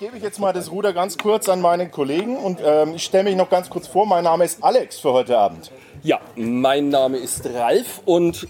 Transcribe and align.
übergebe 0.00 0.16
ich 0.16 0.24
jetzt 0.24 0.38
mal 0.38 0.54
das 0.54 0.70
Ruder 0.70 0.94
ganz 0.94 1.18
kurz 1.18 1.46
an 1.50 1.60
meinen 1.60 1.90
Kollegen 1.90 2.38
und 2.38 2.58
ähm, 2.64 2.94
ich 2.94 3.04
stelle 3.04 3.24
mich 3.24 3.36
noch 3.36 3.50
ganz 3.50 3.68
kurz 3.68 3.86
vor. 3.86 4.06
Mein 4.06 4.24
Name 4.24 4.46
ist 4.46 4.64
Alex 4.64 4.98
für 4.98 5.12
heute 5.12 5.36
Abend. 5.36 5.70
Ja, 6.02 6.20
mein 6.36 6.88
Name 6.88 7.18
ist 7.18 7.44
Ralf 7.44 8.00
und 8.06 8.48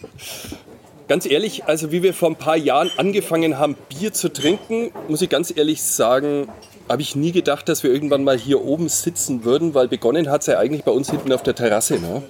ganz 1.09 1.27
ehrlich, 1.27 1.65
also 1.65 1.91
wie 1.91 2.05
wir 2.05 2.15
vor 2.15 2.31
ein 2.31 2.37
paar 2.37 2.57
Jahren 2.57 2.89
angefangen 2.97 3.59
haben, 3.59 3.77
Bier 3.89 4.13
zu 4.13 4.33
trinken, 4.33 4.93
muss 5.09 5.23
ich 5.23 5.29
ganz 5.29 5.53
ehrlich 5.57 5.83
sagen, 5.83 6.47
habe 6.89 7.03
ich 7.03 7.17
nie 7.17 7.33
gedacht, 7.33 7.69
dass 7.69 7.83
wir 7.83 7.91
irgendwann 7.91 8.23
mal 8.23 8.39
hier 8.39 8.65
oben 8.65 8.89
sitzen 8.89 9.43
würden, 9.43 9.75
weil 9.75 9.89
begonnen 9.89 10.31
hat 10.31 10.43
es 10.43 10.47
ja 10.47 10.57
eigentlich 10.57 10.85
bei 10.85 10.93
uns 10.93 11.11
hinten 11.11 11.33
auf 11.33 11.43
der 11.43 11.57
Terrasse. 11.57 11.99
Ne? 11.99 12.23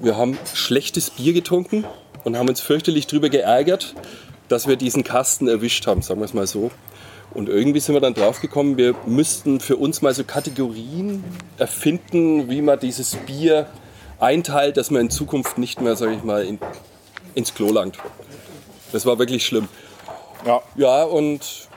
Wir 0.00 0.16
haben 0.16 0.36
schlechtes 0.54 1.10
Bier 1.10 1.34
getrunken 1.34 1.84
und 2.24 2.36
haben 2.36 2.48
uns 2.48 2.60
fürchterlich 2.60 3.06
darüber 3.06 3.28
geärgert, 3.28 3.94
dass 4.48 4.66
wir 4.66 4.74
diesen 4.74 5.04
Kasten 5.04 5.46
erwischt 5.46 5.86
haben, 5.86 6.02
sagen 6.02 6.18
wir 6.18 6.24
es 6.24 6.34
mal 6.34 6.48
so. 6.48 6.72
Und 7.34 7.48
irgendwie 7.48 7.80
sind 7.80 7.94
wir 7.94 8.00
dann 8.00 8.14
draufgekommen, 8.14 8.76
wir 8.76 8.94
müssten 9.06 9.60
für 9.60 9.76
uns 9.76 10.02
mal 10.02 10.14
so 10.14 10.24
Kategorien 10.24 11.24
erfinden, 11.58 12.50
wie 12.50 12.62
man 12.62 12.78
dieses 12.78 13.16
Bier 13.16 13.66
einteilt, 14.20 14.76
dass 14.76 14.90
man 14.90 15.02
in 15.02 15.10
Zukunft 15.10 15.58
nicht 15.58 15.80
mehr, 15.80 15.96
sage 15.96 16.14
ich 16.14 16.22
mal, 16.22 16.44
in, 16.44 16.58
ins 17.34 17.54
Klo 17.54 17.72
langt. 17.72 17.98
Das 18.92 19.06
war 19.06 19.18
wirklich 19.18 19.44
schlimm. 19.44 19.68
Ja. 20.46 20.60
Ja, 20.76 21.04
und 21.04 21.68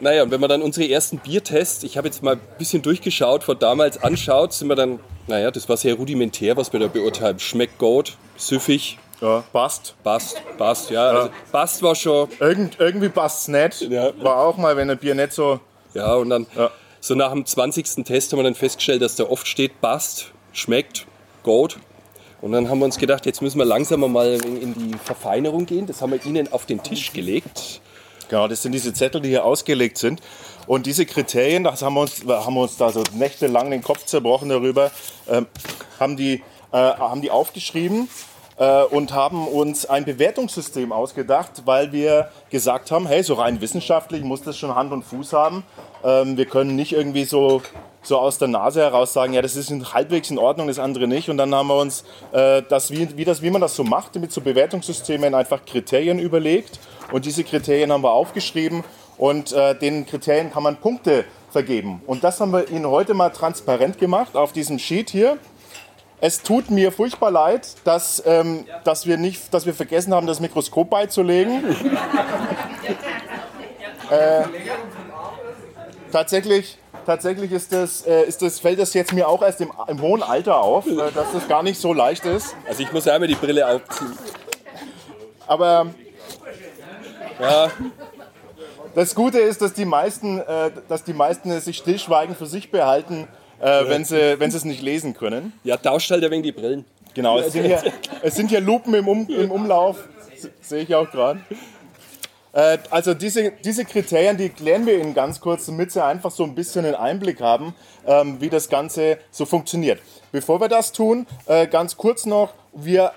naja, 0.00 0.22
und 0.22 0.30
wenn 0.30 0.40
man 0.40 0.48
dann 0.48 0.62
unsere 0.62 0.88
ersten 0.88 1.18
Biertests, 1.18 1.82
ich 1.82 1.96
habe 1.96 2.08
jetzt 2.08 2.22
mal 2.22 2.34
ein 2.34 2.40
bisschen 2.58 2.82
durchgeschaut, 2.82 3.44
von 3.44 3.58
damals 3.58 4.02
anschaut, 4.02 4.52
sind 4.52 4.68
wir 4.68 4.76
dann, 4.76 5.00
naja, 5.26 5.50
das 5.50 5.68
war 5.68 5.76
sehr 5.76 5.94
rudimentär, 5.94 6.56
was 6.56 6.72
wir 6.72 6.80
da 6.80 6.88
beurteilen. 6.88 7.38
Schmeckt 7.38 7.78
gut, 7.78 8.16
süffig, 8.36 8.98
ja, 9.24 9.44
passt. 9.52 9.94
Passt, 10.02 10.42
passt, 10.58 10.90
ja. 10.90 11.12
ja. 11.12 11.18
Also, 11.18 11.30
passt 11.50 11.82
war 11.82 11.94
schon. 11.94 12.28
Irgend, 12.40 12.78
irgendwie 12.78 13.08
passt 13.08 13.48
es 13.48 13.80
nicht. 13.80 13.90
Ja. 13.90 14.12
War 14.22 14.36
auch 14.36 14.58
mal, 14.58 14.76
wenn 14.76 14.90
ein 14.90 14.98
Bier 14.98 15.14
nicht 15.14 15.32
so. 15.32 15.60
Ja, 15.94 16.14
und 16.14 16.28
dann 16.28 16.46
ja. 16.54 16.70
so 17.00 17.14
nach 17.14 17.32
dem 17.32 17.46
20. 17.46 18.04
Test 18.04 18.32
haben 18.32 18.40
wir 18.40 18.44
dann 18.44 18.54
festgestellt, 18.54 19.00
dass 19.00 19.16
da 19.16 19.24
oft 19.24 19.48
steht, 19.48 19.80
passt, 19.80 20.32
schmeckt, 20.52 21.06
gut. 21.42 21.78
Und 22.42 22.52
dann 22.52 22.68
haben 22.68 22.80
wir 22.80 22.84
uns 22.84 22.98
gedacht, 22.98 23.24
jetzt 23.24 23.40
müssen 23.40 23.56
wir 23.56 23.64
langsam 23.64 24.00
mal 24.12 24.34
in 24.44 24.74
die 24.74 24.98
Verfeinerung 24.98 25.64
gehen. 25.64 25.86
Das 25.86 26.02
haben 26.02 26.12
wir 26.12 26.22
Ihnen 26.26 26.52
auf 26.52 26.66
den 26.66 26.82
Tisch 26.82 27.14
gelegt. 27.14 27.80
Genau, 28.28 28.46
das 28.48 28.60
sind 28.60 28.72
diese 28.72 28.92
Zettel, 28.92 29.22
die 29.22 29.30
hier 29.30 29.46
ausgelegt 29.46 29.96
sind. 29.96 30.20
Und 30.66 30.84
diese 30.84 31.06
Kriterien, 31.06 31.64
das 31.64 31.80
haben 31.80 31.94
wir 31.94 32.02
uns, 32.02 32.22
haben 32.26 32.54
wir 32.54 32.62
uns 32.62 32.76
da 32.76 32.90
so 32.90 33.02
nächtelang 33.14 33.70
den 33.70 33.82
Kopf 33.82 34.04
zerbrochen 34.04 34.50
darüber, 34.50 34.90
ähm, 35.28 35.46
haben, 35.98 36.18
die, 36.18 36.42
äh, 36.72 36.76
haben 36.76 37.22
die 37.22 37.30
aufgeschrieben 37.30 38.08
und 38.56 39.12
haben 39.12 39.48
uns 39.48 39.86
ein 39.86 40.04
Bewertungssystem 40.04 40.92
ausgedacht, 40.92 41.62
weil 41.64 41.90
wir 41.92 42.30
gesagt 42.50 42.90
haben, 42.90 43.06
hey, 43.06 43.22
so 43.22 43.34
rein 43.34 43.60
wissenschaftlich 43.60 44.22
muss 44.22 44.42
das 44.42 44.56
schon 44.56 44.74
Hand 44.74 44.92
und 44.92 45.02
Fuß 45.02 45.32
haben. 45.32 45.64
Ähm, 46.04 46.36
wir 46.36 46.46
können 46.46 46.76
nicht 46.76 46.92
irgendwie 46.92 47.24
so, 47.24 47.62
so 48.02 48.18
aus 48.18 48.38
der 48.38 48.48
Nase 48.48 48.80
heraus 48.82 49.12
sagen, 49.12 49.32
ja, 49.32 49.42
das 49.42 49.56
ist 49.56 49.72
halbwegs 49.92 50.30
in 50.30 50.38
Ordnung, 50.38 50.68
das 50.68 50.78
andere 50.78 51.08
nicht. 51.08 51.30
Und 51.30 51.38
dann 51.38 51.54
haben 51.54 51.68
wir 51.68 51.78
uns, 51.78 52.04
äh, 52.32 52.62
das, 52.68 52.90
wie, 52.90 53.16
wie, 53.16 53.24
das, 53.24 53.42
wie 53.42 53.50
man 53.50 53.60
das 53.60 53.74
so 53.74 53.82
macht, 53.82 54.14
mit 54.16 54.30
so 54.30 54.40
Bewertungssystemen 54.40 55.34
einfach 55.34 55.64
Kriterien 55.64 56.18
überlegt. 56.18 56.78
Und 57.10 57.24
diese 57.24 57.42
Kriterien 57.42 57.92
haben 57.92 58.02
wir 58.02 58.12
aufgeschrieben 58.12 58.84
und 59.16 59.52
äh, 59.52 59.76
den 59.76 60.06
Kriterien 60.06 60.52
kann 60.52 60.62
man 60.62 60.76
Punkte 60.76 61.24
vergeben. 61.50 62.02
Und 62.06 62.24
das 62.24 62.40
haben 62.40 62.52
wir 62.52 62.68
Ihnen 62.68 62.86
heute 62.86 63.14
mal 63.14 63.30
transparent 63.30 63.98
gemacht 63.98 64.36
auf 64.36 64.52
diesem 64.52 64.78
Sheet 64.78 65.10
hier. 65.10 65.38
Es 66.20 66.42
tut 66.42 66.70
mir 66.70 66.92
furchtbar 66.92 67.30
leid, 67.30 67.68
dass, 67.84 68.22
ähm, 68.24 68.66
dass, 68.84 69.06
wir, 69.06 69.16
nicht, 69.16 69.52
dass 69.52 69.66
wir 69.66 69.74
vergessen 69.74 70.14
haben, 70.14 70.26
das 70.26 70.40
Mikroskop 70.40 70.88
beizulegen. 70.88 71.64
äh, 74.10 74.44
tatsächlich 76.10 76.78
tatsächlich 77.04 77.52
ist 77.52 77.72
das, 77.72 78.06
äh, 78.06 78.22
ist 78.24 78.42
das, 78.42 78.58
fällt 78.58 78.78
das 78.78 78.94
jetzt 78.94 79.12
mir 79.12 79.28
auch 79.28 79.42
erst 79.42 79.60
im, 79.60 79.72
im 79.88 80.00
hohen 80.00 80.22
Alter 80.22 80.60
auf, 80.60 80.86
äh, 80.86 80.96
dass 81.14 81.32
das 81.32 81.46
gar 81.48 81.62
nicht 81.62 81.78
so 81.80 81.92
leicht 81.92 82.24
ist. 82.24 82.56
Also 82.66 82.82
ich 82.82 82.92
muss 82.92 83.04
ja 83.04 83.14
einmal 83.14 83.28
die 83.28 83.34
Brille 83.34 83.66
aufziehen. 83.66 84.16
Aber 85.46 85.86
ja. 87.40 87.70
das 88.94 89.14
Gute 89.14 89.38
ist, 89.38 89.60
dass 89.60 89.74
die 89.74 89.84
meisten, 89.84 90.40
äh, 90.40 90.70
dass 90.88 91.04
die 91.04 91.12
meisten 91.12 91.58
sich 91.60 91.78
stillschweigend 91.78 92.36
für 92.36 92.46
sich 92.46 92.70
behalten 92.70 93.28
äh, 93.60 93.88
wenn, 93.88 94.04
sie, 94.04 94.38
wenn 94.38 94.50
sie 94.50 94.56
es 94.56 94.64
nicht 94.64 94.82
lesen 94.82 95.14
können. 95.14 95.52
Ja, 95.64 95.76
tauscht 95.76 96.10
halt 96.10 96.22
wenig 96.22 96.42
die 96.42 96.52
Brillen. 96.52 96.84
Genau, 97.14 97.38
es 97.38 97.52
sind 97.52 97.64
hier, 97.64 97.82
es 98.22 98.34
sind 98.34 98.48
hier 98.48 98.60
Lupen 98.60 98.94
im, 98.94 99.08
um, 99.08 99.28
im 99.28 99.50
Umlauf, 99.50 100.08
sehe 100.60 100.82
ich 100.82 100.94
auch 100.94 101.10
gerade. 101.10 101.40
Äh, 102.52 102.78
also 102.90 103.14
diese, 103.14 103.52
diese 103.64 103.84
Kriterien, 103.84 104.36
die 104.36 104.48
klären 104.48 104.86
wir 104.86 104.98
Ihnen 104.98 105.14
ganz 105.14 105.40
kurz, 105.40 105.66
damit 105.66 105.92
Sie 105.92 106.02
einfach 106.02 106.30
so 106.30 106.44
ein 106.44 106.54
bisschen 106.54 106.84
einen 106.84 106.94
Einblick 106.94 107.40
haben, 107.40 107.74
ähm, 108.06 108.40
wie 108.40 108.48
das 108.48 108.68
Ganze 108.68 109.18
so 109.30 109.44
funktioniert. 109.44 110.00
Bevor 110.32 110.60
wir 110.60 110.68
das 110.68 110.92
tun, 110.92 111.26
äh, 111.46 111.66
ganz 111.66 111.96
kurz 111.96 112.26
noch, 112.26 112.54
wir, 112.72 113.12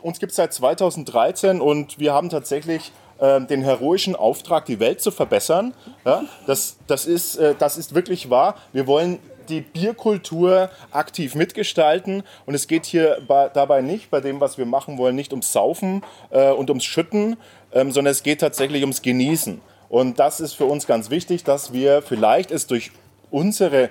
uns 0.00 0.18
gibt 0.20 0.30
es 0.30 0.36
seit 0.36 0.54
2013 0.54 1.60
und 1.60 1.98
wir 1.98 2.14
haben 2.14 2.30
tatsächlich 2.30 2.92
ähm, 3.20 3.46
den 3.46 3.62
heroischen 3.62 4.16
Auftrag, 4.16 4.64
die 4.66 4.80
Welt 4.80 5.00
zu 5.00 5.10
verbessern. 5.10 5.74
Ja, 6.04 6.24
das, 6.46 6.76
das, 6.86 7.06
ist, 7.06 7.36
äh, 7.36 7.54
das 7.58 7.78
ist 7.78 7.94
wirklich 7.94 8.30
wahr. 8.30 8.56
Wir 8.72 8.86
wollen 8.86 9.18
die 9.48 9.60
Bierkultur 9.60 10.70
aktiv 10.90 11.34
mitgestalten. 11.34 12.22
Und 12.46 12.54
es 12.54 12.66
geht 12.66 12.86
hier 12.86 13.18
dabei 13.26 13.80
nicht, 13.80 14.10
bei 14.10 14.20
dem, 14.20 14.40
was 14.40 14.58
wir 14.58 14.66
machen 14.66 14.98
wollen, 14.98 15.16
nicht 15.16 15.32
ums 15.32 15.52
Saufen 15.52 16.02
äh, 16.30 16.50
und 16.50 16.70
ums 16.70 16.84
Schütten, 16.84 17.36
ähm, 17.72 17.92
sondern 17.92 18.12
es 18.12 18.22
geht 18.22 18.40
tatsächlich 18.40 18.82
ums 18.82 19.02
Genießen. 19.02 19.60
Und 19.88 20.18
das 20.18 20.40
ist 20.40 20.54
für 20.54 20.66
uns 20.66 20.86
ganz 20.86 21.10
wichtig, 21.10 21.44
dass 21.44 21.72
wir 21.72 22.02
vielleicht 22.02 22.50
es 22.50 22.66
durch 22.66 22.90
unsere, 23.30 23.90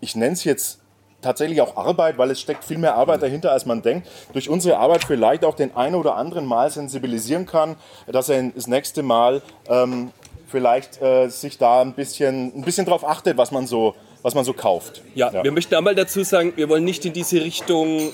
ich 0.00 0.14
nenne 0.14 0.34
es 0.34 0.44
jetzt 0.44 0.80
tatsächlich 1.22 1.60
auch 1.60 1.76
Arbeit, 1.76 2.18
weil 2.18 2.30
es 2.30 2.40
steckt 2.40 2.62
viel 2.64 2.78
mehr 2.78 2.94
Arbeit 2.94 3.22
dahinter, 3.22 3.52
als 3.52 3.66
man 3.66 3.82
denkt, 3.82 4.08
durch 4.32 4.48
unsere 4.48 4.78
Arbeit 4.78 5.04
vielleicht 5.04 5.44
auch 5.44 5.56
den 5.56 5.74
einen 5.76 5.96
oder 5.96 6.14
anderen 6.14 6.46
mal 6.46 6.70
sensibilisieren 6.70 7.46
kann, 7.46 7.76
dass 8.06 8.28
er 8.28 8.42
das 8.50 8.66
nächste 8.66 9.02
Mal 9.02 9.42
ähm, 9.68 10.12
vielleicht 10.48 11.02
äh, 11.02 11.28
sich 11.28 11.58
da 11.58 11.80
ein 11.80 11.94
bisschen, 11.94 12.56
ein 12.56 12.62
bisschen 12.62 12.86
drauf 12.86 13.06
achtet, 13.06 13.36
was 13.36 13.50
man 13.50 13.66
so 13.66 13.94
was 14.22 14.34
man 14.34 14.44
so 14.44 14.52
kauft. 14.52 15.02
Ja, 15.14 15.32
ja, 15.32 15.44
wir 15.44 15.52
möchten 15.52 15.74
einmal 15.74 15.94
dazu 15.94 16.24
sagen, 16.24 16.52
wir 16.56 16.68
wollen 16.68 16.84
nicht 16.84 17.04
in 17.04 17.12
diese 17.12 17.40
Richtung 17.40 18.12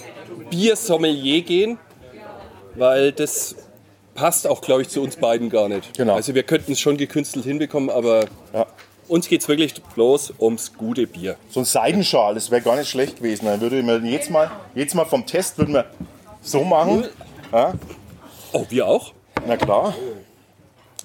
Biersommelier 0.50 1.42
gehen, 1.42 1.78
weil 2.74 3.12
das 3.12 3.56
passt 4.14 4.46
auch, 4.46 4.60
glaube 4.60 4.82
ich, 4.82 4.88
zu 4.88 5.02
uns 5.02 5.16
beiden 5.16 5.48
gar 5.50 5.68
nicht. 5.68 5.96
Genau. 5.96 6.14
Also 6.14 6.34
wir 6.34 6.42
könnten 6.42 6.72
es 6.72 6.80
schon 6.80 6.96
gekünstelt 6.96 7.44
hinbekommen, 7.44 7.90
aber 7.90 8.26
ja. 8.52 8.66
uns 9.08 9.28
geht 9.28 9.40
es 9.40 9.48
wirklich 9.48 9.74
bloß 9.94 10.34
ums 10.38 10.74
gute 10.74 11.06
Bier. 11.06 11.36
So 11.48 11.60
ein 11.60 11.64
Seidenschal, 11.64 12.34
das 12.34 12.50
wäre 12.50 12.62
gar 12.62 12.76
nicht 12.76 12.90
schlecht 12.90 13.16
gewesen. 13.16 13.46
Dann 13.46 13.60
würde 13.60 13.82
man 13.82 14.04
jetzt 14.04 14.30
mal, 14.30 14.50
jetzt 14.74 14.94
mal 14.94 15.04
vom 15.04 15.26
Test 15.26 15.58
würden 15.58 15.74
wir 15.74 15.86
so 16.42 16.64
machen. 16.64 17.04
Ja. 17.52 17.74
Oh, 18.52 18.66
wir 18.68 18.86
auch? 18.86 19.12
Na 19.46 19.56
klar. 19.56 19.94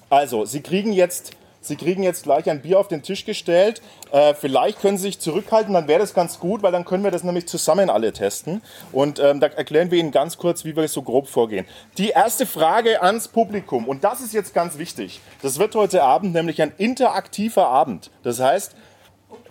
Also, 0.10 0.46
Sie 0.46 0.62
kriegen 0.62 0.94
jetzt 0.94 1.32
Sie 1.68 1.76
kriegen 1.76 2.04
jetzt 2.04 2.24
gleich 2.24 2.50
ein 2.50 2.62
Bier 2.62 2.80
auf 2.80 2.88
den 2.88 3.04
Tisch 3.04 3.26
gestellt. 3.26 3.82
Äh, 4.12 4.34
vielleicht 4.34 4.82
können 4.82 4.98
Sie 4.98 5.04
sich 5.04 5.20
zurückhalten, 5.20 5.74
dann 5.74 5.88
wäre 5.88 6.00
das 6.00 6.14
ganz 6.14 6.40
gut, 6.40 6.64
weil 6.64 6.72
dann 6.72 6.86
können 6.86 7.04
wir 7.04 7.12
das 7.12 7.24
nämlich 7.24 7.48
zusammen 7.48 7.90
alle 7.90 8.14
testen. 8.14 8.62
Und 8.92 9.20
ähm, 9.20 9.40
da 9.40 9.48
erklären 9.48 9.92
wir 9.92 10.00
Ihnen 10.00 10.12
ganz 10.12 10.38
kurz, 10.38 10.66
wie 10.66 10.76
wir 10.76 10.88
so 10.88 11.02
grob 11.02 11.28
vorgehen. 11.28 11.66
Die 11.98 12.10
erste 12.10 12.46
Frage 12.46 13.02
ans 13.02 13.28
Publikum, 13.28 13.88
und 13.88 14.04
das 14.04 14.22
ist 14.22 14.34
jetzt 14.34 14.54
ganz 14.54 14.78
wichtig. 14.78 15.20
Das 15.42 15.60
wird 15.60 15.76
heute 15.76 16.04
Abend 16.04 16.34
nämlich 16.34 16.62
ein 16.62 16.72
interaktiver 16.78 17.68
Abend. 17.68 18.12
Das 18.24 18.40
heißt, 18.40 18.76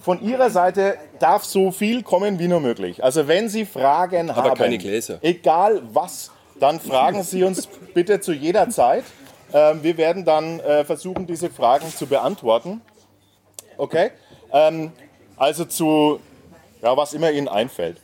von 0.00 0.22
Ihrer 0.22 0.50
Seite 0.50 0.96
darf 1.18 1.44
so 1.44 1.72
viel 1.72 2.02
kommen 2.02 2.38
wie 2.38 2.48
nur 2.48 2.60
möglich. 2.60 3.02
Also 3.02 3.28
wenn 3.28 3.48
Sie 3.48 3.66
Fragen 3.66 4.30
Aber 4.30 4.50
haben, 4.50 4.56
keine 4.56 4.78
Gläser. 4.78 5.18
egal 5.20 5.82
was, 5.92 6.30
dann 6.60 6.80
fragen 6.80 7.22
Sie 7.22 7.44
uns 7.44 7.66
bitte 7.94 8.20
zu 8.20 8.32
jeder 8.32 8.70
Zeit. 8.70 9.04
Ähm, 9.52 9.82
wir 9.82 9.96
werden 9.96 10.24
dann 10.24 10.60
äh, 10.60 10.84
versuchen, 10.84 11.26
diese 11.26 11.50
Fragen 11.50 11.88
zu 11.88 12.06
beantworten. 12.06 12.80
Okay? 13.76 14.10
Ähm, 14.52 14.92
also 15.36 15.64
zu, 15.64 16.20
ja, 16.82 16.96
was 16.96 17.14
immer 17.14 17.30
Ihnen 17.30 17.48
einfällt. 17.48 18.00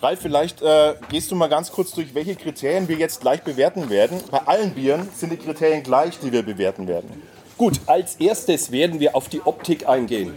Ralf, 0.00 0.20
vielleicht 0.20 0.62
äh, 0.62 0.94
gehst 1.08 1.30
du 1.30 1.34
mal 1.34 1.48
ganz 1.48 1.72
kurz 1.72 1.92
durch, 1.92 2.14
welche 2.14 2.36
Kriterien 2.36 2.88
wir 2.88 2.96
jetzt 2.96 3.20
gleich 3.20 3.42
bewerten 3.42 3.90
werden. 3.90 4.20
Bei 4.30 4.38
allen 4.38 4.72
Bieren 4.72 5.08
sind 5.14 5.30
die 5.32 5.36
Kriterien 5.36 5.82
gleich, 5.82 6.18
die 6.20 6.32
wir 6.32 6.42
bewerten 6.42 6.86
werden. 6.86 7.22
Gut, 7.58 7.80
als 7.86 8.14
erstes 8.16 8.70
werden 8.70 9.00
wir 9.00 9.16
auf 9.16 9.28
die 9.28 9.40
Optik 9.44 9.88
eingehen. 9.88 10.32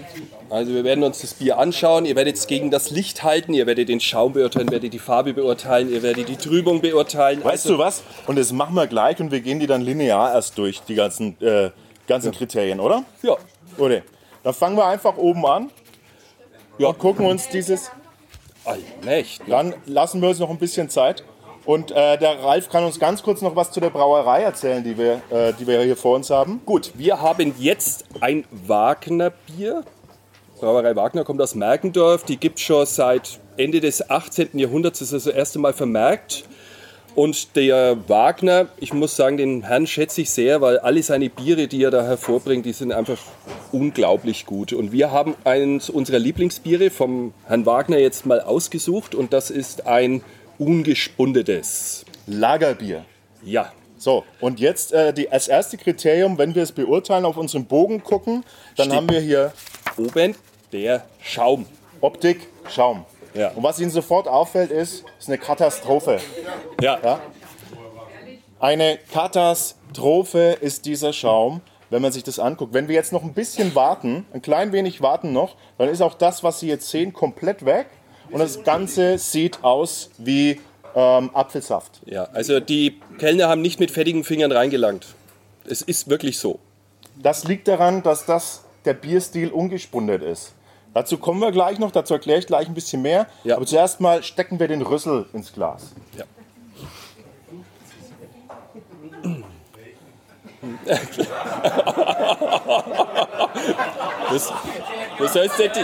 Also 0.50 0.74
wir 0.74 0.84
werden 0.84 1.04
uns 1.04 1.22
das 1.22 1.36
Bier 1.36 1.60
anschauen, 1.60 2.06
ihr 2.06 2.16
werdet 2.16 2.36
es 2.36 2.48
gegen 2.48 2.72
das 2.72 2.90
Licht 2.90 3.22
halten, 3.22 3.54
ihr 3.54 3.68
werdet 3.68 3.90
den 3.90 4.00
Schaum 4.00 4.34
beurteilen, 4.34 4.72
werdet 4.72 4.92
die 4.92 5.00
Farbe 5.00 5.34
beurteilen, 5.34 5.92
ihr 5.94 6.02
werdet 6.02 6.28
die 6.30 6.36
Trübung 6.36 6.82
beurteilen. 6.82 7.44
Weißt 7.44 7.68
also, 7.68 7.78
du 7.78 7.80
was? 7.80 8.02
Und 8.26 8.40
das 8.40 8.52
machen 8.52 8.74
wir 8.74 8.88
gleich 8.88 9.20
und 9.20 9.32
wir 9.32 9.40
gehen 9.42 9.60
die 9.60 9.68
dann 9.68 9.82
linear 9.82 10.34
erst 10.34 10.58
durch, 10.58 10.82
die 10.82 10.96
ganzen, 10.96 11.40
äh, 11.42 11.70
ganzen 12.08 12.34
ja. 12.34 12.38
Kriterien, 12.40 12.80
oder? 12.80 13.04
Ja. 13.22 13.38
Oder? 13.78 14.02
Dann 14.44 14.54
fangen 14.56 14.76
wir 14.76 14.88
einfach 14.88 15.16
oben 15.16 15.46
an 15.46 15.70
ja. 16.80 16.88
und 16.88 16.98
gucken 16.98 17.28
uns 17.28 17.50
dieses... 17.50 17.92
Allmächt. 18.66 19.44
Dann 19.48 19.76
lassen 19.86 20.22
wir 20.22 20.30
uns 20.30 20.40
noch 20.40 20.50
ein 20.50 20.58
bisschen 20.58 20.90
Zeit. 20.90 21.24
Und 21.66 21.92
äh, 21.92 22.18
der 22.18 22.44
Ralf 22.44 22.69
kann 22.69 22.84
uns 22.84 23.00
ganz 23.00 23.22
kurz 23.22 23.42
noch 23.42 23.56
was 23.56 23.72
zu 23.72 23.80
der 23.80 23.92
Brauerei 23.92 24.42
erzählen, 24.42 24.84
die 24.84 24.98
wir, 24.98 25.22
äh, 25.30 25.54
die 25.60 25.68
wir 25.68 25.81
hier 25.81 25.96
vor 25.96 26.16
uns 26.16 26.30
haben. 26.30 26.62
Gut, 26.66 26.92
wir 26.96 27.22
haben 27.22 27.54
jetzt 27.60 28.06
ein 28.19 28.46
Wagner-Bier. 28.52 29.84
Brauerei 30.60 30.96
Wagner 30.96 31.24
kommt 31.24 31.42
aus 31.42 31.56
Merkendorf. 31.56 32.24
Die 32.24 32.38
gibt 32.38 32.58
es 32.58 32.63
schon 32.63 32.86
seit 32.86 33.40
Ende 33.58 33.80
des 33.80 34.10
18. 34.10 34.58
Jahrhunderts. 34.58 35.00
Das 35.00 35.12
ist 35.12 35.28
das 35.28 35.34
erste 35.34 35.60
Mal 35.60 35.74
vermerkt. 35.74 36.46
Und 37.13 37.58
der 37.58 37.98
Wagner, 38.08 38.68
ich 38.78 38.94
muss 38.94 39.18
sagen, 39.18 39.36
den 39.36 39.63
Herrn 39.63 39.86
schätze 39.86 40.22
ich 40.22 40.30
sehr, 40.30 40.62
weil 40.62 40.80
alle 40.80 41.04
seine 41.04 41.30
Biere, 41.30 41.68
die 41.68 41.84
er 41.84 41.92
da 41.92 42.04
hervorbringt, 42.04 42.66
die 42.66 42.72
sind 42.72 42.94
einfach 42.94 43.18
unglaublich 43.74 44.46
gut. 44.46 44.72
Und 44.72 44.94
wir 44.94 45.12
haben 45.12 45.36
eines 45.44 45.90
unserer 45.90 46.19
Lieblingsbiere 46.19 46.90
vom 46.90 47.34
Herrn 47.48 47.66
Wagner 47.66 47.98
jetzt 47.98 48.25
mal 48.25 48.40
ausgesucht 48.40 49.13
und 49.13 49.34
das 49.34 49.50
ist 49.50 49.88
ein 49.88 50.24
ungespundetes 50.62 52.06
Lagerbier. 52.28 53.04
Ja. 53.44 53.72
So, 53.98 54.24
und 54.40 54.60
jetzt 54.60 54.94
äh, 54.94 55.13
die, 55.13 55.31
als 55.31 55.48
erste 55.48 55.78
Kriterium, 55.78 56.38
wenn 56.38 56.56
wir 56.56 56.63
es 56.63 56.72
beurteilen, 56.72 57.25
auf 57.25 57.38
unseren 57.38 57.66
Bogen 57.66 58.04
gucken, 58.04 58.44
dann 58.75 58.86
Steht. 58.86 58.98
haben 58.98 59.10
wir 59.10 59.19
hier 59.19 59.54
Oben 59.98 60.36
der 60.72 61.06
Schaum. 61.22 61.66
Optik, 62.00 62.48
Schaum. 62.69 63.06
Ja. 63.34 63.50
Und 63.50 63.63
was 63.63 63.80
Ihnen 63.80 63.92
sofort 63.92 64.28
auffällt, 64.28 64.72
ist, 64.72 65.04
ist 65.19 65.28
eine 65.28 65.38
Katastrophe. 65.38 66.19
Ja. 66.81 67.00
Ja? 67.04 67.19
Eine 68.60 69.00
Katastrophe 69.12 70.58
ist 70.62 70.86
dieser 70.86 71.13
Schaum, 71.13 71.62
wenn 71.90 72.02
man 72.02 72.12
sich 72.12 72.24
das 72.24 72.40
anguckt. 72.40 72.74
Wenn 72.74 72.88
wir 72.88 72.96
jetzt 72.96 73.12
noch 73.13 73.24
ein 73.24 73.34
bisschen 73.34 73.75
warten, 73.75 74.25
ein 74.34 74.42
klein 74.42 74.72
wenig 74.72 75.02
warten 75.02 75.34
noch, 75.34 75.56
dann 75.78 75.90
ist 75.90 76.02
auch 76.02 76.13
das, 76.13 76.44
was 76.44 76.60
Sie 76.60 76.68
jetzt 76.68 76.90
sehen, 76.90 77.13
komplett 77.13 77.66
weg. 77.66 77.88
Und 78.31 78.39
das 78.39 78.63
Ganze 78.63 79.18
sieht 79.18 79.63
aus 79.63 80.10
wie 80.18 80.60
ähm, 80.95 81.30
Apfelsaft. 81.33 82.01
Ja, 82.06 82.25
also 82.33 82.60
die 82.60 83.00
Kellner 83.18 83.50
haben 83.50 83.62
nicht 83.62 83.80
mit 83.80 83.92
fettigen 83.92 84.24
Fingern 84.24 84.51
reingelangt. 84.51 85.07
Es 85.66 85.81
ist 85.81 86.10
wirklich 86.10 86.39
so. 86.39 86.60
Das 87.22 87.44
liegt 87.44 87.68
daran, 87.68 88.04
dass 88.04 88.25
das 88.25 88.63
der 88.86 88.94
Bierstil 88.94 89.50
ungespundet 89.50 90.24
ist. 90.24 90.54
Dazu 90.94 91.18
kommen 91.18 91.39
wir 91.39 91.51
gleich 91.51 91.80
noch, 91.80 91.92
dazu 91.92 92.13
erkläre 92.13 92.39
ich 92.39 92.48
gleich 92.48 92.68
ein 92.68 92.74
bisschen 92.74 93.01
mehr. 93.01 93.28
Ja. 93.44 93.56
Aber 93.56 93.66
zuerst 93.66 94.01
mal 94.01 94.24
stecken 94.24 94.60
wir 94.60 94.68
den 94.68 94.81
Rüssel 94.81 95.25
ins 95.34 95.54
Glas. 95.54 95.94
Ja. 96.18 96.25
Das, 104.31 104.54
das 105.19 105.36
heißt, 105.36 105.60
die, 105.60 105.84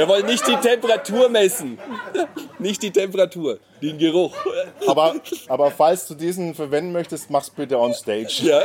wir 0.00 0.08
wollen 0.08 0.24
nicht 0.24 0.48
die 0.48 0.56
Temperatur 0.56 1.28
messen. 1.28 1.78
Nicht 2.58 2.82
die 2.82 2.90
Temperatur, 2.90 3.58
den 3.82 3.98
Geruch. 3.98 4.34
Aber, 4.86 5.16
aber 5.46 5.70
falls 5.70 6.06
du 6.06 6.14
diesen 6.14 6.54
verwenden 6.54 6.90
möchtest, 6.92 7.28
mach's 7.28 7.50
bitte 7.50 7.78
on 7.78 7.92
stage. 7.92 8.40
Ja. 8.44 8.62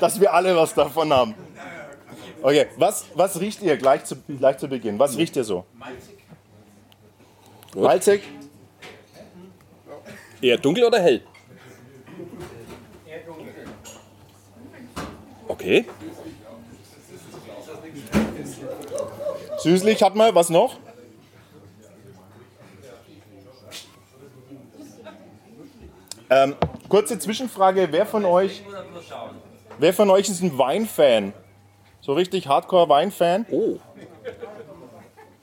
Dass 0.00 0.20
wir 0.20 0.34
alle 0.34 0.56
was 0.56 0.74
davon 0.74 1.12
haben. 1.12 1.36
Okay, 2.42 2.66
was, 2.76 3.04
was 3.14 3.38
riecht 3.38 3.62
ihr 3.62 3.76
gleich 3.76 4.04
zu, 4.04 4.16
gleich 4.16 4.58
zu 4.58 4.66
Beginn? 4.66 4.98
Was 4.98 5.16
riecht 5.16 5.36
ihr 5.36 5.44
so? 5.44 5.64
Malzig? 7.76 8.22
Eher 10.42 10.58
dunkel 10.58 10.84
oder 10.84 11.00
hell? 11.00 11.22
Okay. 15.46 15.84
Süßlich 19.58 20.02
hat 20.02 20.14
man, 20.14 20.34
was 20.34 20.50
noch? 20.50 20.76
Ähm, 26.30 26.54
kurze 26.88 27.18
Zwischenfrage, 27.18 27.88
wer 27.90 28.06
von 28.06 28.24
euch, 28.24 28.62
wer 29.78 29.94
von 29.94 30.10
euch 30.10 30.28
ist 30.28 30.42
ein 30.42 30.58
Weinfan? 30.58 31.32
So 32.00 32.12
richtig 32.12 32.46
Hardcore-Weinfan? 32.46 33.46
Oh. 33.50 33.78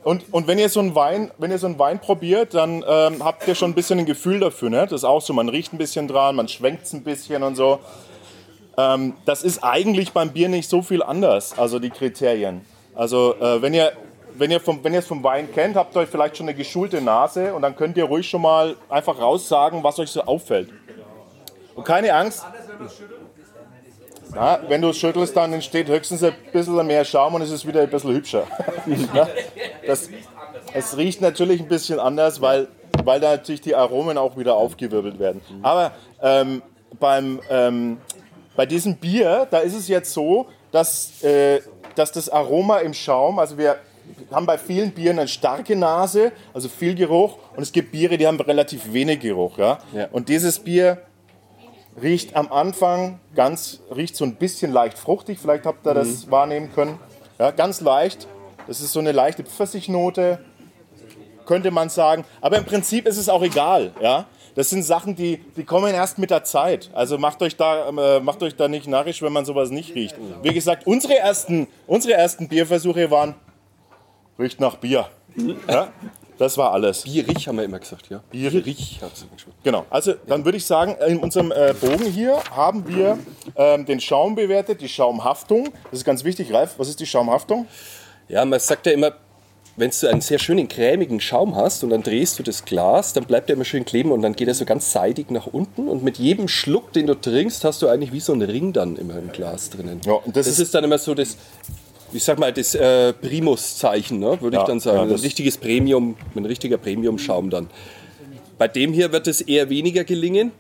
Und, 0.04 0.32
und 0.32 0.48
wenn 0.48 0.60
ihr 0.60 0.70
so 0.70 0.80
einen 0.80 0.94
Wein, 0.94 1.32
wenn 1.40 1.50
ihr 1.50 1.58
so 1.58 1.66
einen 1.66 1.80
Wein 1.80 2.00
probiert, 2.00 2.54
dann 2.54 2.86
ähm, 2.88 3.24
habt 3.24 3.48
ihr 3.48 3.56
schon 3.56 3.72
ein 3.72 3.74
bisschen 3.74 3.98
ein 3.98 4.06
Gefühl 4.06 4.40
dafür. 4.40 4.70
Ne? 4.70 4.84
Das 4.84 4.94
ist 4.94 5.04
auch 5.04 5.22
so, 5.22 5.34
man 5.34 5.50
riecht 5.50 5.74
ein 5.74 5.80
bisschen 5.80 6.08
dran, 6.08 6.36
man 6.36 6.48
schwenkt 6.48 6.86
es 6.86 6.94
ein 6.94 7.04
bisschen 7.04 7.42
und 7.42 7.56
so. 7.56 7.80
Ähm, 8.78 9.16
das 9.26 9.44
ist 9.44 9.64
eigentlich 9.64 10.12
beim 10.12 10.32
Bier 10.32 10.48
nicht 10.48 10.70
so 10.70 10.84
viel 10.84 11.02
anders, 11.02 11.58
also 11.58 11.80
die 11.80 11.90
Kriterien. 11.90 12.62
Also 12.94 13.36
äh, 13.42 13.62
wenn 13.64 13.74
ihr 13.74 13.94
wenn 14.38 14.52
ihr, 14.52 14.60
vom, 14.60 14.84
wenn 14.84 14.94
ihr 14.94 15.00
es 15.00 15.08
vom 15.08 15.24
Wein 15.24 15.52
kennt, 15.52 15.76
habt 15.76 15.96
ihr 15.96 16.02
euch 16.02 16.10
vielleicht 16.10 16.38
schon 16.38 16.48
eine 16.48 16.56
geschulte 16.56 17.02
Nase 17.02 17.54
und 17.54 17.62
dann 17.62 17.76
könnt 17.76 17.98
ihr 17.98 18.06
ruhig 18.06 18.30
schon 18.30 18.42
mal 18.42 18.76
einfach 18.90 19.20
raussagen, 19.20 19.84
was 19.84 20.00
euch 20.00 20.12
so 20.12 20.22
auffällt. 20.22 20.70
Und 21.76 21.84
keine 21.84 22.14
Angst. 22.14 22.46
Ja, 24.34 24.60
wenn 24.68 24.82
du 24.82 24.90
es 24.90 24.98
schüttelst, 24.98 25.36
dann 25.36 25.54
entsteht 25.54 25.88
höchstens 25.88 26.24
ein 26.24 26.34
bisschen 26.52 26.86
mehr 26.88 27.06
Schaum 27.06 27.36
und 27.36 27.42
es 27.42 27.52
ist 27.52 27.66
wieder 27.66 27.82
ein 27.82 27.90
bisschen 27.90 28.14
hübscher. 28.14 28.46
das, 29.88 30.10
es 30.74 30.98
riecht 30.98 31.22
natürlich 31.22 31.62
ein 31.62 31.68
bisschen 31.68 32.00
anders, 32.00 32.42
weil, 32.42 32.68
weil 33.04 33.20
da 33.20 33.32
natürlich 33.32 33.62
die 33.62 33.76
Aromen 33.76 34.18
auch 34.18 34.36
wieder 34.36 34.56
aufgewirbelt 34.56 35.20
werden. 35.20 35.42
Aber 35.62 35.94
ähm, 36.22 36.62
beim, 37.00 37.40
ähm, 37.50 37.98
bei 38.56 38.66
diesem 38.66 38.98
Bier, 38.98 39.48
da 39.50 39.60
ist 39.60 39.76
es 39.76 39.88
jetzt 39.88 40.14
so, 40.14 40.48
dass, 40.72 41.24
äh, 41.24 41.62
dass 41.96 42.12
das 42.12 42.30
Aroma 42.30 42.80
im 42.80 42.94
Schaum, 42.94 43.40
also 43.40 43.58
wir 43.58 43.78
haben 44.32 44.46
bei 44.46 44.58
vielen 44.58 44.92
Bieren 44.92 45.20
eine 45.20 45.28
starke 45.28 45.76
Nase, 45.76 46.32
also 46.54 46.70
viel 46.70 46.96
Geruch, 46.96 47.38
und 47.56 47.64
es 47.64 47.72
gibt 47.72 47.92
Biere, 47.92 48.18
die 48.18 48.28
haben 48.28 48.40
relativ 48.40 48.94
wenig 48.94 49.20
Geruch. 49.20 49.58
Ja? 49.58 49.80
Ja. 49.94 50.08
Und 50.12 50.30
dieses 50.30 50.60
Bier 50.60 51.02
riecht 52.02 52.36
am 52.36 52.52
Anfang 52.52 53.20
ganz, 53.36 53.82
riecht 53.96 54.16
so 54.16 54.26
ein 54.26 54.36
bisschen 54.36 54.72
leicht 54.72 54.98
fruchtig, 54.98 55.40
vielleicht 55.40 55.66
habt 55.66 55.86
ihr 55.86 55.94
das 55.94 56.30
wahrnehmen 56.30 56.72
können. 56.74 57.00
Ja, 57.40 57.52
ganz 57.52 57.82
leicht. 57.82 58.28
Das 58.68 58.82
ist 58.82 58.94
so 58.94 59.00
eine 59.00 59.12
leichte 59.12 59.44
Pfirsichnote, 59.44 60.40
könnte 61.46 61.72
man 61.72 61.90
sagen. 61.90 62.26
Aber 62.42 62.58
im 62.58 62.66
Prinzip 62.66 63.06
ist 63.06 63.18
es 63.18 63.30
auch 63.30 63.44
egal. 63.44 63.92
Ja? 64.02 64.26
Das 64.56 64.70
sind 64.70 64.84
Sachen, 64.84 65.16
die, 65.16 65.38
die 65.56 65.64
kommen 65.64 65.94
erst 65.94 66.18
mit 66.18 66.32
der 66.32 66.44
Zeit. 66.44 66.90
Also 66.94 67.18
macht 67.18 67.42
euch, 67.42 67.58
da, 67.58 67.90
äh, 67.90 68.20
macht 68.22 68.42
euch 68.42 68.56
da 68.56 68.68
nicht 68.68 68.88
narrisch, 68.88 69.22
wenn 69.22 69.34
man 69.34 69.46
sowas 69.46 69.70
nicht 69.70 69.94
riecht. 69.94 70.16
Wie 70.42 70.54
gesagt, 70.54 70.88
unsere 70.88 71.18
ersten, 71.18 71.68
unsere 71.88 72.14
ersten 72.14 72.48
Bierversuche 72.48 73.12
waren, 73.12 73.36
riecht 74.40 74.60
nach 74.60 74.76
Bier. 74.78 75.08
Ja? 75.68 75.90
Das 76.38 76.58
war 76.58 76.74
alles. 76.74 77.04
Bierig 77.04 77.48
haben 77.48 77.56
wir 77.58 77.64
immer 77.64 77.80
gesagt, 77.80 78.10
ja. 78.10 78.22
Bierig. 78.30 79.00
geschmeckt. 79.00 79.46
Genau, 79.64 79.86
also 79.90 80.14
dann 80.28 80.44
würde 80.44 80.58
ich 80.58 80.66
sagen, 80.66 80.96
in 81.08 81.20
unserem 81.20 81.52
äh, 81.54 81.74
Bogen 81.80 82.06
hier 82.12 82.38
haben 82.52 82.86
wir 82.88 83.18
ähm, 83.56 83.86
den 83.86 84.02
Schaum 84.02 84.36
bewertet, 84.36 84.82
die 84.82 84.90
Schaumhaftung. 84.90 85.70
Das 85.92 86.00
ist 86.00 86.06
ganz 86.06 86.26
wichtig, 86.26 86.54
Ralf, 86.54 86.76
was 86.78 86.90
ist 86.90 87.00
die 87.00 87.06
Schaumhaftung? 87.06 87.68
Ja, 88.28 88.44
man 88.44 88.60
sagt 88.60 88.86
ja 88.86 88.92
immer, 88.92 89.14
wenn 89.78 89.92
du 89.92 90.08
einen 90.10 90.20
sehr 90.22 90.40
schönen 90.40 90.68
cremigen 90.68 91.22
Schaum 91.22 91.56
hast 91.56 91.84
und 91.86 91.90
dann 91.92 92.04
drehst 92.04 92.38
du 92.40 92.44
das 92.44 92.66
Glas, 92.66 93.14
dann 93.14 93.24
bleibt 93.26 93.50
er 93.50 93.56
immer 93.56 93.66
schön 93.66 93.86
kleben 93.86 94.12
und 94.12 94.22
dann 94.22 94.34
geht 94.36 94.48
er 94.50 94.54
so 94.56 94.66
ganz 94.66 94.92
seidig 94.92 95.32
nach 95.32 95.48
unten 95.48 95.88
und 95.88 96.04
mit 96.04 96.18
jedem 96.18 96.48
Schluck, 96.50 96.92
den 96.94 97.08
du 97.08 97.14
trinkst, 97.16 97.64
hast 97.64 97.82
du 97.82 97.88
eigentlich 97.88 98.12
wie 98.14 98.20
so 98.22 98.34
einen 98.34 98.42
Ring 98.50 98.74
dann 98.74 98.96
immer 98.98 99.18
im 99.18 99.32
Glas 99.32 99.70
drinnen. 99.70 100.02
Ja, 100.06 100.14
und 100.14 100.36
das 100.36 100.48
das 100.48 100.56
ist- 100.56 100.60
ist, 100.60 100.76
dann 100.76 100.84
immer 100.86 100.98
so 100.98 101.14
das, 101.14 101.36
ich 102.16 102.24
sag 102.24 102.40
mal, 102.40 102.52
das 102.54 102.76
äh, 102.76 103.14
Primus-Zeichen, 103.14 104.20
ne, 104.20 104.40
würde 104.42 104.56
Ja, 104.58 104.64
ich 104.64 104.68
dann 104.68 104.80
sagen. 104.80 104.98
ja, 104.98 105.04
ein 105.16 105.22
richtiges 105.22 105.58
Premium, 105.58 106.16
ein 106.36 106.46
richtiger 106.46 106.78
Premium-Schaum 106.78 107.50
dann. 107.50 107.70
Bei 108.58 108.68
dem 108.68 108.94
hier 108.94 109.12
wird 109.12 109.28
es 109.28 109.42
eher 109.42 109.70
weniger 109.70 110.04
gelingen, 110.04 110.52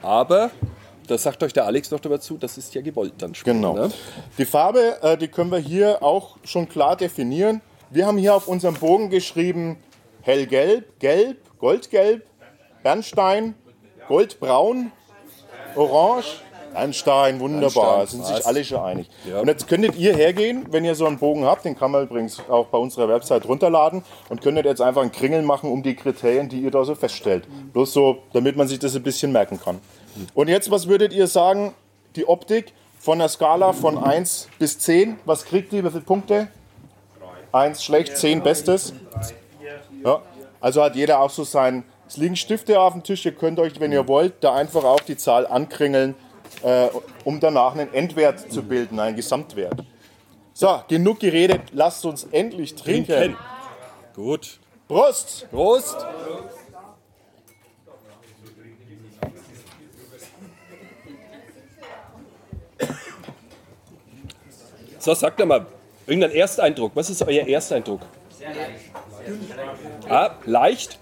aber 0.00 0.50
da 1.08 1.18
sagt 1.18 1.42
euch 1.42 1.52
der 1.52 1.66
Alex 1.66 1.90
noch 1.90 2.00
dazu, 2.00 2.36
das 2.38 2.56
ist 2.58 2.74
ja 2.74 2.82
gewollt 2.82 3.14
dann 3.18 3.34
schon. 3.34 3.52
Genau. 3.52 3.74
Ne? 3.74 3.90
Die 4.38 4.44
Farbe, 4.44 4.96
äh, 5.02 5.16
die 5.16 5.28
können 5.28 5.50
wir 5.50 5.58
hier 5.58 6.02
auch 6.02 6.36
schon 6.44 6.68
klar 6.68 6.96
definieren. 6.96 7.60
Wir 7.90 8.06
haben 8.06 8.18
hier 8.18 8.34
auf 8.34 8.48
unserem 8.48 8.74
Bogen 8.74 9.10
geschrieben 9.10 9.76
hellgelb, 10.22 10.98
gelb, 10.98 11.38
goldgelb, 11.58 12.24
Bernstein, 12.82 13.54
goldbraun, 14.08 14.90
orange, 15.76 16.40
Bernstein, 16.72 17.40
wunderbar, 17.40 17.96
Bernstein, 17.96 18.24
sind 18.24 18.36
sich 18.36 18.46
alle 18.46 18.64
schon 18.64 18.80
einig. 18.80 19.08
Ja. 19.28 19.40
Und 19.40 19.48
jetzt 19.48 19.68
könntet 19.68 19.96
ihr 19.96 20.14
hergehen, 20.14 20.66
wenn 20.70 20.84
ihr 20.84 20.94
so 20.94 21.06
einen 21.06 21.18
Bogen 21.18 21.44
habt, 21.44 21.64
den 21.64 21.78
kann 21.78 21.90
man 21.90 22.04
übrigens 22.04 22.40
auch 22.48 22.66
bei 22.66 22.78
unserer 22.78 23.08
Website 23.08 23.46
runterladen 23.46 24.02
und 24.28 24.42
könntet 24.42 24.66
jetzt 24.66 24.80
einfach 24.80 25.02
einen 25.02 25.12
Kringel 25.12 25.42
machen 25.42 25.70
um 25.70 25.82
die 25.82 25.94
Kriterien, 25.94 26.48
die 26.48 26.60
ihr 26.60 26.70
da 26.70 26.84
so 26.84 26.94
feststellt. 26.94 27.44
Bloß 27.72 27.92
so, 27.92 28.18
damit 28.32 28.56
man 28.56 28.68
sich 28.68 28.78
das 28.78 28.94
ein 28.94 29.02
bisschen 29.02 29.32
merken 29.32 29.60
kann. 29.60 29.80
Und 30.34 30.48
jetzt, 30.48 30.70
was 30.70 30.88
würdet 30.88 31.12
ihr 31.12 31.26
sagen, 31.26 31.74
die 32.14 32.28
Optik 32.28 32.72
von 32.98 33.18
der 33.18 33.28
Skala 33.28 33.72
von 33.72 34.02
1 34.02 34.48
bis 34.58 34.78
10, 34.78 35.18
was 35.24 35.44
kriegt 35.44 35.72
die, 35.72 35.84
wie 35.84 35.90
viele 35.90 36.02
Punkte? 36.02 36.48
1 37.52 37.82
schlecht, 37.82 38.16
10 38.16 38.42
bestes. 38.42 38.92
Ja, 40.04 40.20
also 40.60 40.82
hat 40.82 40.96
jeder 40.96 41.20
auch 41.20 41.30
so 41.30 41.44
sein. 41.44 41.84
Es 42.08 42.16
liegen 42.16 42.36
Stifte 42.36 42.80
auf 42.80 42.92
dem 42.92 43.02
Tisch, 43.02 43.24
ihr 43.26 43.32
könnt 43.32 43.58
euch, 43.58 43.80
wenn 43.80 43.92
ihr 43.92 44.06
wollt, 44.06 44.34
da 44.40 44.54
einfach 44.54 44.84
auch 44.84 45.00
die 45.00 45.16
Zahl 45.16 45.46
ankringeln, 45.46 46.14
äh, 46.62 46.88
um 47.24 47.40
danach 47.40 47.74
einen 47.74 47.92
Endwert 47.92 48.52
zu 48.52 48.62
bilden, 48.62 48.98
einen 48.98 49.16
Gesamtwert. 49.16 49.84
So, 50.52 50.80
genug 50.88 51.20
geredet, 51.20 51.62
lasst 51.72 52.04
uns 52.06 52.24
endlich 52.30 52.74
trinken. 52.74 53.12
trinken. 53.12 53.38
Gut. 54.14 54.58
Prost! 54.88 55.46
Prost! 55.50 55.96
So, 64.98 65.14
sagt 65.14 65.38
doch 65.38 65.46
mal, 65.46 65.66
irgendein 66.06 66.32
Ersteindruck. 66.32 66.92
Was 66.94 67.10
ist 67.10 67.22
euer 67.22 67.46
Ersteindruck? 67.46 68.00
Sehr 68.30 68.48
leicht. 68.54 68.90
Ah, 70.08 70.34
leicht. 70.44 70.98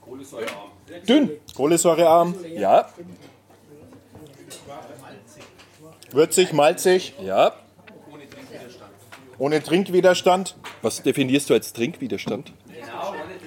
Kohlensäurearm. 0.00 0.70
Dünn. 1.08 1.30
Kohlensäurearm. 1.54 2.34
Ja 2.54 2.88
würzig, 6.14 6.52
malzig, 6.52 7.14
ja. 7.22 7.52
ohne 9.38 9.62
Trinkwiderstand. 9.62 10.56
Was 10.82 11.02
definierst 11.02 11.50
du 11.50 11.54
als 11.54 11.72
Trinkwiderstand? 11.72 12.52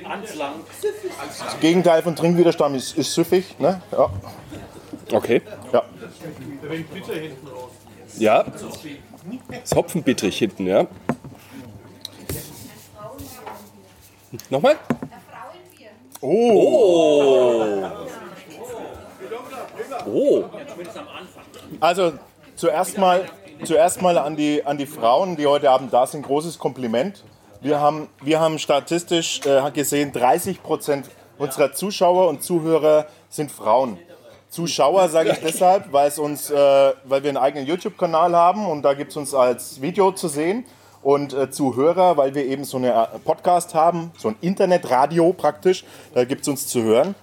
Das 0.04 1.60
Gegenteil 1.60 2.02
von 2.04 2.16
Trinkwiderstand 2.16 2.76
ist, 2.76 2.98
ist 2.98 3.14
süffig. 3.14 3.60
Ne? 3.60 3.82
Ja. 3.92 4.10
Okay. 5.12 5.42
Ja. 5.72 5.84
Ja. 8.18 8.46
Ist 9.64 9.76
hopfenbittrig 9.76 10.38
hinten, 10.38 10.68
ja. 10.68 10.88
Nochmal? 14.50 14.78
Oh. 16.22 17.84
Oh. 20.06 20.44
Also 21.80 22.14
zuerst 22.56 22.98
mal, 22.98 23.26
zuerst 23.64 24.02
mal 24.02 24.18
an, 24.18 24.36
die, 24.36 24.66
an 24.66 24.78
die 24.78 24.86
Frauen, 24.86 25.36
die 25.36 25.48
heute 25.48 25.70
Abend 25.70 25.94
da 25.94 26.08
sind, 26.08 26.26
großes 26.26 26.60
Kompliment. 26.60 27.24
Wir 27.62 27.80
haben, 27.80 28.08
wir 28.22 28.40
haben 28.40 28.60
statistisch 28.60 29.42
äh, 29.46 29.72
gesehen, 29.72 30.12
30 30.12 30.62
Prozent 30.62 31.10
unserer 31.38 31.74
Zuschauer 31.74 32.28
und 32.30 32.44
Zuhörer 32.44 33.08
sind 33.30 33.52
Frauen. 33.52 33.98
Zuschauer 34.50 35.10
sage 35.10 35.32
ich 35.32 35.40
deshalb, 35.40 35.92
weil, 35.92 36.08
es 36.08 36.18
uns, 36.18 36.50
äh, 36.50 36.56
weil 37.04 37.24
wir 37.24 37.30
einen 37.30 37.38
eigenen 37.38 37.66
YouTube-Kanal 37.66 38.36
haben 38.36 38.66
und 38.66 38.84
da 38.84 38.94
gibt 38.94 39.12
es 39.12 39.18
uns 39.18 39.34
als 39.34 39.82
Video 39.82 40.12
zu 40.12 40.28
sehen. 40.28 40.66
Und 41.02 41.34
äh, 41.34 41.52
Zuhörer, 41.52 42.18
weil 42.18 42.34
wir 42.34 42.46
eben 42.46 42.64
so 42.64 42.78
einen 42.78 42.90
äh, 42.90 43.06
Podcast 43.24 43.76
haben, 43.76 44.12
so 44.18 44.30
ein 44.30 44.38
Internetradio 44.42 45.34
praktisch, 45.34 45.86
da 46.16 46.26
gibt 46.26 46.42
es 46.42 46.48
uns 46.48 46.68
zu 46.68 46.82
hören. 46.82 47.14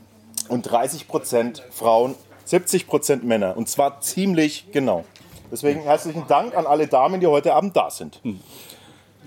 Und 0.49 0.71
30 0.71 1.09
Prozent 1.09 1.65
Frauen, 1.73 2.15
70 2.45 2.87
Prozent 2.87 3.25
Männer. 3.25 3.57
Und 3.57 3.69
zwar 3.69 4.01
ziemlich 4.01 4.71
genau. 4.71 5.05
Deswegen 5.53 5.83
herzlichen 5.83 6.27
Dank 6.27 6.57
an 6.57 6.67
alle 6.67 6.87
Damen, 6.87 7.21
die 7.21 7.27
heute 7.27 7.53
Abend 7.53 7.77
da 7.77 7.91
sind. 7.91 8.23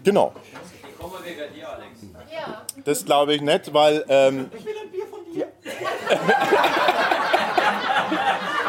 Genau. 0.03 0.33
Das 2.83 3.05
glaube 3.05 3.35
ich 3.35 3.41
nicht, 3.41 3.71
weil. 3.75 4.03
Ähm, 4.09 4.49
ich 4.57 4.65
will 4.65 4.73
ein 4.81 4.89
Bier 4.89 5.05
von 5.05 5.19
dir. 5.31 5.47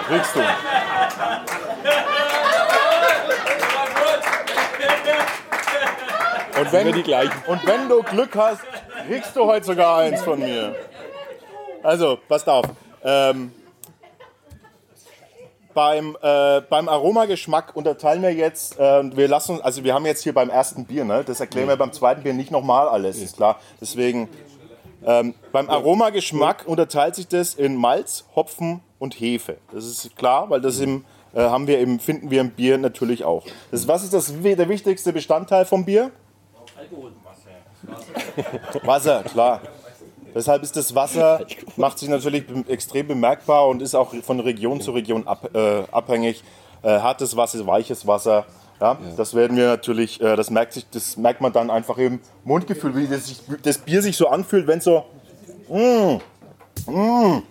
Kriegst 0.07 0.37
du. 0.37 0.41
Und 6.61 6.73
wenn, 6.73 6.87
Immer 6.87 6.97
die 6.97 7.03
gleichen. 7.03 7.43
und 7.47 7.67
wenn 7.67 7.89
du 7.89 8.03
Glück 8.03 8.37
hast, 8.37 8.61
kriegst 9.09 9.35
du 9.35 9.47
heute 9.47 9.65
sogar 9.65 9.97
eins 9.99 10.23
von 10.23 10.39
mir. 10.39 10.77
Also, 11.83 12.19
passt 12.29 12.49
auf. 12.49 12.67
Ähm, 13.03 13.53
beim, 15.77 16.17
äh, 16.23 16.63
beim 16.63 16.89
Aromageschmack 16.89 17.77
unterteilen 17.77 18.23
wir 18.23 18.33
jetzt, 18.33 18.81
äh, 18.81 19.15
wir 19.15 19.29
lassen, 19.29 19.61
also 19.61 19.85
wir 19.85 19.93
haben 19.93 20.07
jetzt 20.07 20.23
hier 20.23 20.33
beim 20.33 20.49
ersten 20.49 20.87
Bier, 20.87 21.05
ne? 21.05 21.23
das 21.23 21.39
erklären 21.39 21.69
wir 21.69 21.77
beim 21.77 21.93
zweiten 21.93 22.23
Bier 22.23 22.33
nicht 22.33 22.51
nochmal 22.51 22.89
alles, 22.89 23.21
ist 23.21 23.37
klar. 23.37 23.61
Deswegen, 23.79 24.31
ähm, 25.05 25.35
beim 25.53 25.69
Aromageschmack 25.69 26.65
unterteilt 26.67 27.15
sich 27.15 27.29
das 27.29 27.53
in 27.53 27.77
Malz, 27.77 28.25
Hopfen 28.35 28.81
und 28.99 29.21
Hefe. 29.21 29.59
Das 29.71 29.85
ist 29.85 30.17
klar, 30.17 30.49
weil 30.49 30.63
das 30.63 30.81
im, 30.81 31.05
äh, 31.35 31.41
haben 31.41 31.67
wir 31.67 31.79
im, 31.79 32.01
finden 32.01 32.31
wir 32.31 32.41
im 32.41 32.53
Bier 32.53 32.79
natürlich 32.79 33.25
auch. 33.25 33.45
Das, 33.71 33.87
was 33.87 34.03
ist 34.03 34.15
das, 34.15 34.33
der 34.43 34.69
wichtigste 34.71 35.13
Bestandteil 35.13 35.67
vom 35.67 35.85
Bier? 35.85 36.11
Wasser, 38.83 39.23
klar. 39.25 39.61
Deshalb 40.37 40.63
ist 40.63 40.77
das 40.77 40.95
Wasser, 40.95 41.47
macht 41.77 41.99
sich 41.99 42.11
natürlich 42.11 42.45
extrem 42.69 43.09
bemerkbar 43.09 43.67
und 43.69 43.81
ist 43.81 43.95
auch 43.95 44.15
von 44.23 44.39
Region 44.39 44.83
zu 44.83 44.91
Region 44.91 45.27
ab, 45.27 45.49
äh, 45.55 45.85
abhängig. 45.91 46.45
Äh, 46.83 47.01
hartes 47.01 47.35
Wasser, 47.37 47.67
weiches 47.67 48.07
Wasser. 48.07 48.45
Ja, 48.79 48.99
Das 49.17 49.35
werden 49.35 49.57
wir 49.57 49.67
natürlich, 49.67 50.21
äh, 50.21 50.37
das, 50.37 50.51
merkt 50.51 50.75
sich, 50.75 50.85
das 50.91 51.17
merkt 51.17 51.41
man 51.41 51.55
dann 51.55 51.71
einfach 51.71 51.97
im 51.97 52.21
Mundgefühl, 52.45 52.95
wie 52.95 53.07
das, 53.09 53.29
sich, 53.29 53.41
das 53.63 53.79
Bier 53.79 54.03
sich 54.03 54.15
so 54.15 54.29
anfühlt, 54.29 54.67
wenn 54.67 54.83
so, 54.83 55.07
mm, 55.71 56.21
mm, 56.93 57.43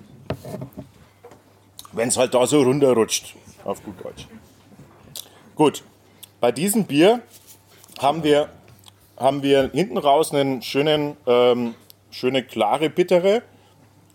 wenn 1.92 2.08
es 2.08 2.18
halt 2.18 2.36
da 2.36 2.46
so 2.46 2.62
runterrutscht, 2.62 3.36
auf 3.64 3.84
gut 3.84 3.96
Deutsch. 4.06 4.28
Gut, 5.56 5.84
bei 6.40 6.52
diesem 6.52 6.86
Bier 6.86 7.22
haben 7.98 8.24
wir, 8.24 8.50
haben 9.18 9.42
wir 9.42 9.72
hinten 9.74 9.98
raus 9.98 10.32
einen 10.32 10.62
schönen, 10.62 11.18
ähm, 11.26 11.74
schöne 12.16 12.44
klare 12.44 12.90
Bittere. 12.90 13.42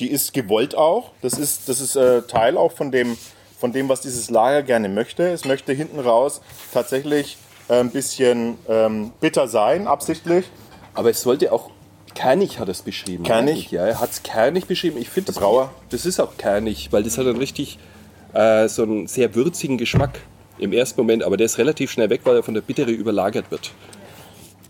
Die 0.00 0.10
ist 0.10 0.32
gewollt 0.32 0.74
auch. 0.74 1.12
Das 1.20 1.34
ist, 1.34 1.68
das 1.68 1.80
ist 1.80 1.96
äh, 1.96 2.22
Teil 2.22 2.56
auch 2.56 2.72
von 2.72 2.90
dem, 2.90 3.18
von 3.58 3.72
dem, 3.72 3.88
was 3.88 4.00
dieses 4.00 4.30
Lager 4.30 4.62
gerne 4.62 4.88
möchte. 4.88 5.28
Es 5.28 5.44
möchte 5.44 5.72
hinten 5.72 6.00
raus 6.00 6.40
tatsächlich 6.72 7.36
äh, 7.68 7.74
ein 7.74 7.90
bisschen 7.90 8.56
ähm, 8.68 9.12
bitter 9.20 9.46
sein, 9.46 9.86
absichtlich. 9.86 10.46
Aber 10.94 11.10
es 11.10 11.20
sollte 11.20 11.52
auch 11.52 11.70
kernig 12.14 12.58
hat 12.58 12.68
es 12.68 12.82
beschrieben. 12.82 13.24
Kernig? 13.24 13.70
Ja, 13.70 13.86
er 13.86 14.00
hat 14.00 14.10
es 14.10 14.22
kernig 14.22 14.66
beschrieben. 14.66 14.98
Ich 14.98 15.10
finde, 15.10 15.32
das, 15.32 15.68
das 15.90 16.06
ist 16.06 16.18
auch 16.20 16.36
kernig, 16.38 16.92
weil 16.92 17.02
das 17.02 17.18
hat 17.18 17.26
einen 17.26 17.36
richtig 17.36 17.78
äh, 18.32 18.68
so 18.68 18.82
einen 18.82 19.06
sehr 19.06 19.34
würzigen 19.34 19.78
Geschmack 19.78 20.20
im 20.58 20.72
ersten 20.72 21.00
Moment, 21.00 21.22
aber 21.22 21.36
der 21.36 21.46
ist 21.46 21.58
relativ 21.58 21.90
schnell 21.90 22.10
weg, 22.10 22.22
weil 22.24 22.36
er 22.36 22.42
von 22.42 22.54
der 22.54 22.60
Bittere 22.62 22.90
überlagert 22.90 23.50
wird. 23.50 23.72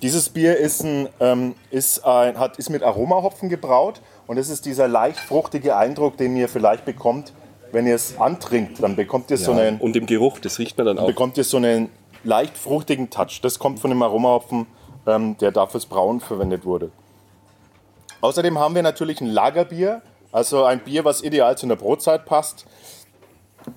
Dieses 0.02 0.30
Bier 0.30 0.56
ist, 0.56 0.82
ein, 0.82 1.08
ähm, 1.20 1.54
ist, 1.70 2.04
ein, 2.06 2.38
hat, 2.38 2.56
ist 2.58 2.70
mit 2.70 2.82
Aromahopfen 2.82 3.48
gebraut 3.50 4.00
und 4.26 4.38
es 4.38 4.48
ist 4.48 4.64
dieser 4.64 4.88
leicht 4.88 5.18
fruchtige 5.18 5.76
Eindruck, 5.76 6.16
den 6.16 6.36
ihr 6.36 6.48
vielleicht 6.48 6.86
bekommt, 6.86 7.34
wenn 7.72 7.86
ihr 7.86 7.94
es 7.94 8.18
antrinkt. 8.18 8.82
Dann 8.82 8.96
bekommt 8.96 9.30
ihr 9.30 9.36
so 9.36 9.52
einen, 9.52 9.78
Und 9.78 9.96
im 9.96 10.06
Geruch, 10.06 10.38
das 10.38 10.58
riecht 10.58 10.78
man 10.78 10.86
dann 10.86 10.98
auch. 10.98 11.06
bekommt 11.06 11.36
ihr 11.36 11.44
so 11.44 11.58
einen 11.58 11.90
leicht 12.24 12.56
fruchtigen 12.56 13.10
Touch. 13.10 13.40
Das 13.42 13.58
kommt 13.58 13.78
von 13.78 13.90
dem 13.90 14.02
Aromahopfen, 14.02 14.66
ähm, 15.06 15.36
der 15.38 15.52
da 15.52 15.66
fürs 15.66 15.84
Brauen 15.86 16.20
verwendet 16.20 16.64
wurde. 16.64 16.90
Außerdem 18.22 18.58
haben 18.58 18.74
wir 18.74 18.82
natürlich 18.82 19.20
ein 19.20 19.28
Lagerbier, 19.28 20.02
also 20.32 20.64
ein 20.64 20.80
Bier, 20.80 21.04
was 21.04 21.22
ideal 21.22 21.58
zu 21.58 21.66
einer 21.66 21.76
Brotzeit 21.76 22.24
passt. 22.24 22.66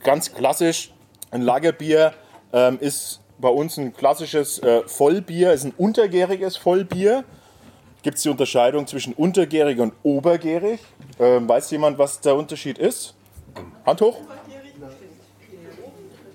Ganz 0.03 0.34
klassisch, 0.34 0.94
ein 1.32 1.42
Lagerbier 1.42 2.13
ähm, 2.53 2.77
ist 2.80 3.20
bei 3.43 3.50
uns 3.50 3.77
ein 3.77 3.93
klassisches 3.93 4.59
äh, 4.59 4.83
Vollbier, 4.88 5.51
ist 5.51 5.65
ein 5.65 5.73
untergäriges 5.77 6.55
Vollbier. 6.55 7.25
Gibt 8.01 8.15
es 8.15 8.23
die 8.23 8.29
Unterscheidung 8.29 8.88
zwischen 8.88 9.13
untergärig 9.13 9.79
und 9.79 9.93
obergärig? 10.01 10.79
Ähm, 11.19 11.47
weiß 11.47 11.69
jemand, 11.71 11.97
was 11.97 12.21
der 12.21 12.35
Unterschied 12.35 12.77
ist? 12.77 13.13
Hand 13.85 14.00
hoch. 14.00 14.17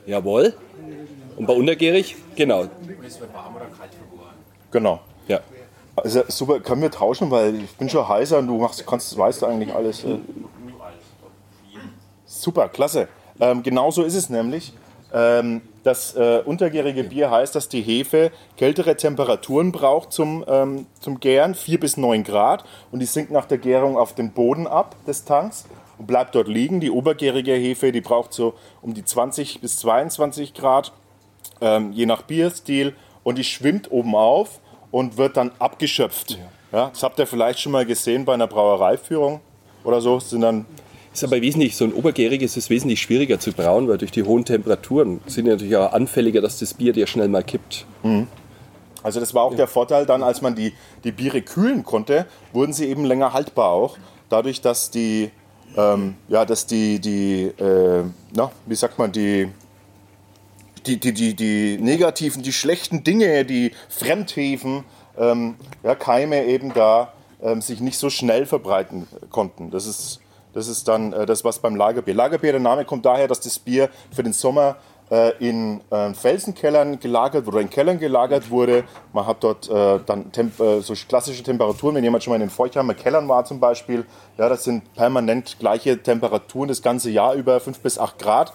Jawohl. 0.06 0.54
Und 1.36 1.46
bei 1.46 1.54
untergärig? 1.54 2.14
Genau. 2.36 2.66
Genau. 4.70 5.00
Ja. 5.28 5.40
Also 5.96 6.24
super, 6.28 6.60
können 6.60 6.82
wir 6.82 6.90
tauschen, 6.90 7.30
weil 7.30 7.54
ich 7.54 7.74
bin 7.76 7.88
schon 7.88 8.06
heißer 8.06 8.38
und 8.38 8.48
du 8.48 8.58
machst, 8.58 8.86
kannst, 8.86 9.16
weißt 9.16 9.42
du 9.42 9.46
eigentlich 9.46 9.74
alles. 9.74 10.04
Äh. 10.04 10.18
Super, 12.26 12.68
klasse. 12.68 13.08
Ähm, 13.40 13.62
genau 13.62 13.90
so 13.90 14.02
ist 14.02 14.14
es 14.14 14.28
nämlich. 14.28 14.74
Ähm, 15.12 15.62
das 15.84 16.14
äh, 16.16 16.42
untergärige 16.44 17.04
Bier 17.04 17.30
heißt, 17.30 17.54
dass 17.54 17.68
die 17.68 17.80
Hefe 17.80 18.30
kältere 18.56 18.96
Temperaturen 18.96 19.72
braucht 19.72 20.12
zum, 20.12 20.44
ähm, 20.46 20.86
zum 21.00 21.18
Gären, 21.18 21.54
4 21.54 21.80
bis 21.80 21.96
9 21.96 22.24
Grad. 22.24 22.64
Und 22.92 23.00
die 23.00 23.06
sinkt 23.06 23.30
nach 23.30 23.46
der 23.46 23.58
Gärung 23.58 23.96
auf 23.96 24.14
den 24.14 24.32
Boden 24.32 24.66
ab 24.66 24.96
des 25.06 25.24
Tanks 25.24 25.66
und 25.96 26.06
bleibt 26.06 26.34
dort 26.34 26.48
liegen. 26.48 26.80
Die 26.80 26.90
obergärige 26.90 27.52
Hefe, 27.52 27.90
die 27.90 28.00
braucht 28.00 28.34
so 28.34 28.54
um 28.82 28.92
die 28.92 29.04
20 29.04 29.60
bis 29.60 29.78
22 29.78 30.52
Grad, 30.52 30.92
ähm, 31.60 31.92
je 31.92 32.06
nach 32.06 32.22
Bierstil. 32.22 32.94
Und 33.22 33.38
die 33.38 33.44
schwimmt 33.44 33.90
oben 33.90 34.14
auf 34.14 34.60
und 34.90 35.16
wird 35.16 35.36
dann 35.36 35.52
abgeschöpft. 35.58 36.38
Ja. 36.70 36.90
das 36.90 37.02
habt 37.02 37.18
ihr 37.18 37.26
vielleicht 37.26 37.60
schon 37.60 37.72
mal 37.72 37.86
gesehen 37.86 38.24
bei 38.26 38.34
einer 38.34 38.46
Brauereiführung 38.46 39.40
oder 39.84 40.00
so. 40.02 40.16
Das 40.16 40.30
Sind 40.30 40.42
dann 40.42 40.66
Ist 41.12 41.24
aber 41.24 41.40
wesentlich, 41.40 41.76
so 41.76 41.84
ein 41.84 41.92
obergäriges 41.92 42.56
ist 42.56 42.70
wesentlich 42.70 43.00
schwieriger 43.00 43.40
zu 43.40 43.52
brauen, 43.52 43.88
weil 43.88 43.98
durch 43.98 44.12
die 44.12 44.22
hohen 44.22 44.44
Temperaturen 44.44 45.20
sind 45.26 45.46
die 45.46 45.50
natürlich 45.50 45.76
auch 45.76 45.92
anfälliger, 45.92 46.40
dass 46.40 46.58
das 46.58 46.74
Bier 46.74 46.92
dir 46.92 47.06
schnell 47.06 47.28
mal 47.28 47.42
kippt. 47.42 47.86
Also 49.02 49.20
das 49.20 49.32
war 49.34 49.44
auch 49.44 49.54
der 49.54 49.68
Vorteil 49.68 50.06
dann, 50.06 50.22
als 50.22 50.42
man 50.42 50.54
die, 50.54 50.72
die 51.04 51.12
Biere 51.12 51.42
kühlen 51.42 51.84
konnte, 51.84 52.26
wurden 52.52 52.72
sie 52.72 52.86
eben 52.86 53.04
länger 53.04 53.32
haltbar 53.32 53.70
auch. 53.70 53.96
Dadurch, 54.28 54.60
dass 54.60 54.90
die, 54.90 55.30
ähm, 55.76 56.14
ja, 56.28 56.44
dass 56.44 56.66
die, 56.66 56.98
die 57.00 57.44
äh, 57.58 58.04
na, 58.34 58.50
wie 58.66 58.74
sagt 58.74 58.98
man, 58.98 59.10
die, 59.12 59.48
die, 60.86 60.98
die, 60.98 61.12
die, 61.12 61.34
die 61.34 61.78
negativen, 61.80 62.42
die 62.42 62.52
schlechten 62.52 63.04
Dinge, 63.04 63.44
die 63.44 63.72
Fremdhefen, 63.88 64.84
ähm, 65.16 65.54
ja, 65.82 65.94
Keime 65.94 66.44
eben 66.46 66.74
da 66.74 67.12
ähm, 67.42 67.60
sich 67.60 67.80
nicht 67.80 67.98
so 67.98 68.10
schnell 68.10 68.46
verbreiten 68.46 69.06
konnten. 69.30 69.70
Das 69.70 69.86
ist, 69.86 70.20
das 70.58 70.66
ist 70.66 70.88
dann 70.88 71.12
äh, 71.12 71.24
das, 71.24 71.44
was 71.44 71.60
beim 71.60 71.76
Lagerbier. 71.76 72.14
Lagerbier, 72.14 72.52
der 72.52 72.60
Name 72.60 72.84
kommt 72.84 73.06
daher, 73.06 73.28
dass 73.28 73.40
das 73.40 73.58
Bier 73.58 73.88
für 74.10 74.24
den 74.24 74.32
Sommer 74.32 74.76
äh, 75.08 75.32
in 75.38 75.80
äh, 75.90 76.12
Felsenkellern 76.12 76.98
gelagert 76.98 77.46
oder 77.46 77.60
in 77.60 77.70
Kellern 77.70 77.98
gelagert 78.00 78.50
wurde. 78.50 78.82
Man 79.12 79.24
hat 79.24 79.44
dort 79.44 79.70
äh, 79.70 80.00
dann 80.04 80.32
äh, 80.34 80.80
so 80.80 80.94
klassische 81.08 81.44
Temperaturen, 81.44 81.94
wenn 81.94 82.02
jemand 82.02 82.24
schon 82.24 82.32
mal 82.32 82.36
in 82.36 82.42
den 82.42 82.50
Feuchtheimer 82.50 82.94
Kellern 82.94 83.28
war 83.28 83.44
zum 83.44 83.60
Beispiel, 83.60 84.04
ja, 84.36 84.48
das 84.48 84.64
sind 84.64 84.92
permanent 84.94 85.58
gleiche 85.60 86.02
Temperaturen 86.02 86.68
das 86.68 86.82
ganze 86.82 87.08
Jahr 87.10 87.34
über 87.34 87.60
5 87.60 87.78
bis 87.78 87.98
8 87.98 88.18
Grad. 88.18 88.52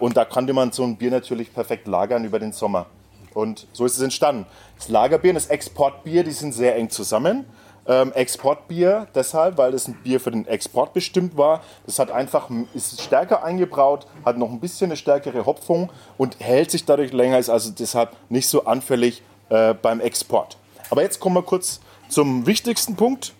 Und 0.00 0.16
da 0.16 0.24
konnte 0.24 0.52
man 0.52 0.72
so 0.72 0.82
ein 0.82 0.96
Bier 0.96 1.12
natürlich 1.12 1.54
perfekt 1.54 1.86
lagern 1.86 2.24
über 2.24 2.40
den 2.40 2.50
Sommer. 2.50 2.86
Und 3.34 3.68
so 3.72 3.84
ist 3.84 3.96
es 3.96 4.02
entstanden. 4.02 4.46
Das 4.76 4.88
Lagerbier 4.88 5.30
und 5.30 5.36
das 5.36 5.46
Exportbier, 5.46 6.24
die 6.24 6.32
sind 6.32 6.52
sehr 6.52 6.74
eng 6.74 6.90
zusammen. 6.90 7.46
Ähm, 7.86 8.12
Exportbier 8.12 9.06
deshalb, 9.14 9.58
weil 9.58 9.74
es 9.74 9.88
ein 9.88 9.94
Bier 9.94 10.20
für 10.20 10.30
den 10.30 10.46
Export 10.46 10.92
bestimmt 10.92 11.36
war. 11.36 11.62
Das 11.86 11.98
hat 11.98 12.10
einfach, 12.10 12.50
ist 12.74 13.00
stärker 13.00 13.42
eingebraut, 13.42 14.06
hat 14.24 14.38
noch 14.38 14.50
ein 14.50 14.60
bisschen 14.60 14.90
eine 14.90 14.96
stärkere 14.96 15.46
Hopfung 15.46 15.90
und 16.18 16.38
hält 16.40 16.70
sich 16.70 16.84
dadurch 16.84 17.12
länger, 17.12 17.38
ist 17.38 17.50
also 17.50 17.70
deshalb 17.70 18.10
nicht 18.28 18.48
so 18.48 18.64
anfällig 18.64 19.22
äh, 19.48 19.74
beim 19.74 20.00
Export. 20.00 20.56
Aber 20.90 21.02
jetzt 21.02 21.20
kommen 21.20 21.36
wir 21.36 21.42
kurz 21.42 21.80
zum 22.08 22.46
wichtigsten 22.46 22.96
Punkt, 22.96 23.32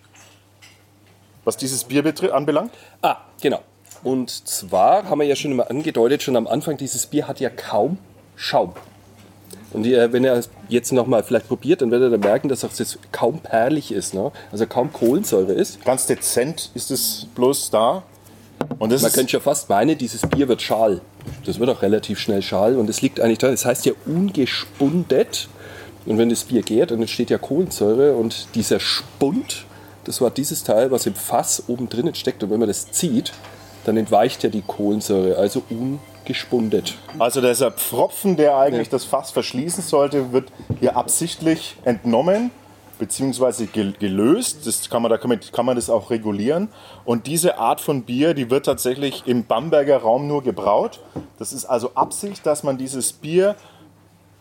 was 1.43 1.57
dieses 1.57 1.83
Bier 1.83 2.03
anbelangt. 2.33 2.73
Ah, 3.01 3.17
genau. 3.41 3.61
Und 4.03 4.29
zwar 4.47 5.07
haben 5.09 5.19
wir 5.19 5.27
ja 5.27 5.35
schon 5.35 5.51
immer 5.51 5.69
angedeutet, 5.69 6.23
schon 6.23 6.35
am 6.35 6.47
Anfang, 6.47 6.77
dieses 6.77 7.05
Bier 7.05 7.27
hat 7.27 7.39
ja 7.39 7.49
kaum 7.49 7.97
Schaum. 8.35 8.73
Und 9.73 9.85
ihr, 9.85 10.11
wenn 10.11 10.23
ihr 10.23 10.41
jetzt 10.67 10.91
nochmal 10.91 11.23
vielleicht 11.23 11.47
probiert, 11.47 11.81
dann 11.81 11.91
werdet 11.91 12.11
ihr 12.11 12.17
merken, 12.17 12.49
dass 12.49 12.63
auch 12.63 12.73
das 12.75 12.97
kaum 13.11 13.39
perlig 13.39 13.91
ist. 13.91 14.13
Ne? 14.13 14.31
Also 14.51 14.65
kaum 14.65 14.91
Kohlensäure 14.91 15.53
ist. 15.53 15.83
Ganz 15.85 16.05
dezent 16.05 16.71
ist 16.73 16.91
es 16.91 17.27
bloß 17.35 17.69
da. 17.71 18.03
Und 18.79 19.01
Man 19.01 19.11
könnte 19.11 19.33
ja 19.33 19.39
fast 19.39 19.69
meinen, 19.69 19.97
dieses 19.97 20.21
Bier 20.21 20.47
wird 20.47 20.61
schal. 20.61 21.01
Das 21.45 21.59
wird 21.59 21.69
auch 21.69 21.81
relativ 21.81 22.19
schnell 22.19 22.41
schal. 22.41 22.75
Und 22.77 22.89
es 22.89 23.01
liegt 23.01 23.19
eigentlich 23.19 23.39
da, 23.39 23.49
das 23.49 23.65
heißt 23.65 23.85
ja 23.85 23.93
ungespundet. 24.05 25.47
Und 26.05 26.17
wenn 26.17 26.29
das 26.29 26.43
Bier 26.43 26.61
gärt, 26.61 26.91
dann 26.91 26.99
entsteht 26.99 27.29
ja 27.29 27.37
Kohlensäure. 27.37 28.13
Und 28.13 28.47
dieser 28.55 28.79
Spund, 28.79 29.65
das 30.03 30.21
war 30.21 30.31
dieses 30.31 30.63
Teil, 30.63 30.91
was 30.91 31.05
im 31.05 31.15
Fass 31.15 31.63
oben 31.67 31.89
drinnen 31.89 32.15
steckt. 32.15 32.43
Und 32.43 32.51
wenn 32.51 32.59
man 32.59 32.67
das 32.67 32.91
zieht, 32.91 33.33
dann 33.85 33.97
entweicht 33.97 34.43
ja 34.43 34.49
die 34.49 34.63
Kohlensäure. 34.65 35.37
Also 35.37 35.63
ungespundet 35.69 36.10
gespundet. 36.31 36.97
Also 37.19 37.41
dieser 37.41 37.71
Pfropfen, 37.71 38.37
der 38.37 38.57
eigentlich 38.57 38.87
ja. 38.87 38.91
das 38.91 39.03
Fass 39.03 39.31
verschließen 39.31 39.83
sollte, 39.83 40.31
wird 40.31 40.49
hier 40.79 40.95
absichtlich 40.95 41.75
entnommen 41.83 42.51
bzw. 42.99 43.65
gelöst. 43.99 44.65
Das 44.65 44.89
kann 44.89 45.01
man, 45.01 45.11
da 45.11 45.17
kann 45.17 45.27
man, 45.27 45.41
kann 45.51 45.65
man 45.65 45.75
das 45.75 45.89
auch 45.89 46.09
regulieren. 46.09 46.69
Und 47.03 47.27
diese 47.27 47.57
Art 47.57 47.81
von 47.81 48.03
Bier, 48.03 48.33
die 48.33 48.49
wird 48.49 48.65
tatsächlich 48.65 49.23
im 49.25 49.43
Bamberger 49.43 49.97
Raum 49.97 50.27
nur 50.27 50.41
gebraut. 50.41 51.01
Das 51.37 51.51
ist 51.51 51.65
also 51.65 51.95
Absicht, 51.95 52.45
dass 52.45 52.63
man 52.63 52.77
dieses 52.77 53.11
Bier 53.11 53.55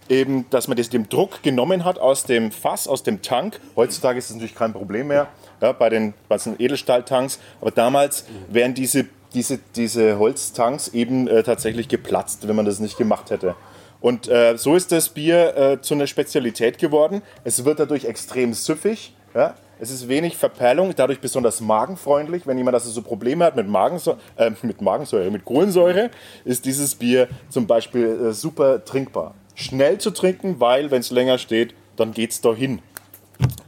eben, 0.09 0.49
dass 0.51 0.69
man 0.69 0.77
das 0.77 0.91
dem 0.91 1.09
Druck 1.09 1.43
genommen 1.43 1.85
hat 1.85 1.99
aus 1.99 2.23
dem 2.23 2.53
Fass, 2.53 2.87
aus 2.87 3.03
dem 3.03 3.21
Tank. 3.21 3.59
Heutzutage 3.75 4.19
ist 4.19 4.31
das 4.31 4.37
natürlich 4.37 4.55
kein 4.55 4.73
Problem 4.73 5.09
mehr 5.09 5.27
ja, 5.61 5.73
bei, 5.73 5.89
den, 5.89 6.15
bei 6.29 6.37
den 6.37 6.55
Edelstahltanks. 6.57 7.41
Aber 7.61 7.73
damals 7.73 8.27
wären 8.49 8.75
diese 8.75 9.07
diese, 9.35 9.59
diese 9.77 10.19
Holztanks 10.19 10.89
eben 10.89 11.29
äh, 11.29 11.43
tatsächlich 11.43 11.89
geplatzt, 11.89 12.49
wenn 12.49 12.57
man 12.57 12.65
das 12.65 12.81
nicht 12.81 12.97
gemacht 12.97 13.31
hätte. 13.31 13.55
Und 14.01 14.29
äh, 14.29 14.57
so 14.57 14.75
ist 14.75 14.93
das 14.93 15.11
Bier 15.11 15.57
äh, 15.57 15.81
zu 15.81 15.95
einer 15.95 16.07
Spezialität 16.07 16.79
geworden. 16.79 17.23
Es 17.45 17.65
wird 17.65 17.81
dadurch 17.81 18.07
extrem 18.07 18.55
süffig. 18.55 19.15
Ja? 19.35 19.55
Es 19.79 19.91
ist 19.91 20.09
wenig 20.09 20.37
Verperlung, 20.37 20.95
dadurch 20.97 21.21
besonders 21.21 21.61
magenfreundlich. 21.61 22.47
Wenn 22.47 22.57
jemand 22.59 22.75
also 22.75 22.91
so 22.91 23.03
Probleme 23.03 23.45
hat 23.45 23.57
mit, 23.57 23.69
Magensäure, 23.69 24.19
äh, 24.37 24.51
mit 24.63 24.81
Magensäure, 24.81 25.31
mit 25.31 25.45
Kohlensäure, 25.45 26.11
ist 26.45 26.65
dieses 26.65 26.95
Bier 26.95 27.29
zum 27.51 27.67
Beispiel 27.67 28.29
äh, 28.29 28.33
super 28.33 28.85
trinkbar. 28.85 29.35
Schnell 29.55 29.99
zu 29.99 30.11
trinken, 30.11 30.61
weil 30.61 30.91
wenn 30.91 31.01
es 31.01 31.11
länger 31.11 31.39
steht, 31.39 31.75
dann 31.97 32.13
geht 32.13 32.31
es 32.31 32.41
dahin. 32.41 32.81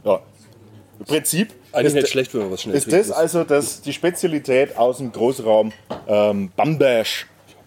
Ja. 0.03 0.21
Prinzip 1.05 1.53
eigentlich 1.73 1.93
nicht 1.93 2.09
schlecht, 2.09 2.33
wenn 2.33 2.41
man 2.41 2.51
was 2.51 2.61
schnell 2.61 2.75
Ist 2.75 2.91
das 2.91 3.11
also 3.11 3.43
das, 3.43 3.81
die 3.81 3.93
Spezialität 3.93 4.77
aus 4.77 4.97
dem 4.97 5.11
Großraum 5.11 5.71
ähm, 6.07 6.51
Bamberg 6.55 7.07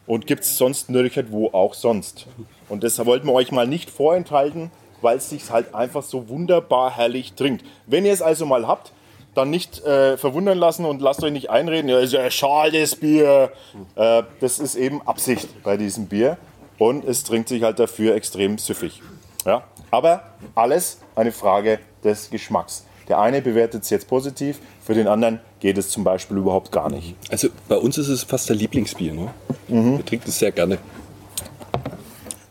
und 0.06 0.26
gibt 0.26 0.44
es 0.44 0.56
sonst 0.56 0.90
nirgends 0.90 1.30
wo 1.32 1.48
auch 1.48 1.74
sonst. 1.74 2.26
Und 2.68 2.84
das 2.84 3.04
wollten 3.04 3.26
wir 3.26 3.32
euch 3.32 3.52
mal 3.52 3.66
nicht 3.66 3.90
vorenthalten, 3.90 4.70
weil 5.02 5.18
es 5.18 5.30
sich 5.30 5.50
halt 5.50 5.74
einfach 5.74 6.02
so 6.02 6.28
wunderbar 6.28 6.96
herrlich 6.96 7.34
trinkt. 7.34 7.64
Wenn 7.86 8.04
ihr 8.04 8.12
es 8.12 8.22
also 8.22 8.46
mal 8.46 8.66
habt, 8.66 8.92
dann 9.34 9.50
nicht 9.50 9.84
äh, 9.84 10.16
verwundern 10.16 10.58
lassen 10.58 10.84
und 10.86 11.02
lasst 11.02 11.22
euch 11.22 11.32
nicht 11.32 11.50
einreden, 11.50 11.90
ja, 11.90 11.98
ist 11.98 12.12
ja 12.12 12.30
schales 12.30 12.96
Bier. 12.96 13.52
Äh, 13.94 14.22
das 14.40 14.58
ist 14.58 14.76
eben 14.76 15.02
Absicht 15.02 15.62
bei 15.62 15.76
diesem 15.76 16.06
Bier 16.06 16.38
und 16.78 17.04
es 17.04 17.24
trinkt 17.24 17.48
sich 17.48 17.62
halt 17.62 17.78
dafür 17.78 18.14
extrem 18.14 18.58
süffig. 18.58 19.02
Ja? 19.44 19.64
Aber 19.90 20.22
alles 20.54 21.00
eine 21.14 21.32
Frage 21.32 21.80
des 22.02 22.30
Geschmacks. 22.30 22.86
Der 23.08 23.20
eine 23.20 23.40
bewertet 23.40 23.84
es 23.84 23.90
jetzt 23.90 24.08
positiv, 24.08 24.58
für 24.84 24.94
den 24.94 25.06
anderen 25.06 25.40
geht 25.60 25.78
es 25.78 25.90
zum 25.90 26.04
Beispiel 26.04 26.36
überhaupt 26.36 26.72
gar 26.72 26.90
nicht. 26.90 27.14
Also 27.30 27.48
bei 27.68 27.76
uns 27.76 27.98
ist 27.98 28.08
es 28.08 28.24
fast 28.24 28.48
der 28.48 28.56
Lieblingsbier. 28.56 29.14
Ne? 29.14 29.28
Mhm. 29.68 29.98
Wir 29.98 30.04
trinken 30.04 30.28
es 30.28 30.38
sehr 30.38 30.52
gerne. 30.52 30.78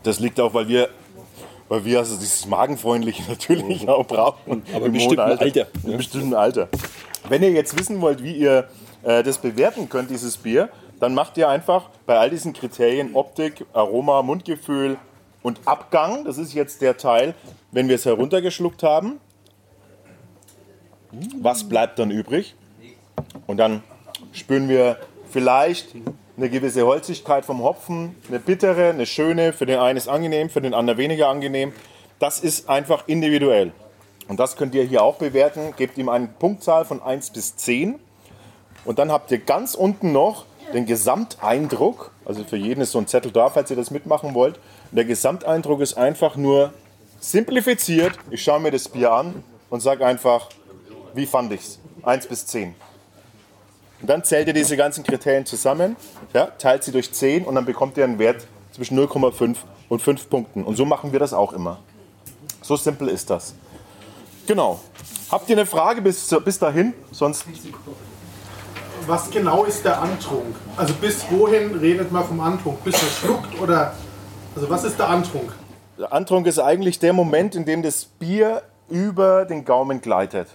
Das 0.02 0.20
liegt 0.20 0.40
auch, 0.40 0.54
weil 0.54 0.68
wir, 0.68 0.88
weil 1.68 1.84
wir 1.84 1.98
also 1.98 2.16
dieses 2.16 2.46
Magenfreundliche 2.46 3.22
natürlich 3.28 3.82
mhm. 3.82 3.88
auch 3.88 4.06
brauchen. 4.06 4.62
Aber 4.74 4.86
im 4.86 4.92
bestimmten 4.92 5.20
Alter. 5.20 5.42
Alter. 5.42 5.66
Im 5.84 5.90
ja. 5.90 5.96
bestimmten 5.96 6.34
Alter. 6.34 6.68
Wenn 7.28 7.42
ihr 7.42 7.50
jetzt 7.50 7.78
wissen 7.78 8.00
wollt, 8.00 8.22
wie 8.22 8.36
ihr 8.36 8.68
äh, 9.02 9.22
das 9.22 9.38
bewerten 9.38 9.88
könnt, 9.88 10.10
dieses 10.10 10.36
Bier, 10.36 10.70
dann 11.00 11.14
macht 11.14 11.36
ihr 11.36 11.48
einfach 11.48 11.90
bei 12.06 12.18
all 12.18 12.30
diesen 12.30 12.52
Kriterien 12.52 13.14
Optik, 13.14 13.66
Aroma, 13.72 14.22
Mundgefühl 14.22 14.96
und 15.42 15.60
Abgang, 15.64 16.24
das 16.24 16.38
ist 16.38 16.54
jetzt 16.54 16.80
der 16.80 16.96
Teil, 16.96 17.34
wenn 17.70 17.88
wir 17.88 17.96
es 17.96 18.06
heruntergeschluckt 18.06 18.82
haben, 18.82 19.20
was 21.40 21.68
bleibt 21.68 21.98
dann 21.98 22.10
übrig? 22.10 22.54
Und 23.46 23.58
dann 23.58 23.82
spüren 24.32 24.68
wir 24.68 24.98
vielleicht 25.30 25.94
eine 26.36 26.50
gewisse 26.50 26.86
Holzigkeit 26.86 27.44
vom 27.44 27.62
Hopfen, 27.62 28.14
eine 28.28 28.38
bittere, 28.38 28.90
eine 28.90 29.06
schöne. 29.06 29.52
Für 29.52 29.66
den 29.66 29.78
einen 29.78 29.96
ist 29.96 30.08
angenehm, 30.08 30.50
für 30.50 30.60
den 30.60 30.74
anderen 30.74 30.98
weniger 30.98 31.28
angenehm. 31.28 31.72
Das 32.18 32.40
ist 32.40 32.68
einfach 32.68 33.04
individuell. 33.06 33.72
Und 34.28 34.40
das 34.40 34.56
könnt 34.56 34.74
ihr 34.74 34.84
hier 34.84 35.02
auch 35.02 35.16
bewerten. 35.16 35.74
Gebt 35.76 35.98
ihm 35.98 36.08
eine 36.08 36.26
Punktzahl 36.26 36.84
von 36.84 37.02
1 37.02 37.30
bis 37.30 37.56
10. 37.56 37.96
Und 38.84 38.98
dann 38.98 39.10
habt 39.10 39.30
ihr 39.30 39.38
ganz 39.38 39.74
unten 39.74 40.12
noch 40.12 40.46
den 40.74 40.86
Gesamteindruck. 40.86 42.12
Also 42.24 42.44
für 42.44 42.56
jeden 42.56 42.80
ist 42.80 42.92
so 42.92 42.98
ein 42.98 43.06
Zettel 43.06 43.32
da, 43.32 43.50
falls 43.50 43.70
ihr 43.70 43.76
das 43.76 43.90
mitmachen 43.90 44.34
wollt. 44.34 44.56
Und 44.90 44.96
der 44.96 45.04
Gesamteindruck 45.04 45.80
ist 45.80 45.96
einfach 45.96 46.36
nur 46.36 46.72
simplifiziert. 47.20 48.12
Ich 48.30 48.42
schaue 48.42 48.60
mir 48.60 48.70
das 48.70 48.88
Bier 48.88 49.12
an 49.12 49.42
und 49.70 49.80
sage 49.80 50.04
einfach 50.04 50.48
wie 51.16 51.26
fand 51.26 51.52
ich 51.52 51.60
es? 51.60 51.78
1 52.02 52.26
bis 52.26 52.46
10. 52.46 52.74
Und 54.00 54.10
dann 54.10 54.22
zählt 54.24 54.46
ihr 54.46 54.54
diese 54.54 54.76
ganzen 54.76 55.02
Kriterien 55.02 55.46
zusammen, 55.46 55.96
ja, 56.34 56.46
teilt 56.46 56.84
sie 56.84 56.92
durch 56.92 57.12
10 57.12 57.44
und 57.44 57.54
dann 57.54 57.64
bekommt 57.64 57.96
ihr 57.96 58.04
einen 58.04 58.18
Wert 58.18 58.46
zwischen 58.72 58.98
0,5 58.98 59.56
und 59.88 60.02
5 60.02 60.28
Punkten. 60.28 60.64
Und 60.64 60.76
so 60.76 60.84
machen 60.84 61.12
wir 61.12 61.18
das 61.18 61.32
auch 61.32 61.52
immer. 61.52 61.78
So 62.62 62.76
simpel 62.76 63.08
ist 63.08 63.30
das. 63.30 63.54
Genau. 64.46 64.80
Habt 65.30 65.48
ihr 65.48 65.56
eine 65.56 65.66
Frage 65.66 66.02
bis, 66.02 66.34
bis 66.44 66.58
dahin? 66.58 66.92
Sonst. 67.10 67.44
Was 69.06 69.30
genau 69.30 69.64
ist 69.64 69.84
der 69.84 70.00
Antrunk? 70.00 70.54
Also 70.76 70.94
bis 70.94 71.24
wohin 71.30 71.74
redet 71.76 72.12
man 72.12 72.24
vom 72.24 72.40
Antrunk? 72.40 72.82
Bis 72.84 72.94
er 72.94 73.08
schluckt 73.08 73.60
oder. 73.60 73.94
Also 74.54 74.68
was 74.68 74.84
ist 74.84 74.98
der 74.98 75.08
Antrunk? 75.08 75.52
Der 75.98 76.12
Antrunk 76.12 76.46
ist 76.46 76.58
eigentlich 76.58 76.98
der 76.98 77.12
Moment, 77.12 77.54
in 77.54 77.64
dem 77.64 77.82
das 77.82 78.04
Bier 78.04 78.62
über 78.88 79.44
den 79.44 79.64
Gaumen 79.64 80.00
gleitet. 80.00 80.48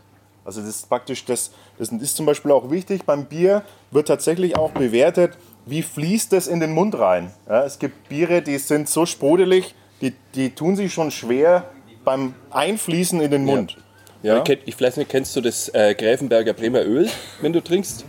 Also 0.44 0.62
das 0.62 0.70
ist 0.70 0.90
praktisch, 0.90 1.24
das, 1.26 1.52
das 1.78 1.90
ist 1.90 2.16
zum 2.16 2.26
Beispiel 2.26 2.52
auch 2.52 2.72
wichtig, 2.72 3.04
beim 3.06 3.26
Bier 3.26 3.64
wird 3.92 4.08
tatsächlich 4.08 4.56
auch 4.56 4.72
bewertet, 4.72 5.38
wie 5.66 5.84
fließt 5.84 6.34
es 6.34 6.48
in 6.48 6.60
den 6.60 6.72
Mund 6.74 6.98
rein. 6.98 7.32
Ja, 7.48 7.64
es 7.64 7.78
gibt 7.78 8.10
Biere, 8.10 8.42
die 8.42 8.58
sind 8.58 8.90
so 8.90 9.06
sprudelig, 9.06 9.76
die, 10.02 10.14
die 10.34 10.50
tun 10.50 10.76
sich 10.76 10.94
schon 10.94 11.12
schwer 11.12 11.70
beim 12.04 12.34
Einfließen 12.50 13.22
in 13.22 13.30
den 13.30 13.46
Mund. 13.46 13.74
Ja. 13.74 13.82
Ja. 14.24 14.44
Ich 14.66 14.80
weiß 14.80 14.98
nicht, 14.98 15.10
kennst 15.10 15.36
du 15.36 15.42
das 15.42 15.70
äh, 15.70 15.96
Gräfenberger 15.96 16.54
Bremer 16.54 16.86
Öl, 16.86 17.10
wenn 17.42 17.54
du 17.54 17.62
trinkst? 17.62 18.06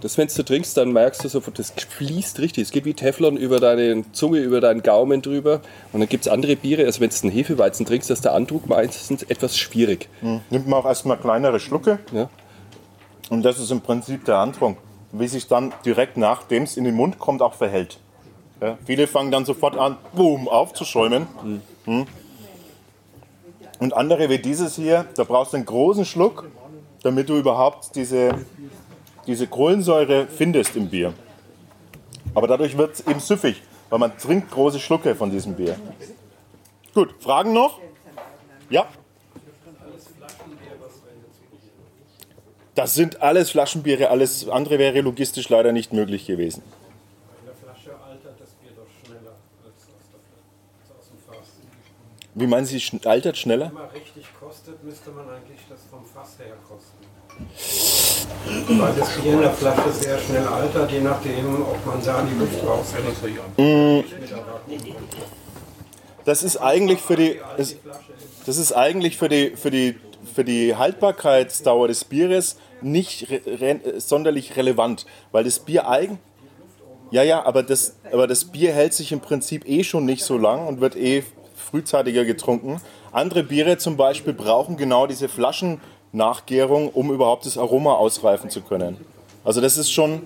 Das, 0.00 0.18
wenn 0.18 0.28
du 0.28 0.42
trinkst, 0.42 0.76
dann 0.76 0.92
merkst 0.92 1.22
du 1.24 1.28
sofort, 1.28 1.58
das 1.58 1.70
fließt 1.70 2.40
richtig. 2.40 2.64
Es 2.64 2.70
geht 2.70 2.84
wie 2.84 2.94
Teflon 2.94 3.36
über 3.36 3.60
deine 3.60 4.04
Zunge, 4.12 4.38
über 4.38 4.60
deinen 4.60 4.82
Gaumen 4.82 5.22
drüber. 5.22 5.60
Und 5.92 6.00
dann 6.00 6.08
gibt 6.08 6.26
es 6.26 6.32
andere 6.32 6.56
Biere, 6.56 6.84
also 6.84 7.00
wenn 7.00 7.10
du 7.10 7.16
einen 7.22 7.30
Hefeweizen 7.30 7.86
trinkst, 7.86 8.10
ist 8.10 8.24
der 8.24 8.34
Andruck 8.34 8.68
meistens 8.68 9.22
etwas 9.22 9.56
schwierig. 9.56 10.08
Mhm. 10.20 10.40
Nimmt 10.50 10.66
man 10.66 10.80
auch 10.80 10.86
erstmal 10.86 11.18
kleinere 11.18 11.60
Schlucke. 11.60 11.98
Ja. 12.12 12.28
Und 13.30 13.42
das 13.42 13.58
ist 13.58 13.70
im 13.70 13.80
Prinzip 13.80 14.24
der 14.24 14.38
Antrunk. 14.38 14.78
Wie 15.12 15.28
sich 15.28 15.46
dann 15.46 15.72
direkt 15.84 16.16
nachdem 16.16 16.64
es 16.64 16.76
in 16.76 16.84
den 16.84 16.94
Mund 16.94 17.18
kommt, 17.18 17.42
auch 17.42 17.54
verhält. 17.54 17.98
Ja. 18.60 18.78
Viele 18.84 19.06
fangen 19.06 19.30
dann 19.30 19.44
sofort 19.44 19.76
an, 19.76 19.96
boom, 20.14 20.48
aufzuschäumen. 20.48 21.26
Mhm. 21.42 21.60
Mhm. 21.86 22.06
Und 23.78 23.94
andere 23.94 24.28
wie 24.28 24.38
dieses 24.38 24.76
hier, 24.76 25.06
da 25.16 25.24
brauchst 25.24 25.52
du 25.52 25.56
einen 25.56 25.66
großen 25.66 26.04
Schluck, 26.04 26.48
damit 27.02 27.28
du 27.28 27.36
überhaupt 27.36 27.96
diese 27.96 28.30
diese 29.26 29.46
Kohlensäure 29.46 30.26
findest 30.26 30.76
im 30.76 30.88
Bier. 30.88 31.14
Aber 32.34 32.46
dadurch 32.46 32.76
wird 32.76 32.94
es 32.94 33.06
eben 33.06 33.20
süffig. 33.20 33.62
weil 33.92 33.98
man 33.98 34.16
trinkt 34.16 34.50
große 34.50 34.80
Schlucke 34.80 35.14
von 35.14 35.30
diesem 35.30 35.54
Bier. 35.54 35.76
Gut, 36.94 37.14
Fragen 37.20 37.52
noch? 37.52 37.78
Ja? 38.70 38.88
Das 42.74 42.94
sind 42.94 43.20
alles 43.20 43.50
Flaschenbiere, 43.50 44.08
alles 44.08 44.48
andere 44.48 44.78
wäre 44.78 45.02
logistisch 45.02 45.50
leider 45.50 45.72
nicht 45.72 45.92
möglich 45.92 46.24
gewesen. 46.24 46.62
In 47.40 47.44
der 47.44 47.54
Flasche 47.54 47.90
altert 48.02 48.40
das 48.40 48.48
Bier 48.52 48.70
doch 48.74 48.88
schneller 49.04 49.36
als 49.62 49.74
aus, 50.98 51.08
dem 51.10 51.18
Fass. 51.18 51.48
Wie 52.32 52.46
meinen 52.46 52.64
Sie, 52.64 52.82
altert 53.06 53.36
schneller? 53.36 53.66
Wenn 53.66 53.74
man 53.74 53.90
richtig 53.90 54.24
kostet, 54.40 54.82
müsste 54.82 55.10
man 55.10 55.28
eigentlich 55.28 55.60
das 55.68 55.80
vom 55.90 56.02
Fass 56.06 56.38
her 56.38 56.56
kosten. 56.66 56.96
Weil 58.68 58.92
das 58.98 59.08
Bier 59.20 59.32
in 59.32 59.40
der 59.40 59.50
Flasche 59.50 59.92
sehr 59.92 60.18
schnell 60.18 60.46
altert, 60.46 60.90
je 60.90 61.00
nachdem, 61.00 61.62
ob 61.62 61.86
man 61.86 62.04
da 62.04 62.22
die 62.22 62.38
Luft 62.38 62.58
rauskriegt. 62.66 63.16
Das 66.24 66.42
ist 66.42 66.56
eigentlich 66.56 67.00
für 67.00 67.16
die, 67.16 67.40
das, 68.46 68.58
ist 68.58 68.72
eigentlich 68.72 69.16
für 69.16 69.28
die, 69.28 69.56
für 69.56 69.70
die, 69.70 69.96
für 70.34 70.44
die 70.44 70.76
Haltbarkeitsdauer 70.76 71.88
des 71.88 72.04
Bieres 72.04 72.56
nicht 72.80 73.28
re, 73.30 73.40
re, 73.46 74.00
sonderlich 74.00 74.56
relevant, 74.56 75.06
weil 75.32 75.44
das 75.44 75.58
Bier 75.58 75.88
eigen, 75.88 76.18
ja 77.10 77.22
ja, 77.22 77.44
aber 77.44 77.62
das, 77.62 77.96
aber 78.10 78.26
das 78.26 78.46
Bier 78.46 78.72
hält 78.72 78.94
sich 78.94 79.12
im 79.12 79.20
Prinzip 79.20 79.68
eh 79.68 79.84
schon 79.84 80.04
nicht 80.04 80.24
so 80.24 80.38
lang 80.38 80.66
und 80.66 80.80
wird 80.80 80.96
eh 80.96 81.24
frühzeitiger 81.56 82.24
getrunken. 82.24 82.80
Andere 83.12 83.42
Biere 83.42 83.78
zum 83.78 83.96
Beispiel 83.96 84.32
brauchen 84.32 84.76
genau 84.76 85.06
diese 85.06 85.28
Flaschennachgärung, 86.12 86.90
um 86.90 87.10
überhaupt 87.12 87.46
das 87.46 87.58
Aroma 87.58 87.94
ausreifen 87.94 88.50
zu 88.50 88.60
können. 88.60 88.96
Also 89.44 89.60
das 89.60 89.76
ist 89.76 89.90
schon 89.90 90.22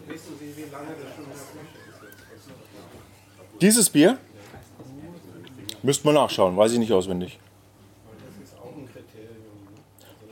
dieses 3.61 3.89
Bier. 3.91 4.19
Müsste 5.83 6.07
man 6.07 6.17
nachschauen, 6.17 6.57
weiß 6.57 6.73
ich 6.73 6.79
nicht 6.79 6.93
auswendig. 6.93 7.39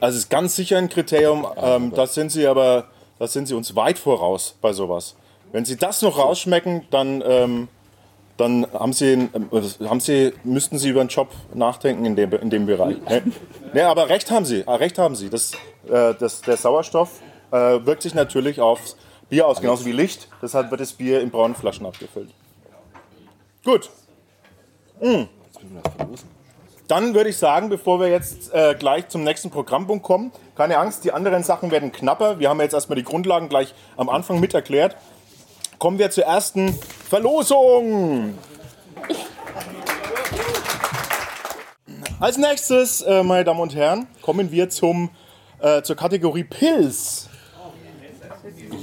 Also 0.01 0.17
es 0.17 0.25
ist 0.25 0.31
ganz 0.31 0.57
sicher 0.57 0.77
ein 0.77 0.89
Kriterium, 0.89 1.47
ähm, 1.57 1.93
da 1.95 2.07
sind 2.07 2.31
sie 2.31 2.47
aber, 2.47 2.89
da 3.19 3.27
sind 3.27 3.47
sie 3.47 3.55
uns 3.55 3.75
weit 3.75 3.99
voraus 3.99 4.55
bei 4.61 4.73
sowas. 4.73 5.15
Wenn 5.53 5.65
sie 5.65 5.77
das 5.77 6.03
noch 6.03 6.19
rausschmecken, 6.19 6.87
dann, 6.91 7.23
ähm, 7.25 7.69
dann 8.37 8.67
haben 8.73 8.93
sie, 8.93 9.13
ähm, 9.13 9.49
haben 9.89 10.01
sie, 10.01 10.33
müssten 10.43 10.79
sie 10.79 10.89
über 10.89 11.01
einen 11.01 11.09
Job 11.09 11.29
nachdenken 11.55 12.05
in 12.05 12.17
dem, 12.17 12.33
in 12.33 12.51
dem 12.51 12.67
Bereich. 12.67 12.97
Ne? 13.09 13.23
Ne, 13.73 13.85
aber 13.87 14.09
recht 14.09 14.31
haben 14.31 14.45
sie, 14.45 14.63
ah, 14.69 14.77
recht 14.77 14.99
haben 14.99 15.17
sie. 15.17 15.31
Das, 15.31 15.51
äh, 15.89 16.15
das, 16.15 16.43
der 16.43 16.57
Sauerstoff 16.57 17.21
äh, 17.51 17.57
wirkt 17.57 18.03
sich 18.03 18.15
natürlich 18.15 18.61
aufs 18.61 18.97
Bier 19.29 19.49
aus, 19.49 19.61
genauso 19.61 19.85
wie 19.85 19.91
Licht. 19.91 20.29
Deshalb 20.41 20.71
wird 20.71 20.81
das 20.81 20.93
Bier 20.93 21.21
in 21.21 21.31
braunen 21.31 21.57
Flaschen 21.57 21.85
abgefüllt. 21.85 22.31
Gut. 23.65 23.91
Dann 26.87 27.15
würde 27.15 27.31
ich 27.31 27.39
sagen, 27.39 27.69
bevor 27.69 27.99
wir 27.99 28.09
jetzt 28.09 28.53
äh, 28.55 28.77
gleich 28.79 29.09
zum 29.09 29.25
nächsten 29.25 29.51
Programmpunkt 29.51 30.05
kommen, 30.05 30.31
keine 30.55 30.79
Angst, 30.79 31.05
die 31.05 31.13
anderen 31.13 31.43
Sachen 31.43 31.71
werden 31.71 31.91
knapper. 31.91 32.39
Wir 32.39 32.51
haben 32.51 32.61
jetzt 32.61 32.75
erstmal 32.75 32.97
die 32.97 33.05
Grundlagen 33.05 33.49
gleich 33.49 33.75
am 33.97 34.09
Anfang 34.09 34.39
mit 34.39 34.55
erklärt. 34.55 34.97
Kommen 35.85 35.99
wir 35.99 36.11
zur 36.11 36.25
ersten 36.25 36.73
Verlosung. 37.11 38.39
Als 42.19 42.39
nächstes, 42.39 43.03
äh, 43.03 43.23
meine 43.23 43.45
Damen 43.45 43.61
und 43.61 43.75
Herren, 43.75 44.07
kommen 44.23 44.51
wir 44.51 44.71
zum, 44.71 45.11
äh, 45.61 45.83
zur 45.83 45.95
Kategorie 45.95 46.45
Pilz. 46.45 47.29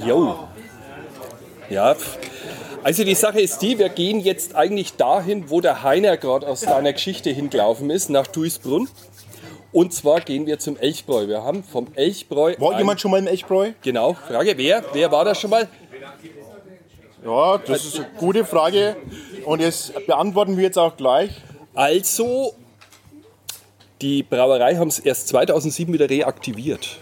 Jo. 0.06 0.46
Ja. 1.68 1.96
Also 2.84 3.02
die 3.02 3.16
Sache 3.16 3.40
ist 3.40 3.60
die, 3.62 3.80
wir 3.80 3.88
gehen 3.88 4.20
jetzt 4.20 4.54
eigentlich 4.54 4.94
dahin, 4.94 5.50
wo 5.50 5.60
der 5.60 5.82
Heiner 5.82 6.16
gerade 6.16 6.46
aus 6.46 6.60
seiner 6.60 6.92
Geschichte 6.92 7.30
hingelaufen 7.30 7.90
ist, 7.90 8.10
nach 8.10 8.28
Duisbrunn. 8.28 8.88
Und 9.72 9.92
zwar 9.92 10.20
gehen 10.20 10.46
wir 10.46 10.60
zum 10.60 10.76
Elchbräu. 10.76 11.26
Wir 11.26 11.42
haben 11.42 11.64
vom 11.64 11.88
Elchbräu. 11.96 12.54
War 12.58 12.78
jemand 12.78 13.00
schon 13.00 13.10
mal 13.10 13.18
im 13.18 13.26
Elchbräu? 13.26 13.72
Genau, 13.82 14.12
Frage, 14.12 14.56
wer? 14.56 14.84
Wer 14.92 15.10
war 15.10 15.24
da 15.24 15.34
schon 15.34 15.50
mal? 15.50 15.66
Ja, 17.24 17.58
das 17.58 17.84
ist 17.84 17.96
eine 17.96 18.08
gute 18.18 18.44
Frage. 18.44 18.96
Und 19.44 19.62
das 19.62 19.92
beantworten 20.06 20.56
wir 20.56 20.64
jetzt 20.64 20.78
auch 20.78 20.96
gleich. 20.96 21.30
Also, 21.74 22.54
die 24.00 24.22
Brauerei 24.22 24.76
haben 24.76 24.88
es 24.88 24.98
erst 24.98 25.28
2007 25.28 25.92
wieder 25.92 26.10
reaktiviert. 26.10 26.98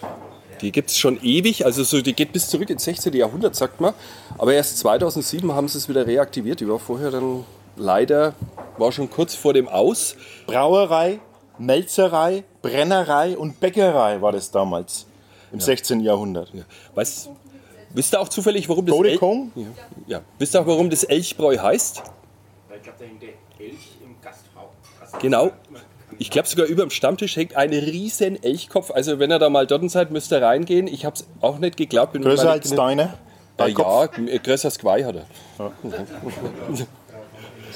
Die 0.61 0.73
gibt 0.73 0.91
es 0.91 0.99
schon 0.99 1.19
ewig, 1.23 1.65
also 1.65 1.83
so, 1.85 2.03
die 2.03 2.13
geht 2.13 2.33
bis 2.33 2.49
zurück 2.49 2.69
ins 2.69 2.85
16. 2.85 3.15
Jahrhundert, 3.15 3.57
sagt 3.57 3.81
man. 3.81 3.95
Aber 4.37 4.53
erst 4.53 4.79
2007 4.79 5.53
haben 5.55 5.69
sie 5.69 5.79
es 5.79 5.89
wieder 5.89 6.07
reaktiviert. 6.07 6.61
Die 6.61 6.69
war 6.69 6.79
vorher 6.79 7.11
dann 7.11 7.45
leider, 7.77 8.35
war 8.77 8.93
schon 8.93 9.09
kurz 9.09 9.35
vor 9.35 9.55
dem 9.55 9.69
Aus. 9.69 10.17
Brauerei, 10.47 11.21
Melzerei, 11.59 12.45
Brennerei 12.61 13.39
und 13.39 13.59
Bäckerei 13.59 14.21
war 14.21 14.33
das 14.33 14.51
damals 14.51 15.07
im 15.51 15.61
16. 15.61 16.01
Jahrhundert. 16.01 16.53
Ja. 16.53 16.63
Weißt, 16.95 17.31
wisst 17.95 18.15
ihr 18.15 18.21
auch 18.21 18.29
zufällig, 18.29 18.69
warum 18.69 18.87
das, 18.87 18.95
Tode 18.97 19.11
El 19.13 19.19
Kong? 19.19 19.53
ja. 19.55 19.67
Ja. 20.07 20.21
Wisst 20.39 20.55
ihr 20.55 20.61
auch, 20.63 20.67
warum 20.67 20.91
das 20.91 21.05
Elchbräu 21.05 21.57
heißt? 21.59 22.03
Ich 22.77 22.83
glaube, 22.83 22.99
da 22.99 23.05
hängt 23.05 23.23
der 23.23 23.29
Elch 23.59 23.89
im 24.05 24.15
Gasthaus. 24.23 25.21
Genau. 25.21 25.51
Ich 26.19 26.31
glaube 26.31 26.49
sogar 26.49 26.67
über 26.67 26.83
dem 26.83 26.91
Stammtisch 26.91 27.37
hängt 27.37 27.57
ein 27.57 27.71
riesen 27.71 28.43
Elchkopf. 28.43 28.91
Also 28.91 29.19
wenn 29.19 29.31
ihr 29.31 29.39
da 29.39 29.49
mal 29.49 29.67
dort 29.67 29.89
seid, 29.91 30.11
müsst 30.11 30.33
ihr 30.33 30.43
reingehen. 30.43 30.87
Ich 30.87 31.05
habe 31.05 31.17
es 31.17 31.27
auch 31.41 31.59
nicht 31.59 31.77
geglaubt. 31.77 32.13
Bin 32.13 32.23
Größer 32.23 32.51
als 32.51 32.71
deine? 32.71 33.03
Äh, 33.03 33.09
Dein 33.57 33.69
ja, 33.71 33.75
Kopf? 33.75 34.19
äh, 34.19 34.39
größer 34.39 34.67
als 34.69 34.79
Quai 34.79 35.03
hat 35.05 35.17
er. 35.17 35.27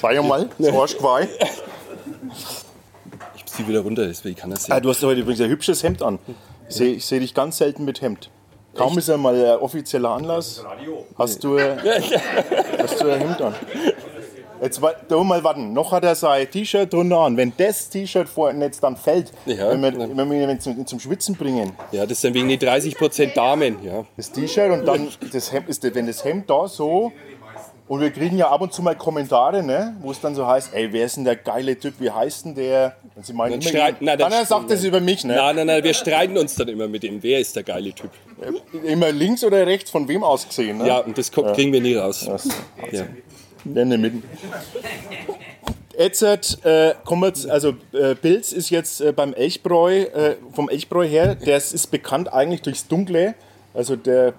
Sei 0.00 0.20
mal, 0.20 0.48
das. 0.58 0.96
Ich 3.36 3.46
ziehe 3.46 3.68
wieder 3.68 3.80
runter, 3.80 4.06
deswegen 4.06 4.36
kann 4.36 4.50
das 4.50 4.70
Ah, 4.70 4.74
sehen. 4.74 4.82
du 4.82 4.88
hast 4.90 5.02
heute 5.02 5.20
übrigens 5.20 5.40
ein 5.40 5.50
hübsches 5.50 5.82
Hemd 5.82 6.02
an. 6.02 6.18
Ich 6.68 6.74
sehe 6.76 6.94
ich 6.94 7.04
seh 7.06 7.18
dich 7.20 7.34
ganz 7.34 7.58
selten 7.58 7.84
mit 7.84 8.00
Hemd. 8.00 8.30
Kaum 8.74 8.98
ist 8.98 9.08
ja 9.08 9.16
mal 9.16 9.34
ein 9.34 9.58
offizieller 9.58 10.10
Anlass, 10.10 10.64
hast 11.16 11.44
du, 11.44 11.58
hast 11.60 13.00
du 13.00 13.08
ein 13.10 13.20
Hemd 13.20 13.40
an. 13.42 13.54
Jetzt 14.62 14.80
da 15.08 15.22
mal 15.22 15.42
warten, 15.44 15.72
noch 15.72 15.92
hat 15.92 16.04
er 16.04 16.14
sein 16.14 16.50
T-Shirt 16.50 16.90
drunter 16.92 17.18
an. 17.18 17.36
Wenn 17.36 17.52
das 17.56 17.88
T-Shirt 17.90 18.28
vorhin 18.28 18.62
jetzt 18.62 18.82
dann 18.82 18.96
fällt, 18.96 19.30
Ja. 19.46 19.70
wenn 19.70 19.82
wir, 19.82 20.16
wenn 20.16 20.30
wir 20.30 20.48
ihn 20.48 20.60
zum, 20.60 20.86
zum 20.86 21.00
Schwitzen 21.00 21.34
bringen, 21.36 21.72
Ja, 21.92 22.02
das 22.04 22.12
ist 22.12 22.24
dann 22.24 22.34
wegen 22.34 22.48
die 22.48 22.56
30% 22.58 23.34
Damen. 23.34 23.76
Ja. 23.84 24.04
das 24.16 24.30
T-Shirt 24.30 24.70
und 24.72 24.86
dann 24.86 25.08
das 25.32 25.52
Hemd, 25.52 25.68
ist, 25.68 25.82
wenn 25.94 26.06
das 26.06 26.24
Hemd 26.24 26.48
da 26.48 26.66
so 26.66 27.12
und 27.88 28.00
wir 28.00 28.10
kriegen 28.10 28.38
ja 28.38 28.48
ab 28.50 28.62
und 28.62 28.72
zu 28.72 28.80
mal 28.82 28.96
Kommentare, 28.96 29.62
ne, 29.62 29.96
wo 30.00 30.10
es 30.10 30.20
dann 30.20 30.34
so 30.34 30.46
heißt, 30.46 30.72
ey, 30.72 30.90
wer 30.92 31.04
ist 31.04 31.16
denn 31.16 31.24
der 31.24 31.36
geile 31.36 31.78
Typ, 31.78 31.94
wie 31.98 32.10
heißt 32.10 32.46
denn 32.46 32.54
der? 32.54 32.96
Sie 33.22 33.32
meinen 33.32 33.52
Dann 33.52 33.60
immer, 33.60 33.70
streiten- 33.70 33.96
na, 34.04 34.16
das 34.16 34.28
Keiner 34.28 34.44
sagt 34.44 34.70
das 34.70 34.82
über 34.82 35.00
mich, 35.00 35.24
ne? 35.24 35.36
Nein, 35.36 35.56
nein, 35.56 35.66
nein, 35.68 35.84
wir 35.84 35.94
streiten 35.94 36.36
uns 36.36 36.56
dann 36.56 36.68
immer 36.68 36.88
mit 36.88 37.04
ihm. 37.04 37.22
Wer 37.22 37.38
ist 37.38 37.54
der 37.54 37.62
geile 37.62 37.92
Typ? 37.92 38.10
Immer 38.84 39.12
links 39.12 39.44
oder 39.44 39.64
rechts, 39.66 39.90
von 39.90 40.08
wem 40.08 40.24
aus 40.24 40.48
gesehen, 40.48 40.78
ne? 40.78 40.88
Ja, 40.88 40.98
und 40.98 41.16
das 41.16 41.30
kommt, 41.30 41.54
kriegen 41.54 41.72
wir 41.72 41.80
nie 41.80 41.94
raus. 41.94 42.28
Ja. 42.90 43.06
in 43.64 43.74
der 43.74 43.98
Mitte. 43.98 44.22
Jetzt 45.96 46.22
äh, 46.22 46.94
also 47.48 47.74
äh, 47.92 48.14
Pilz 48.16 48.52
ist 48.52 48.70
jetzt 48.70 49.00
äh, 49.00 49.12
beim 49.12 49.32
Elchbräu, 49.32 50.02
äh, 50.02 50.36
vom 50.52 50.68
Elchbräu 50.68 51.06
her, 51.06 51.36
das 51.36 51.72
ist 51.72 51.92
bekannt 51.92 52.32
eigentlich 52.32 52.62
durchs 52.62 52.88
Dunkle. 52.88 53.34
Also 53.74 53.94
der, 53.94 54.34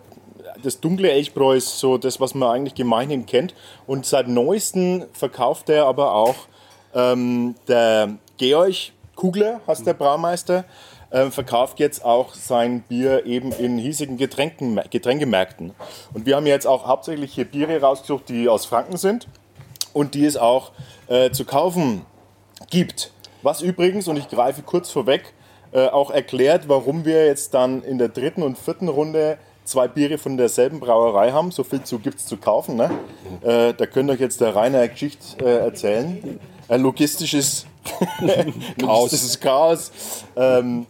das 0.62 0.82
dunkle 0.82 1.12
Elchbräu 1.12 1.56
ist 1.56 1.80
so 1.80 1.98
das, 1.98 2.20
was 2.20 2.36
man 2.36 2.50
eigentlich 2.50 2.76
gemeinhin 2.76 3.26
kennt. 3.26 3.54
Und 3.88 4.06
seit 4.06 4.28
neuestem 4.28 5.06
verkauft 5.14 5.70
er 5.70 5.86
aber 5.86 6.14
auch 6.14 6.36
ähm, 6.94 7.56
der 7.70 8.18
Georg 8.38 8.92
Kugler, 9.16 9.62
heißt 9.68 9.88
der 9.88 9.94
Braumeister, 9.94 10.66
ähm, 11.12 11.32
verkauft 11.32 11.80
jetzt 11.80 12.04
auch 12.04 12.34
sein 12.34 12.82
Bier 12.82 13.26
eben 13.26 13.52
in 13.54 13.78
hiesigen 13.78 14.18
Getränken, 14.18 14.80
Getränkemärkten. 14.90 15.74
Und 16.14 16.26
wir 16.26 16.36
haben 16.36 16.48
jetzt 16.48 16.68
auch 16.68 16.86
hauptsächlich 16.86 17.34
hier 17.34 17.46
Biere 17.46 17.80
rausgesucht, 17.80 18.30
die 18.30 18.50
aus 18.50 18.66
Franken 18.66 18.98
sind 18.98 19.28
und 19.94 20.14
die 20.14 20.26
es 20.26 20.36
auch 20.36 20.72
äh, 21.08 21.32
zu 21.32 21.46
kaufen 21.46 22.06
gibt. 22.70 23.12
Was 23.44 23.62
übrigens, 23.62 24.08
und 24.08 24.18
ich 24.18 24.28
greife 24.28 24.64
kurz 24.64 24.90
vorweg, 24.90 25.34
äh, 25.72 25.88
auch 25.88 26.12
erklärt, 26.12 26.68
warum 26.68 27.06
wir 27.06 27.26
jetzt 27.26 27.54
dann 27.54 27.84
in 27.84 27.98
der 27.98 28.10
dritten 28.10 28.44
und 28.44 28.58
vierten 28.58 28.90
Runde 28.90 29.38
zwei 29.64 29.88
Biere 29.88 30.18
von 30.18 30.38
derselben 30.38 30.80
Brauerei 30.80 31.32
haben. 31.32 31.52
So 31.52 31.64
viel 31.64 31.84
zu 31.84 32.00
gibt 32.00 32.20
es 32.20 32.26
zu 32.26 32.38
kaufen. 32.38 32.76
Ne? 32.76 32.92
Äh, 33.42 33.74
da 33.74 33.86
könnt 33.86 34.10
euch 34.10 34.20
jetzt 34.20 34.42
der 34.42 34.56
Rainer 34.56 34.88
Geschichte 34.88 35.44
äh, 35.44 35.58
erzählen. 35.60 36.40
Ein 36.68 36.82
logistisches 36.82 37.68
Chaos. 37.86 38.52
logistisches 38.82 39.40
Chaos. 39.40 39.92
Ähm, 40.36 40.86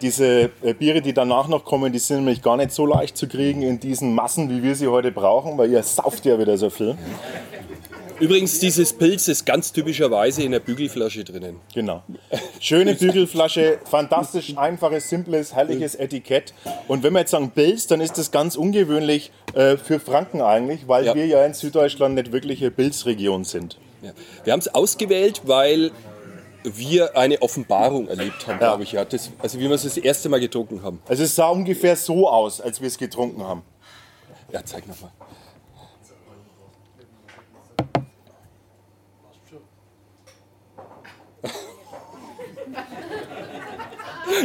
diese 0.00 0.50
äh, 0.62 0.74
Biere, 0.74 1.00
die 1.00 1.12
danach 1.12 1.46
noch 1.48 1.64
kommen, 1.64 1.92
die 1.92 1.98
sind 1.98 2.18
nämlich 2.18 2.42
gar 2.42 2.56
nicht 2.56 2.72
so 2.72 2.86
leicht 2.86 3.16
zu 3.16 3.28
kriegen 3.28 3.62
in 3.62 3.78
diesen 3.78 4.14
Massen, 4.14 4.50
wie 4.50 4.62
wir 4.62 4.74
sie 4.74 4.88
heute 4.88 5.12
brauchen, 5.12 5.56
weil 5.58 5.70
ihr 5.70 5.82
sauft 5.82 6.24
ja 6.26 6.38
wieder 6.38 6.58
so 6.58 6.70
viel. 6.70 6.96
Übrigens, 8.20 8.60
dieses 8.60 8.92
Pilz 8.92 9.26
ist 9.26 9.44
ganz 9.46 9.72
typischerweise 9.72 10.42
in 10.44 10.52
der 10.52 10.60
Bügelflasche 10.60 11.24
drinnen. 11.24 11.56
Genau. 11.74 12.02
Schöne 12.60 12.94
Bügelflasche, 12.94 13.78
fantastisch 13.84 14.56
einfaches, 14.56 15.08
simples, 15.08 15.54
herrliches 15.54 15.96
Etikett. 15.96 16.54
Und 16.86 17.02
wenn 17.02 17.12
wir 17.14 17.20
jetzt 17.20 17.32
sagen 17.32 17.50
Pilz, 17.50 17.88
dann 17.88 18.00
ist 18.00 18.18
das 18.18 18.30
ganz 18.30 18.54
ungewöhnlich, 18.54 19.32
äh, 19.54 19.76
für 19.76 19.98
Franken 19.98 20.40
eigentlich, 20.40 20.86
weil 20.86 21.04
Ja. 21.04 21.14
wir 21.16 21.26
ja 21.26 21.44
in 21.44 21.54
Süddeutschland 21.54 22.14
nicht 22.14 22.30
wirkliche 22.30 22.70
Pilzregion 22.70 23.42
sind. 23.42 23.76
Ja. 24.02 24.12
Wir 24.44 24.52
haben 24.52 24.60
es 24.60 24.72
ausgewählt, 24.74 25.42
weil 25.44 25.90
wir 26.64 27.16
eine 27.16 27.40
Offenbarung 27.42 28.08
erlebt 28.08 28.46
haben, 28.46 28.60
Ja. 28.60 28.68
glaube 28.68 28.82
ich. 28.84 28.92
Ja. 28.92 29.04
Das, 29.04 29.30
also 29.40 29.58
wie 29.58 29.64
wir 29.68 29.72
es 29.72 29.82
das 29.82 29.96
erste 29.96 30.28
Mal 30.28 30.40
getrunken 30.40 30.82
haben. 30.82 31.00
Also 31.08 31.24
es 31.24 31.34
sah 31.34 31.48
ungefähr 31.48 31.96
so 31.96 32.28
aus, 32.28 32.60
als 32.60 32.80
wir 32.80 32.88
es 32.88 32.98
getrunken 32.98 33.42
haben. 33.44 33.62
Ja, 34.52 34.64
zeig 34.64 34.86
nochmal. 34.86 35.10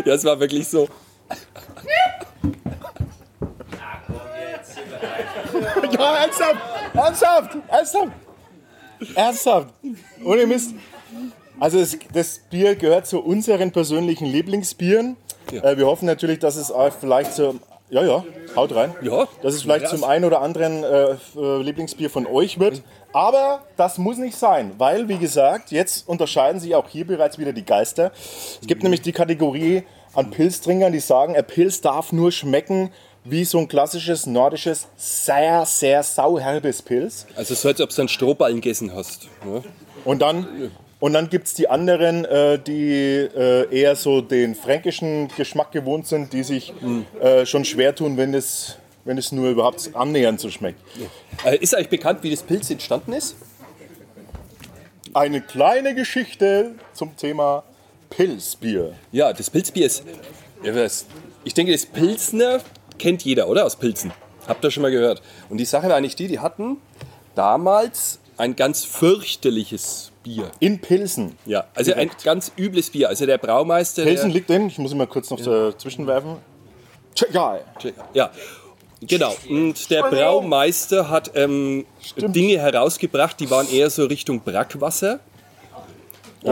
Ja, 0.06 0.13
es 0.13 0.24
war 0.24 0.39
wirklich 0.39 0.67
so. 0.67 0.88
Ja, 5.98 6.15
ernsthaft! 6.17 6.56
Ernsthaft! 6.93 7.58
Ernsthaft! 7.67 8.12
Ernsthaft! 9.16 9.74
Ohne 10.24 10.46
Mist. 10.46 10.74
Also 11.60 11.80
es, 11.80 11.98
das 12.14 12.40
Bier 12.50 12.76
gehört 12.76 13.08
zu 13.08 13.20
unseren 13.20 13.72
persönlichen 13.72 14.26
Lieblingsbieren. 14.26 15.18
Ja. 15.52 15.64
Äh, 15.64 15.78
wir 15.78 15.88
hoffen 15.88 16.06
natürlich, 16.06 16.40
dass 16.40 16.56
es 16.56 16.72
auch 16.72 16.92
vielleicht 16.92 17.34
so... 17.34 17.56
Ja, 17.90 18.04
ja, 18.04 18.26
haut 18.54 18.76
rein. 18.76 18.94
Ja. 19.02 19.30
Dass 19.42 19.54
es 19.54 19.62
vielleicht 19.62 19.88
zum 19.88 20.04
einen 20.04 20.26
oder 20.26 20.42
anderen 20.42 20.84
äh, 20.84 21.16
äh, 21.38 21.62
Lieblingsbier 21.62 22.10
von 22.10 22.28
euch 22.28 22.60
wird. 22.60 22.82
Aber 23.14 23.62
das 23.78 23.98
muss 23.98 24.18
nicht 24.18 24.36
sein, 24.36 24.74
weil, 24.78 25.08
wie 25.08 25.18
gesagt, 25.18 25.72
jetzt 25.72 26.06
unterscheiden 26.08 26.60
sich 26.60 26.76
auch 26.76 26.90
hier 26.90 27.08
bereits 27.08 27.38
wieder 27.38 27.54
die 27.54 27.64
Geister. 27.64 28.12
Es 28.62 28.68
gibt 28.68 28.84
nämlich 28.84 29.02
die 29.02 29.14
Kategorie 29.14 29.84
an 30.14 30.32
Pilztrinkern, 30.32 30.92
die 30.92 31.00
sagen, 31.00 31.38
ein 31.38 31.48
Pilz 31.48 31.80
darf 31.80 32.12
nur 32.12 32.34
schmecken 32.34 32.92
wie 33.30 33.44
so 33.46 33.60
ein 33.60 33.68
klassisches 33.68 34.26
nordisches, 34.26 34.88
sehr, 34.96 35.66
sehr 35.66 36.04
sauherbes 36.04 36.82
Pilz. 36.82 37.26
Also 37.36 37.56
so, 37.56 37.68
als 37.68 37.82
ob 37.82 37.90
du 37.90 38.02
einen 38.02 38.10
Strohballen 38.10 38.62
gegessen 38.62 38.94
hast. 38.94 39.28
Ne? 39.46 39.63
Und 40.06 40.22
dann, 40.22 40.72
und 41.00 41.13
dann 41.13 41.30
gibt 41.30 41.48
es 41.48 41.54
die 41.54 41.70
anderen, 41.70 42.26
äh, 42.26 42.58
die 42.60 42.92
äh, 42.92 43.68
eher 43.76 43.96
so 43.96 44.22
den 44.22 44.56
fränkischen 44.56 45.30
Geschmack 45.36 45.72
gewohnt 45.72 46.08
sind, 46.08 46.34
die 46.34 46.44
sich 46.44 46.74
äh, 47.22 47.46
schon 47.46 47.66
schwer 47.66 47.94
tun, 47.94 48.18
wenn 48.18 48.34
es, 48.34 48.78
wenn 49.04 49.18
es 49.18 49.32
nur 49.32 49.50
überhaupt 49.50 49.90
annähernd 49.94 50.40
so 50.40 50.50
schmeckt. 50.50 50.80
Äh, 51.46 51.58
ist 51.58 51.76
eigentlich 51.76 51.90
bekannt, 51.90 52.24
wie 52.24 52.32
das 52.32 52.44
Pilz 52.44 52.70
entstanden 52.70 53.13
ist? 53.13 53.36
Eine 55.13 55.42
kleine 55.42 55.96
Geschichte 55.96 56.76
zum 56.94 57.16
Thema 57.18 57.63
Pilzbier. 58.10 58.94
Ja, 59.12 59.34
das 59.34 59.50
Pilzbier 59.50 59.88
ist. 59.88 60.04
Ich 61.44 61.54
denke, 61.54 61.72
das 61.72 61.86
Pilsner 61.86 62.62
kennt 62.98 63.24
jeder, 63.24 63.48
oder? 63.48 63.66
Aus 63.66 63.76
Pilzen. 63.76 64.12
Habt 64.48 64.64
ihr 64.64 64.72
schon 64.72 64.84
mal 64.84 64.92
gehört. 64.92 65.22
Und 65.50 65.58
die 65.58 65.66
Sache 65.66 65.90
war 65.90 65.96
eigentlich 65.96 66.16
die, 66.16 66.28
die 66.28 66.40
hatten 66.40 66.78
damals 67.36 68.20
ein 68.38 68.56
ganz 68.56 68.86
fürchterliches 68.86 70.12
Bier. 70.24 70.52
In 70.60 70.80
Pilsen. 70.80 71.38
Ja, 71.46 71.66
also 71.76 71.94
ein 71.94 72.12
ganz 72.24 72.52
übles 72.58 72.90
Bier. 72.90 73.10
Also 73.10 73.26
der 73.26 73.38
Braumeister. 73.38 74.04
Pilsen 74.04 74.30
der, 74.30 74.34
liegt 74.34 74.50
in, 74.50 74.68
ich 74.68 74.78
muss 74.78 74.92
ihn 74.92 74.98
mal 74.98 75.08
kurz 75.08 75.30
noch 75.30 75.40
dazwischen 75.40 76.08
werfen. 76.08 76.38
Tschechei. 77.16 77.62
Ja, 78.14 78.32
genau. 79.02 79.36
Und 79.50 79.90
der 79.90 80.04
Braumeister 80.04 81.10
hat 81.10 81.32
ähm, 81.36 81.86
Dinge 82.16 82.60
herausgebracht, 82.60 83.40
die 83.40 83.50
waren 83.50 83.70
eher 83.70 83.90
so 83.90 84.06
Richtung 84.06 84.42
Brackwasser. 84.42 85.20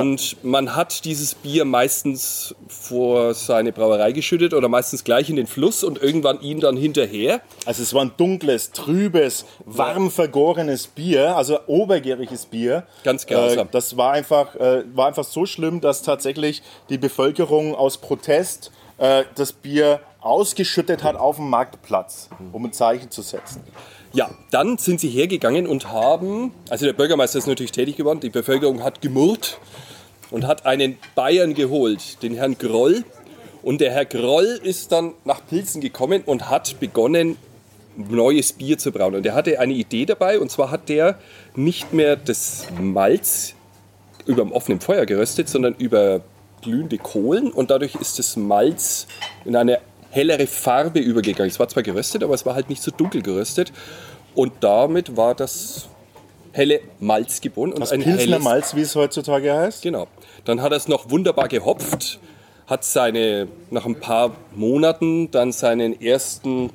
Und 0.01 0.43
man 0.43 0.75
hat 0.75 1.05
dieses 1.05 1.35
Bier 1.35 1.65
meistens 1.65 2.55
vor 2.67 3.33
seine 3.33 3.71
Brauerei 3.71 4.11
geschüttet 4.11 4.53
oder 4.53 4.67
meistens 4.67 5.03
gleich 5.03 5.29
in 5.29 5.35
den 5.35 5.47
Fluss 5.47 5.83
und 5.83 6.01
irgendwann 6.01 6.41
ihn 6.41 6.59
dann 6.59 6.77
hinterher. 6.77 7.41
Also 7.65 7.83
es 7.83 7.93
war 7.93 8.03
ein 8.03 8.11
dunkles, 8.17 8.71
trübes, 8.71 9.45
warm 9.65 10.11
vergorenes 10.11 10.87
Bier, 10.87 11.35
also 11.35 11.59
obergäriges 11.67 12.45
Bier. 12.45 12.83
Ganz 13.03 13.25
grausam. 13.25 13.67
Äh, 13.67 13.71
das 13.71 13.97
war 13.97 14.11
einfach, 14.11 14.55
äh, 14.55 14.83
war 14.93 15.07
einfach 15.07 15.23
so 15.23 15.45
schlimm, 15.45 15.81
dass 15.81 16.01
tatsächlich 16.01 16.61
die 16.89 16.97
Bevölkerung 16.97 17.75
aus 17.75 17.97
Protest 17.97 18.71
äh, 18.97 19.23
das 19.35 19.53
Bier 19.53 20.01
ausgeschüttet 20.21 21.03
hat 21.03 21.15
auf 21.15 21.35
dem 21.35 21.49
Marktplatz, 21.49 22.29
um 22.51 22.65
ein 22.65 22.73
Zeichen 22.73 23.11
zu 23.11 23.21
setzen. 23.21 23.61
Ja, 24.13 24.31
dann 24.49 24.77
sind 24.77 25.01
sie 25.01 25.09
hergegangen 25.09 25.67
und 25.67 25.91
haben, 25.91 26.51
also 26.69 26.85
der 26.85 26.93
Bürgermeister 26.93 27.37
ist 27.37 27.47
natürlich 27.47 27.73
tätig 27.73 27.97
geworden, 27.97 28.21
die 28.21 28.29
Bevölkerung 28.29 28.81
hat 28.81 29.01
gemurrt 29.01 29.59
und 30.35 30.45
hat 30.45 30.65
einen 30.65 30.97
Bayern 31.15 31.53
geholt, 31.53 32.21
den 32.21 32.35
Herrn 32.35 32.57
Groll. 32.57 33.05
Und 33.63 33.79
der 33.79 33.93
Herr 33.93 34.03
Groll 34.03 34.59
ist 34.61 34.91
dann 34.91 35.13
nach 35.23 35.39
Pilzen 35.47 35.79
gekommen 35.79 36.23
und 36.25 36.49
hat 36.49 36.77
begonnen, 36.81 37.37
neues 37.95 38.51
Bier 38.51 38.77
zu 38.77 38.91
brauen. 38.91 39.15
Und 39.15 39.25
er 39.25 39.33
hatte 39.33 39.57
eine 39.61 39.71
Idee 39.71 40.05
dabei, 40.05 40.37
und 40.37 40.51
zwar 40.51 40.71
hat 40.71 40.89
der 40.89 41.17
nicht 41.55 41.93
mehr 41.93 42.17
das 42.17 42.67
Malz 42.81 43.53
über 44.25 44.43
dem 44.43 44.51
offenen 44.51 44.81
Feuer 44.81 45.05
geröstet, 45.05 45.47
sondern 45.47 45.73
über 45.75 46.19
glühende 46.61 46.97
Kohlen 46.97 47.49
und 47.49 47.71
dadurch 47.71 47.95
ist 47.95 48.19
das 48.19 48.35
Malz 48.35 49.07
in 49.45 49.55
eine 49.55 49.79
hellere 50.09 50.47
Farbe 50.47 50.99
übergegangen. 50.99 51.49
Es 51.49 51.61
war 51.61 51.69
zwar 51.69 51.83
geröstet, 51.83 52.23
aber 52.25 52.33
es 52.33 52.45
war 52.45 52.55
halt 52.55 52.67
nicht 52.67 52.81
so 52.81 52.91
dunkel 52.91 53.21
geröstet 53.21 53.71
und 54.33 54.51
damit 54.59 55.15
war 55.15 55.33
das 55.33 55.87
helle 56.55 56.79
Malz 56.99 57.41
geboren. 57.41 57.71
Und 57.73 57.81
Das 57.81 57.91
ein 57.91 58.01
Pilsner 58.01 58.21
helles- 58.33 58.43
Malz, 58.43 58.75
wie 58.75 58.81
es 58.81 58.95
heutzutage 58.95 59.53
heißt. 59.53 59.81
Genau. 59.83 60.07
Dann 60.45 60.61
hat 60.61 60.71
er 60.71 60.77
es 60.77 60.87
noch 60.87 61.09
wunderbar 61.09 61.47
gehopft, 61.47 62.19
hat 62.67 62.83
seine, 62.83 63.47
nach 63.71 63.85
ein 63.85 63.99
paar 63.99 64.31
Monaten 64.55 65.29
dann 65.31 65.51
seinen 65.51 65.99
ersten 66.01 66.69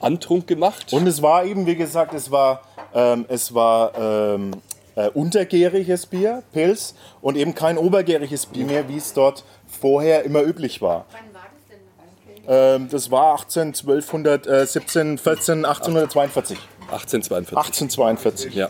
Antrunk 0.00 0.46
gemacht. 0.46 0.92
Und 0.92 1.06
es 1.06 1.22
war 1.22 1.44
eben, 1.44 1.66
wie 1.66 1.76
gesagt, 1.76 2.14
es 2.14 2.30
war, 2.30 2.62
ähm, 2.94 3.24
es 3.28 3.54
war 3.54 3.92
ähm, 3.98 4.50
äh, 4.96 5.08
untergäriges 5.10 6.06
Bier, 6.06 6.42
Pilz, 6.52 6.94
und 7.20 7.36
eben 7.36 7.54
kein 7.54 7.78
obergäriges 7.78 8.46
Bier 8.46 8.64
mehr, 8.66 8.88
wie 8.88 8.96
es 8.96 9.12
dort 9.12 9.44
vorher 9.68 10.24
immer 10.24 10.42
üblich 10.42 10.82
war. 10.82 11.04
Wann 11.12 11.34
war 11.34 11.42
das 11.52 12.44
denn? 12.46 12.82
Ähm, 12.82 12.88
das 12.90 13.10
war 13.10 13.34
18, 13.34 13.74
1200, 13.74 14.46
äh, 14.46 14.66
17, 14.66 15.18
14, 15.18 15.64
1842. 15.64 16.58
1842. 16.90 17.56
1842. 17.56 18.54
Ja. 18.54 18.68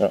Ja. 0.00 0.10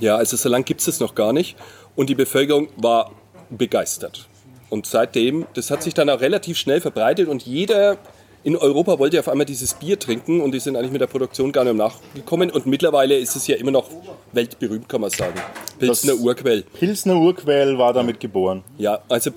Ja, 0.00 0.16
also 0.16 0.36
so 0.36 0.48
lange 0.48 0.64
gibt 0.64 0.80
es 0.80 0.86
das 0.86 1.00
noch 1.00 1.14
gar 1.14 1.32
nicht. 1.32 1.56
Und 1.96 2.08
die 2.10 2.14
Bevölkerung 2.14 2.68
war 2.76 3.12
begeistert. 3.50 4.28
Und 4.70 4.86
seitdem, 4.86 5.46
das 5.54 5.70
hat 5.70 5.82
sich 5.82 5.94
dann 5.94 6.08
auch 6.10 6.20
relativ 6.20 6.56
schnell 6.56 6.80
verbreitet 6.80 7.28
und 7.28 7.42
jeder 7.46 7.96
in 8.42 8.56
Europa 8.56 8.98
wollte 8.98 9.18
auf 9.20 9.28
einmal 9.28 9.44
dieses 9.44 9.74
Bier 9.74 9.98
trinken 9.98 10.40
und 10.40 10.52
die 10.52 10.60
sind 10.60 10.74
eigentlich 10.76 10.92
mit 10.92 11.00
der 11.02 11.08
Produktion 11.08 11.52
gar 11.52 11.64
nicht 11.64 11.74
mehr 11.74 11.88
nachgekommen. 11.88 12.50
Und 12.50 12.64
mittlerweile 12.66 13.18
ist 13.18 13.36
es 13.36 13.46
ja 13.46 13.56
immer 13.56 13.70
noch 13.72 13.90
weltberühmt, 14.32 14.88
kann 14.88 15.02
man 15.02 15.10
sagen. 15.10 15.34
Pilsner 15.78 16.12
Das- 16.12 16.20
Urquell. 16.22 16.62
Pilsner 16.62 17.16
Urquell 17.16 17.76
war 17.76 17.92
damit 17.92 18.18
geboren. 18.20 18.62
Ja, 18.78 19.00
also 19.10 19.30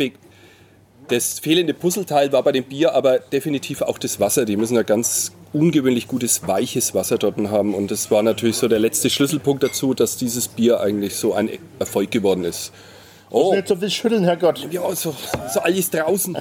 das 1.10 1.39
fehlende 1.39 1.73
Puzzleteil 1.73 2.32
war 2.32 2.43
bei 2.43 2.53
dem 2.53 2.63
Bier 2.63 2.93
aber 2.93 3.19
definitiv 3.19 3.82
auch 3.82 3.97
das 3.97 4.21
Wasser. 4.21 4.45
Die 4.45 4.56
müssen 4.56 4.77
ein 4.77 4.86
ganz 4.86 5.34
ungewöhnlich 5.53 6.07
gutes, 6.07 6.47
weiches 6.47 6.93
Wasser 6.93 7.17
dort 7.17 7.37
haben. 7.37 7.73
Und 7.73 7.91
das 7.91 8.11
war 8.11 8.23
natürlich 8.23 8.57
so 8.57 8.67
der 8.67 8.79
letzte 8.79 9.09
Schlüsselpunkt 9.09 9.63
dazu, 9.63 9.93
dass 9.93 10.17
dieses 10.17 10.47
Bier 10.47 10.79
eigentlich 10.79 11.15
so 11.15 11.33
ein 11.33 11.49
Erfolg 11.79 12.11
geworden 12.11 12.43
ist. 12.43 12.71
Oh, 13.29 13.53
Nicht 13.53 13.67
so 13.67 13.75
viel 13.75 13.89
schütteln, 13.89 14.23
Herrgott. 14.23 14.67
ja, 14.71 14.95
so, 14.95 15.15
so 15.51 15.59
alles 15.59 15.89
draußen. 15.89 16.37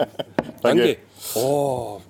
Danke. 0.62 0.96
Oh, 1.34 2.00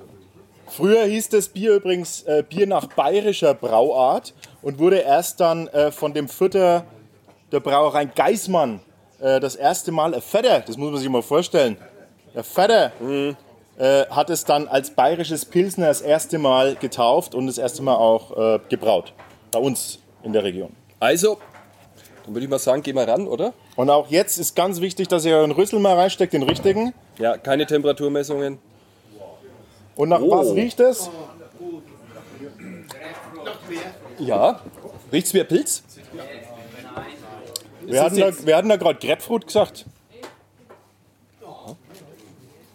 Früher 0.77 1.05
hieß 1.05 1.31
das 1.31 1.49
Bier 1.49 1.77
übrigens 1.77 2.23
äh, 2.25 2.45
Bier 2.47 2.67
nach 2.67 2.87
bayerischer 2.89 3.55
Brauart 3.55 4.35
und 4.61 4.79
wurde 4.79 4.99
erst 4.99 5.41
dann 5.41 5.69
äh, 5.69 5.91
von 5.91 6.13
dem 6.13 6.29
Fütter 6.29 6.85
der 7.51 7.61
Brauerei 7.61 8.05
Geismann 8.05 8.81
äh, 9.21 9.41
das 9.41 9.57
erste 9.57 9.91
Mal, 9.91 10.15
ein 10.15 10.21
Vetter, 10.21 10.61
das 10.61 10.77
muss 10.77 10.91
man 10.91 11.01
sich 11.01 11.09
mal 11.09 11.23
vorstellen, 11.23 11.79
der 12.35 12.45
Vetter 12.45 12.93
äh, 13.79 14.07
hat 14.07 14.31
es 14.31 14.45
dann 14.45 14.69
als 14.69 14.91
bayerisches 14.91 15.45
Pilsner 15.45 15.87
das 15.89 16.01
erste 16.01 16.39
Mal 16.39 16.77
getauft 16.77 17.35
und 17.35 17.47
das 17.47 17.59
erste 17.59 17.83
Mal 17.83 17.95
auch 17.97 18.37
äh, 18.37 18.59
gebraut. 18.69 19.13
Bei 19.53 19.59
uns 19.59 19.99
in 20.23 20.33
der 20.33 20.45
Region. 20.45 20.71
also, 21.01 21.39
dann 22.25 22.35
würde 22.35 22.45
ich 22.45 22.51
mal 22.51 22.59
sagen, 22.59 22.83
gehen 22.83 22.97
wir 22.97 23.07
ran, 23.07 23.29
oder? 23.29 23.53
Und 23.77 23.89
auch 23.91 24.09
jetzt 24.11 24.39
ist 24.39 24.57
ganz 24.57 24.81
wichtig, 24.81 25.07
dass 25.09 25.25
ihr 25.25 25.37
euren 25.37 25.53
Rüssel 25.53 25.79
mal 25.79 25.95
reinsteckt, 25.95 26.33
den 26.33 26.43
richtigen. 26.43 26.93
Ja, 27.19 27.37
keine 27.39 27.67
Temperaturmessungen. 27.67 28.59
Und 29.95 30.09
nach 30.09 30.21
Oh. 30.21 30.31
was 30.31 30.53
riecht 30.55 30.81
es? 30.81 31.09
Ja. 34.19 34.61
Riecht's 35.13 35.33
wie 35.35 35.41
ein 35.41 35.49
Pilz? 35.49 35.83
Wir 37.83 38.03
hatten, 38.03 38.19
da, 38.19 38.33
wir 38.47 38.57
hatten 38.57 38.69
da 38.69 38.77
gerade 38.77 38.99
Grapefruit 38.99 39.47
gesagt. 39.47 39.85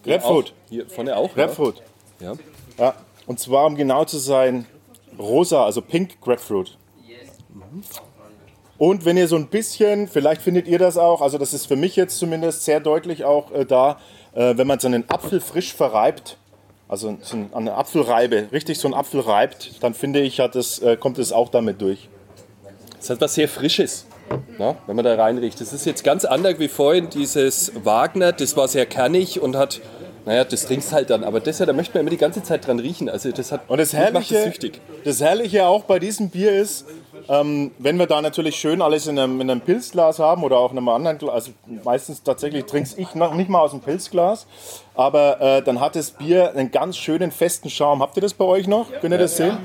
Grapefruit. 0.03 0.53
Hier 0.69 0.87
vorne 0.89 1.15
auch. 1.15 1.33
Grapefruit. 1.33 1.81
Ja. 2.19 2.33
Ja. 2.77 2.93
Und 3.27 3.39
zwar, 3.39 3.65
um 3.65 3.75
genau 3.75 4.05
zu 4.05 4.17
sein, 4.17 4.65
rosa, 5.17 5.65
also 5.65 5.81
pink 5.81 6.19
Grapefruit. 6.21 6.77
Und 8.77 9.05
wenn 9.05 9.15
ihr 9.17 9.27
so 9.27 9.35
ein 9.35 9.47
bisschen, 9.47 10.07
vielleicht 10.07 10.41
findet 10.41 10.67
ihr 10.67 10.79
das 10.79 10.97
auch, 10.97 11.21
also 11.21 11.37
das 11.37 11.53
ist 11.53 11.67
für 11.67 11.75
mich 11.75 11.95
jetzt 11.95 12.17
zumindest 12.17 12.65
sehr 12.65 12.79
deutlich 12.79 13.23
auch 13.25 13.51
äh, 13.51 13.65
da, 13.65 13.99
äh, 14.33 14.57
wenn 14.57 14.65
man 14.65 14.79
so 14.79 14.87
einen 14.87 15.07
Apfel 15.09 15.39
frisch 15.39 15.73
verreibt, 15.73 16.37
also 16.87 17.15
so 17.21 17.37
ein- 17.37 17.49
an 17.53 17.67
eine 17.67 17.75
Apfelreibe, 17.75 18.47
richtig 18.51 18.79
so 18.79 18.87
ein 18.87 18.95
Apfel 18.95 19.19
reibt, 19.21 19.83
dann 19.83 19.93
finde 19.93 20.21
ich, 20.21 20.39
hat 20.39 20.55
es, 20.55 20.79
äh, 20.79 20.97
kommt 20.97 21.19
es 21.19 21.31
auch 21.31 21.49
damit 21.49 21.79
durch. 21.81 22.09
Es 22.99 23.09
hat 23.11 23.21
was 23.21 23.35
sehr 23.35 23.47
Frisches, 23.47 24.07
ne, 24.57 24.75
wenn 24.87 24.95
man 24.95 25.05
da 25.05 25.15
reinriecht. 25.15 25.59
Das 25.59 25.73
ist 25.73 25.85
jetzt 25.85 26.03
ganz 26.03 26.25
anders 26.25 26.59
wie 26.59 26.67
vorhin 26.67 27.09
dieses 27.09 27.71
Wagner. 27.83 28.31
Das 28.31 28.55
war 28.57 28.67
sehr 28.67 28.85
kernig 28.85 29.41
und 29.41 29.55
hat, 29.55 29.81
naja, 30.25 30.43
das 30.43 30.65
trinkst 30.65 30.91
halt 30.93 31.09
dann. 31.09 31.23
Aber 31.23 31.39
das 31.39 31.59
ja, 31.59 31.65
da 31.65 31.73
möchte 31.73 31.93
man 31.93 32.01
immer 32.01 32.11
die 32.11 32.17
ganze 32.17 32.43
Zeit 32.43 32.67
dran 32.67 32.79
riechen. 32.79 33.09
Also 33.09 33.31
das 33.31 33.51
hat 33.51 33.61
Und 33.67 33.79
das 33.79 33.93
Herrliche, 33.93 34.37
es 34.37 34.43
süchtig. 34.45 34.81
das 35.03 35.21
Herrliche 35.21 35.65
auch 35.65 35.83
bei 35.83 35.99
diesem 35.99 36.29
Bier 36.29 36.51
ist, 36.51 36.85
ähm, 37.29 37.71
wenn 37.77 37.97
wir 37.97 38.07
da 38.07 38.21
natürlich 38.21 38.55
schön 38.55 38.81
alles 38.81 39.07
in 39.07 39.19
einem, 39.19 39.39
in 39.41 39.49
einem 39.49 39.61
Pilzglas 39.61 40.19
haben 40.19 40.43
oder 40.43 40.57
auch 40.57 40.71
in 40.71 40.77
einem 40.77 40.89
anderen 40.89 41.17
Glas, 41.17 41.33
also 41.33 41.51
meistens 41.83 42.23
tatsächlich 42.23 42.65
trinke 42.65 42.89
ich 42.97 43.13
noch 43.15 43.35
nicht 43.35 43.49
mal 43.49 43.59
aus 43.59 43.71
dem 43.71 43.79
Pilzglas, 43.79 44.47
aber 44.95 45.39
äh, 45.39 45.61
dann 45.61 45.79
hat 45.79 45.95
das 45.95 46.11
Bier 46.11 46.51
einen 46.55 46.71
ganz 46.71 46.97
schönen 46.97 47.31
festen 47.31 47.69
Schaum. 47.69 48.01
Habt 48.01 48.17
ihr 48.17 48.21
das 48.21 48.33
bei 48.33 48.45
euch 48.45 48.67
noch? 48.67 48.87
Könnt 49.01 49.13
ihr 49.13 49.19
das 49.19 49.37
sehen? 49.37 49.57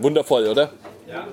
Wundervoll, 0.00 0.46
oder? 0.48 0.70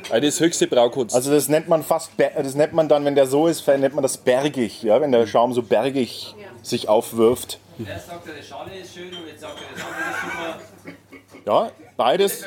Eine 0.09 0.25
das 0.25 0.39
höchste 0.39 0.67
Braukunst. 0.67 1.15
Also 1.15 1.31
das 1.31 1.49
nennt 1.49 1.67
man 1.67 1.83
fast, 1.83 2.11
das 2.17 2.55
nennt 2.55 2.73
man 2.73 2.87
dann, 2.87 3.03
wenn 3.05 3.15
der 3.15 3.27
so 3.27 3.47
ist, 3.47 3.67
nennt 3.67 3.93
man 3.93 4.03
das 4.03 4.17
bergig, 4.17 4.83
ja, 4.83 5.01
wenn 5.01 5.11
der 5.11 5.27
Schaum 5.27 5.53
so 5.53 5.61
bergig 5.61 6.35
sich 6.61 6.87
aufwirft. 6.87 7.59
Erst 7.85 8.07
sagt 8.07 8.27
er, 8.27 8.33
die 8.33 8.43
Schale 8.43 8.77
ist 8.77 8.93
schön 8.93 9.07
und 9.07 9.27
jetzt 9.27 9.41
sagt 9.41 9.57
er, 9.57 9.75
das 9.75 9.85
andere 9.85 10.11
ist 10.11 10.21
super. 10.21 10.95
Ja, 11.45 11.71
beides. 11.97 12.45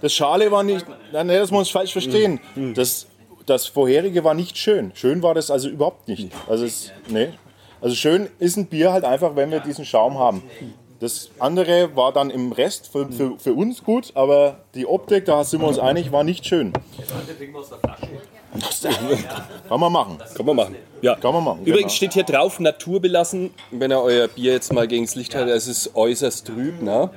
Das 0.00 0.12
Schale 0.12 0.50
war 0.50 0.62
nicht, 0.62 0.86
nein, 1.12 1.28
das 1.28 1.50
muss 1.50 1.72
man 1.72 1.80
falsch 1.80 1.92
verstehen. 1.92 2.40
Das, 2.74 3.06
das 3.46 3.66
vorherige 3.66 4.22
war 4.24 4.34
nicht 4.34 4.56
schön. 4.56 4.92
Schön 4.94 5.22
war 5.22 5.34
das 5.34 5.50
also 5.50 5.68
überhaupt 5.68 6.06
nicht. 6.08 6.30
Also, 6.46 6.64
es, 6.64 6.92
nee. 7.08 7.30
also 7.80 7.96
schön 7.96 8.28
ist 8.38 8.56
ein 8.56 8.66
Bier 8.66 8.92
halt 8.92 9.04
einfach, 9.04 9.34
wenn 9.34 9.50
wir 9.50 9.60
diesen 9.60 9.84
Schaum 9.84 10.18
haben. 10.18 10.42
Das 11.00 11.30
andere 11.38 11.94
war 11.94 12.12
dann 12.12 12.30
im 12.30 12.50
Rest 12.50 12.90
für, 12.90 13.10
für, 13.12 13.38
für 13.38 13.52
uns 13.52 13.84
gut, 13.84 14.10
aber 14.14 14.58
die 14.74 14.84
Optik, 14.84 15.26
da 15.26 15.44
sind 15.44 15.60
wir 15.60 15.68
uns 15.68 15.78
einig, 15.78 16.10
war 16.10 16.24
nicht 16.24 16.44
schön. 16.44 16.72
Kann 19.68 19.80
man 19.80 19.92
machen. 19.92 20.18
Kann 20.34 20.46
man 20.46 20.56
machen. 20.56 20.76
Ja. 21.00 21.14
Kann 21.14 21.34
man 21.34 21.44
machen, 21.44 21.60
Übrigens 21.60 21.92
genau. 21.92 22.10
steht 22.10 22.14
hier 22.14 22.24
drauf, 22.24 22.58
naturbelassen. 22.58 23.50
Wenn 23.70 23.92
ihr 23.92 24.00
euer 24.00 24.26
Bier 24.26 24.52
jetzt 24.52 24.72
mal 24.72 24.88
gegen 24.88 25.04
das 25.04 25.14
Licht 25.14 25.36
haltet, 25.36 25.54
es 25.54 25.68
ist 25.68 25.94
äußerst 25.94 26.46
trüb. 26.46 26.82
Ne? 26.82 27.10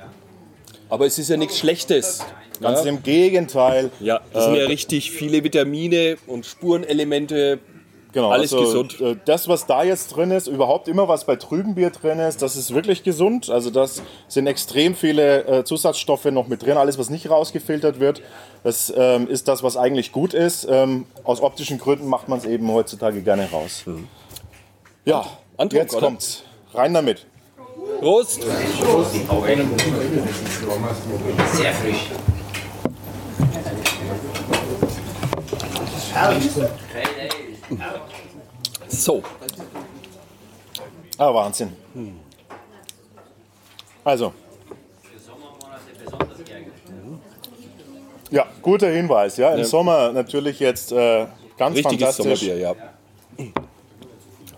Aber 0.88 1.06
es 1.06 1.18
ist 1.18 1.30
ja 1.30 1.36
nichts 1.36 1.58
Schlechtes. 1.58 2.24
Ganz 2.60 2.84
ne? 2.84 2.90
im 2.90 3.02
Gegenteil. 3.02 3.90
Ja, 3.98 4.20
das 4.32 4.44
sind 4.44 4.54
ja 4.54 4.66
richtig 4.66 5.10
viele 5.10 5.42
Vitamine 5.42 6.18
und 6.28 6.46
Spurenelemente. 6.46 7.58
Genau, 8.12 8.30
Alles 8.30 8.52
also, 8.52 8.64
gesund. 8.84 9.00
äh, 9.00 9.16
Das, 9.24 9.48
was 9.48 9.66
da 9.66 9.82
jetzt 9.82 10.08
drin 10.14 10.30
ist, 10.32 10.46
überhaupt 10.46 10.86
immer 10.86 11.08
was 11.08 11.24
bei 11.24 11.36
Trübenbier 11.36 11.88
drin 11.90 12.18
ist, 12.18 12.42
das 12.42 12.56
ist 12.56 12.74
wirklich 12.74 13.02
gesund. 13.02 13.48
Also 13.48 13.70
das 13.70 14.02
sind 14.28 14.46
extrem 14.46 14.94
viele 14.94 15.44
äh, 15.46 15.64
Zusatzstoffe 15.64 16.26
noch 16.26 16.46
mit 16.46 16.62
drin. 16.62 16.76
Alles, 16.76 16.98
was 16.98 17.08
nicht 17.08 17.30
rausgefiltert 17.30 18.00
wird, 18.00 18.20
das 18.64 18.92
ähm, 18.94 19.28
ist 19.28 19.48
das, 19.48 19.62
was 19.62 19.78
eigentlich 19.78 20.12
gut 20.12 20.34
ist. 20.34 20.66
Ähm, 20.70 21.06
aus 21.24 21.40
optischen 21.40 21.78
Gründen 21.78 22.06
macht 22.06 22.28
man 22.28 22.38
es 22.38 22.44
eben 22.44 22.70
heutzutage 22.70 23.22
gerne 23.22 23.50
raus. 23.50 23.84
Ja, 25.06 25.24
Antrunk, 25.56 25.72
jetzt 25.82 25.94
oder? 25.94 26.06
kommt's. 26.08 26.42
Rein 26.74 26.92
damit. 26.92 27.26
Prost! 28.00 28.42
Sehr 31.52 31.72
frisch. 31.72 32.10
So, 38.88 39.22
Ah, 41.18 41.32
Wahnsinn. 41.32 41.72
Also. 44.04 44.32
Ja, 48.30 48.46
guter 48.62 48.88
Hinweis. 48.90 49.36
Ja, 49.36 49.52
im 49.52 49.58
Ja. 49.58 49.64
Sommer 49.64 50.12
natürlich 50.12 50.58
jetzt 50.58 50.90
äh, 50.90 51.26
ganz 51.58 51.76
richtiges 51.76 52.16
fantastisch. 52.16 52.40
Sommerbier, 52.40 52.58
ja. 52.58 52.74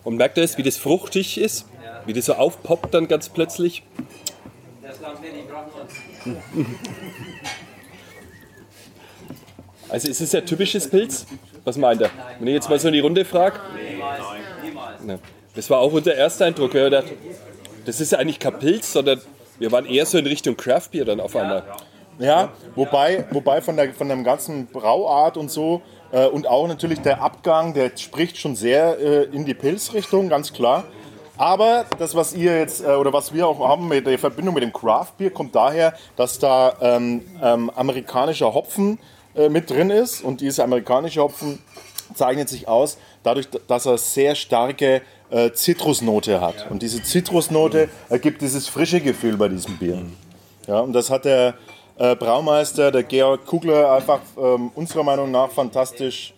Und 0.05 0.17
merkt 0.17 0.39
ihr 0.39 0.45
es, 0.45 0.57
wie 0.57 0.63
das 0.63 0.77
fruchtig 0.77 1.39
ist? 1.39 1.67
Wie 2.07 2.13
das 2.13 2.27
so 2.27 2.35
aufpoppt 2.35 2.95
dann 2.95 3.09
ganz 3.09 3.29
plötzlich? 3.29 3.83
Also 9.89 10.09
ist 10.09 10.21
es 10.21 10.33
ja 10.33 10.41
typisches 10.41 10.89
Pilz? 10.89 11.27
Was 11.65 11.77
meint 11.79 12.03
er? 12.03 12.11
Wenn 12.39 12.49
ich 12.49 12.55
jetzt 12.55 12.69
mal 12.69 12.79
so 12.79 12.89
in 12.89 12.95
die 12.95 13.01
Runde 13.01 13.25
frage? 13.25 13.59
Ne. 15.03 15.19
Das 15.55 15.71
war 15.71 15.79
auch 15.79 15.93
unser 15.93 16.15
erster 16.15 16.47
Eindruck. 16.47 16.75
Wir 16.75 16.85
gedacht, 16.85 17.07
das 17.87 18.01
ist 18.01 18.13
ja 18.13 18.19
eigentlich 18.19 18.39
kein 18.39 18.59
Pilz, 18.59 18.93
sondern 18.93 19.21
wir 19.59 19.73
waren 19.73 19.87
eher 19.87 20.05
so 20.05 20.19
in 20.19 20.27
Richtung 20.27 20.57
Craftbier 20.57 21.05
dann 21.05 21.21
auf 21.21 21.37
einmal. 21.37 21.63
Ja, 22.19 22.51
wobei, 22.75 23.25
wobei 23.31 23.61
von, 23.61 23.77
der, 23.77 23.93
von 23.93 24.09
dem 24.09 24.23
ganzen 24.23 24.67
Brauart 24.67 25.37
und 25.37 25.51
so 25.51 25.83
äh, 26.13 26.27
und 26.27 26.47
auch 26.47 26.69
natürlich 26.69 27.01
der 27.01 27.21
Abgang, 27.21 27.75
der 27.75 27.91
spricht 27.97 28.39
schon 28.39 28.55
sehr 28.55 28.99
äh, 29.01 29.25
in 29.25 29.45
die 29.45 29.55
Pilzrichtung, 29.55 30.29
ganz 30.29 30.53
klar. 30.53 30.85
Aber 31.37 31.85
das, 31.99 32.15
was 32.15 32.33
ihr 32.33 32.57
jetzt 32.57 32.85
äh, 32.85 32.91
oder 32.91 33.13
was 33.13 33.35
wir 33.35 33.49
auch 33.49 33.59
haben 33.69 33.89
mit 33.89 34.07
der 34.07 34.19
Verbindung 34.19 34.55
mit 34.55 34.63
dem 34.63 34.73
Craftbier, 34.73 35.31
kommt 35.31 35.55
daher, 35.57 35.95
dass 36.15 36.39
da 36.39 36.75
ähm, 36.81 37.23
ähm, 37.43 37.71
amerikanischer 37.75 38.55
Hopfen 38.55 38.99
äh, 39.35 39.49
mit 39.49 39.71
drin 39.71 39.91
ist 39.91 40.23
und 40.23 40.41
dieser 40.41 40.65
amerikanische 40.65 41.21
Hopfen 41.21 41.59
zeichnet 42.15 42.49
sich 42.49 42.69
aus 42.69 42.99
dadurch, 43.23 43.49
dass 43.67 43.87
er 43.87 43.99
sehr 43.99 44.35
starke 44.35 45.03
äh, 45.31 45.53
Zitrusnote 45.53 46.41
hat. 46.41 46.71
Und 46.71 46.83
diese 46.83 47.03
Zitrusnote 47.03 47.89
ergibt 48.09 48.43
dieses 48.43 48.69
frische 48.69 49.01
Gefühl 49.01 49.37
bei 49.37 49.49
diesem 49.49 49.79
Bier. 49.79 50.03
Ja, 50.67 50.81
und 50.81 50.93
das 50.93 51.11
hat 51.11 51.25
der 51.25 51.55
äh, 51.97 52.15
Braumeister, 52.17 52.91
der 52.91 53.03
Georg 53.03 53.47
Kugler, 53.47 53.93
einfach 53.93 54.21
ähm, 54.37 54.71
unserer 54.75 55.03
Meinung 55.03 55.31
nach 55.31 55.51
fantastisch 55.51 56.35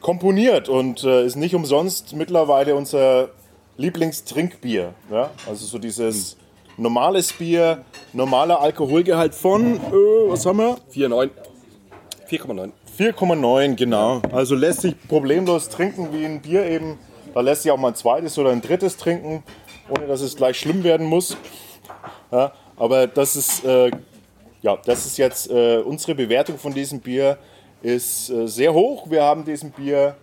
komponiert 0.00 0.68
und 0.68 1.02
äh, 1.02 1.26
ist 1.26 1.36
nicht 1.36 1.54
umsonst 1.54 2.14
mittlerweile 2.14 2.76
unser 2.76 3.30
Lieblingstrinkbier. 3.76 4.94
Ja? 5.10 5.30
Also 5.48 5.66
so 5.66 5.78
dieses 5.78 6.36
normales 6.76 7.32
Bier, 7.32 7.84
normaler 8.12 8.60
Alkoholgehalt 8.60 9.34
von, 9.34 9.76
äh, 9.76 9.80
was 10.28 10.46
haben 10.46 10.58
wir? 10.58 10.76
4,9. 10.92 11.30
4,9. 12.28 12.72
4,9, 12.98 13.76
genau. 13.76 14.22
Also 14.32 14.54
lässt 14.54 14.82
sich 14.82 14.94
problemlos 15.08 15.68
trinken 15.68 16.08
wie 16.12 16.24
ein 16.24 16.40
Bier 16.40 16.64
eben. 16.66 16.98
Da 17.34 17.40
lässt 17.40 17.62
sich 17.62 17.70
auch 17.70 17.76
mal 17.76 17.88
ein 17.88 17.94
zweites 17.94 18.38
oder 18.38 18.50
ein 18.50 18.62
drittes 18.62 18.96
trinken, 18.96 19.42
ohne 19.90 20.06
dass 20.06 20.22
es 20.22 20.36
gleich 20.36 20.58
schlimm 20.58 20.82
werden 20.84 21.06
muss. 21.06 21.36
Ja, 22.32 22.52
aber 22.76 23.06
das 23.06 23.36
ist, 23.36 23.64
äh, 23.64 23.90
ja, 24.62 24.78
das 24.84 25.06
ist 25.06 25.18
jetzt 25.18 25.50
äh, 25.50 25.78
unsere 25.78 26.14
Bewertung 26.14 26.58
von 26.58 26.72
diesem 26.72 27.00
Bier 27.00 27.38
ist 27.82 28.30
äh, 28.30 28.48
sehr 28.48 28.72
hoch. 28.72 29.10
Wir 29.10 29.22
haben 29.22 29.44
diesem 29.44 29.70
Bier 29.70 30.16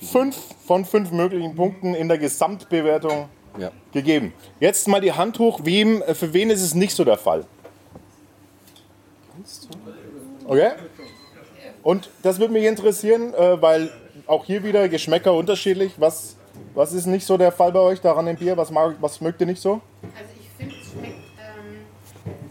fünf 0.00 0.36
von 0.66 0.84
fünf 0.84 1.10
möglichen 1.10 1.54
Punkten 1.54 1.94
in 1.94 2.08
der 2.08 2.18
Gesamtbewertung 2.18 3.28
Ja. 3.58 3.70
gegeben. 3.92 4.32
Jetzt 4.60 4.86
mal 4.88 5.00
die 5.00 5.12
Hand 5.12 5.38
hoch. 5.38 5.60
Wem, 5.64 6.02
äh, 6.02 6.14
für 6.14 6.32
wen 6.32 6.50
ist 6.50 6.62
es 6.62 6.74
nicht 6.74 6.94
so 6.94 7.04
der 7.04 7.16
Fall? 7.18 7.44
Okay? 10.46 10.70
Und 11.82 12.10
das 12.22 12.38
würde 12.38 12.52
mich 12.52 12.64
interessieren, 12.64 13.34
äh, 13.34 13.60
weil 13.60 13.90
auch 14.26 14.44
hier 14.44 14.62
wieder 14.64 14.88
Geschmäcker 14.88 15.32
unterschiedlich. 15.34 15.92
Was, 15.98 16.36
was 16.74 16.92
ist 16.92 17.06
nicht 17.06 17.24
so 17.26 17.36
der 17.36 17.52
Fall 17.52 17.72
bei 17.72 17.80
euch 17.80 18.00
daran 18.00 18.26
im 18.26 18.36
Bier? 18.36 18.56
Was, 18.56 18.70
mag, 18.70 18.96
was 19.00 19.20
mögt 19.20 19.40
ihr 19.40 19.46
nicht 19.46 19.60
so? 19.62 19.80
Also 20.02 20.30
ich 20.40 20.48
finde, 20.58 20.74
es 20.80 20.90
schmeckt 20.90 21.14
ähm, 21.38 21.86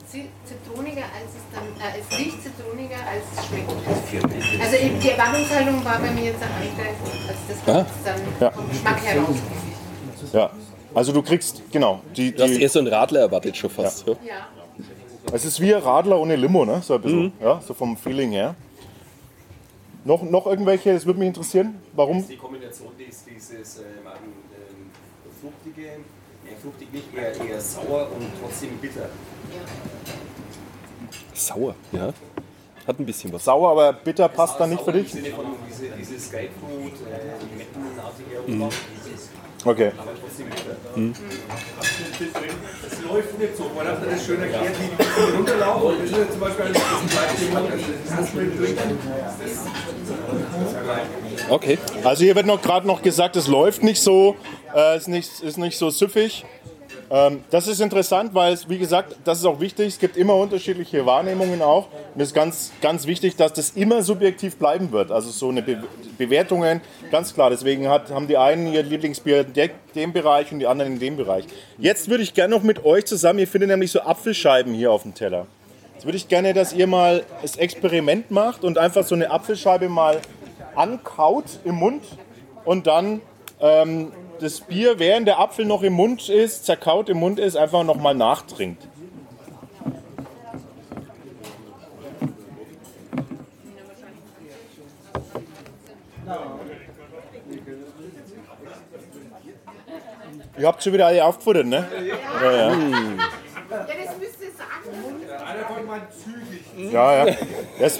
zi- 0.10 0.30
zitroniger, 0.46 1.04
als 1.04 1.32
es 1.36 1.46
dann, 1.54 1.66
äh, 1.66 2.00
es 2.00 2.18
riecht 2.18 2.42
zitroniger, 2.42 2.96
als 2.96 3.24
es 3.38 3.46
schmeckt. 3.48 4.62
Also 4.62 4.76
ich- 4.76 5.00
die 5.00 5.10
Erwartungshaltung 5.10 5.84
war 5.86 6.00
bei 6.00 6.12
mir 6.12 6.24
jetzt 6.26 6.42
eine 6.42 6.54
andere, 6.54 6.88
als 7.28 7.38
das 7.48 7.58
was 7.68 8.04
dann 8.06 8.22
Ja. 8.40 8.52
vom 8.52 8.70
Geschmack 8.70 9.04
her 9.04 9.20
rauskommt. 9.22 10.34
Ja. 10.34 10.50
Also 10.98 11.12
du 11.12 11.22
kriegst, 11.22 11.62
genau, 11.72 12.02
die, 12.16 12.32
Du 12.32 12.42
hast 12.42 12.56
die, 12.56 12.62
eher 12.64 12.70
so 12.70 12.80
einen 12.80 12.88
Radler 12.88 13.20
erwartet 13.20 13.56
schon 13.56 13.70
fast. 13.70 14.08
Ja. 14.08 14.16
Ja. 14.26 14.48
es 15.32 15.46
ist 15.46 15.62
wie 15.62 15.76
ein 15.76 15.84
Radler 15.84 16.20
ohne 16.20 16.36
Limo, 16.36 16.66
ne? 16.66 16.82
So 16.82 16.96
ein 16.96 17.02
bisschen, 17.04 17.34
ja, 17.40 17.62
so 17.62 17.76
vom 17.76 17.96
Feeling 17.96 18.32
her. 18.32 18.56
Noch, 20.06 20.24
noch 20.24 20.48
irgendwelche, 20.48 20.96
das 20.96 21.06
würde 21.06 21.20
mich 21.20 21.28
interessieren, 21.28 21.80
warum? 21.94 22.28
Die 22.28 22.36
Kombination 22.36 22.94
ist 22.98 23.28
dieses 23.30 23.78
ähm, 23.78 23.84
ähm, 24.08 24.90
fruchtige, 25.40 25.86
ja, 25.86 26.58
fruchtig 26.64 26.92
nicht, 26.92 27.16
eher, 27.16 27.48
eher 27.48 27.62
sauer 27.62 28.08
und 28.16 28.26
trotzdem 28.42 28.76
bitter. 28.80 29.08
Sauer, 31.36 31.76
ja. 31.92 32.12
Hat 32.88 33.00
ein 33.00 33.06
bisschen 33.06 33.32
was. 33.32 33.44
Sauer, 33.44 33.70
aber 33.70 33.94
bitter 33.94 34.28
passt 34.30 34.60
dann 34.60 34.72
nicht 34.72 34.82
für 34.82 34.94
dich? 34.94 35.14
Im 35.14 35.24
Sinne 35.24 35.36
von 35.36 35.46
diese, 35.70 35.90
dieses 35.92 36.32
Grapefruit, 36.32 36.94
äh, 37.06 37.54
limettenartige 37.54 38.40
Aroma, 38.40 38.70
Okay. 39.68 39.92
bitter. 42.18 42.40
Es 42.90 43.04
läuft 43.04 43.40
nicht 43.40 43.58
so. 43.58 43.70
Man 43.76 43.88
hat 43.88 43.98
das 44.10 44.26
schön 44.26 44.42
erklärt, 44.42 44.76
wie 44.80 45.04
die 45.04 45.36
runterlaufen. 45.38 45.98
Das 46.00 46.20
ist 46.20 46.32
zum 46.32 46.40
Beispiel. 46.40 46.66
Okay. 51.50 51.78
Also 52.04 52.24
hier 52.24 52.36
wird 52.36 52.46
noch 52.46 52.62
gerade 52.62 52.88
noch 52.88 53.02
gesagt, 53.02 53.36
es 53.36 53.48
läuft 53.48 53.84
nicht 53.84 54.02
so, 54.02 54.38
äh, 54.74 54.96
ist, 54.96 55.10
nicht, 55.10 55.42
ist 55.42 55.58
nicht 55.58 55.78
so 55.78 55.90
süffig. 55.90 56.46
Ähm, 57.10 57.42
das 57.52 57.68
ist 57.68 57.80
interessant, 57.80 58.34
weil 58.34 58.52
es, 58.54 58.68
wie 58.68 58.78
gesagt, 58.78 59.16
das 59.24 59.40
ist 59.40 59.46
auch 59.46 59.60
wichtig. 59.62 59.88
Es 59.88 60.00
gibt 60.00 60.18
immer 60.18 60.36
unterschiedliche 60.36 61.06
Wahrnehmungen 61.06 61.62
auch. 61.62 61.88
Und 62.14 62.22
es 62.22 62.30
ist 62.30 62.34
ganz, 62.34 62.72
ganz 62.82 63.08
wichtig, 63.08 63.36
dass 63.38 63.54
das 63.54 63.70
immer 63.72 64.04
subjektiv 64.04 64.58
bleiben 64.58 64.92
wird. 64.92 65.12
Also 65.12 65.30
so 65.30 65.50
eine 65.50 65.62
Be 65.62 65.84
Bewertungen, 66.18 66.82
ganz 67.12 67.34
klar. 67.34 67.50
Deswegen 67.52 67.88
hat, 67.88 68.10
haben 68.10 68.28
die 68.28 68.38
einen 68.38 68.74
ihr 68.74 68.82
Lieblingsbier 68.84 69.42
in 69.42 69.54
de- 69.54 69.70
dem 69.96 70.12
Bereich 70.14 70.52
und 70.52 70.60
die 70.60 70.68
anderen 70.68 70.94
in 70.94 71.00
dem 71.00 71.16
Bereich. 71.16 71.46
Jetzt 71.78 72.10
würde 72.10 72.24
ich 72.24 72.34
gerne 72.34 72.56
noch 72.56 72.64
mit 72.64 72.84
euch 72.86 73.06
zusammen, 73.06 73.38
ihr 73.40 73.48
findet 73.48 73.70
nämlich 73.70 73.92
so 73.92 74.02
Apfelscheiben 74.02 74.74
hier 74.74 74.92
auf 74.92 75.04
dem 75.04 75.14
Teller. 75.14 75.46
Jetzt 75.94 76.06
würde 76.06 76.18
ich 76.18 76.28
gerne, 76.28 76.54
dass 76.54 76.74
ihr 76.74 76.88
mal 76.88 77.24
das 77.42 77.56
Experiment 77.56 78.32
macht 78.32 78.64
und 78.64 78.78
einfach 78.80 79.04
so 79.04 79.14
eine 79.16 79.30
Apfelscheibe 79.32 79.90
mal 79.90 80.20
ankaut 80.76 81.46
im 81.64 81.76
Mund 81.76 82.04
und 82.66 82.88
dann 82.88 83.22
ähm, 83.62 84.12
das 84.40 84.62
Bier, 84.62 85.00
während 85.00 85.28
der 85.28 85.40
Apfel 85.40 85.66
noch 85.66 85.84
im 85.84 85.94
Mund 85.94 86.30
ist, 86.30 86.66
zerkaut 86.66 87.10
im 87.10 87.18
Mund 87.18 87.40
ist, 87.40 87.56
einfach 87.56 87.84
nochmal 87.84 88.16
nachtrinkt. 88.16 88.88
Ihr 100.58 100.66
habt 100.66 100.84
schon 100.84 100.94
wieder 100.94 101.06
alle 101.06 101.24
aufgefuttert, 101.24 101.68
ne? 101.68 101.88
Ja, 102.42 102.52
ja. 102.52 102.72
Ja, 102.72 102.78
das 103.70 104.18
müsste 104.18 104.46
sagen. 104.58 104.90
ja, 106.92 107.28
ja. 107.28 107.36
Das, 107.80 108.00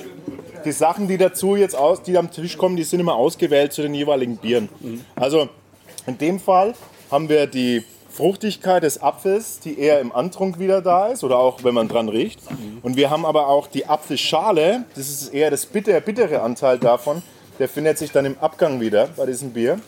die 0.66 0.72
Sachen, 0.72 1.08
die 1.08 1.18
dazu 1.18 1.56
jetzt 1.56 1.76
aus, 1.76 2.02
die 2.02 2.18
am 2.18 2.32
Tisch 2.32 2.58
kommen, 2.58 2.76
die 2.76 2.84
sind 2.84 3.00
immer 3.00 3.14
ausgewählt 3.16 3.74
zu 3.74 3.84
den 3.84 3.94
jeweiligen 3.94 4.38
Bieren. 4.38 4.70
Also 5.16 5.50
in 6.08 6.18
dem 6.18 6.40
Fall 6.40 6.74
haben 7.12 7.30
wir 7.30 7.46
die 7.46 7.84
Fruchtigkeit 8.10 8.82
des 8.82 9.02
Apfels, 9.04 9.60
die 9.60 9.78
eher 9.78 10.00
im 10.00 10.12
Antrunk 10.12 10.58
wieder 10.58 10.82
da 10.82 11.08
ist 11.08 11.24
oder 11.24 11.38
auch 11.38 11.64
wenn 11.64 11.76
man 11.76 11.88
dran 11.88 12.10
riecht. 12.10 12.40
Und 12.82 12.96
wir 12.96 13.12
haben 13.12 13.26
aber 13.26 13.48
auch 13.48 13.68
die 13.68 13.86
Apfelschale, 13.86 14.86
das 14.96 15.10
ist 15.10 15.34
eher 15.34 15.52
das 15.52 15.68
bitter, 15.68 16.00
bittere 16.02 16.42
Anteil 16.42 16.80
davon, 16.80 17.22
der 17.60 17.70
findet 17.70 18.00
sich 18.00 18.12
dann 18.12 18.26
im 18.26 18.38
Abgang 18.40 18.80
wieder 18.80 19.10
bei 19.16 19.28
diesem 19.28 19.52
Bier. 19.52 19.80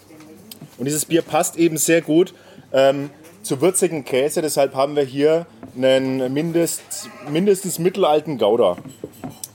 Und 0.78 0.86
dieses 0.86 1.06
Bier 1.06 1.24
passt 1.24 1.58
eben 1.58 1.78
sehr 1.78 2.02
gut 2.02 2.34
ähm, 2.72 3.10
zu 3.42 3.62
würzigen 3.62 4.06
Käse, 4.06 4.42
deshalb 4.42 4.76
haben 4.76 4.96
wir 4.96 5.04
hier 5.04 5.48
einen 5.76 6.32
mindest, 6.32 7.10
mindestens 7.32 7.80
mittelalten 7.80 8.38
Gouda. 8.38 8.78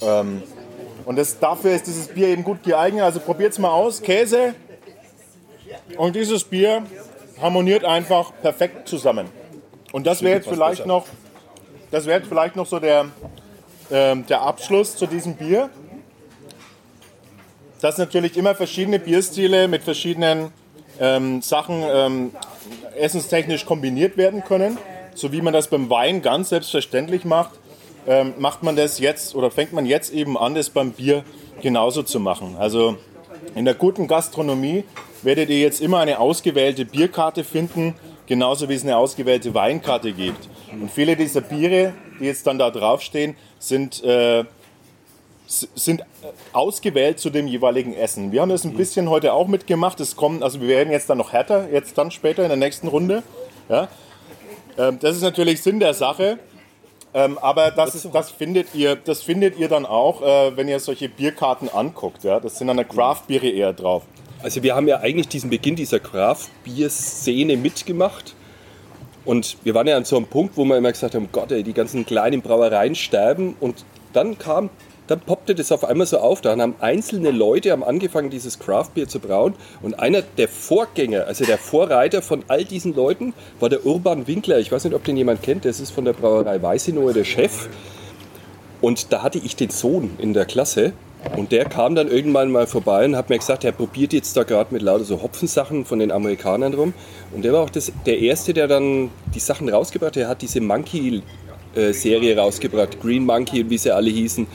Ähm, 0.00 0.42
und 1.04 1.16
das, 1.16 1.38
dafür 1.38 1.72
ist 1.72 1.86
dieses 1.86 2.08
Bier 2.08 2.28
eben 2.28 2.44
gut 2.44 2.62
geeignet. 2.62 3.02
Also 3.02 3.20
probiert 3.20 3.52
es 3.52 3.58
mal 3.58 3.70
aus. 3.70 4.00
Käse 4.00 4.54
und 5.96 6.16
dieses 6.16 6.44
Bier 6.44 6.82
harmoniert 7.40 7.84
einfach 7.84 8.32
perfekt 8.42 8.88
zusammen. 8.88 9.28
Und 9.92 10.06
das 10.06 10.22
wäre 10.22 10.36
jetzt 10.36 10.48
vielleicht 10.48 10.86
noch, 10.86 11.06
das 11.90 12.06
wäre 12.06 12.18
jetzt 12.18 12.28
vielleicht 12.28 12.56
noch 12.56 12.66
so 12.66 12.78
der, 12.78 13.06
ähm, 13.90 14.26
der 14.26 14.42
Abschluss 14.42 14.96
zu 14.96 15.06
diesem 15.06 15.36
Bier. 15.36 15.70
Dass 17.80 17.98
natürlich 17.98 18.36
immer 18.36 18.54
verschiedene 18.54 18.98
Bierstile 18.98 19.68
mit 19.68 19.82
verschiedenen 19.82 20.52
ähm, 20.98 21.42
Sachen 21.42 21.82
ähm, 21.86 22.32
essenstechnisch 22.96 23.66
kombiniert 23.66 24.16
werden 24.16 24.42
können. 24.44 24.78
So 25.14 25.32
wie 25.32 25.42
man 25.42 25.52
das 25.52 25.68
beim 25.68 25.90
Wein 25.90 26.22
ganz 26.22 26.48
selbstverständlich 26.48 27.24
macht, 27.24 27.52
ähm, 28.06 28.34
macht 28.38 28.62
man 28.62 28.76
das 28.76 28.98
jetzt 28.98 29.34
oder 29.34 29.50
fängt 29.50 29.72
man 29.72 29.86
jetzt 29.86 30.12
eben 30.12 30.36
an, 30.36 30.54
das 30.54 30.70
beim 30.70 30.92
Bier 30.92 31.24
genauso 31.62 32.02
zu 32.02 32.20
machen. 32.20 32.56
Also 32.58 32.96
in 33.54 33.64
der 33.64 33.74
guten 33.74 34.06
Gastronomie 34.08 34.84
werdet 35.22 35.50
ihr 35.50 35.58
jetzt 35.58 35.80
immer 35.80 36.00
eine 36.00 36.18
ausgewählte 36.18 36.84
Bierkarte 36.84 37.44
finden, 37.44 37.94
genauso 38.26 38.68
wie 38.68 38.74
es 38.74 38.82
eine 38.82 38.96
ausgewählte 38.96 39.54
Weinkarte 39.54 40.12
gibt. 40.12 40.48
Und 40.72 40.90
viele 40.90 41.16
dieser 41.16 41.40
Biere, 41.40 41.94
die 42.20 42.24
jetzt 42.24 42.46
dann 42.46 42.58
da 42.58 42.70
draufstehen, 42.70 43.36
sind, 43.58 44.02
äh, 44.04 44.44
sind 45.46 46.00
äh, 46.00 46.04
ausgewählt 46.52 47.20
zu 47.20 47.30
dem 47.30 47.46
jeweiligen 47.46 47.94
Essen. 47.94 48.32
Wir 48.32 48.40
haben 48.40 48.48
das 48.48 48.64
ein 48.64 48.74
bisschen 48.74 49.08
heute 49.08 49.32
auch 49.32 49.46
mitgemacht. 49.46 50.00
Es 50.00 50.16
kommen, 50.16 50.42
also 50.42 50.60
wir 50.60 50.68
werden 50.68 50.90
jetzt 50.90 51.08
dann 51.10 51.18
noch 51.18 51.32
härter, 51.32 51.70
jetzt 51.70 51.96
dann 51.96 52.10
später 52.10 52.42
in 52.42 52.48
der 52.48 52.56
nächsten 52.56 52.88
Runde. 52.88 53.22
Ja? 53.68 53.88
Ähm, 54.78 54.98
das 55.00 55.16
ist 55.16 55.22
natürlich 55.22 55.62
Sinn 55.62 55.80
der 55.80 55.94
Sache. 55.94 56.38
Ähm, 57.14 57.38
aber 57.38 57.70
das, 57.70 57.94
ist, 57.94 58.08
das, 58.12 58.30
findet 58.32 58.74
ihr, 58.74 58.96
das 58.96 59.22
findet 59.22 59.56
ihr 59.56 59.68
dann 59.68 59.86
auch, 59.86 60.20
äh, 60.20 60.56
wenn 60.56 60.66
ihr 60.66 60.80
solche 60.80 61.08
Bierkarten 61.08 61.68
anguckt. 61.68 62.24
Ja? 62.24 62.40
Das 62.40 62.58
sind 62.58 62.66
dann 62.66 62.88
Craft-Biere 62.88 63.48
eher 63.48 63.72
drauf. 63.72 64.02
Also 64.42 64.62
wir 64.64 64.74
haben 64.74 64.88
ja 64.88 64.98
eigentlich 64.98 65.28
diesen 65.28 65.48
Beginn 65.48 65.76
dieser 65.76 66.00
Craft-Bier-Szene 66.00 67.56
mitgemacht. 67.56 68.34
Und 69.24 69.56
wir 69.62 69.74
waren 69.74 69.86
ja 69.86 69.96
an 69.96 70.04
so 70.04 70.16
einem 70.16 70.26
Punkt, 70.26 70.56
wo 70.56 70.64
wir 70.64 70.76
immer 70.76 70.92
gesagt 70.92 71.14
haben, 71.14 71.28
Gott, 71.30 71.52
ey, 71.52 71.62
die 71.62 71.72
ganzen 71.72 72.04
kleinen 72.04 72.42
Brauereien 72.42 72.96
sterben. 72.96 73.56
Und 73.60 73.84
dann 74.12 74.36
kam, 74.36 74.68
dann 75.06 75.20
poppte 75.20 75.54
das 75.54 75.70
auf 75.70 75.84
einmal 75.84 76.06
so 76.06 76.18
auf. 76.18 76.40
Dann 76.40 76.62
haben 76.62 76.74
einzelne 76.80 77.30
Leute 77.30 77.72
haben 77.72 77.84
angefangen, 77.84 78.30
dieses 78.30 78.58
Craft-Bier 78.58 79.08
zu 79.08 79.20
brauen. 79.20 79.54
Und 79.82 79.98
einer 79.98 80.22
der 80.22 80.48
Vorgänger, 80.48 81.26
also 81.26 81.44
der 81.44 81.58
Vorreiter 81.58 82.22
von 82.22 82.44
all 82.48 82.64
diesen 82.64 82.94
Leuten, 82.94 83.34
war 83.60 83.68
der 83.68 83.84
Urban 83.84 84.26
Winkler. 84.26 84.58
Ich 84.58 84.72
weiß 84.72 84.84
nicht, 84.84 84.94
ob 84.94 85.04
den 85.04 85.16
jemand 85.16 85.42
kennt. 85.42 85.64
Das 85.64 85.80
ist 85.80 85.90
von 85.90 86.04
der 86.04 86.14
Brauerei 86.14 86.60
Weißenohe 86.60 87.12
der 87.12 87.24
Chef. 87.24 87.68
Und 88.80 89.12
da 89.12 89.22
hatte 89.22 89.38
ich 89.38 89.56
den 89.56 89.70
Sohn 89.70 90.12
in 90.18 90.32
der 90.32 90.46
Klasse. 90.46 90.92
Und 91.36 91.52
der 91.52 91.64
kam 91.64 91.94
dann 91.94 92.08
irgendwann 92.08 92.50
mal 92.50 92.66
vorbei 92.66 93.04
und 93.06 93.16
hat 93.16 93.30
mir 93.30 93.38
gesagt, 93.38 93.64
er 93.64 93.72
probiert 93.72 94.12
jetzt 94.12 94.36
da 94.36 94.42
gerade 94.42 94.74
mit 94.74 94.82
lauter 94.82 95.04
so 95.04 95.22
Hopfensachen 95.22 95.86
von 95.86 95.98
den 95.98 96.12
Amerikanern 96.12 96.74
rum. 96.74 96.92
Und 97.32 97.44
der 97.44 97.52
war 97.54 97.60
auch 97.60 97.70
das, 97.70 97.90
der 98.04 98.18
Erste, 98.18 98.52
der 98.52 98.68
dann 98.68 99.10
die 99.34 99.40
Sachen 99.40 99.68
rausgebracht 99.68 100.16
hat. 100.16 100.22
Er 100.22 100.28
hat 100.28 100.42
diese 100.42 100.60
Monkey-Serie 100.60 102.36
rausgebracht, 102.36 103.00
Green 103.00 103.24
Monkey 103.24 103.62
und 103.62 103.70
wie 103.70 103.78
sie 103.78 103.90
alle 103.90 104.10
hießen. 104.10 104.46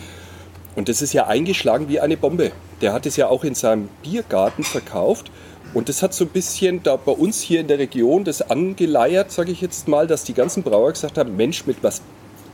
Und 0.79 0.87
das 0.87 1.01
ist 1.01 1.11
ja 1.11 1.27
eingeschlagen 1.27 1.89
wie 1.89 1.99
eine 1.99 2.15
Bombe. 2.15 2.53
Der 2.79 2.93
hat 2.93 3.05
es 3.05 3.17
ja 3.17 3.27
auch 3.27 3.43
in 3.43 3.53
seinem 3.53 3.89
Biergarten 4.01 4.63
verkauft. 4.63 5.29
Und 5.73 5.89
das 5.89 6.01
hat 6.01 6.13
so 6.13 6.23
ein 6.23 6.29
bisschen 6.29 6.81
da 6.83 6.95
bei 6.95 7.11
uns 7.11 7.41
hier 7.41 7.59
in 7.59 7.67
der 7.67 7.79
Region 7.79 8.23
das 8.23 8.49
angeleiert, 8.49 9.29
sage 9.29 9.51
ich 9.51 9.59
jetzt 9.59 9.89
mal, 9.89 10.07
dass 10.07 10.23
die 10.23 10.33
ganzen 10.33 10.63
Brauer 10.63 10.93
gesagt 10.93 11.17
haben, 11.17 11.35
Mensch, 11.35 11.65
mit 11.65 11.83
was 11.83 12.01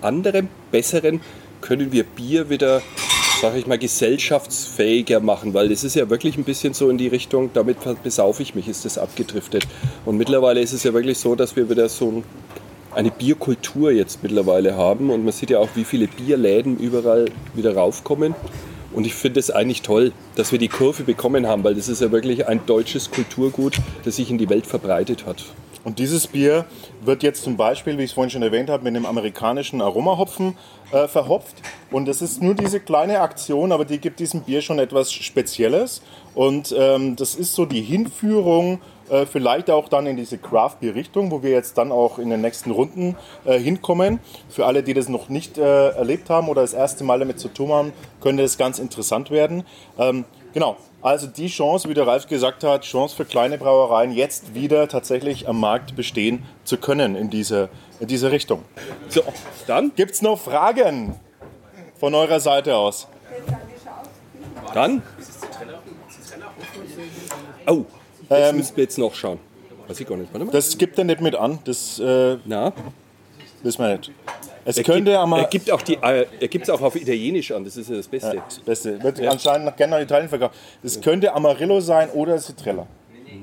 anderem, 0.02 0.48
besserem 0.72 1.22
können 1.62 1.92
wir 1.92 2.04
Bier 2.04 2.50
wieder, 2.50 2.82
sage 3.44 3.60
ich 3.60 3.68
mal, 3.68 3.78
gesellschaftsfähiger 3.78 5.20
machen, 5.20 5.54
weil 5.54 5.70
das 5.70 5.84
ist 5.84 5.96
ja 5.96 6.10
wirklich 6.10 6.36
ein 6.36 6.46
bisschen 6.46 6.74
so 6.74 6.90
in 6.90 6.98
die 6.98 7.10
Richtung, 7.10 7.52
damit 7.54 7.78
besaufe 8.02 8.42
ich 8.42 8.56
mich, 8.56 8.68
ist 8.68 8.86
das 8.86 8.98
abgedriftet. 8.98 9.68
Und 10.04 10.18
mittlerweile 10.18 10.62
ist 10.62 10.74
es 10.74 10.82
ja 10.82 10.96
wirklich 10.96 11.20
so, 11.20 11.36
dass 11.36 11.56
wir 11.56 11.70
wieder 11.70 11.90
so 11.90 12.08
ein 12.10 12.24
eine 12.96 13.12
Bierkultur 13.12 13.92
jetzt 13.92 14.24
mittlerweile 14.24 14.76
haben 14.76 15.10
und 15.10 15.24
man 15.24 15.34
sieht 15.34 15.50
ja 15.50 15.60
auch, 15.60 15.70
wie 15.76 15.84
viele 15.84 16.08
Bierläden 16.08 16.78
überall 16.78 17.26
wieder 17.54 17.76
raufkommen. 17.76 18.34
Und 18.94 19.06
ich 19.06 19.14
finde 19.14 19.42
es 19.42 19.52
eigentlich 19.52 19.82
toll, 19.82 20.14
dass 20.36 20.54
wir 20.54 20.60
die 20.60 20.70
Kurve 20.70 21.04
bekommen 21.04 21.48
haben, 21.48 21.66
weil 21.66 21.76
das 21.76 21.90
ist 21.90 22.02
ja 22.02 22.14
wirklich 22.14 22.48
ein 22.48 22.66
deutsches 22.66 23.12
Kulturgut, 23.12 23.78
das 24.06 24.16
sich 24.16 24.30
in 24.32 24.38
die 24.38 24.50
Welt 24.50 24.66
verbreitet 24.66 25.26
hat. 25.26 25.44
Und 25.84 26.00
dieses 26.00 26.26
Bier 26.26 26.66
wird 27.02 27.22
jetzt 27.22 27.44
zum 27.44 27.58
Beispiel, 27.58 27.98
wie 27.98 28.04
ich 28.04 28.10
es 28.10 28.14
vorhin 28.14 28.32
schon 28.32 28.42
erwähnt 28.42 28.70
habe, 28.72 28.84
mit 28.84 28.96
einem 28.96 29.06
amerikanischen 29.06 29.82
Aromahopfen 29.82 30.58
äh, 30.92 31.08
verhopft. 31.08 31.58
Und 31.92 32.08
das 32.08 32.24
ist 32.24 32.42
nur 32.42 32.56
diese 32.56 32.80
kleine 32.80 33.20
Aktion, 33.20 33.72
aber 33.72 33.86
die 33.86 34.00
gibt 34.00 34.20
diesem 34.20 34.42
Bier 34.42 34.62
schon 34.62 34.80
etwas 34.80 35.14
Spezielles. 35.14 36.02
Und 36.34 36.74
ähm, 36.76 37.16
das 37.16 37.36
ist 37.36 37.54
so 37.54 37.66
die 37.66 37.84
Hinführung 37.84 38.80
äh, 39.10 39.26
vielleicht 39.26 39.70
auch 39.70 39.90
dann 39.90 40.08
in 40.08 40.18
diese 40.18 40.38
Craft-Bier-Richtung, 40.38 41.32
wo 41.32 41.44
wir 41.44 41.52
jetzt 41.52 41.78
dann 41.78 41.92
auch 41.92 42.20
in 42.20 42.30
den 42.30 42.42
nächsten 42.42 42.72
Runden 42.72 43.16
äh, 43.46 43.60
hinkommen. 43.60 44.20
Für 44.50 44.66
alle, 44.66 44.84
die 44.84 44.94
das 44.94 45.10
noch 45.10 45.30
nicht 45.30 45.58
äh, 45.58 45.90
erlebt 45.90 46.30
haben 46.30 46.50
oder 46.50 46.62
das 46.62 46.74
erste 46.74 47.04
Mal 47.04 47.20
damit 47.20 47.40
zu 47.40 47.50
tun 47.50 47.72
haben, 47.72 47.94
könnte 48.22 48.44
das 48.44 48.58
ganz 48.58 48.80
interessant 48.80 49.32
werden. 49.32 49.64
Ähm, 49.98 50.26
genau, 50.54 50.78
also 51.02 51.28
die 51.28 51.48
Chance, 51.48 51.90
wie 51.90 51.94
der 51.94 52.08
Ralf 52.08 52.28
gesagt 52.28 52.64
hat, 52.64 52.84
Chance 52.84 53.16
für 53.16 53.26
kleine 53.26 53.58
Brauereien, 53.58 54.12
jetzt 54.12 54.56
wieder 54.56 54.88
tatsächlich 54.88 55.48
am 55.48 55.60
Markt 55.60 55.96
bestehen 55.96 56.44
zu 56.64 56.78
können 56.78 57.16
in 57.16 57.30
diese, 57.30 57.70
in 58.00 58.08
diese 58.08 58.32
Richtung. 58.32 58.64
So, 59.10 59.22
dann, 59.68 59.92
Gibt 59.96 60.12
es 60.12 60.22
noch 60.22 60.40
Fragen 60.40 61.16
von 62.00 62.16
eurer 62.16 62.40
Seite 62.40 62.76
aus? 62.76 63.08
dann. 64.76 65.02
Oh, 67.68 67.86
das 68.30 68.54
müssen 68.54 68.76
wir 68.76 68.84
jetzt 68.84 68.98
noch 68.98 69.14
schauen. 69.14 69.40
Weiß 69.88 70.00
ich 70.00 70.08
gar 70.08 70.18
nicht. 70.18 70.34
Warte 70.34 70.46
mal. 70.46 70.52
Das 70.52 70.78
gibt 70.78 70.98
er 70.98 71.04
nicht 71.04 71.22
mit 71.22 71.36
an, 71.36 71.60
das 71.64 72.00
äh, 72.00 72.38
Na, 72.46 72.74
wissen 73.64 73.84
wir 73.84 73.98
nicht. 73.98 74.12
Es 74.68 74.78
er 74.78 74.84
könnte 74.84 75.12
gibt, 75.12 75.18
aber... 75.18 75.38
er 75.40 75.48
gibt 75.48 75.72
auch 75.72 75.82
die, 75.82 75.94
äh, 75.96 76.26
er 76.40 76.74
auch 76.74 76.82
auf 76.82 76.96
Italienisch 76.96 77.52
an. 77.52 77.64
Das 77.64 77.78
ist 77.78 77.90
ja 77.90 77.96
das 77.96 78.08
Beste. 78.08 78.42
Das 78.48 78.60
Beste. 78.60 79.04
Wird 79.04 79.22
anscheinend 79.22 79.66
noch 79.66 79.76
gerne 79.76 79.96
nach 79.96 80.02
Italien 80.02 80.28
verkauft. 80.28 80.56
Es 80.82 81.00
könnte 81.00 81.32
Amarillo 81.34 81.80
sein 81.82 82.10
oder 82.12 82.40
Citrella. 82.40 82.88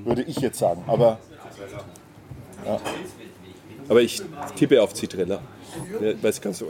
Würde 0.05 0.23
ich 0.23 0.39
jetzt 0.39 0.59
sagen. 0.59 0.83
Aber 0.89 1.19
Aber 3.89 4.01
ich 4.01 4.23
tippe 4.57 4.83
auf 4.83 4.95
Zitrella. 4.95 5.41
Ja, 6.01 6.23
weiß 6.23 6.37
ich 6.37 6.43
ganz 6.43 6.59
so. 6.59 6.69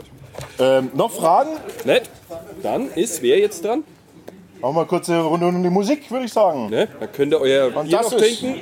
ähm, 0.59 0.91
noch 0.93 1.11
Fragen? 1.11 1.51
Nett? 1.85 2.09
Dann 2.61 2.89
ist 2.91 3.21
wer 3.21 3.39
jetzt 3.39 3.63
dran? 3.63 3.83
Machen 4.63 4.77
wir 4.77 4.85
kurz 4.85 5.09
eine 5.09 5.19
Runde 5.19 5.45
um 5.45 5.61
die 5.61 5.69
Musik, 5.69 6.09
würde 6.09 6.23
ich 6.23 6.31
sagen. 6.31 6.69
Ne? 6.69 6.87
Dann 6.97 7.11
könnt 7.11 7.33
ihr 7.33 7.41
euer 7.41 7.69
Bier 7.69 8.01
noch 8.01 8.15
trinken. 8.15 8.61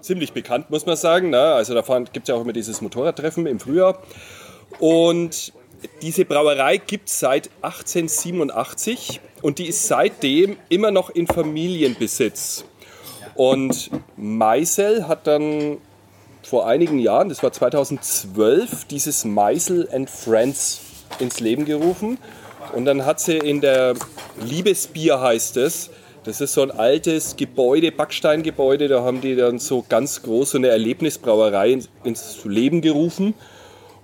Ziemlich 0.00 0.32
bekannt, 0.32 0.70
muss 0.70 0.86
man 0.86 0.96
sagen. 0.96 1.28
Ne? 1.28 1.38
Also 1.38 1.74
da 1.74 1.82
gibt 2.10 2.26
es 2.26 2.28
ja 2.28 2.36
auch 2.36 2.40
immer 2.40 2.54
dieses 2.54 2.80
Motorradtreffen 2.80 3.46
im 3.46 3.60
Frühjahr. 3.60 3.98
Und 4.78 5.52
diese 6.00 6.24
Brauerei 6.24 6.78
gibt 6.78 7.10
es 7.10 7.20
seit 7.20 7.50
1887 7.60 9.20
und 9.42 9.58
die 9.58 9.66
ist 9.66 9.86
seitdem 9.86 10.56
immer 10.70 10.90
noch 10.90 11.10
in 11.10 11.26
Familienbesitz. 11.26 12.64
Und 13.34 13.90
Meisel 14.16 15.06
hat 15.06 15.26
dann 15.26 15.82
vor 16.44 16.66
einigen 16.66 16.98
Jahren, 16.98 17.28
das 17.28 17.42
war 17.42 17.52
2012, 17.52 18.84
dieses 18.86 19.24
Meisel 19.24 19.88
and 19.92 20.10
Friends 20.10 20.80
ins 21.18 21.40
Leben 21.40 21.64
gerufen. 21.64 22.18
Und 22.74 22.84
dann 22.84 23.04
hat 23.04 23.20
sie 23.20 23.38
in 23.38 23.60
der 23.60 23.94
Liebesbier 24.44 25.20
heißt 25.20 25.56
es, 25.56 25.90
das 26.24 26.40
ist 26.40 26.54
so 26.54 26.62
ein 26.62 26.70
altes 26.70 27.36
Gebäude, 27.36 27.92
Backsteingebäude, 27.92 28.88
da 28.88 29.02
haben 29.02 29.20
die 29.20 29.36
dann 29.36 29.58
so 29.58 29.84
ganz 29.86 30.22
groß 30.22 30.52
so 30.52 30.58
eine 30.58 30.68
Erlebnisbrauerei 30.68 31.78
ins 32.02 32.44
Leben 32.44 32.80
gerufen. 32.80 33.34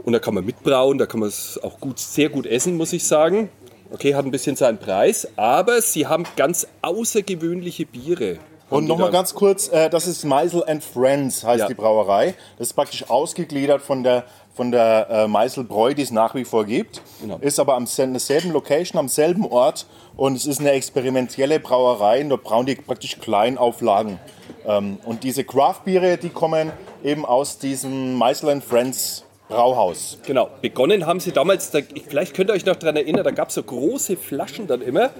Und 0.04 0.12
da 0.12 0.18
kann 0.18 0.34
man 0.34 0.44
mitbrauen, 0.44 0.98
da 0.98 1.06
kann 1.06 1.20
man 1.20 1.28
es 1.28 1.58
auch 1.62 1.80
gut, 1.80 1.98
sehr 1.98 2.28
gut 2.28 2.46
essen, 2.46 2.76
muss 2.76 2.92
ich 2.92 3.04
sagen. 3.04 3.50
Okay, 3.90 4.14
hat 4.14 4.24
ein 4.24 4.30
bisschen 4.30 4.56
seinen 4.56 4.78
Preis, 4.78 5.28
aber 5.36 5.80
sie 5.82 6.06
haben 6.06 6.24
ganz 6.36 6.66
außergewöhnliche 6.82 7.86
Biere. 7.86 8.38
Und 8.70 8.86
nochmal 8.86 9.10
ganz 9.10 9.34
kurz, 9.34 9.68
äh, 9.68 9.90
das 9.90 10.06
ist 10.06 10.24
Meisel 10.24 10.62
and 10.66 10.82
Friends, 10.82 11.44
heißt 11.44 11.60
Ja. 11.60 11.68
die 11.68 11.74
Brauerei. 11.74 12.34
Das 12.58 12.68
ist 12.68 12.72
praktisch 12.74 13.10
ausgegliedert 13.10 13.82
von 13.82 14.02
der, 14.04 14.24
von 14.54 14.70
der 14.70 15.08
äh, 15.10 15.28
Meisel 15.28 15.64
Bräu, 15.64 15.92
die 15.94 16.02
es 16.02 16.10
nach 16.10 16.34
wie 16.34 16.44
vor 16.44 16.64
gibt. 16.64 17.02
Genau. 17.20 17.38
Ist 17.40 17.58
aber 17.58 17.74
am 17.74 17.86
sel- 17.86 18.10
derselben 18.10 18.52
Location, 18.52 18.98
am 18.98 19.08
selben 19.08 19.44
Ort. 19.46 19.86
Und 20.16 20.36
es 20.36 20.46
ist 20.46 20.60
eine 20.60 20.70
experimentelle 20.72 21.58
Brauerei. 21.60 22.22
Und 22.22 22.30
dort 22.30 22.44
brauen 22.44 22.66
die 22.66 22.76
praktisch 22.76 23.18
Kleinauflagen. 23.18 24.18
Ähm, 24.66 24.98
und 25.04 25.24
diese 25.24 25.44
Craft-Biere, 25.44 26.16
die 26.18 26.28
kommen 26.30 26.72
eben 27.02 27.24
aus 27.24 27.58
diesem 27.58 28.14
Meisel 28.14 28.50
and 28.50 28.62
Friends 28.64 29.24
Brauhaus. 29.48 30.18
Genau, 30.24 30.48
begonnen 30.62 31.06
haben 31.06 31.18
sie 31.18 31.32
damals, 31.32 31.72
da, 31.72 31.80
vielleicht 32.08 32.34
könnt 32.34 32.50
ihr 32.50 32.52
euch 32.52 32.64
noch 32.66 32.76
daran 32.76 32.94
erinnern, 32.94 33.24
da 33.24 33.32
gab 33.32 33.48
es 33.48 33.54
so 33.56 33.62
große 33.64 34.16
Flaschen 34.16 34.68
dann 34.68 34.80
immer 34.80 35.10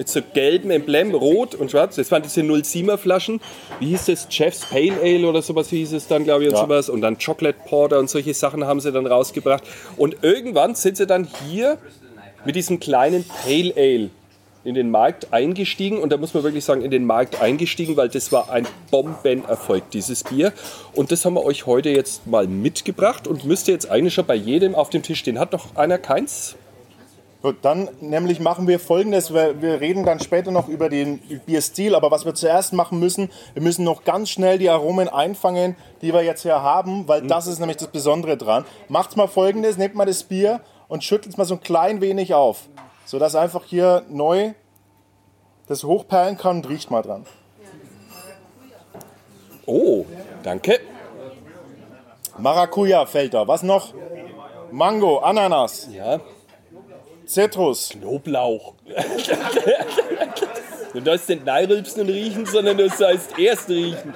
mit 0.00 0.08
so 0.08 0.22
gelbem 0.32 0.70
Emblem, 0.70 1.14
rot 1.14 1.54
und 1.54 1.72
schwarz. 1.72 1.96
Das 1.96 2.10
waren 2.10 2.22
diese 2.22 2.40
07er 2.40 2.96
Flaschen. 2.96 3.38
Wie 3.80 3.88
hieß 3.88 4.06
das? 4.06 4.28
Jeff's 4.30 4.64
Pale 4.64 4.94
Ale 5.02 5.28
oder 5.28 5.42
sowas 5.42 5.68
hieß 5.68 5.92
es 5.92 6.06
dann, 6.08 6.24
glaube 6.24 6.44
ich, 6.44 6.48
und 6.48 6.54
Ja. 6.54 6.62
sowas. 6.62 6.88
Und 6.88 7.02
dann 7.02 7.18
Chocolate 7.18 7.58
Porter 7.66 7.98
und 7.98 8.08
solche 8.08 8.32
Sachen 8.32 8.64
haben 8.66 8.80
sie 8.80 8.92
dann 8.92 9.06
rausgebracht. 9.06 9.62
Und 9.98 10.16
irgendwann 10.22 10.74
sind 10.74 10.96
sie 10.96 11.06
dann 11.06 11.28
hier 11.46 11.76
mit 12.46 12.56
diesem 12.56 12.80
kleinen 12.80 13.26
Pale 13.44 13.74
Ale 13.76 14.08
in 14.64 14.74
den 14.74 14.90
Markt 14.90 15.34
eingestiegen 15.34 15.98
und 15.98 16.10
da 16.10 16.16
muss 16.16 16.32
man 16.32 16.44
wirklich 16.44 16.64
sagen, 16.64 16.80
in 16.80 16.90
den 16.90 17.04
Markt 17.04 17.42
eingestiegen, 17.42 17.98
weil 17.98 18.08
das 18.08 18.32
war 18.32 18.50
ein 18.50 18.66
Bombenerfolg, 18.90 19.90
dieses 19.90 20.24
Bier. 20.24 20.54
Und 20.94 21.12
das 21.12 21.26
haben 21.26 21.34
wir 21.34 21.44
euch 21.44 21.66
heute 21.66 21.90
jetzt 21.90 22.26
mal 22.26 22.46
mitgebracht 22.46 23.28
und 23.28 23.44
müsste 23.44 23.70
jetzt 23.70 23.90
eigentlich 23.90 24.14
schon 24.14 24.24
bei 24.24 24.34
jedem 24.34 24.74
auf 24.74 24.88
dem 24.88 25.02
Tisch 25.02 25.18
stehen. 25.18 25.38
Hat 25.38 25.52
noch 25.52 25.76
einer 25.76 25.98
keins? 25.98 26.56
Gut, 27.42 27.56
dann 27.62 27.88
nämlich 28.02 28.38
machen 28.38 28.68
wir 28.68 28.78
folgendes. 28.78 29.32
Wir, 29.32 29.62
wir 29.62 29.80
reden 29.80 30.04
dann 30.04 30.20
später 30.20 30.50
noch 30.50 30.68
über 30.68 30.90
den 30.90 31.18
Bierstil, 31.46 31.94
aber 31.94 32.10
was 32.10 32.26
wir 32.26 32.34
zuerst 32.34 32.74
machen 32.74 33.00
müssen, 33.00 33.30
wir 33.54 33.62
müssen 33.62 33.82
noch 33.82 34.04
ganz 34.04 34.28
schnell 34.28 34.58
die 34.58 34.68
Aromen 34.68 35.08
einfangen, 35.08 35.74
die 36.02 36.12
wir 36.12 36.22
jetzt 36.22 36.42
hier 36.42 36.60
haben, 36.62 37.08
weil 37.08 37.26
das 37.26 37.46
ist 37.46 37.58
nämlich 37.58 37.78
das 37.78 37.88
Besondere 37.88 38.36
dran. 38.36 38.66
Macht's 38.88 39.16
mal 39.16 39.26
folgendes, 39.26 39.78
nehmt 39.78 39.94
mal 39.94 40.04
das 40.04 40.24
Bier 40.24 40.60
und 40.88 41.02
schüttelt 41.02 41.32
es 41.32 41.38
mal 41.38 41.46
so 41.46 41.54
ein 41.54 41.60
klein 41.60 42.02
wenig 42.02 42.34
auf, 42.34 42.68
sodass 43.06 43.34
einfach 43.34 43.64
hier 43.64 44.02
neu 44.10 44.52
das 45.66 45.84
hochperlen 45.84 46.36
kann 46.36 46.56
und 46.56 46.68
riecht 46.68 46.90
mal 46.90 47.00
dran. 47.00 47.24
Oh, 49.64 50.04
danke. 50.42 50.78
Maracuja 52.36 53.06
fällt 53.06 53.32
da. 53.32 53.48
Was 53.48 53.62
noch? 53.62 53.94
Mango, 54.72 55.18
Ananas, 55.18 55.88
Ja, 55.92 56.20
Zitrus. 57.30 57.90
Knoblauch. 57.90 58.74
Du 60.92 61.00
nicht 61.28 61.46
reinrülpsen 61.46 62.02
und 62.02 62.08
riechen, 62.08 62.46
sondern 62.46 62.76
du 62.76 62.88
sollst 62.90 63.38
erst 63.38 63.68
riechen. 63.68 64.12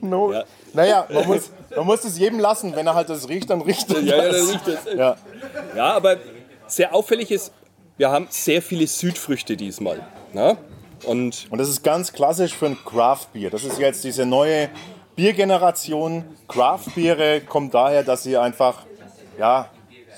No. 0.00 0.32
Ja. 0.32 0.44
Naja, 0.72 1.06
man 1.12 1.26
muss, 1.26 1.50
man 1.74 1.86
muss 1.86 2.04
es 2.04 2.18
jedem 2.18 2.38
lassen. 2.38 2.74
Wenn 2.74 2.86
er 2.86 2.94
halt 2.94 3.08
das 3.08 3.28
riecht, 3.28 3.50
dann 3.50 3.60
riecht 3.62 3.90
er 3.90 4.00
Ja, 4.00 4.16
ja, 4.16 4.28
das. 4.28 4.36
dann 4.36 4.48
riecht 4.50 4.68
es. 4.68 4.94
Ja. 4.96 5.16
Ja, 5.76 5.92
aber 5.94 6.16
sehr 6.66 6.94
auffällig 6.94 7.30
ist, 7.30 7.52
wir 7.96 8.10
haben 8.10 8.26
sehr 8.30 8.62
viele 8.62 8.86
Südfrüchte 8.86 9.56
diesmal. 9.56 10.00
Na? 10.32 10.56
Und 11.04 11.46
Und 11.50 11.58
das 11.58 11.68
ist 11.68 11.82
ganz 11.82 12.12
klassisch 12.12 12.54
für 12.54 12.66
ein 12.66 12.78
Craft-Bier. 12.84 13.50
Das 13.50 13.64
ist 13.64 13.78
jetzt 13.78 14.04
diese 14.04 14.26
neue 14.26 14.68
Biergeneration. 15.16 16.24
Craft-Biere 16.48 17.40
kommt 17.42 17.74
daher, 17.74 18.02
dass 18.02 18.22
sie 18.22 18.36
einfach, 18.36 18.86
ja, 19.38 19.68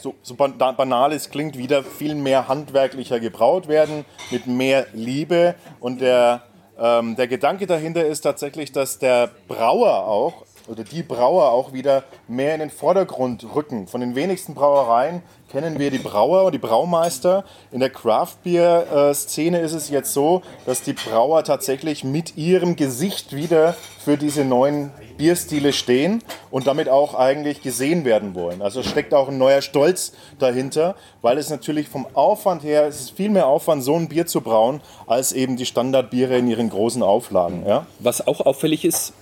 so, 0.01 0.14
so 0.22 0.34
ban- 0.34 0.59
banal 0.59 1.12
es 1.12 1.30
klingt, 1.30 1.57
wieder 1.57 1.84
viel 1.84 2.14
mehr 2.14 2.49
handwerklicher 2.49 3.20
gebraut 3.20 3.68
werden, 3.68 4.05
mit 4.30 4.47
mehr 4.47 4.86
Liebe. 4.93 5.55
Und 5.80 6.01
der, 6.01 6.43
ähm, 6.78 7.14
der 7.16 7.28
Gedanke 7.28 7.66
dahinter 7.66 8.05
ist 8.05 8.22
tatsächlich, 8.22 8.72
dass 8.72 8.99
der 8.99 9.30
Brauer 9.49 10.07
auch, 10.07 10.45
oder 10.68 10.84
die 10.84 11.03
Brauer 11.03 11.51
auch 11.51 11.72
wieder 11.72 12.05
mehr 12.28 12.55
in 12.55 12.61
den 12.61 12.70
Vordergrund 12.70 13.45
rücken. 13.55 13.86
Von 13.88 14.01
den 14.01 14.14
wenigsten 14.14 14.55
Brauereien 14.55 15.22
kennen 15.53 15.78
wir 15.78 15.90
die 15.90 15.98
Brauer 15.98 16.44
und 16.44 16.53
die 16.53 16.59
Braumeister. 16.59 17.44
In 17.72 17.80
der 17.80 17.90
Craft-Bier-Szene 17.90 19.61
ist 19.61 19.74
es 19.74 19.90
jetzt 19.90 20.14
so, 20.14 20.40
dass 20.64 20.80
die 20.80 20.94
Brauer 20.94 21.44
tatsächlich 21.44 22.05
mit 22.05 22.38
ihrem 22.38 22.74
Gesicht 22.74 23.36
wieder 23.36 23.76
für 24.03 24.16
diese 24.16 24.46
neuen 24.46 24.90
Bierstile 25.18 25.74
stehen 25.74 26.24
und 26.50 26.66
damit 26.66 26.88
auch 26.88 27.14
eigentlich 27.14 27.61
gesehen 27.61 28.07
werden 28.07 28.34
wollen. 28.34 28.62
Also 28.62 28.82
steckt 28.82 29.12
auch 29.12 29.28
ein 29.28 29.36
neuer 29.36 29.61
Stolz 29.61 30.12
dahinter, 30.38 30.96
weil 31.20 31.36
es 31.36 31.50
natürlich 31.50 31.86
vom 31.86 32.07
Aufwand 32.14 32.64
her, 32.64 32.86
es 32.86 33.00
ist 33.00 33.11
viel 33.11 33.28
mehr 33.28 33.46
Aufwand, 33.46 33.84
so 33.84 33.94
ein 33.94 34.09
Bier 34.09 34.24
zu 34.24 34.40
brauen, 34.40 34.80
als 35.07 35.32
eben 35.32 35.59
die 35.59 35.66
Standardbiere 35.66 36.38
in 36.38 36.48
ihren 36.48 36.70
großen 36.70 37.03
Auflagen. 37.03 37.64
Ja? 37.66 37.86
was 37.98 38.26
auch 38.26 38.40
auffällig 38.40 38.86
ist, 38.86 39.12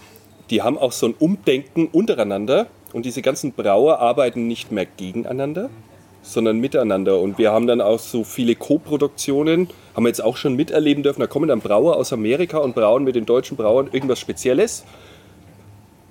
die 0.50 0.62
haben 0.62 0.78
auch 0.78 0.92
so 0.92 1.06
ein 1.06 1.14
Umdenken 1.18 1.88
untereinander 1.88 2.68
und 2.92 3.04
diese 3.04 3.20
ganzen 3.20 3.52
Brauer 3.52 3.98
arbeiten 3.98 4.46
nicht 4.46 4.70
mehr 4.70 4.86
gegeneinander, 4.86 5.70
sondern 6.22 6.58
miteinander. 6.58 7.20
Und 7.20 7.38
wir 7.38 7.52
haben 7.52 7.66
dann 7.66 7.80
auch 7.80 7.98
so 7.98 8.24
viele 8.24 8.54
Co-Produktionen, 8.54 9.68
haben 9.94 10.04
wir 10.04 10.08
jetzt 10.08 10.22
auch 10.22 10.36
schon 10.36 10.54
miterleben 10.54 11.02
dürfen. 11.02 11.20
Da 11.20 11.26
kommen 11.26 11.48
dann 11.48 11.60
Brauer 11.60 11.96
aus 11.96 12.12
Amerika 12.12 12.58
und 12.58 12.74
brauen 12.74 13.04
mit 13.04 13.16
den 13.16 13.26
deutschen 13.26 13.56
Brauern 13.56 13.88
irgendwas 13.92 14.20
Spezielles. 14.20 14.84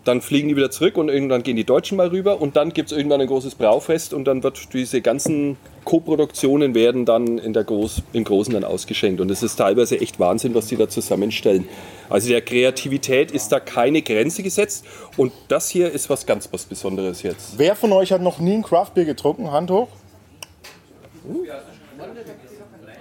Dann 0.06 0.22
fliegen 0.22 0.48
die 0.48 0.56
wieder 0.56 0.72
zurück 0.72 0.98
und 0.98 1.10
irgendwann 1.10 1.44
gehen 1.44 1.58
die 1.58 1.66
Deutschen 1.66 1.98
mal 1.98 2.08
rüber 2.08 2.42
und 2.42 2.56
dann 2.56 2.74
gibt 2.74 2.92
es 2.92 2.98
irgendwann 2.98 3.22
ein 3.22 3.28
großes 3.28 3.56
Braufest 3.56 4.14
und 4.14 4.26
dann 4.26 4.44
wird 4.44 4.74
diese 4.74 5.02
ganzen 5.02 5.58
Co-Produktionen 5.84 6.74
werden 6.74 7.06
dann 7.06 7.38
in 7.38 7.54
der 7.54 7.64
Groß, 7.64 8.04
im 8.14 8.24
Großen 8.24 8.54
dann 8.54 8.64
ausgeschenkt. 8.64 9.20
Und 9.22 9.30
es 9.30 9.44
ist 9.44 9.58
teilweise 9.58 10.00
echt 10.00 10.20
Wahnsinn, 10.20 10.56
was 10.56 10.68
die 10.68 10.78
da 10.78 10.88
zusammenstellen. 10.88 11.68
Also 12.10 12.30
der 12.30 12.42
Kreativität 12.42 13.32
ist 13.32 13.52
da 13.52 13.60
keine 13.60 14.02
Grenze 14.02 14.42
gesetzt 14.42 14.86
und 15.18 15.32
das 15.48 15.70
hier 15.70 15.92
ist 15.92 16.10
was 16.10 16.26
ganz 16.26 16.48
was 16.52 16.66
Besonderes 16.66 17.22
jetzt. 17.22 17.58
Wer 17.58 17.76
von 17.76 17.92
euch 17.92 18.12
hat 18.12 18.22
noch 18.22 18.40
nie 18.40 18.54
ein 18.54 18.64
Craftbier 18.64 19.06
getrunken? 19.06 19.52
Hand 19.52 19.70
hoch. 19.70 19.90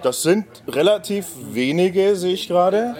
Das 0.03 0.21
sind 0.23 0.45
relativ 0.67 1.27
wenige, 1.51 2.15
sehe 2.15 2.33
ich 2.33 2.47
gerade. 2.47 2.95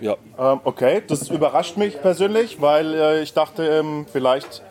Ja, 0.00 0.16
Ähm, 0.38 0.60
okay, 0.64 1.02
das 1.06 1.28
überrascht 1.28 1.76
mich 1.76 2.00
persönlich, 2.00 2.60
weil 2.62 2.94
äh, 2.94 3.22
ich 3.22 3.34
dachte, 3.34 3.62
ähm, 3.66 4.06
vielleicht 4.10 4.62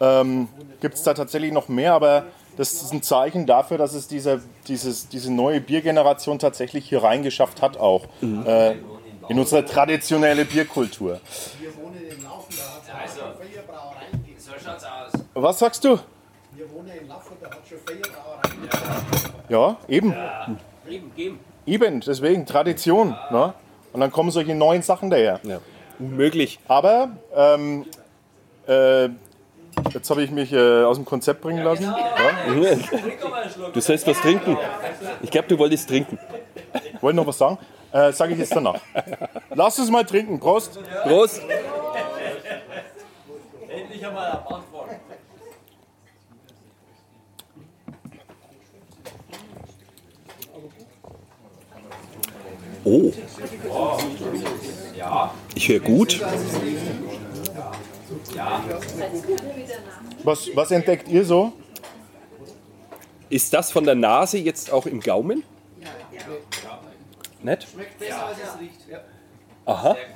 ähm, 0.00 0.48
gibt 0.80 0.94
es 0.94 1.04
da 1.04 1.14
tatsächlich 1.14 1.52
noch 1.52 1.68
mehr, 1.68 1.92
aber 1.94 2.26
das 2.56 2.72
ist 2.72 2.92
ein 2.92 3.02
Zeichen 3.02 3.46
dafür, 3.46 3.78
dass 3.78 3.94
es 3.94 4.08
diese, 4.08 4.42
dieses, 4.66 5.08
diese 5.08 5.32
neue 5.32 5.60
Biergeneration 5.60 6.40
tatsächlich 6.40 6.88
hier 6.88 7.02
reingeschafft 7.04 7.62
hat, 7.62 7.76
auch 7.76 8.06
äh, 8.22 8.72
in 9.28 9.38
unsere 9.38 9.64
traditionelle 9.64 10.44
Bierkultur. 10.44 11.20
So 14.38 14.50
schaut's 14.62 14.84
aus. 14.84 15.20
Was 15.34 15.58
sagst 15.58 15.84
du? 15.84 15.98
Wir 16.52 16.70
wohnen 16.72 16.90
in 17.00 17.08
Laffurt, 17.08 17.40
der 17.40 17.50
hat 17.50 17.58
schon 17.68 17.78
Brauereien. 17.84 18.13
Ja, 19.48 19.76
eben. 19.88 20.14
Geben, 20.86 21.12
geben. 21.16 21.38
Eben, 21.66 22.00
deswegen 22.00 22.46
Tradition. 22.46 23.16
Ne? 23.30 23.54
Und 23.92 24.00
dann 24.00 24.10
kommen 24.10 24.30
solche 24.30 24.54
neuen 24.54 24.82
Sachen 24.82 25.10
daher. 25.10 25.40
ja. 25.42 25.60
unmöglich. 25.98 26.58
Aber 26.68 27.10
ähm, 27.34 27.86
äh, 28.66 29.08
jetzt 29.92 30.10
habe 30.10 30.22
ich 30.22 30.30
mich 30.30 30.52
äh, 30.52 30.82
aus 30.84 30.96
dem 30.96 31.04
Konzept 31.04 31.40
bringen 31.40 31.64
lassen. 31.64 31.84
Ja? 31.84 31.94
Du 33.72 33.80
sollst 33.80 34.06
was 34.06 34.20
trinken. 34.20 34.56
Ich 35.22 35.30
glaube, 35.30 35.48
du 35.48 35.58
wolltest 35.58 35.88
trinken. 35.88 36.18
Wollte 37.00 37.16
noch 37.16 37.26
was 37.26 37.38
sagen? 37.38 37.58
Äh, 37.92 38.12
Sage 38.12 38.32
ich 38.32 38.38
jetzt 38.38 38.54
danach. 38.54 38.80
Lass 39.54 39.78
uns 39.78 39.90
mal 39.90 40.04
trinken. 40.04 40.40
Prost. 40.40 40.78
Prost! 41.04 41.42
Oh. 52.84 53.10
Ich 55.54 55.68
höre 55.68 55.80
gut. 55.80 56.20
Was, 60.22 60.48
was 60.54 60.70
entdeckt 60.70 61.08
ihr 61.08 61.24
so? 61.24 61.52
Ist 63.30 63.52
das 63.52 63.72
von 63.72 63.84
der 63.84 63.94
Nase 63.94 64.38
jetzt 64.38 64.72
auch 64.72 64.86
im 64.86 65.00
Gaumen? 65.00 65.42
Nett? 67.42 67.66
Aha. 69.66 69.96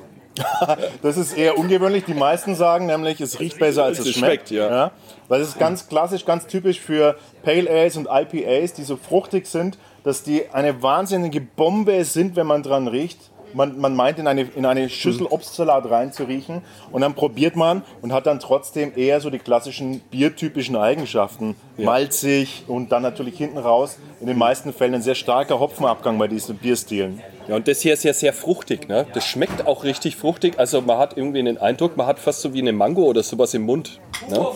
Das 1.02 1.16
ist 1.16 1.36
eher 1.36 1.58
ungewöhnlich. 1.58 2.04
Die 2.04 2.14
meisten 2.14 2.54
sagen 2.54 2.86
nämlich, 2.86 3.20
es 3.20 3.40
riecht 3.40 3.58
besser 3.58 3.82
als 3.82 3.98
es, 3.98 4.06
Es 4.06 4.14
schmeckt. 4.14 4.48
schmeckt, 4.48 4.50
ja. 4.52 4.92
Weil 5.26 5.40
es 5.40 5.48
ist 5.48 5.58
ganz 5.58 5.88
klassisch, 5.88 6.24
ganz 6.24 6.46
typisch 6.46 6.80
für 6.80 7.18
Pale 7.42 7.68
Ales 7.68 7.96
und 7.96 8.06
IPAs, 8.08 8.72
die 8.72 8.84
so 8.84 8.96
fruchtig 8.96 9.48
sind, 9.48 9.78
dass 10.08 10.22
die 10.22 10.48
eine 10.52 10.82
wahnsinnige 10.82 11.42
Bombe 11.42 12.02
sind, 12.02 12.34
wenn 12.34 12.46
man 12.46 12.62
dran 12.62 12.88
riecht. 12.88 13.18
Man, 13.52 13.78
man 13.78 13.94
meint, 13.94 14.18
in 14.18 14.26
eine, 14.26 14.42
in 14.42 14.64
eine 14.64 14.88
Schüssel 14.88 15.26
Obstsalat 15.26 15.90
reinzuriechen 15.90 16.62
und 16.92 17.02
dann 17.02 17.12
probiert 17.12 17.56
man 17.56 17.82
und 18.00 18.12
hat 18.14 18.26
dann 18.26 18.40
trotzdem 18.40 18.92
eher 18.96 19.20
so 19.20 19.28
die 19.28 19.38
klassischen 19.38 20.00
biertypischen 20.10 20.76
Eigenschaften. 20.76 21.56
Malzig 21.76 22.64
und 22.68 22.90
dann 22.90 23.02
natürlich 23.02 23.36
hinten 23.36 23.58
raus 23.58 23.98
in 24.20 24.28
den 24.28 24.38
meisten 24.38 24.72
Fällen 24.72 24.94
ein 24.94 25.02
sehr 25.02 25.14
starker 25.14 25.60
Hopfenabgang 25.60 26.16
bei 26.16 26.26
diesen 26.26 26.56
Bierstilen. 26.56 27.22
Ja, 27.46 27.56
und 27.56 27.68
das 27.68 27.82
hier 27.82 27.92
ist 27.92 28.04
ja 28.04 28.14
sehr 28.14 28.32
fruchtig. 28.32 28.88
Ne? 28.88 29.06
Das 29.12 29.26
schmeckt 29.26 29.66
auch 29.66 29.84
richtig 29.84 30.16
fruchtig. 30.16 30.58
Also 30.58 30.80
man 30.80 30.96
hat 30.96 31.18
irgendwie 31.18 31.42
den 31.42 31.58
Eindruck, 31.58 31.98
man 31.98 32.06
hat 32.06 32.18
fast 32.18 32.40
so 32.40 32.54
wie 32.54 32.62
eine 32.62 32.72
Mango 32.72 33.02
oder 33.02 33.22
sowas 33.22 33.52
im 33.52 33.62
Mund. 33.62 34.00
Ne? 34.30 34.46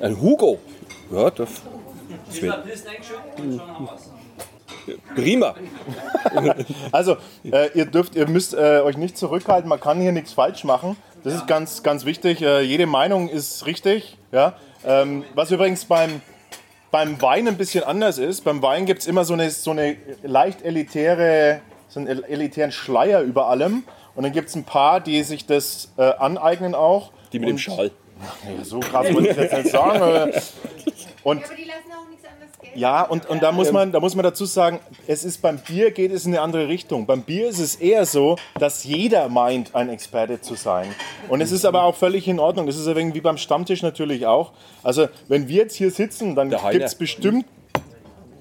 Ein 0.00 0.20
Hugo. 0.20 0.58
Ja, 1.12 1.30
das, 1.30 1.48
das 2.26 2.42
wird 2.42 2.64
prima. 5.14 5.54
Also, 6.92 7.16
äh, 7.44 7.70
ihr 7.74 7.86
dürft, 7.86 8.14
ihr 8.14 8.28
müsst 8.28 8.54
äh, 8.54 8.80
euch 8.84 8.96
nicht 8.96 9.16
zurückhalten, 9.16 9.68
man 9.68 9.80
kann 9.80 10.00
hier 10.00 10.12
nichts 10.12 10.32
falsch 10.32 10.64
machen. 10.64 10.96
Das 11.24 11.34
ist 11.34 11.46
ganz, 11.46 11.82
ganz 11.82 12.04
wichtig. 12.04 12.42
Äh, 12.42 12.60
jede 12.62 12.86
Meinung 12.86 13.28
ist 13.28 13.66
richtig. 13.66 14.16
Ja? 14.32 14.54
Ähm, 14.86 15.24
was 15.34 15.50
übrigens 15.50 15.84
beim, 15.84 16.20
beim 16.90 17.20
Wein 17.22 17.48
ein 17.48 17.56
bisschen 17.56 17.84
anders 17.84 18.18
ist, 18.18 18.42
beim 18.44 18.62
Wein 18.62 18.86
gibt 18.86 19.00
es 19.00 19.06
immer 19.06 19.24
so 19.24 19.34
eine, 19.34 19.50
so 19.50 19.70
eine 19.70 19.96
leicht 20.22 20.62
elitäre, 20.62 21.60
so 21.88 22.00
einen 22.00 22.08
el- 22.08 22.24
elitären 22.24 22.72
Schleier 22.72 23.20
über 23.22 23.48
allem. 23.48 23.84
Und 24.14 24.22
dann 24.24 24.32
gibt 24.32 24.48
es 24.48 24.54
ein 24.56 24.64
paar, 24.64 25.00
die 25.00 25.22
sich 25.22 25.46
das 25.46 25.92
äh, 25.96 26.02
aneignen 26.02 26.74
auch. 26.74 27.12
Die 27.32 27.38
mit 27.38 27.48
dem 27.48 27.52
Und- 27.54 27.58
Schal. 27.60 27.90
Ja, 28.58 28.64
so 28.64 28.80
krass 28.80 29.06
würde 29.14 29.28
ich 29.30 29.36
jetzt 29.36 29.54
nicht 29.54 29.68
sagen. 29.70 30.30
äh, 30.30 30.40
Und 31.22 31.40
Ja, 31.40 31.46
aber 31.46 31.54
die 31.56 31.64
lassen 31.64 31.92
auch 31.92 32.08
nichts. 32.10 32.19
Ja, 32.74 33.02
und, 33.02 33.28
und 33.28 33.42
da, 33.42 33.52
muss 33.52 33.72
man, 33.72 33.92
da 33.92 34.00
muss 34.00 34.14
man 34.14 34.22
dazu 34.22 34.44
sagen, 34.44 34.80
es 35.06 35.24
ist 35.24 35.42
beim 35.42 35.58
Bier 35.58 35.90
geht 35.90 36.12
es 36.12 36.24
in 36.24 36.32
eine 36.32 36.42
andere 36.42 36.68
Richtung. 36.68 37.06
Beim 37.06 37.22
Bier 37.22 37.48
ist 37.48 37.58
es 37.58 37.76
eher 37.76 38.06
so, 38.06 38.36
dass 38.58 38.84
jeder 38.84 39.28
meint, 39.28 39.74
ein 39.74 39.88
Experte 39.88 40.40
zu 40.40 40.54
sein. 40.54 40.86
Und 41.28 41.40
es 41.40 41.52
ist 41.52 41.64
aber 41.64 41.82
auch 41.84 41.96
völlig 41.96 42.28
in 42.28 42.38
Ordnung. 42.38 42.66
Das 42.66 42.76
ist 42.76 42.86
ja 42.86 42.94
irgendwie 42.94 43.20
beim 43.20 43.38
Stammtisch 43.38 43.82
natürlich 43.82 44.26
auch. 44.26 44.52
Also 44.82 45.08
wenn 45.28 45.48
wir 45.48 45.56
jetzt 45.56 45.74
hier 45.74 45.90
sitzen, 45.90 46.34
dann 46.34 46.50
gibt 46.50 46.84
es 46.84 46.94
bestimmt, 46.94 47.46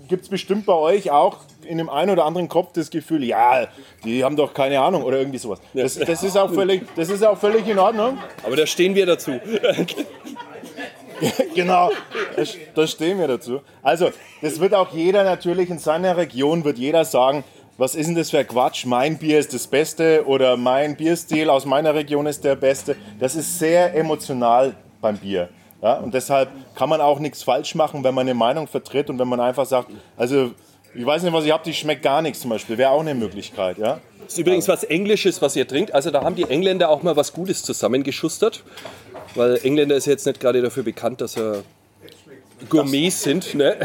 gibt's 0.07 0.29
bestimmt 0.29 0.65
bei 0.65 0.73
euch 0.73 1.11
auch 1.11 1.37
in 1.63 1.77
dem 1.77 1.89
einen 1.89 2.11
oder 2.11 2.25
anderen 2.25 2.49
Kopf 2.49 2.73
das 2.73 2.89
Gefühl, 2.89 3.23
ja, 3.23 3.67
die 4.03 4.23
haben 4.23 4.35
doch 4.35 4.53
keine 4.53 4.79
Ahnung 4.79 5.03
oder 5.03 5.19
irgendwie 5.19 5.37
sowas. 5.37 5.59
Das, 5.73 5.95
das, 5.95 6.23
ist, 6.23 6.37
auch 6.37 6.51
völlig, 6.51 6.83
das 6.95 7.09
ist 7.09 7.23
auch 7.23 7.37
völlig 7.37 7.67
in 7.67 7.77
Ordnung. 7.77 8.17
Aber 8.43 8.55
da 8.55 8.65
stehen 8.65 8.95
wir 8.95 9.05
dazu. 9.05 9.39
Genau, 11.55 11.91
da, 12.75 12.87
stehen 12.87 13.19
wir 13.19 13.27
dazu. 13.27 13.61
Also, 13.81 14.11
das 14.41 14.59
wird 14.59 14.73
auch 14.73 14.93
jeder 14.93 15.23
natürlich 15.23 15.69
in 15.69 15.79
seiner 15.79 16.17
Region, 16.17 16.63
wird 16.63 16.77
jeder 16.77 17.05
sagen, 17.05 17.43
was 17.77 17.95
ist 17.95 18.07
denn 18.07 18.15
das 18.15 18.31
für 18.31 18.43
Quatsch? 18.43 18.85
Mein 18.85 19.17
Bier 19.17 19.39
ist 19.39 19.53
das 19.53 19.67
Beste 19.67 20.25
oder 20.25 20.57
mein 20.57 20.97
Bierstil 20.97 21.49
aus 21.49 21.65
meiner 21.65 21.95
Region 21.95 22.25
ist 22.25 22.43
der 22.43 22.55
Beste. 22.55 22.97
Das 23.19 23.35
ist 23.35 23.57
sehr 23.57 23.95
emotional 23.95 24.75
beim 25.01 25.17
Bier. 25.17 25.49
Ja? 25.81 25.93
Und 25.93 26.13
deshalb 26.13 26.49
kann 26.75 26.89
man 26.89 26.99
auch 26.99 27.19
nichts 27.19 27.41
falsch 27.43 27.75
machen, 27.75 28.03
wenn 28.03 28.13
man 28.13 28.27
eine 28.27 28.33
Meinung 28.33 28.67
vertritt 28.67 29.09
und 29.09 29.17
wenn 29.17 29.29
man 29.29 29.39
einfach 29.39 29.65
sagt, 29.65 29.91
also 30.17 30.51
ich 30.93 31.05
weiß 31.05 31.23
nicht, 31.23 31.31
was 31.31 31.45
ihr 31.45 31.53
habt, 31.53 31.67
ich 31.67 31.79
schmeckt 31.79 32.03
gar 32.03 32.21
nichts 32.21 32.41
zum 32.41 32.49
Beispiel. 32.49 32.77
Wäre 32.77 32.89
auch 32.89 32.99
eine 32.99 33.15
Möglichkeit. 33.15 33.77
Ja? 33.77 33.99
Das 34.23 34.33
ist 34.33 34.39
übrigens 34.39 34.67
was 34.67 34.83
Englisches, 34.83 35.41
was 35.41 35.55
ihr 35.55 35.67
trinkt. 35.67 35.93
Also 35.93 36.11
da 36.11 36.23
haben 36.23 36.35
die 36.35 36.43
Engländer 36.43 36.89
auch 36.89 37.01
mal 37.01 37.15
was 37.15 37.33
Gutes 37.33 37.63
zusammengeschustert. 37.63 38.63
Weil 39.35 39.59
Engländer 39.63 39.95
ist 39.95 40.05
jetzt 40.05 40.25
nicht 40.25 40.39
gerade 40.39 40.61
dafür 40.61 40.83
bekannt, 40.83 41.21
dass 41.21 41.37
er 41.37 41.63
Gourmets 42.69 43.23
sind. 43.23 43.55
Ne? 43.55 43.75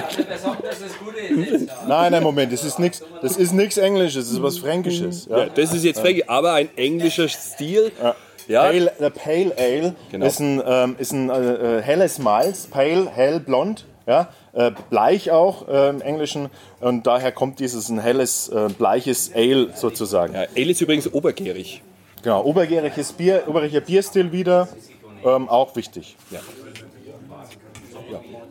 Nein, 1.86 2.12
nein, 2.12 2.22
Moment, 2.22 2.52
das 2.52 2.64
ist 2.64 2.78
nichts 2.78 3.02
das 3.22 3.36
ist 3.36 3.52
nichts 3.52 3.76
Englisches, 3.76 4.26
das 4.26 4.34
ist 4.34 4.42
was 4.42 4.58
Fränkisches. 4.58 5.26
Ja? 5.30 5.38
Ja, 5.40 5.46
das 5.46 5.72
ist 5.72 5.84
jetzt 5.84 6.00
fränkisch, 6.00 6.24
aber 6.28 6.54
ein 6.54 6.68
englischer 6.76 7.28
Stil. 7.28 7.92
Ja, 8.46 8.62
Pale, 8.64 8.92
der 9.00 9.10
Pale 9.10 9.54
Ale 9.56 9.94
Genau. 10.10 10.26
ist 10.26 10.38
ein, 10.38 10.62
ähm, 10.66 10.96
ist 10.98 11.12
ein 11.12 11.30
äh, 11.30 11.78
äh, 11.78 11.82
helles 11.82 12.18
Malz, 12.18 12.66
pale, 12.66 13.08
hell, 13.08 13.40
blond, 13.40 13.86
ja, 14.06 14.28
äh, 14.52 14.70
bleich 14.90 15.30
auch 15.30 15.66
äh, 15.66 15.88
im 15.88 16.02
Englischen 16.02 16.50
und 16.80 17.06
daher 17.06 17.32
kommt 17.32 17.58
dieses 17.58 17.88
ein 17.88 17.98
helles, 18.00 18.50
äh, 18.50 18.68
bleiches 18.76 19.30
Ale 19.34 19.70
sozusagen. 19.74 20.34
Ja, 20.34 20.40
Ale 20.54 20.70
ist 20.72 20.80
übrigens 20.82 21.10
obergärig. 21.10 21.80
Genau, 22.22 22.44
obergäriges 22.44 23.12
Bier, 23.12 23.44
obergäriger 23.46 23.80
Bierstil 23.80 24.30
wieder, 24.30 24.68
ähm, 25.24 25.48
auch 25.48 25.74
wichtig. 25.76 26.16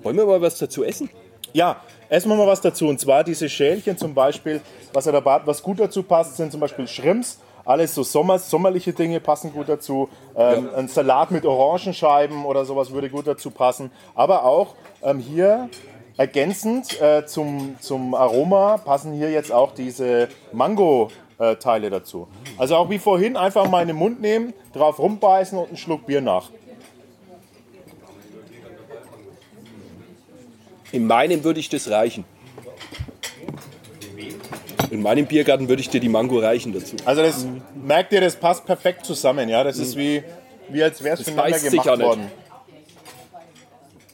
Wollen 0.02 0.18
wir 0.18 0.26
mal 0.26 0.42
was 0.42 0.58
dazu 0.58 0.84
essen? 0.84 1.10
Ja, 1.54 1.82
essen 2.10 2.30
wir 2.30 2.36
mal 2.36 2.48
was 2.48 2.62
dazu. 2.62 2.88
Und 2.88 3.00
zwar 3.00 3.24
diese 3.24 3.48
Schälchen 3.48 3.98
zum 3.98 4.14
Beispiel, 4.14 4.62
was, 4.92 5.06
er 5.06 5.14
hat, 5.14 5.48
was 5.48 5.62
gut 5.62 5.80
dazu 5.80 6.04
passt, 6.04 6.38
sind 6.38 6.52
zum 6.52 6.60
Beispiel 6.60 6.88
Shrimps. 6.88 7.40
Alles 7.66 7.96
so 7.96 8.04
Sommer, 8.04 8.40
sommerliche 8.40 8.92
Dinge 8.92 9.22
passen 9.22 9.54
gut 9.54 9.70
dazu. 9.70 10.10
Ähm, 10.36 10.70
Ein 10.76 10.88
Salat 10.90 11.32
mit 11.32 11.46
Orangenscheiben 11.46 12.44
oder 12.44 12.66
sowas 12.66 12.92
würde 12.92 13.10
gut 13.10 13.26
dazu 13.26 13.52
passen. 13.52 13.90
Aber 14.16 14.44
auch 14.44 14.76
ähm, 15.02 15.20
hier 15.20 15.70
ergänzend 16.18 17.00
äh, 17.02 17.26
zum, 17.26 17.78
zum 17.80 18.16
Aroma 18.16 18.78
passen 18.78 19.14
hier 19.14 19.32
jetzt 19.32 19.52
auch 19.52 19.72
diese 19.72 20.28
Mango-Teile 20.52 21.90
dazu. 21.90 22.28
Also 22.58 22.76
auch 22.76 22.90
wie 22.90 23.00
vorhin 23.00 23.38
einfach 23.38 23.70
mal 23.70 23.82
in 23.82 23.88
den 23.88 23.98
Mund 23.98 24.20
nehmen, 24.22 24.54
drauf 24.74 25.00
rumbeißen 25.00 25.58
und 25.58 25.70
einen 25.70 25.78
Schluck 25.78 26.06
Bier 26.06 26.20
nach. 26.22 26.50
In 30.94 31.08
meinem 31.08 31.44
würde 31.44 31.60
ich 31.60 31.70
das 31.70 31.90
reichen. 31.90 32.24
In 34.92 35.02
meinem 35.02 35.26
Biergarten 35.26 35.68
würde 35.68 35.82
ich 35.82 35.90
dir 35.90 36.00
die 36.00 36.08
Mango 36.08 36.38
reichen 36.38 36.72
dazu. 36.72 36.96
Also 37.04 37.24
das 37.24 37.48
merkt 37.74 38.14
ihr, 38.14 38.22
das 38.22 38.36
passt 38.36 38.64
perfekt 38.66 39.04
zusammen, 39.04 39.50
ja. 39.50 39.64
Das 39.64 39.80
ist 39.80 39.98
wie, 39.98 40.24
wie 40.70 40.84
als 40.84 41.04
wäre 41.04 41.18
es 41.18 41.26
sich 41.26 41.36
gemacht 41.82 42.00
worden. 42.00 42.32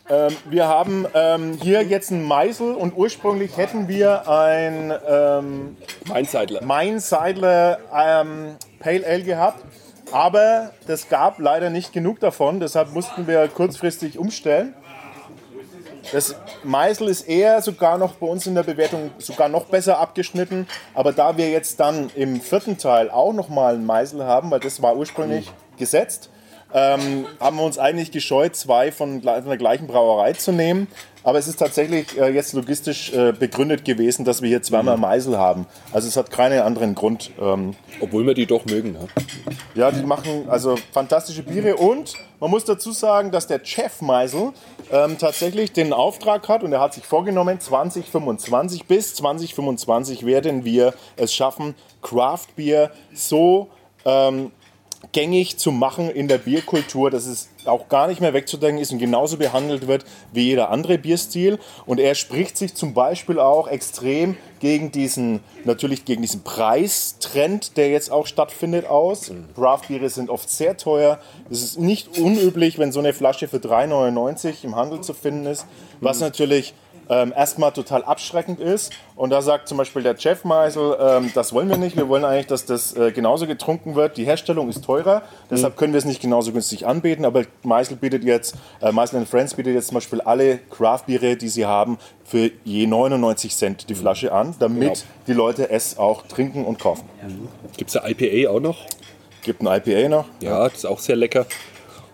Ähm, 0.10 0.36
wir 0.50 0.70
haben 0.70 1.06
ähm, 1.14 1.60
hier 1.62 1.84
jetzt 1.84 2.14
einen 2.14 2.24
Meisel 2.24 2.74
und 2.74 2.96
ursprünglich 2.96 3.58
hätten 3.58 3.90
wir 3.90 4.30
ein 4.30 4.94
ähm, 5.08 5.78
Mein 6.08 6.26
Seidler. 6.26 6.64
Main 6.64 7.00
Seidler 7.00 7.78
ähm, 7.94 8.56
Pale 8.80 9.06
Ale 9.06 9.24
gehabt, 9.24 9.64
aber 10.14 10.72
das 10.88 11.10
gab 11.10 11.40
leider 11.40 11.70
nicht 11.70 11.92
genug 11.92 12.22
davon, 12.22 12.62
deshalb 12.62 12.94
mussten 12.94 13.28
wir 13.28 13.48
kurzfristig 13.50 14.18
umstellen. 14.18 14.74
Das 16.12 16.36
Meißel 16.64 17.08
ist 17.08 17.22
eher 17.22 17.62
sogar 17.62 17.98
noch 17.98 18.14
bei 18.14 18.28
uns 18.28 18.48
in 18.48 18.56
der 18.56 18.64
Bewertung 18.64 19.12
sogar 19.18 19.50
noch 19.50 19.66
besser 19.66 20.00
abgeschnitten. 20.00 20.68
Aber 20.94 21.12
da 21.12 21.38
wir 21.38 21.50
jetzt 21.50 21.80
dann 21.80 22.10
im 22.16 22.42
vierten 22.42 22.78
Teil 22.78 23.10
auch 23.10 23.34
nochmal 23.34 23.76
einen 23.76 23.86
Meißel 23.86 24.24
haben, 24.24 24.50
weil 24.52 24.60
das 24.60 24.82
war 24.82 24.96
ursprünglich 24.96 25.52
gesetzt, 25.78 26.30
ähm, 26.72 27.26
haben 27.40 27.58
wir 27.58 27.64
uns 27.64 27.80
eigentlich 27.80 28.12
gescheut, 28.12 28.56
zwei 28.56 28.92
von, 28.92 29.24
von 29.24 29.46
der 29.46 29.58
gleichen 29.58 29.88
Brauerei 29.88 30.34
zu 30.34 30.52
nehmen. 30.52 30.88
Aber 31.24 31.38
es 31.38 31.48
ist 31.48 31.58
tatsächlich 31.58 32.18
äh, 32.18 32.30
jetzt 32.30 32.54
logistisch 32.54 33.12
äh, 33.12 33.34
begründet 33.34 33.84
gewesen, 33.84 34.24
dass 34.24 34.42
wir 34.42 34.50
hier 34.50 34.62
zweimal 34.62 34.98
Meißel 34.98 35.38
haben. 35.38 35.66
Also 35.92 36.08
es 36.08 36.16
hat 36.16 36.32
keinen 36.32 36.62
anderen 36.62 36.96
Grund. 36.96 37.32
Ähm, 37.42 37.76
Obwohl 38.00 38.26
wir 38.26 38.34
die 38.34 38.46
doch 38.46 38.66
mögen. 38.66 38.94
Ne? 38.94 39.08
ja, 39.76 39.92
die 39.92 40.04
machen 40.04 40.46
also 40.48 40.78
fantastische 40.94 41.44
Biere 41.44 41.76
und 41.76 42.14
man 42.40 42.50
muss 42.52 42.66
dazu 42.66 42.92
sagen, 42.92 43.32
dass 43.32 43.48
der 43.48 43.60
Chef 43.64 44.02
Meisel 44.02 44.54
ähm, 44.92 45.18
tatsächlich 45.18 45.72
den 45.72 45.94
Auftrag 45.94 46.48
hat 46.48 46.64
und 46.64 46.74
er 46.74 46.80
hat 46.80 46.94
sich 46.94 47.06
vorgenommen, 47.06 47.60
2025 47.60 48.86
bis 48.86 49.16
2025 49.16 50.26
werden 50.26 50.66
wir 50.66 50.94
es 51.16 51.34
schaffen, 51.34 51.76
Craft 52.02 52.48
Beer 52.56 52.92
so 53.14 53.70
ähm, 54.06 54.52
gängig 55.12 55.58
zu 55.58 55.72
machen 55.72 56.10
in 56.10 56.28
der 56.28 56.38
Bierkultur, 56.38 57.10
dass 57.10 57.26
es 57.26 57.50
auch 57.72 57.90
gar 57.90 58.08
nicht 58.08 58.22
mehr 58.22 58.34
wegzudenken 58.34 58.82
ist 58.82 58.92
und 58.92 59.00
genauso 59.00 59.38
behandelt 59.38 59.88
wird 59.88 60.06
wie 60.32 60.44
jeder 60.44 60.70
andere 60.70 60.98
Bierstil. 60.98 61.60
Und 61.86 62.00
er 62.00 62.16
spricht 62.16 62.58
sich 62.58 62.76
zum 62.76 62.94
Beispiel 62.94 63.40
auch 63.40 63.68
extrem 63.68 64.38
gegen 64.60 64.92
diesen, 64.92 65.40
natürlich 65.64 66.06
gegen 66.06 66.22
diesen 66.22 66.44
Preistrend, 66.44 67.78
der 67.78 67.90
jetzt 67.90 68.12
auch 68.12 68.28
stattfindet, 68.28 68.86
aus. 68.86 69.32
Craft-Biere 69.56 70.10
sind 70.10 70.30
oft 70.30 70.50
sehr 70.50 70.78
teuer. 70.78 71.20
Es 71.50 71.64
ist 71.64 71.80
nicht 71.80 72.18
unüblich, 72.18 72.78
wenn 72.78 72.92
so 72.92 73.00
eine 73.00 73.14
Flasche 73.14 73.48
für 73.48 73.58
3,99 73.58 74.64
im 74.64 74.76
Handel 74.76 75.02
zu 75.02 75.14
finden 75.14 75.46
ist, 75.46 75.66
was 76.02 76.20
natürlich 76.20 76.74
ähm, 77.10 77.34
erstmal 77.36 77.72
total 77.72 78.04
abschreckend 78.04 78.60
ist. 78.60 78.94
Und 79.16 79.32
da 79.32 79.42
sagt 79.42 79.68
zum 79.68 79.78
Beispiel 79.78 80.04
der 80.04 80.16
Jeff 80.18 80.44
Meisel, 80.44 80.96
ähm, 81.00 81.32
das 81.34 81.52
wollen 81.54 81.68
wir 81.70 81.78
nicht. 81.78 81.98
Wir 81.98 82.08
wollen 82.08 82.24
eigentlich, 82.24 82.48
dass 82.48 82.66
das 82.66 82.96
äh, 82.96 83.12
genauso 83.12 83.48
getrunken 83.48 83.96
wird. 83.96 84.18
Die 84.18 84.26
Herstellung 84.26 84.70
ist 84.70 84.84
teurer, 84.86 85.24
deshalb 85.50 85.76
können 85.76 85.94
wir 85.94 85.98
es 85.98 86.06
nicht 86.06 86.22
genauso 86.22 86.52
günstig 86.52 86.86
anbieten. 86.88 87.26
Aber 87.26 87.44
Meisel 87.64 87.98
bietet 87.98 88.24
jetzt, 88.24 88.56
äh, 88.82 88.92
Meisel 88.92 89.26
Friends 89.26 89.56
bietet 89.56 89.74
jetzt 89.74 89.88
zum 89.88 89.96
Beispiel 89.96 90.22
alle 90.22 90.60
Craft-Biere, 90.70 91.36
die 91.36 91.50
sie 91.50 91.66
haben, 91.66 91.98
für 92.24 92.52
je 92.64 92.86
99 92.86 93.56
Cent 93.56 93.90
die 93.90 93.96
Flasche 93.96 94.32
an, 94.32 94.56
damit 94.60 94.80
Genau. 94.82 94.94
die 95.28 95.34
Leute 95.34 95.70
es 95.70 95.98
auch 95.98 96.28
trinken 96.28 96.64
und 96.66 96.80
kaufen. 96.80 97.10
Gibt 97.76 97.90
es 97.90 97.94
da 97.94 98.08
IPA 98.08 98.52
auch 98.52 98.60
noch? 98.60 98.78
Gibt 99.42 99.62
ein 99.62 99.68
IPA 99.68 100.10
noch. 100.10 100.26
Ja, 100.42 100.66
das 100.70 100.80
ist 100.80 100.86
auch 100.86 101.00
sehr 101.00 101.16
lecker. 101.16 101.46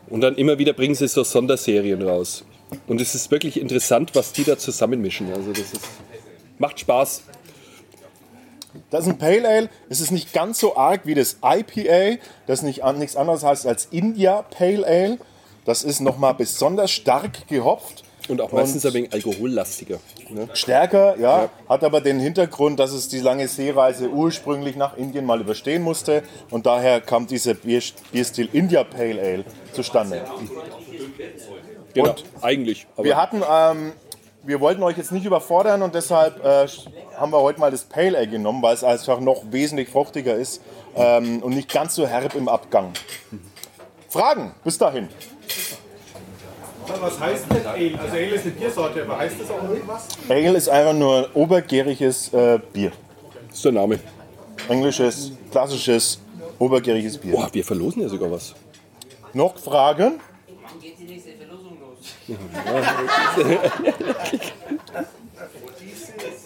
Und 0.08 0.22
dann 0.22 0.36
immer 0.36 0.58
wieder 0.58 0.72
bringen 0.74 0.96
sie 0.96 1.08
so 1.08 1.24
Sonderserien 1.24 2.02
raus. 2.02 2.46
Und 2.88 3.02
es 3.02 3.16
ist 3.16 3.32
wirklich 3.32 3.60
interessant, 3.60 4.12
was 4.14 4.34
die 4.34 4.44
da 4.44 4.58
zusammenmischen. 4.58 5.32
Also 5.34 5.52
das 5.52 5.74
ist, 5.74 5.86
macht 6.58 6.80
Spaß. 6.80 7.24
Das 8.90 9.06
ist 9.06 9.14
ein 9.14 9.18
Pale 9.18 9.48
Ale. 9.48 9.70
Es 9.90 10.02
ist 10.02 10.12
nicht 10.12 10.34
ganz 10.34 10.60
so 10.60 10.76
arg 10.76 11.02
wie 11.06 11.16
das 11.16 11.38
IPA, 11.44 12.22
das 12.48 12.62
nicht 12.62 12.84
nichts 12.98 13.16
anderes 13.16 13.44
heißt 13.44 13.66
als 13.66 13.86
India 13.92 14.42
Pale 14.44 14.86
Ale. 14.86 15.18
Das 15.66 15.84
ist 15.84 16.00
nochmal 16.00 16.36
besonders 16.36 16.92
stark 16.92 17.48
gehopft. 17.48 18.04
Und 18.28 18.42
auch 18.42 18.52
meistens 18.52 18.86
ein 18.86 18.94
wenig 18.94 19.14
alkohollastiger. 19.14 20.00
Ne? 20.30 20.50
Stärker, 20.54 21.16
ja, 21.20 21.50
hat 21.70 21.84
aber 21.84 22.02
den 22.02 22.20
Hintergrund, 22.20 22.80
dass 22.80 22.92
es 22.92 23.08
die 23.08 23.20
lange 23.20 23.48
Seereise 23.48 24.10
ursprünglich 24.10 24.76
nach 24.76 24.98
Indien 24.98 25.26
mal 25.26 25.40
überstehen 25.42 25.84
musste 25.84 26.24
und 26.50 26.66
daher 26.66 27.02
kam 27.02 27.28
dieser 27.28 27.54
Bier, 27.54 27.82
Bierstil 28.12 28.50
India 28.52 28.84
Pale 28.84 29.22
Ale 29.22 29.46
zustande. 29.74 30.26
Genau, 31.96 32.10
Und 32.12 32.24
eigentlich. 32.43 32.86
Aber 32.96 33.04
Wir 33.06 33.18
hatten, 33.18 33.41
ähm, 33.50 33.93
wir 34.43 34.60
wollten 34.62 34.84
euch 34.84 34.98
jetzt 34.98 35.12
nicht 35.12 35.26
überfordern 35.26 35.82
und 35.82 35.96
deshalb 35.96 36.43
äh, 36.46 36.68
haben 37.18 37.32
wir 37.32 37.41
heute 37.41 37.60
mal 37.60 37.72
das 37.72 37.84
Pale 37.86 38.16
Ale 38.18 38.28
genommen, 38.28 38.62
weil 38.62 38.76
es 38.76 38.84
einfach 38.84 39.20
noch 39.20 39.41
wesentlich 39.50 39.89
fruchtiger 39.89 40.36
ist 40.36 40.62
ähm, 40.96 41.41
und 41.41 41.56
nicht 41.56 41.72
ganz 41.74 41.96
so 41.96 42.06
herb 42.06 42.36
im 42.36 42.48
Abgang. 42.48 42.91
Fragen 44.10 44.54
bis 44.64 44.78
dahin. 44.78 45.10
Was 47.02 47.20
heißt 47.20 47.46
denn 47.50 47.66
Ale? 47.66 48.00
Also 48.00 48.16
Ale 48.16 48.26
ist 48.28 48.43
eine 48.43 48.52
Biersorte, 48.52 49.02
aber 49.04 49.18
heißt 49.18 49.36
das 49.39 49.50
auch 49.50 49.64
irgendwas? 49.70 50.08
Ale 50.30 50.58
ist 50.58 50.70
einfach 50.70 50.93
nur 50.93 51.18
ein 51.18 51.26
obergäriges 51.34 52.32
äh, 52.34 52.60
Bier. 52.74 52.91
das 53.48 53.56
ist 53.58 53.66
der 53.66 53.72
Name. 53.72 54.00
Englisches, 54.70 55.32
klassisches, 55.52 56.20
obergäriges 56.60 57.18
Bier. 57.18 57.32
Boah, 57.34 57.50
wir 57.52 57.64
verlosen 57.64 58.04
ja 58.04 58.10
sogar 58.10 58.30
was. 58.32 58.54
Noch 59.34 59.58
Fragen? 59.58 60.20
Wann 60.48 60.80
geht 60.80 60.98
die 61.00 61.04
nächste 61.06 61.32
Verlosung 61.32 61.78
los? 61.82 61.98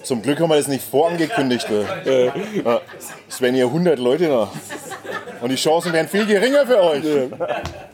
Zum 0.03 0.21
Glück 0.21 0.39
haben 0.39 0.49
wir 0.49 0.57
das 0.57 0.67
nicht 0.67 0.83
vorangekündigt. 0.83 1.67
Äh. 1.69 2.31
Es 3.27 3.39
wären 3.41 3.55
hier 3.55 3.67
100 3.67 3.97
Leute 3.99 4.27
da. 4.27 4.51
Und 5.41 5.49
die 5.49 5.55
Chancen 5.55 5.93
wären 5.93 6.07
viel 6.07 6.25
geringer 6.25 6.65
für 6.65 6.81
euch. 6.81 7.03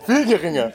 Viel 0.06 0.26
geringer. 0.26 0.72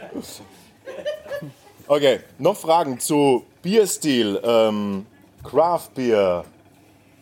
Okay, 1.87 2.21
noch 2.39 2.57
Fragen 2.57 3.01
zu 3.01 3.45
Bierstil, 3.63 4.41
ähm, 4.45 5.07
Craft 5.43 5.89
Beer, 5.97 6.45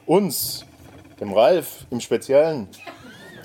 uns, 0.05 0.67
dem 1.19 1.33
Ralf 1.33 1.87
im 1.91 2.01
Speziellen. 2.01 2.69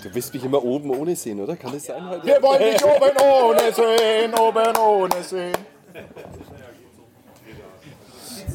Du 0.03 0.13
willst 0.13 0.33
mich 0.33 0.43
immer 0.43 0.61
oben 0.61 0.89
ohne 0.89 1.15
sehen, 1.15 1.39
oder? 1.39 1.55
Kann 1.55 1.71
das 1.71 1.85
sein 1.85 2.05
heute? 2.09 2.25
Wir 2.25 2.43
wollen 2.43 2.73
dich 2.73 2.83
oben 2.83 3.17
ohne 3.23 3.71
sehen, 3.71 4.33
oben 4.37 4.77
ohne 4.77 5.23
sehen. 5.23 5.72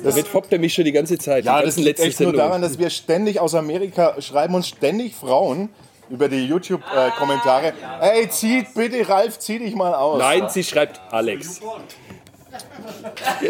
Damit 0.03 0.29
foppt 0.29 0.53
er 0.53 0.59
mich 0.59 0.75
schon 0.75 0.85
die 0.85 0.93
ganze 0.93 1.19
Zeit. 1.19 1.45
Ja, 1.45 1.63
das 1.63 1.77
liegt 1.77 1.99
echt 1.99 2.21
nur 2.21 2.31
Sendungen. 2.31 2.39
daran, 2.39 2.63
dass 2.63 2.79
wir 2.79 2.91
ständig 2.91 3.41
aus 3.41 3.55
Amerika 3.55 4.21
schreiben 4.21 4.55
uns 4.55 4.69
ständig 4.69 5.15
Frauen 5.15 5.71
über 6.11 6.29
die 6.29 6.47
YouTube-Kommentare. 6.47 7.73
Ey, 8.01 8.29
zieht 8.29 8.75
bitte, 8.75 9.09
Ralf, 9.09 9.39
zieh 9.39 9.59
dich 9.59 9.75
mal 9.75 9.95
aus. 9.95 10.19
Nein, 10.19 10.49
sie 10.49 10.65
schreibt 10.65 11.01
Alex. 11.11 11.61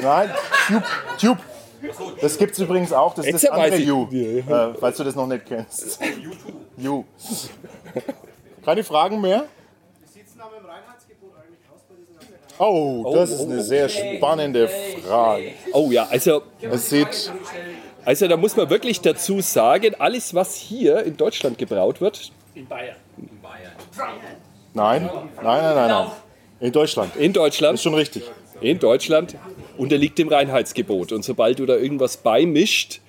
Nein, 0.03 0.31
Tube. 0.69 0.85
Tube. 1.21 1.39
Das 2.21 2.39
gibt 2.39 2.53
es 2.53 2.59
übrigens 2.59 2.93
auch. 2.93 3.15
Das 3.15 3.27
ist 3.27 3.45
das 3.45 3.51
andere. 3.51 3.77
You, 3.77 4.09
äh, 4.11 4.43
falls 4.81 4.97
du 4.97 5.05
das 5.05 5.15
noch 5.15 5.27
nicht 5.27 5.47
kennst. 5.47 6.01
You. 6.77 7.05
Keine 8.65 8.83
Fragen 8.83 9.21
mehr? 9.21 9.45
Oh, 12.59 13.13
das 13.15 13.31
ist 13.31 13.43
eine 13.43 13.63
sehr 13.63 13.89
spannende 13.89 14.69
Frage. 14.69 15.53
Oh 15.73 15.91
ja, 15.91 16.07
also, 16.11 16.43
Es 16.61 16.91
sieht 16.91 17.31
also 18.05 18.27
da 18.27 18.37
muss 18.39 18.57
man 18.57 18.71
wirklich 18.71 19.01
dazu 19.03 19.41
sagen, 19.43 19.95
alles 19.99 20.33
was 20.35 20.55
hier 20.57 21.03
in 21.05 21.17
Deutschland 21.17 21.59
gebraut 21.59 22.01
wird, 22.01 22.33
In 22.55 22.67
Bayern. 22.67 22.97
Nein, 24.75 25.03
nein, 25.03 25.43
nein, 25.43 25.75
nein, 25.75 25.89
nein. 25.89 26.07
In 26.61 26.73
Deutschland. 26.73 27.15
in 27.17 27.33
Deutschland, 27.33 27.75
Ist 27.75 27.83
schon 27.83 27.95
richtig. 27.95 28.23
in 28.61 28.79
Deutschland 28.79 29.37
unterliegt 29.77 30.19
dem 30.19 30.29
Reinheitsgebot. 30.29 31.13
Und 31.13 31.25
sobald 31.25 31.59
du 31.59 31.67
da 31.67 31.77
irgendwas 31.77 32.17
beimischt, 32.17 33.01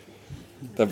da 0.75 0.87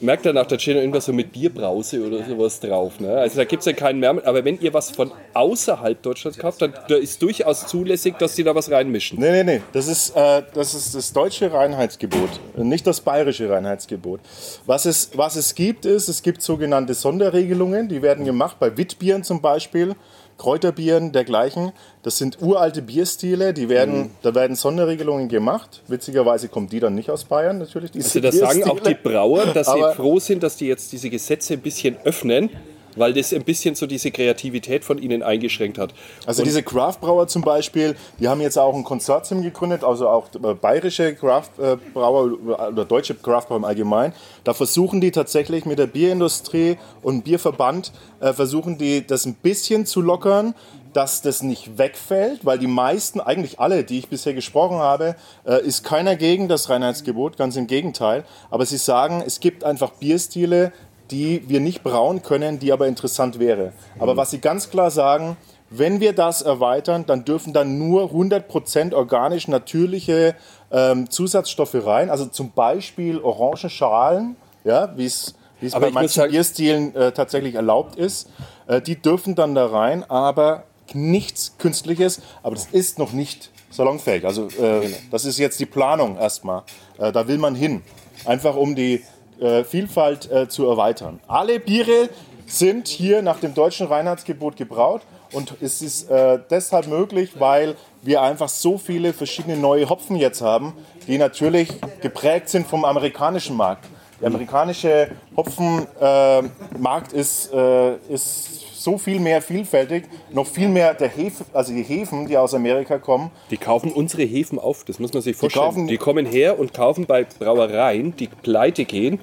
merkt 0.00 0.24
danach, 0.24 0.46
da 0.46 0.58
steht 0.58 0.76
noch 0.76 0.80
irgendwas 0.80 1.04
so 1.04 1.12
mit 1.12 1.32
Bierbrause 1.32 2.06
oder 2.06 2.24
sowas 2.24 2.58
drauf. 2.60 3.00
Ne? 3.00 3.12
Also 3.12 3.36
da 3.36 3.44
gibt 3.44 3.60
es 3.60 3.66
ja 3.66 3.72
keinen 3.72 4.00
mehr. 4.00 4.10
Aber 4.10 4.44
wenn 4.44 4.58
ihr 4.60 4.72
was 4.72 4.90
von 4.90 5.12
außerhalb 5.34 6.00
Deutschlands 6.02 6.38
kauft, 6.38 6.62
dann 6.62 6.72
da 6.88 6.96
ist 6.96 7.20
durchaus 7.22 7.66
zulässig, 7.66 8.16
dass 8.18 8.34
die 8.34 8.44
da 8.44 8.54
was 8.54 8.70
reinmischen. 8.70 9.20
Nee, 9.20 9.30
nee, 9.30 9.44
nee. 9.44 9.60
Das 9.72 9.88
ist, 9.88 10.16
äh, 10.16 10.42
das 10.54 10.74
ist 10.74 10.94
das 10.94 11.12
deutsche 11.12 11.52
Reinheitsgebot, 11.52 12.30
nicht 12.56 12.86
das 12.86 13.00
bayerische 13.00 13.50
Reinheitsgebot. 13.50 14.20
Was 14.66 14.86
es, 14.86 15.10
was 15.14 15.36
es 15.36 15.54
gibt, 15.54 15.84
ist, 15.84 16.08
es 16.08 16.22
gibt 16.22 16.42
sogenannte 16.42 16.94
Sonderregelungen, 16.94 17.88
die 17.88 18.02
werden 18.02 18.24
gemacht 18.24 18.56
bei 18.58 18.76
Witbieren 18.76 19.22
zum 19.22 19.40
Beispiel, 19.42 19.94
Kräuterbieren, 20.40 21.12
dergleichen. 21.12 21.72
Das 22.02 22.16
sind 22.16 22.40
uralte 22.40 22.80
Bierstile, 22.80 23.52
die 23.52 23.68
werden, 23.68 23.98
Mhm. 24.04 24.10
da 24.22 24.34
werden 24.34 24.56
Sonderregelungen 24.56 25.28
gemacht. 25.28 25.82
Witzigerweise 25.86 26.48
kommt 26.48 26.72
die 26.72 26.80
dann 26.80 26.94
nicht 26.94 27.10
aus 27.10 27.24
Bayern, 27.24 27.58
natürlich. 27.58 27.90
Also 27.94 28.20
das 28.20 28.36
sagen 28.38 28.64
auch 28.64 28.80
die 28.80 28.94
Bierstile. 28.94 28.98
Brauer, 29.14 29.44
dass 29.52 29.68
Aber- 29.68 29.90
sie 29.90 29.96
froh 29.96 30.18
sind, 30.18 30.42
dass 30.42 30.56
die 30.56 30.66
jetzt 30.66 30.92
diese 30.92 31.10
Gesetze 31.10 31.52
ein 31.54 31.60
bisschen 31.60 31.98
öffnen, 32.04 32.48
weil 32.96 33.12
das 33.12 33.32
ein 33.32 33.44
bisschen 33.44 33.74
so 33.74 33.86
diese 33.86 34.10
Kreativität 34.10 34.84
von 34.84 34.98
ihnen 34.98 35.22
eingeschränkt 35.22 35.78
hat. 35.78 35.94
Also 36.26 36.42
diese 36.42 36.62
Craft-Brauer 36.62 37.28
zum 37.28 37.42
Beispiel, 37.42 37.96
die 38.18 38.28
haben 38.28 38.40
jetzt 38.40 38.58
auch 38.58 38.74
ein 38.74 38.84
Konsortium 38.84 39.42
gegründet, 39.42 39.84
also 39.84 40.08
auch 40.08 40.28
äh, 40.34 40.54
bayerische 40.54 41.14
Craft-Brauer 41.14 42.32
oder 42.72 42.84
deutsche 42.84 43.14
Craft-Brauer 43.14 43.58
im 43.58 43.64
Allgemeinen. 43.64 44.12
Da 44.44 44.54
versuchen 44.54 45.00
die 45.00 45.10
tatsächlich 45.10 45.64
mit 45.64 45.78
der 45.78 45.86
Bierindustrie 45.86 46.78
und 47.02 47.24
Bierverband, 47.24 47.92
äh, 48.20 48.32
versuchen 48.32 48.78
die 48.78 49.06
das 49.06 49.26
ein 49.26 49.34
bisschen 49.34 49.86
zu 49.86 50.00
lockern, 50.00 50.54
dass 50.92 51.22
das 51.22 51.42
nicht 51.42 51.78
wegfällt, 51.78 52.44
weil 52.44 52.58
die 52.58 52.66
meisten, 52.66 53.20
eigentlich 53.20 53.60
alle, 53.60 53.84
die 53.84 53.98
ich 53.98 54.08
bisher 54.08 54.34
gesprochen 54.34 54.78
habe, 54.78 55.16
äh, 55.46 55.64
ist 55.64 55.84
keiner 55.84 56.16
gegen 56.16 56.48
das 56.48 56.68
Reinheitsgebot, 56.68 57.36
ganz 57.36 57.56
im 57.56 57.66
Gegenteil. 57.66 58.24
Aber 58.50 58.66
sie 58.66 58.76
sagen, 58.76 59.22
es 59.24 59.40
gibt 59.40 59.64
einfach 59.64 59.90
Bierstile, 59.92 60.72
die 61.10 61.48
wir 61.48 61.60
nicht 61.60 61.82
brauen 61.82 62.22
können, 62.22 62.58
die 62.58 62.72
aber 62.72 62.86
interessant 62.86 63.38
wäre. 63.38 63.72
Aber 63.98 64.16
was 64.16 64.30
sie 64.30 64.38
ganz 64.38 64.70
klar 64.70 64.90
sagen, 64.90 65.36
wenn 65.70 66.00
wir 66.00 66.12
das 66.12 66.42
erweitern, 66.42 67.04
dann 67.06 67.24
dürfen 67.24 67.52
dann 67.52 67.78
nur 67.78 68.10
100% 68.10 68.92
organisch 68.92 69.46
natürliche 69.46 70.34
ähm, 70.72 71.08
Zusatzstoffe 71.08 71.86
rein. 71.86 72.10
Also 72.10 72.26
zum 72.26 72.50
Beispiel 72.50 73.20
Orangenschalen, 73.20 74.36
ja, 74.64 74.92
wie 74.96 75.06
es 75.06 75.34
bei 75.72 75.90
manchen 75.90 76.28
Bierstilen 76.28 76.94
äh, 76.96 77.12
tatsächlich 77.12 77.54
erlaubt 77.54 77.96
ist. 77.96 78.28
Äh, 78.66 78.80
die 78.80 78.96
dürfen 78.96 79.36
dann 79.36 79.54
da 79.54 79.66
rein, 79.66 80.04
aber 80.10 80.64
nichts 80.92 81.56
Künstliches. 81.58 82.20
Aber 82.42 82.56
das 82.56 82.66
ist 82.66 82.98
noch 82.98 83.12
nicht 83.12 83.50
salonfähig. 83.70 84.24
Also 84.24 84.48
äh, 84.48 84.90
das 85.12 85.24
ist 85.24 85.38
jetzt 85.38 85.60
die 85.60 85.66
Planung 85.66 86.18
erstmal. 86.18 86.62
Äh, 86.98 87.12
da 87.12 87.28
will 87.28 87.38
man 87.38 87.54
hin. 87.54 87.82
Einfach 88.24 88.56
um 88.56 88.74
die 88.74 89.02
äh, 89.40 89.64
Vielfalt 89.64 90.30
äh, 90.30 90.48
zu 90.48 90.68
erweitern. 90.68 91.20
Alle 91.26 91.60
Biere 91.60 92.08
sind 92.46 92.88
hier 92.88 93.22
nach 93.22 93.40
dem 93.40 93.54
deutschen 93.54 93.86
Reinheitsgebot 93.86 94.56
gebraut 94.56 95.02
und 95.32 95.54
es 95.60 95.82
ist 95.82 96.10
äh, 96.10 96.38
deshalb 96.50 96.88
möglich, 96.88 97.32
weil 97.38 97.76
wir 98.02 98.22
einfach 98.22 98.48
so 98.48 98.78
viele 98.78 99.12
verschiedene 99.12 99.56
neue 99.56 99.88
Hopfen 99.88 100.16
jetzt 100.16 100.40
haben, 100.40 100.74
die 101.06 101.18
natürlich 101.18 101.68
geprägt 102.00 102.48
sind 102.48 102.66
vom 102.66 102.84
amerikanischen 102.84 103.56
Markt. 103.56 103.86
Der 104.20 104.28
amerikanische 104.28 105.12
Hopfenmarkt 105.36 107.12
ist, 107.12 107.52
äh, 107.52 107.96
ist 108.08 108.60
so 108.82 108.96
viel 108.98 109.20
mehr 109.20 109.42
vielfältig, 109.42 110.04
noch 110.32 110.46
viel 110.46 110.68
mehr 110.68 110.94
der 110.94 111.08
Hefe, 111.08 111.44
also 111.52 111.72
die 111.72 111.82
Hefen, 111.82 112.26
die 112.26 112.36
aus 112.36 112.54
Amerika 112.54 112.98
kommen, 112.98 113.30
Die 113.50 113.56
kaufen 113.56 113.92
unsere 113.92 114.22
Hefen 114.22 114.58
auf, 114.58 114.84
das 114.84 114.98
muss 114.98 115.12
man 115.12 115.22
sich 115.22 115.36
vorstellen. 115.36 115.64
kaufen- 115.66 115.86
Die, 115.86 115.96
kommen 115.98 116.26
her 116.26 116.58
und 116.58 116.72
kaufen 116.72 117.06
bei 117.06 117.24
Brauereien, 117.38 118.14
die 118.16 118.28
pleite 118.28 118.84
gehen 118.84 119.18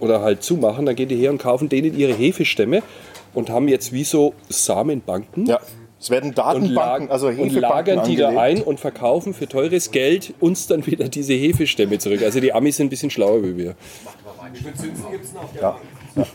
oder 0.00 0.20
halt 0.20 0.42
zumachen, 0.42 0.84
dann 0.86 0.94
gehen 0.96 1.08
die 1.08 1.16
her 1.16 1.30
und 1.30 1.38
kaufen 1.38 1.68
denen 1.68 1.96
ihre 1.96 2.12
Hefestämme 2.12 2.82
und 3.34 3.50
haben 3.50 3.68
jetzt 3.68 3.92
wie 3.92 4.04
so 4.04 4.34
Samenbanken. 4.48 5.46
Ja, 5.46 5.58
Es 5.98 6.10
werden 6.10 6.30
und, 6.30 6.38
Datenbanken, 6.38 7.10
also 7.10 7.28
und 7.28 7.36
Hefebanken 7.36 7.60
lagern 7.60 8.04
die 8.04 8.16
da 8.16 8.28
angelegt. 8.28 8.58
ein 8.58 8.62
und 8.62 8.80
verkaufen 8.80 9.32
für 9.34 9.46
teures 9.48 9.90
Geld 9.92 10.34
uns 10.40 10.66
dann 10.66 10.84
wieder 10.86 11.08
diese 11.08 11.32
Hefestämme 11.34 11.98
zurück. 11.98 12.22
Also 12.22 12.40
die 12.40 12.52
Amis 12.52 12.76
sind 12.76 12.88
ein 12.88 12.90
bisschen 12.90 13.10
schlauer 13.10 13.42
wie 13.44 13.56
wir. 13.56 13.74
Ja. 15.60 15.78
ja. 16.16 16.26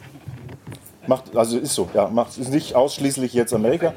Macht, 1.07 1.35
also 1.35 1.57
ist 1.57 1.73
so, 1.73 1.89
ja. 1.93 2.07
Macht, 2.07 2.37
ist 2.37 2.49
nicht 2.49 2.75
ausschließlich 2.75 3.33
jetzt 3.33 3.53
Amerika. 3.53 3.93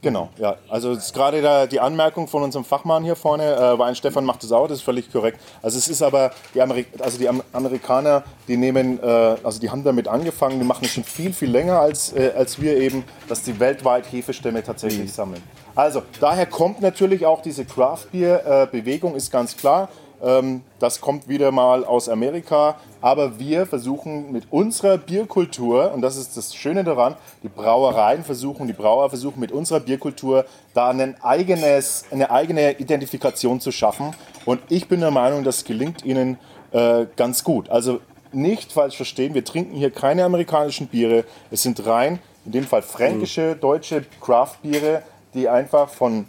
Genau, 0.00 0.28
ja. 0.38 0.56
Also 0.68 0.96
gerade 1.12 1.42
da 1.42 1.66
die 1.66 1.80
Anmerkung 1.80 2.28
von 2.28 2.44
unserem 2.44 2.64
Fachmann 2.64 3.02
hier 3.02 3.16
vorne, 3.16 3.56
äh, 3.56 3.78
Wein 3.78 3.96
Stefan 3.96 4.24
macht 4.24 4.44
es 4.44 4.52
auch, 4.52 4.68
das 4.68 4.78
ist 4.78 4.84
völlig 4.84 5.10
korrekt. 5.10 5.40
Also 5.60 5.76
es 5.76 5.88
ist 5.88 6.02
aber, 6.02 6.30
die, 6.54 6.62
Ameri 6.62 6.86
also 7.00 7.18
die 7.18 7.28
Am 7.28 7.42
Amerikaner, 7.52 8.22
die 8.46 8.56
nehmen, 8.56 9.02
äh, 9.02 9.06
also 9.42 9.58
die 9.58 9.68
haben 9.70 9.82
damit 9.82 10.06
angefangen, 10.06 10.60
die 10.60 10.64
machen 10.64 10.84
es 10.84 10.92
schon 10.92 11.02
viel, 11.02 11.32
viel 11.32 11.50
länger 11.50 11.80
als, 11.80 12.12
äh, 12.12 12.32
als 12.36 12.60
wir 12.60 12.76
eben, 12.76 13.02
dass 13.28 13.42
die 13.42 13.58
weltweit 13.58 14.10
Hefestämme 14.12 14.62
tatsächlich 14.62 15.12
sammeln. 15.12 15.42
Also 15.74 16.02
daher 16.20 16.46
kommt 16.46 16.80
natürlich 16.80 17.26
auch 17.26 17.42
diese 17.42 17.64
Craft 17.64 18.06
Beer 18.12 18.46
äh, 18.46 18.66
Bewegung, 18.66 19.16
ist 19.16 19.32
ganz 19.32 19.56
klar. 19.56 19.88
Ähm, 20.22 20.62
das 20.78 21.00
kommt 21.00 21.28
wieder 21.28 21.52
mal 21.52 21.84
aus 21.84 22.08
Amerika, 22.08 22.76
aber 23.00 23.38
wir 23.38 23.66
versuchen 23.66 24.32
mit 24.32 24.44
unserer 24.50 24.98
Bierkultur, 24.98 25.92
und 25.92 26.02
das 26.02 26.16
ist 26.16 26.36
das 26.36 26.54
Schöne 26.54 26.84
daran, 26.84 27.16
die 27.42 27.48
Brauereien 27.48 28.24
versuchen, 28.24 28.66
die 28.66 28.72
Brauer 28.72 29.08
versuchen 29.10 29.40
mit 29.40 29.52
unserer 29.52 29.80
Bierkultur 29.80 30.44
da 30.74 30.90
ein 30.90 31.20
eigenes, 31.22 32.04
eine 32.10 32.30
eigene 32.30 32.78
Identifikation 32.78 33.60
zu 33.60 33.70
schaffen. 33.70 34.14
Und 34.44 34.60
ich 34.68 34.88
bin 34.88 35.00
der 35.00 35.10
Meinung, 35.10 35.44
das 35.44 35.64
gelingt 35.64 36.04
ihnen 36.04 36.38
äh, 36.72 37.06
ganz 37.16 37.44
gut. 37.44 37.70
Also 37.70 38.00
nicht 38.32 38.72
falsch 38.72 38.96
verstehen, 38.96 39.34
wir 39.34 39.44
trinken 39.44 39.74
hier 39.74 39.90
keine 39.90 40.24
amerikanischen 40.24 40.88
Biere, 40.88 41.24
es 41.50 41.62
sind 41.62 41.84
rein, 41.86 42.18
in 42.44 42.52
dem 42.52 42.64
Fall 42.64 42.82
fränkische, 42.82 43.56
deutsche 43.56 44.04
Craft-Biere, 44.20 45.02
die 45.34 45.48
einfach 45.48 45.88
von 45.88 46.26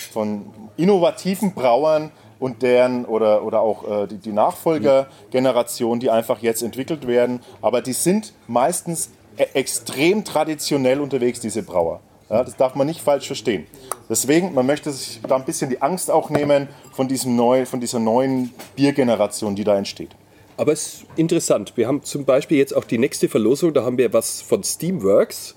von 0.00 0.46
innovativen 0.76 1.54
Brauern 1.54 2.10
und 2.40 2.62
deren 2.62 3.04
oder, 3.04 3.44
oder 3.44 3.60
auch 3.60 3.88
äh, 3.88 4.06
die, 4.08 4.16
die 4.16 4.32
Nachfolgergeneration, 4.32 6.00
die 6.00 6.10
einfach 6.10 6.40
jetzt 6.40 6.62
entwickelt 6.62 7.06
werden. 7.06 7.40
Aber 7.62 7.82
die 7.82 7.92
sind 7.92 8.32
meistens 8.48 9.10
e 9.36 9.44
extrem 9.54 10.24
traditionell 10.24 11.00
unterwegs, 11.00 11.38
diese 11.38 11.62
Brauer. 11.62 12.00
Ja, 12.30 12.42
das 12.42 12.56
darf 12.56 12.74
man 12.74 12.86
nicht 12.86 13.00
falsch 13.00 13.26
verstehen. 13.26 13.66
Deswegen, 14.08 14.54
man 14.54 14.64
möchte 14.64 14.90
sich 14.90 15.20
da 15.28 15.36
ein 15.36 15.44
bisschen 15.44 15.68
die 15.68 15.82
Angst 15.82 16.10
auch 16.10 16.30
nehmen 16.30 16.68
von, 16.92 17.08
diesem 17.08 17.36
neu, 17.36 17.66
von 17.66 17.80
dieser 17.80 17.98
neuen 17.98 18.52
Biergeneration, 18.76 19.54
die 19.54 19.64
da 19.64 19.76
entsteht. 19.76 20.10
Aber 20.56 20.72
es 20.72 20.86
ist 20.86 21.06
interessant. 21.16 21.72
Wir 21.76 21.88
haben 21.88 22.02
zum 22.04 22.24
Beispiel 22.24 22.58
jetzt 22.58 22.74
auch 22.76 22.84
die 22.84 22.98
nächste 22.98 23.28
Verlosung, 23.28 23.74
da 23.74 23.84
haben 23.84 23.98
wir 23.98 24.12
was 24.12 24.42
von 24.42 24.62
Steamworks. 24.62 25.56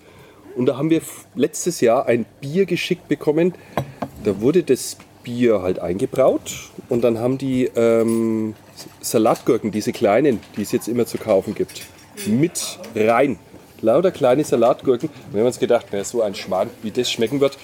Und 0.56 0.66
da 0.68 0.78
haben 0.78 0.90
wir 0.90 1.02
letztes 1.36 1.82
Jahr 1.82 2.06
ein 2.08 2.26
Bier 2.42 2.66
geschickt 2.66 3.08
bekommen. 3.08 3.54
Da 4.24 4.40
wurde 4.40 4.64
das 4.64 4.98
Bier 5.24 5.62
halt 5.62 5.80
eingebraut 5.80 6.52
und 6.90 7.02
dann 7.04 7.20
haben 7.20 7.38
die 7.38 7.66
ähm, 7.76 8.56
Salatgurken, 9.02 9.72
diese 9.72 9.92
kleinen, 9.92 10.40
die 10.58 10.62
es 10.64 10.72
jetzt 10.72 10.88
immer 10.88 11.06
zu 11.06 11.18
kaufen 11.18 11.56
gibt, 11.56 11.84
mit 12.28 12.80
rein. 12.96 13.40
Lauter 13.82 14.12
kleine 14.12 14.44
Salatgurken. 14.44 15.10
Und 15.10 15.34
wir 15.34 15.42
haben 15.42 15.48
uns 15.48 15.60
gedacht, 15.60 15.88
na, 15.92 16.04
so 16.04 16.22
ein 16.22 16.36
Schmarrn, 16.36 16.70
wie 16.84 16.92
das 16.92 17.12
schmecken 17.12 17.42
wird. 17.42 17.58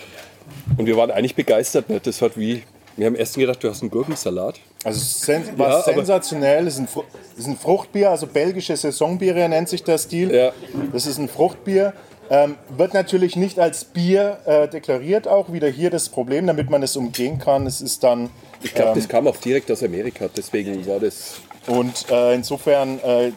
Und 0.78 0.86
wir 0.86 0.97
waren 0.97 1.12
eigentlich 1.12 1.36
begeistert. 1.36 1.88
Ne? 1.89 2.01
Das 2.03 2.22
hat 2.22 2.38
wie, 2.38 2.64
wir 2.97 3.05
haben 3.05 3.16
erst 3.16 3.36
gedacht, 3.36 3.64
du 3.64 3.70
hast 3.70 3.82
einen 3.82 3.89
Gurkensalat. 3.91 4.55
Also 4.84 4.99
sen 4.99 5.43
war 5.57 5.68
aber- 5.70 5.84
sensationell. 5.84 6.68
Es 6.68 6.74
ist, 6.74 6.80
ein, 6.82 6.88
es 7.34 7.39
ist 7.39 7.47
ein 7.47 7.57
Fruchtbier, 7.57 8.10
also 8.12 8.28
belgische 8.28 8.76
Saisonbiere 8.76 9.47
nennt 9.47 9.70
sich 9.70 9.82
der 9.84 9.97
Stil. 9.97 10.34
Ja. 10.34 10.51
Das 10.91 11.05
ist 11.05 11.18
ein 11.20 11.30
Fruchtbier. 11.30 11.93
Ähm, 12.32 12.56
wird 12.70 12.94
natürlich 12.94 13.36
nicht 13.36 13.60
als 13.60 13.86
Bier 13.86 14.40
äh, 14.46 14.68
deklariert, 14.68 15.28
auch 15.28 15.52
wieder 15.52 15.68
hier 15.68 15.90
das 15.90 16.10
Problem, 16.10 16.46
damit 16.46 16.70
man 16.70 16.84
es 16.84 16.96
umgehen 16.96 17.40
kann. 17.40 17.66
Es 17.66 17.82
ist 17.82 18.04
dann 18.04 18.30
Ich 18.62 18.74
glaube, 18.74 19.00
das 19.00 19.10
kam 19.10 19.28
auch 19.28 19.38
direkt 19.38 19.72
aus 19.72 19.82
Amerika. 19.82 20.30
Deswegen 20.36 20.86
war 20.86 21.00
das 21.00 21.42
und 21.68 22.10
äh, 22.10 22.34
insofern 22.34 23.00
äh, 23.00 23.32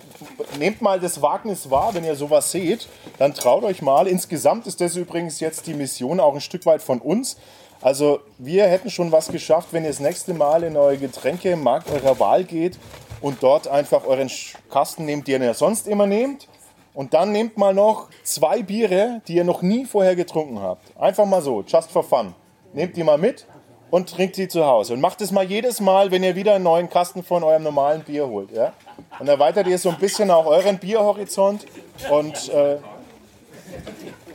nehmt 0.58 0.80
mal 0.80 0.98
das 0.98 1.20
Wagnis 1.20 1.70
wahr, 1.70 1.92
wenn 1.92 2.04
ihr 2.04 2.16
sowas 2.16 2.50
seht, 2.50 2.88
dann 3.18 3.34
traut 3.34 3.62
euch 3.62 3.82
mal. 3.82 4.06
Insgesamt 4.06 4.66
ist 4.66 4.80
das 4.80 4.96
übrigens 4.96 5.40
jetzt 5.40 5.66
die 5.66 5.74
Mission 5.74 6.18
auch 6.18 6.34
ein 6.34 6.40
Stück 6.40 6.64
weit 6.64 6.82
von 6.82 7.00
uns. 7.00 7.36
Also 7.82 8.20
wir 8.38 8.64
hätten 8.64 8.90
schon 8.90 9.12
was 9.12 9.28
geschafft, 9.28 9.68
wenn 9.72 9.82
ihr 9.82 9.90
das 9.90 10.00
nächste 10.00 10.32
Mal 10.34 10.62
in 10.62 10.76
eure 10.76 10.96
Getränkemarkt 10.96 11.90
eurer 11.90 12.18
Wahl 12.20 12.44
geht 12.44 12.78
und 13.20 13.42
dort 13.42 13.68
einfach 13.68 14.06
euren 14.06 14.30
Kasten 14.70 15.04
nehmt, 15.04 15.26
den 15.28 15.42
ihr 15.42 15.54
sonst 15.54 15.86
immer 15.86 16.06
nehmt. 16.06 16.48
Und 16.94 17.14
dann 17.14 17.32
nehmt 17.32 17.56
mal 17.56 17.72
noch 17.72 18.08
zwei 18.22 18.62
Biere, 18.62 19.22
die 19.26 19.36
ihr 19.36 19.44
noch 19.44 19.62
nie 19.62 19.86
vorher 19.86 20.14
getrunken 20.14 20.60
habt. 20.60 20.94
Einfach 20.96 21.24
mal 21.24 21.40
so, 21.40 21.62
just 21.62 21.90
for 21.90 22.04
fun. 22.04 22.34
Nehmt 22.74 22.96
die 22.96 23.04
mal 23.04 23.18
mit 23.18 23.46
und 23.90 24.10
trinkt 24.10 24.36
sie 24.36 24.48
zu 24.48 24.66
Hause. 24.66 24.94
Und 24.94 25.00
macht 25.00 25.20
es 25.22 25.30
mal 25.30 25.44
jedes 25.44 25.80
Mal, 25.80 26.10
wenn 26.10 26.22
ihr 26.22 26.36
wieder 26.36 26.54
einen 26.54 26.64
neuen 26.64 26.90
Kasten 26.90 27.22
von 27.22 27.42
eurem 27.42 27.62
normalen 27.62 28.02
Bier 28.02 28.26
holt. 28.26 28.52
Ja? 28.52 28.74
Und 29.18 29.28
erweitert 29.28 29.66
ihr 29.66 29.78
so 29.78 29.88
ein 29.88 29.98
bisschen 29.98 30.30
auch 30.30 30.46
euren 30.46 30.78
Bierhorizont. 30.78 31.66
Und 32.10 32.48
äh, 32.50 32.76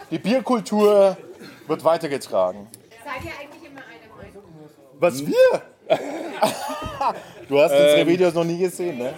die 0.09 0.19
Bierkultur 0.19 1.15
wird 1.67 1.83
weitergetragen. 1.83 2.67
Seid 3.03 3.23
ihr 3.23 3.31
eigentlich 3.39 3.69
immer 3.69 3.81
einer 3.81 4.15
Meinung? 4.15 4.43
Was 4.99 5.25
wir? 5.25 5.61
du 7.47 7.59
hast 7.59 7.71
unsere 7.71 8.07
Videos 8.07 8.33
noch 8.33 8.43
nie 8.43 8.57
gesehen, 8.57 8.97
ne? 8.97 9.13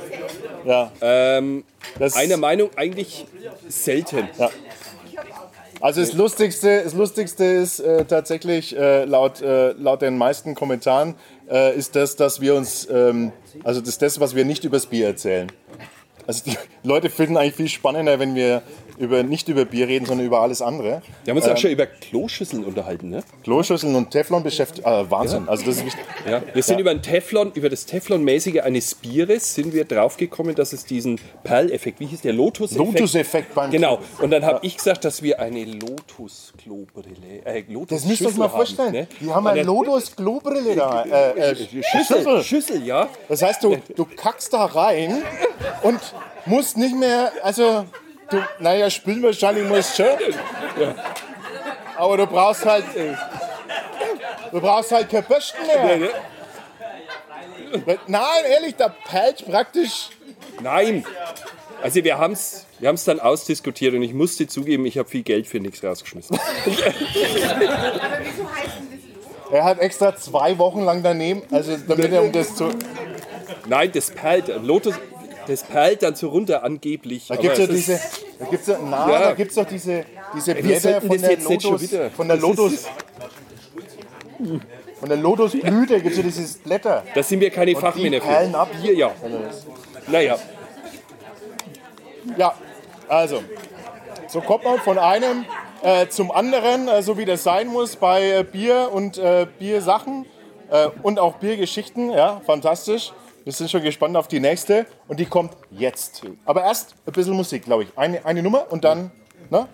Ja. 0.65 0.91
ähm, 1.01 1.63
Das, 1.97 2.15
einer 2.15 2.37
Meinung 2.37 2.69
eigentlich 2.75 3.25
selten. 3.67 4.27
Also 5.81 6.01
das 6.01 6.13
Lustigste, 6.13 6.81
das 6.83 6.93
Lustigste 6.93 7.45
ist 7.45 7.79
äh, 7.79 8.03
tatsächlich 8.03 8.75
äh, 8.75 9.05
laut, 9.05 9.41
äh, 9.41 9.71
laut 9.71 10.01
den 10.01 10.17
meisten 10.17 10.53
Kommentaren 10.53 11.15
äh, 11.49 11.75
ist 11.77 11.95
das, 11.95 12.17
dass 12.17 12.41
wir 12.41 12.55
uns, 12.55 12.87
ähm, 12.91 13.31
also 13.63 13.79
das 13.79 13.89
ist 13.89 14.01
das, 14.01 14.19
was 14.19 14.35
wir 14.35 14.43
nicht 14.43 14.65
übers 14.65 14.87
Bier 14.87 15.07
erzählen. 15.07 15.49
Also 16.27 16.43
die 16.45 16.57
Leute 16.87 17.09
finden 17.09 17.37
eigentlich 17.37 17.55
viel 17.55 17.69
spannender, 17.69 18.19
wenn 18.19 18.35
wir 18.35 18.61
über, 18.99 19.23
nicht 19.23 19.47
über 19.47 19.65
Bier 19.65 19.87
reden, 19.87 20.05
sondern 20.05 20.27
über 20.27 20.41
alles 20.41 20.61
andere. 20.61 21.01
Wir 21.23 21.31
haben 21.31 21.37
uns 21.37 21.47
auch 21.47 21.57
schon 21.57 21.71
über 21.71 21.85
Kloschüsseln 21.85 22.63
unterhalten, 22.65 23.09
ne? 23.09 23.23
Kloschüsseln 23.43 23.95
und 23.95 24.11
Teflon 24.11 24.43
beschäftigt, 24.43 24.85
äh, 24.85 25.09
Wahnsinn. 25.09 25.47
Also 25.47 25.65
das 25.65 25.77
ist 25.77 25.85
wichtig. 25.85 26.03
Ja. 26.29 26.41
Wir 26.53 26.61
sind 26.61 26.79
über, 26.79 26.91
ein 26.91 27.01
Teflon, 27.01 27.51
über 27.53 27.69
das 27.69 27.87
Teflon-mäßige 27.87 28.61
eines 28.61 28.95
Bieres 28.95 29.55
sind 29.55 29.73
wir 29.73 29.85
draufgekommen, 29.85 30.53
dass 30.53 30.73
es 30.73 30.85
diesen 30.85 31.19
Perleffekt, 31.43 31.99
wie 31.99 32.07
hieß 32.07 32.21
der 32.21 32.33
Lotus-Effekt? 32.33 32.99
Lotus-Effekt 32.99 33.55
beim 33.55 33.71
Genau. 33.71 33.99
Und 34.21 34.31
dann 34.31 34.45
habe 34.45 34.59
ich 34.63 34.75
gesagt, 34.77 35.05
dass 35.05 35.23
wir 35.23 35.39
eine 35.39 35.63
Lotus-Klobrille, 35.63 37.45
äh, 37.45 37.63
Lotus 37.69 38.01
Das 38.01 38.05
müsst 38.05 38.21
ihr 38.21 38.27
euch 38.27 38.37
mal 38.37 38.49
vorstellen. 38.49 38.91
ne? 38.91 39.07
Die 39.21 39.31
haben 39.31 39.47
eine 39.47 39.63
Lotus-Klobrille 39.63 40.75
da. 40.75 41.03
Äh, 41.03 41.51
äh, 41.51 41.55
Schüssel, 41.55 42.43
Schüssel, 42.43 42.85
ja. 42.85 43.07
Das 43.27 43.41
heißt, 43.41 43.63
du, 43.63 43.77
du 43.95 44.05
kackst 44.05 44.53
da 44.53 44.65
rein 44.65 45.21
und 45.83 45.99
musst 46.45 46.77
nicht 46.77 46.95
mehr, 46.95 47.31
also, 47.43 47.85
du, 48.29 48.43
naja, 48.59 48.89
spülen 48.89 49.23
wahrscheinlich 49.23 49.67
musst 49.67 49.97
schon. 49.97 50.07
Aber 51.97 52.17
du 52.17 52.27
brauchst 52.27 52.65
halt, 52.65 52.95
äh, 52.95 53.13
du 54.51 54.61
brauchst 54.61 54.91
halt 54.91 55.09
kein 55.09 55.23
Bürsten 55.23 55.65
mehr. 55.67 56.09
Nein, 58.07 58.45
ehrlich, 58.49 58.75
da 58.75 58.89
perlt 58.89 59.45
praktisch. 59.45 60.09
Nein. 60.61 61.05
Also 61.81 62.03
wir 62.03 62.17
haben 62.17 62.33
es 62.33 62.65
wir 62.79 62.87
haben's 62.87 63.03
dann 63.03 63.19
ausdiskutiert 63.19 63.93
und 63.93 64.01
ich 64.03 64.13
musste 64.13 64.47
zugeben, 64.47 64.85
ich 64.85 64.97
habe 64.97 65.09
viel 65.09 65.23
Geld 65.23 65.47
für 65.47 65.59
nichts 65.59 65.83
rausgeschmissen. 65.83 66.39
Aber 66.65 66.69
wieso 68.23 68.49
heißt? 68.55 68.77
Er 69.51 69.63
hat 69.63 69.79
extra 69.79 70.15
zwei 70.15 70.57
Wochen 70.59 70.81
lang 70.81 71.03
daneben, 71.03 71.41
also 71.51 71.75
damit 71.75 72.11
er 72.11 72.21
um 72.21 72.31
das 72.31 72.55
zu. 72.55 72.69
Nein, 73.67 73.91
das 73.91 74.11
perlt. 74.11 74.47
Lotus, 74.63 74.95
das 75.47 75.63
perlt 75.63 76.03
dann 76.03 76.15
so 76.15 76.29
runter 76.29 76.63
angeblich. 76.63 77.27
Da 77.27 77.35
gibt 77.35 77.53
es 77.53 77.59
ja 77.59 77.67
diese, 77.67 77.99
da 78.39 78.45
gibt's 78.45 78.67
ja, 78.67 78.77
na, 78.83 79.11
Ja. 79.11 79.19
da 79.19 79.33
gibt's 79.33 79.55
doch 79.55 79.65
diese, 79.65 80.05
diese 80.35 80.55
Blätter 80.55 81.01
von 81.01 81.09
das 81.09 81.21
der 81.21 81.37
Lotus, 81.39 81.89
von 82.15 82.27
der 82.27 82.37
Das 82.37 82.41
Lotus, 82.41 82.85
von 84.99 85.09
der 85.09 85.17
Lotusblüte 85.17 85.95
gibt 86.01 86.11
es 86.11 86.17
ja 86.17 86.23
dieses 86.23 86.57
Blätter. 86.57 87.03
Da 87.13 87.23
sind 87.23 87.39
wir 87.39 87.49
keine 87.49 87.75
Fachmänner 87.75 88.19
perlen 88.19 88.51
für. 88.51 88.57
ab. 88.59 88.69
Hier 88.81 88.95
ja. 88.95 89.11
Naja, 90.07 90.37
Ja, 92.37 92.53
also, 93.07 93.41
so 94.27 94.41
kommt 94.41 94.63
man 94.63 94.79
von 94.79 94.97
einem 94.97 95.45
äh, 95.81 96.07
zum 96.07 96.31
anderen, 96.31 96.87
äh, 96.87 97.01
so 97.01 97.17
wie 97.17 97.25
das 97.25 97.43
sein 97.43 97.67
muss 97.67 97.95
bei 97.95 98.29
äh, 98.31 98.43
Bier 98.43 98.89
und 98.91 99.17
äh, 99.17 99.47
Biersachen 99.57 100.25
äh, 100.69 100.87
und 101.03 101.19
auch 101.19 101.35
Biergeschichten. 101.35 102.09
Ja, 102.11 102.41
fantastisch. 102.45 103.13
Wir 103.43 103.53
sind 103.53 103.71
schon 103.71 103.81
gespannt 103.81 104.15
auf 104.17 104.27
die 104.27 104.39
nächste 104.39 104.85
und 105.07 105.19
die 105.19 105.25
kommt 105.25 105.53
jetzt. 105.71 106.23
Aber 106.45 106.63
erst 106.63 106.95
ein 107.05 107.13
bisschen 107.13 107.35
Musik, 107.35 107.63
glaube 107.65 107.83
ich. 107.83 107.89
Eine, 107.95 108.25
eine 108.25 108.43
Nummer 108.43 108.71
und 108.71 108.83
dann, 108.83 109.11
ne? 109.49 109.67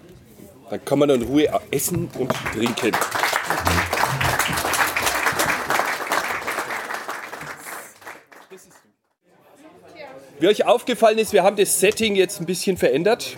dann 0.70 0.86
kann 0.86 1.00
man 1.00 1.10
in 1.10 1.24
Ruhe 1.24 1.48
essen 1.72 2.10
und 2.18 2.32
trinken. 2.54 2.92
Wie 10.40 10.48
euch 10.48 10.66
aufgefallen 10.66 11.18
ist, 11.18 11.34
wir 11.34 11.44
haben 11.44 11.56
das 11.56 11.80
Setting 11.80 12.16
jetzt 12.16 12.40
ein 12.42 12.46
bisschen 12.46 12.78
verändert. 12.78 13.38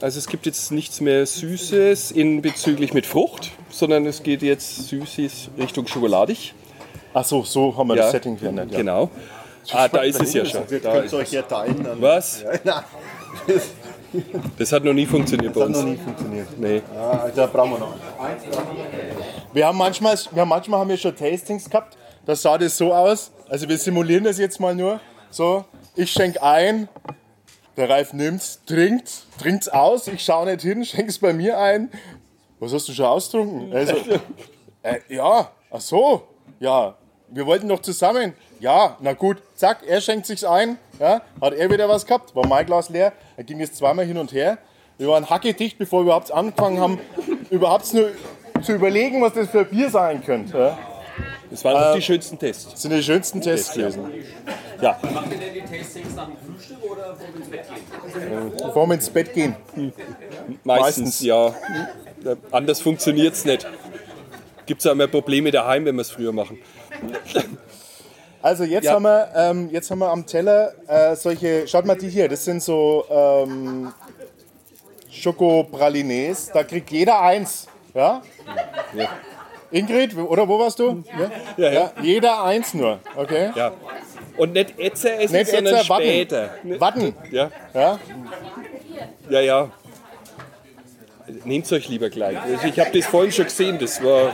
Also 0.00 0.18
es 0.18 0.26
gibt 0.26 0.46
jetzt 0.46 0.72
nichts 0.72 1.00
mehr 1.00 1.24
Süßes 1.24 2.10
in 2.10 2.42
bezüglich 2.42 2.94
mit 2.94 3.06
Frucht, 3.06 3.52
sondern 3.70 4.06
es 4.06 4.22
geht 4.22 4.42
jetzt 4.42 4.88
Süßes 4.88 5.50
Richtung 5.58 5.86
schokoladig. 5.86 6.54
Ach 7.14 7.24
so, 7.24 7.42
so 7.42 7.76
haben 7.76 7.88
wir 7.88 7.96
Ja. 7.96 8.02
das 8.02 8.12
Setting 8.12 8.38
verändert. 8.38 8.72
Ja. 8.72 8.78
Genau. 8.78 9.10
Ah, 9.72 9.88
da 9.88 10.02
ist 10.02 10.20
es 10.20 10.32
ja 10.32 10.44
schon. 10.44 10.62
Da 10.68 10.78
könnt 10.92 11.04
ist 11.06 11.14
euch 11.14 11.24
es. 11.28 11.32
ja 11.32 11.42
teilen. 11.42 11.82
Dann. 11.84 12.00
Was? 12.00 12.44
Nein, 12.64 12.84
Das 14.58 14.72
hat 14.72 14.84
noch 14.84 14.94
nie 14.94 15.06
funktioniert 15.06 15.52
bei 15.52 15.60
Hat 15.60 15.66
uns. 15.68 15.78
noch 15.78 15.84
nie 15.84 15.96
funktioniert. 15.96 16.58
Nee. 16.58 16.82
ah, 16.96 17.28
da 17.34 17.46
brauchen 17.46 17.72
wir 17.72 17.78
noch. 17.78 17.94
Wir 19.52 19.66
haben 19.66 19.76
manchmal, 19.78 20.16
wir 20.32 20.40
haben 20.42 20.48
manchmal 20.48 20.80
haben 20.80 20.88
wir 20.88 20.96
schon 20.96 21.14
Tastings 21.14 21.68
gehabt. 21.68 21.96
Da 22.24 22.34
sah 22.34 22.56
das 22.58 22.76
so 22.76 22.92
aus. 22.94 23.30
Also 23.48 23.68
wir 23.68 23.76
simulieren 23.78 24.24
das 24.24 24.38
jetzt 24.38 24.58
mal 24.60 24.74
nur. 24.74 25.00
So, 25.30 25.64
ich 25.94 26.10
schenke 26.10 26.42
ein, 26.42 26.88
der 27.76 27.90
Ralf 27.90 28.12
nimmt's, 28.14 28.60
trinkt, 28.66 29.10
trinkt's 29.38 29.68
aus. 29.68 30.08
Ich 30.08 30.24
schaue 30.24 30.46
nicht 30.46 30.62
hin, 30.62 30.84
schenk's 30.86 31.18
bei 31.18 31.32
mir 31.34 31.58
ein. 31.58 31.90
Was 32.60 32.72
hast 32.72 32.88
du 32.88 32.92
schon 32.92 33.04
austrunken? 33.04 33.72
Also, 33.74 33.94
äh, 34.82 35.00
ja, 35.08 35.50
ach 35.70 35.80
so, 35.80 36.22
ja. 36.60 36.96
Wir 37.30 37.46
wollten 37.46 37.68
doch 37.68 37.80
zusammen. 37.82 38.34
Ja, 38.60 38.96
na 39.00 39.12
gut, 39.12 39.38
zack, 39.54 39.78
er 39.86 40.00
schenkt 40.00 40.26
sich's 40.26 40.44
ein. 40.44 40.78
Ja, 40.98 41.20
hat 41.40 41.54
er 41.54 41.70
wieder 41.70 41.88
was 41.88 42.06
gehabt, 42.06 42.34
war 42.34 42.46
mein 42.46 42.66
Glas 42.66 42.88
leer. 42.88 43.12
Er 43.36 43.44
ging 43.44 43.60
es 43.60 43.72
zweimal 43.74 44.04
hin 44.04 44.18
und 44.18 44.32
her. 44.32 44.58
Wir 44.96 45.08
waren 45.08 45.28
hackedicht, 45.30 45.78
bevor 45.78 46.00
wir 46.00 46.04
überhaupt 46.06 46.32
angefangen 46.32 46.80
haben, 46.80 46.98
überhaupt 47.50 47.92
nur 47.94 48.10
zu 48.62 48.72
überlegen, 48.72 49.22
was 49.22 49.34
das 49.34 49.48
für 49.48 49.60
ein 49.60 49.68
Bier 49.68 49.90
sein 49.90 50.24
könnte. 50.24 50.58
Ja. 50.58 50.78
Das 51.50 51.64
waren 51.64 51.74
doch 51.82 51.94
die 51.94 52.02
schönsten 52.02 52.38
Tests. 52.38 52.70
Das 52.72 52.82
sind 52.82 52.90
die 52.92 53.02
schönsten 53.02 53.40
Tests 53.40 53.72
gewesen. 53.72 54.02
Macht 54.02 55.32
ihr 55.32 55.38
denn 55.38 55.54
die 55.54 55.60
Tastings 55.60 56.14
nach 56.14 56.26
dem 56.26 56.36
Frühstück 56.36 56.82
oder 56.90 57.16
vor 57.16 57.26
dem 57.26 57.36
ins 57.40 57.48
Bett 57.48 57.64
gehen? 57.68 58.52
Bevor 58.58 58.86
wir 58.86 58.94
ins 58.94 59.10
Bett 59.10 59.34
gehen. 59.34 59.56
Meistens, 60.64 60.64
Meistens. 60.64 61.20
ja. 61.22 61.54
Ja, 62.24 62.34
Anders 62.50 62.80
funktioniert 62.80 63.34
es 63.34 63.44
nicht. 63.44 63.66
Gibt 64.66 64.80
es 64.82 64.86
auch 64.86 64.94
mehr 64.94 65.06
Probleme 65.06 65.50
daheim, 65.50 65.84
wenn 65.86 65.94
wir 65.94 66.02
es 66.02 66.10
früher 66.10 66.32
machen. 66.32 66.58
Also 68.40 68.64
jetzt, 68.64 68.84
Ja. 68.84 68.92
haben 68.94 69.02
wir, 69.02 69.28
ähm, 69.34 69.68
jetzt 69.72 69.90
haben 69.90 69.98
wir 69.98 70.10
am 70.10 70.24
Teller 70.24 70.72
äh, 70.86 71.16
solche, 71.16 71.66
schaut 71.66 71.84
mal 71.86 71.96
die 71.96 72.08
hier, 72.08 72.28
das 72.28 72.44
sind 72.44 72.62
so 72.62 73.04
ähm, 73.10 73.92
Schokopralines, 75.10 76.50
da 76.52 76.62
kriegt 76.62 76.90
jeder 76.90 77.20
eins. 77.20 77.66
Ja? 77.94 78.22
Ingrid, 79.70 80.16
oder 80.16 80.48
wo 80.48 80.58
warst 80.58 80.78
du? 80.78 81.02
Ja? 81.18 81.30
Ja, 81.56 81.72
ja. 81.72 81.92
Jeder 82.00 82.42
eins 82.44 82.74
nur, 82.74 83.00
okay? 83.16 83.50
ja. 83.54 83.72
Und 84.36 84.52
nicht 84.52 84.78
Etzer 84.78 85.18
essen, 85.20 85.34
Nicht 85.34 85.50
sondern 85.50 85.74
Etzer, 85.74 85.88
Watten. 85.88 86.04
später. 86.04 86.50
Watten, 86.78 87.14
Ja, 87.32 87.50
ja? 87.74 87.98
ja, 89.28 89.40
Nehmt 91.44 91.70
euch 91.72 91.88
lieber 91.88 92.10
gleich. 92.10 92.40
Also 92.40 92.66
Ich 92.66 92.78
habe 92.78 92.90
das 92.96 93.06
vorhin 93.06 93.32
schon 93.32 93.44
gesehen, 93.44 93.78
das 93.78 94.02
war. 94.02 94.32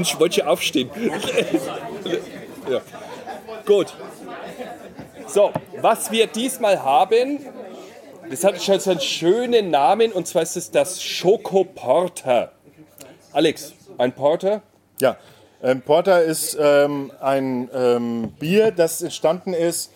Ich 0.00 0.18
wollte 0.18 0.40
schon 0.40 0.48
aufstehen. 0.48 0.90
ja. 2.70 2.80
Gut. 3.66 3.94
So, 5.26 5.52
was 5.80 6.10
wir 6.10 6.26
diesmal 6.26 6.82
haben, 6.82 7.38
das 8.28 8.44
hat 8.44 8.62
schon 8.62 8.80
so 8.80 8.90
einen 8.90 9.00
schönen 9.00 9.70
Namen 9.70 10.12
und 10.12 10.26
zwar 10.26 10.42
ist 10.42 10.56
es 10.56 10.70
das 10.70 11.02
Schoko 11.02 11.64
Porter. 11.64 12.52
Alex, 13.32 13.72
ein 13.98 14.12
Porter? 14.12 14.62
Ja, 15.00 15.16
ähm, 15.62 15.80
Porter 15.80 16.22
ist 16.22 16.56
ähm, 16.60 17.12
ein 17.20 17.70
ähm, 17.72 18.32
Bier, 18.38 18.72
das 18.72 19.00
entstanden 19.00 19.54
ist 19.54 19.92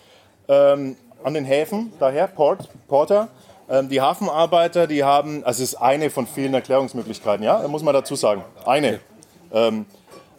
ähm, 0.47 0.95
an 1.23 1.33
den 1.33 1.43
Häfen, 1.43 1.91
daher 1.99 2.27
Port, 2.27 2.69
Porter. 2.87 3.27
Ähm, 3.69 3.89
die 3.89 4.01
Hafenarbeiter, 4.01 4.87
die 4.87 5.03
haben, 5.03 5.43
also 5.43 5.63
es 5.63 5.73
ist 5.73 5.75
eine 5.75 6.09
von 6.09 6.27
vielen 6.27 6.53
Erklärungsmöglichkeiten, 6.53 7.43
ja, 7.43 7.67
muss 7.67 7.83
man 7.83 7.93
dazu 7.93 8.15
sagen, 8.15 8.43
eine. 8.65 8.99
Ähm, 9.51 9.85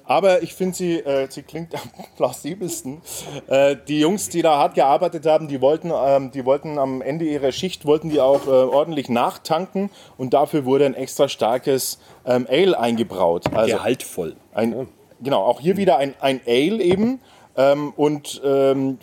aber 0.04 0.42
ich 0.42 0.54
finde, 0.54 0.74
sie, 0.74 1.00
äh, 1.00 1.28
sie 1.30 1.42
klingt 1.42 1.74
am 1.74 1.82
plausibelsten. 2.16 3.02
Äh, 3.46 3.76
die 3.86 4.00
Jungs, 4.00 4.30
die 4.30 4.40
da 4.40 4.56
hart 4.56 4.74
gearbeitet 4.74 5.26
haben, 5.26 5.48
die 5.48 5.60
wollten, 5.60 5.92
ähm, 5.94 6.30
die 6.30 6.46
wollten 6.46 6.78
am 6.78 7.02
Ende 7.02 7.26
ihrer 7.26 7.52
Schicht 7.52 7.84
wollten 7.84 8.08
die 8.08 8.20
auch 8.20 8.46
äh, 8.46 8.50
ordentlich 8.50 9.10
nachtanken 9.10 9.90
und 10.16 10.32
dafür 10.32 10.64
wurde 10.64 10.86
ein 10.86 10.94
extra 10.94 11.28
starkes 11.28 11.98
ähm, 12.24 12.46
Ale 12.50 12.78
eingebraut. 12.78 13.44
Also 13.52 13.76
Gehaltvoll. 13.76 14.36
ein, 14.54 14.88
Genau, 15.20 15.44
auch 15.44 15.60
hier 15.60 15.76
wieder 15.76 15.98
ein, 15.98 16.14
ein 16.20 16.40
Ale 16.46 16.82
eben. 16.82 17.20
Ähm, 17.56 17.92
und 17.96 18.40
ähm, 18.44 18.98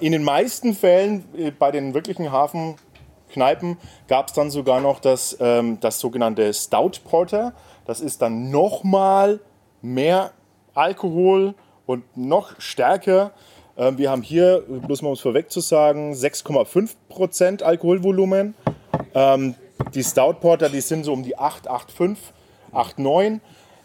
in 0.00 0.12
den 0.12 0.24
meisten 0.24 0.74
Fällen 0.74 1.24
äh, 1.36 1.50
bei 1.50 1.70
den 1.70 1.94
wirklichen 1.94 2.32
Hafenkneipen 3.30 3.76
gab 4.08 4.28
es 4.28 4.32
dann 4.34 4.50
sogar 4.50 4.80
noch 4.80 5.00
das, 5.00 5.36
ähm, 5.40 5.78
das 5.80 6.00
sogenannte 6.00 6.52
Stout 6.52 7.00
Porter. 7.04 7.52
Das 7.86 8.00
ist 8.00 8.22
dann 8.22 8.50
nochmal 8.50 9.40
mehr 9.82 10.32
Alkohol 10.74 11.54
und 11.86 12.04
noch 12.16 12.60
stärker. 12.60 13.32
Ähm, 13.76 13.98
wir 13.98 14.10
haben 14.10 14.22
hier, 14.22 14.64
bloß 14.68 15.02
mal 15.02 15.08
um 15.08 15.14
es 15.14 15.20
vorweg 15.20 15.50
zu 15.50 15.60
sagen, 15.60 16.12
6,5% 16.12 17.62
Alkoholvolumen. 17.62 18.54
Ähm, 19.14 19.54
die 19.94 20.04
Stout 20.04 20.34
Porter, 20.40 20.68
die 20.68 20.80
sind 20.80 21.04
so 21.04 21.12
um 21.12 21.22
die 21.22 21.38
8, 21.38 21.70
8,5, 21.70 22.16
8,9. 22.72 23.40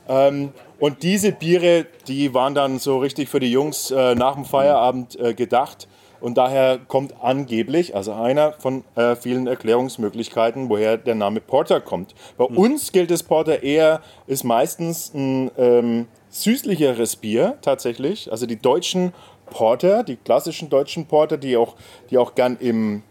Ähm, 0.07 0.51
und 0.79 1.03
diese 1.03 1.31
Biere, 1.31 1.85
die 2.07 2.33
waren 2.33 2.53
dann 2.53 2.79
so 2.79 2.99
richtig 2.99 3.29
für 3.29 3.39
die 3.39 3.51
Jungs 3.51 3.91
äh, 3.91 4.13
nach 4.13 4.35
dem 4.35 4.45
Feierabend 4.45 5.19
äh, 5.19 5.33
gedacht. 5.33 5.87
Und 6.25 6.39
daher 6.39 6.79
kommt 6.79 7.13
angeblich, 7.21 7.95
also 7.95 8.11
einer 8.11 8.53
von 8.53 8.83
äh, 8.95 9.15
vielen 9.15 9.45
Erklärungsmöglichkeiten, 9.45 10.69
woher 10.69 10.97
der 10.97 11.13
Name 11.13 11.39
Porter 11.39 11.79
kommt. 11.79 12.15
Bei 12.35 12.45
uns 12.45 12.91
gilt 12.91 13.11
es 13.11 13.21
Porter 13.21 13.61
eher, 13.61 14.01
ist 14.25 14.43
meistens 14.43 15.13
ein 15.13 15.51
ähm, 15.55 16.07
süßlicheres 16.29 17.17
Bier 17.17 17.59
tatsächlich. 17.61 18.31
Also 18.31 18.47
die 18.47 18.59
deutschen 18.59 19.13
Porter, 19.51 20.01
die 20.01 20.15
klassischen 20.15 20.71
deutschen 20.71 21.05
Porter, 21.05 21.37
die 21.37 21.57
auch, 21.57 21.75
die 22.09 22.17
auch 22.17 22.33
gern 22.33 22.57
im 22.59 23.03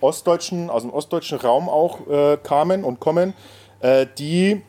ostdeutschen, 0.00 0.70
aus 0.70 0.82
dem 0.82 0.92
ostdeutschen 0.92 1.38
Raum 1.38 1.68
auch 1.68 2.06
äh, 2.06 2.36
kamen 2.40 2.84
und 2.84 3.00
kommen, 3.00 3.34
äh, 3.80 4.06
die 4.16 4.62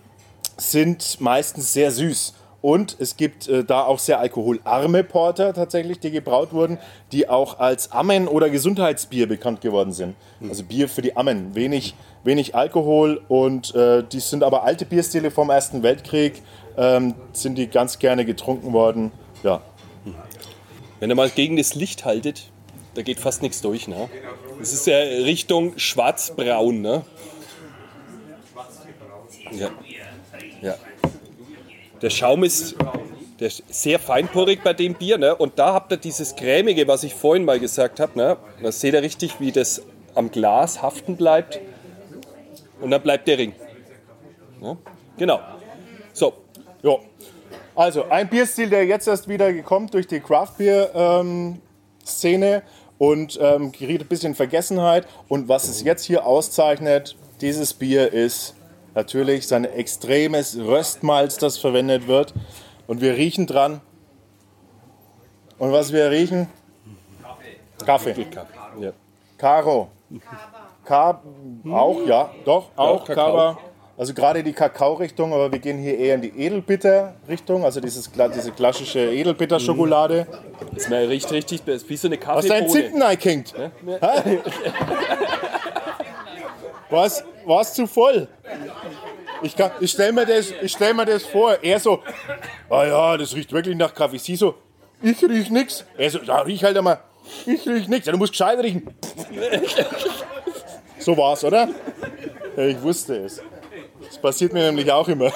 sind 0.57 1.21
meistens 1.21 1.71
sehr 1.71 1.91
süß. 1.91 2.33
Und 2.61 2.95
es 2.99 3.17
gibt 3.17 3.47
äh, 3.47 3.63
da 3.63 3.83
auch 3.83 3.97
sehr 3.97 4.19
alkoholarme 4.19 5.03
Porter 5.03 5.53
tatsächlich, 5.53 5.99
die 5.99 6.11
gebraut 6.11 6.53
wurden, 6.53 6.77
die 7.11 7.27
auch 7.27 7.59
als 7.59 7.91
Ammen- 7.91 8.27
oder 8.27 8.49
Gesundheitsbier 8.49 9.27
bekannt 9.27 9.61
geworden 9.61 9.93
sind. 9.93 10.15
Also 10.47 10.63
Bier 10.63 10.87
für 10.87 11.01
die 11.01 11.17
Ammen. 11.17 11.55
Wenig, 11.55 11.95
wenig 12.23 12.53
Alkohol 12.55 13.21
und 13.27 13.73
äh, 13.73 14.03
die 14.03 14.19
sind 14.19 14.43
aber 14.43 14.63
alte 14.63 14.85
Bierstile 14.85 15.31
vom 15.31 15.49
Ersten 15.49 15.81
Weltkrieg, 15.81 16.43
ähm, 16.77 17.15
sind 17.33 17.57
die 17.57 17.67
ganz 17.67 17.97
gerne 17.97 18.25
getrunken 18.25 18.73
worden. 18.73 19.11
Ja, 19.43 19.61
Wenn 20.99 21.09
ihr 21.09 21.15
mal 21.15 21.29
gegen 21.31 21.57
das 21.57 21.73
Licht 21.73 22.05
haltet, 22.05 22.51
da 22.93 23.01
geht 23.01 23.19
fast 23.19 23.41
nichts 23.41 23.61
durch. 23.61 23.87
Ne? 23.87 24.07
Das 24.59 24.71
ist 24.71 24.85
ja 24.85 24.97
Richtung 24.97 25.77
schwarzbraun. 25.77 26.81
Ne? 26.81 27.03
Ja. 29.51 29.69
ja. 30.61 30.75
Der 32.01 32.09
Schaum 32.09 32.43
ist, 32.43 32.75
der 33.39 33.51
sehr 33.69 33.99
feinporig 33.99 34.63
bei 34.63 34.73
dem 34.73 34.95
Bier. 34.95 35.17
Ne? 35.17 35.35
Und 35.35 35.59
da 35.59 35.73
habt 35.73 35.91
ihr 35.91 35.97
dieses 35.97 36.35
Cremige, 36.35 36.87
was 36.87 37.03
ich 37.03 37.13
vorhin 37.13 37.45
mal 37.45 37.59
gesagt 37.59 37.99
habe. 37.99 38.17
Ne? 38.17 38.37
Da 38.61 38.71
seht 38.71 38.93
ihr 38.93 39.01
richtig, 39.01 39.39
wie 39.39 39.51
das 39.51 39.81
am 40.15 40.31
Glas 40.31 40.81
haften 40.81 41.15
bleibt. 41.15 41.59
Und 42.79 42.91
dann 42.91 43.01
bleibt 43.01 43.27
der 43.27 43.37
Ring. 43.37 43.53
Ne? 44.59 44.77
Genau. 45.17 45.39
So, 46.13 46.33
Ja. 46.81 46.97
Also 47.73 48.09
ein 48.09 48.29
Bierstil, 48.29 48.69
der 48.69 48.85
jetzt 48.85 49.07
erst 49.07 49.29
wieder 49.29 49.53
kommt 49.61 49.93
durch 49.93 50.05
die 50.05 50.19
Craft 50.19 50.57
Beer 50.57 50.91
ähm, 50.93 51.61
Szene 52.05 52.63
und 52.97 53.39
ähm, 53.41 53.71
geriet 53.71 54.01
ein 54.01 54.07
bisschen 54.07 54.31
in 54.31 54.35
Vergessenheit. 54.35 55.07
Und 55.29 55.47
was 55.47 55.69
es 55.69 55.81
jetzt 55.81 56.03
hier 56.03 56.25
auszeichnet, 56.25 57.15
dieses 57.39 57.73
Bier 57.73 58.11
ist 58.11 58.55
natürlich 58.95 59.47
sein 59.47 59.65
extremes 59.65 60.57
Röstmalz, 60.57 61.37
das 61.37 61.57
verwendet 61.57 62.07
wird. 62.07 62.33
Und 62.87 63.01
wir 63.01 63.15
riechen 63.15 63.47
dran. 63.47 63.81
Und 65.57 65.71
was 65.71 65.93
wir 65.93 66.09
riechen? 66.09 66.47
Kaffee. 67.85 68.15
ja. 68.79 68.91
Karo. 69.37 69.89
Ka 70.85 71.21
auch, 71.71 72.05
ja, 72.05 72.31
doch, 72.43 72.69
auch 72.75 73.05
Kakao. 73.05 73.31
Kaba. 73.31 73.57
Also 73.97 74.15
gerade 74.15 74.43
die 74.43 74.53
Kakao-Richtung, 74.53 75.31
aber 75.31 75.51
wir 75.51 75.59
gehen 75.59 75.77
hier 75.77 75.95
eher 75.97 76.15
in 76.15 76.21
die 76.21 76.29
Edelbitter-Richtung, 76.29 77.63
also 77.63 77.79
dieses, 77.79 78.09
diese 78.11 78.51
klassische 78.51 78.99
Edelbitter-Schokolade. 78.99 80.25
Das 80.73 80.89
riecht 80.89 81.31
richtig, 81.31 81.63
das 81.63 81.83
ist 81.83 81.89
wie 81.89 81.97
so 81.97 82.07
eine 82.07 82.17
Hast 82.17 82.49
du 82.49 82.53
einen 82.53 82.65
Kaffeebohne. 82.65 82.83
Zinken 82.83 83.01
eingehängt? 83.03 83.53
Hä? 83.55 84.39
Was? 86.89 87.23
War's 87.45 87.73
zu 87.73 87.85
voll? 87.85 88.27
Ich, 89.43 89.55
kann- 89.55 89.71
ich 89.79 89.91
stelle 89.91 90.13
mir, 90.13 90.25
das- 90.25 90.53
ich 90.61 90.71
stell 90.71 90.93
mir 90.93 91.05
das 91.05 91.23
vor, 91.23 91.57
er 91.61 91.79
so, 91.79 91.99
ah 92.69 92.85
ja, 92.85 93.17
das 93.17 93.35
riecht 93.35 93.51
wirklich 93.51 93.75
nach 93.75 93.93
Kaffee. 93.93 94.17
Sie 94.19 94.35
so, 94.35 94.55
ich 95.01 95.21
riech 95.23 95.49
nix. 95.49 95.83
Er 95.97 96.09
so, 96.11 96.19
ja, 96.19 96.39
riech 96.41 96.63
halt 96.63 96.77
einmal, 96.77 96.99
ich 97.45 97.67
riech 97.67 97.87
nix. 97.87 98.05
Ja, 98.05 98.11
du 98.11 98.17
musst 98.17 98.33
gescheit 98.33 98.59
riechen. 98.59 98.87
So 100.99 101.17
war's, 101.17 101.43
oder? 101.43 101.67
Ja, 102.55 102.63
ich 102.67 102.79
wusste 102.79 103.15
es. 103.25 103.41
Das 104.05 104.19
passiert 104.19 104.53
mir 104.53 104.65
nämlich 104.67 104.91
auch 104.91 105.07
immer. 105.07 105.31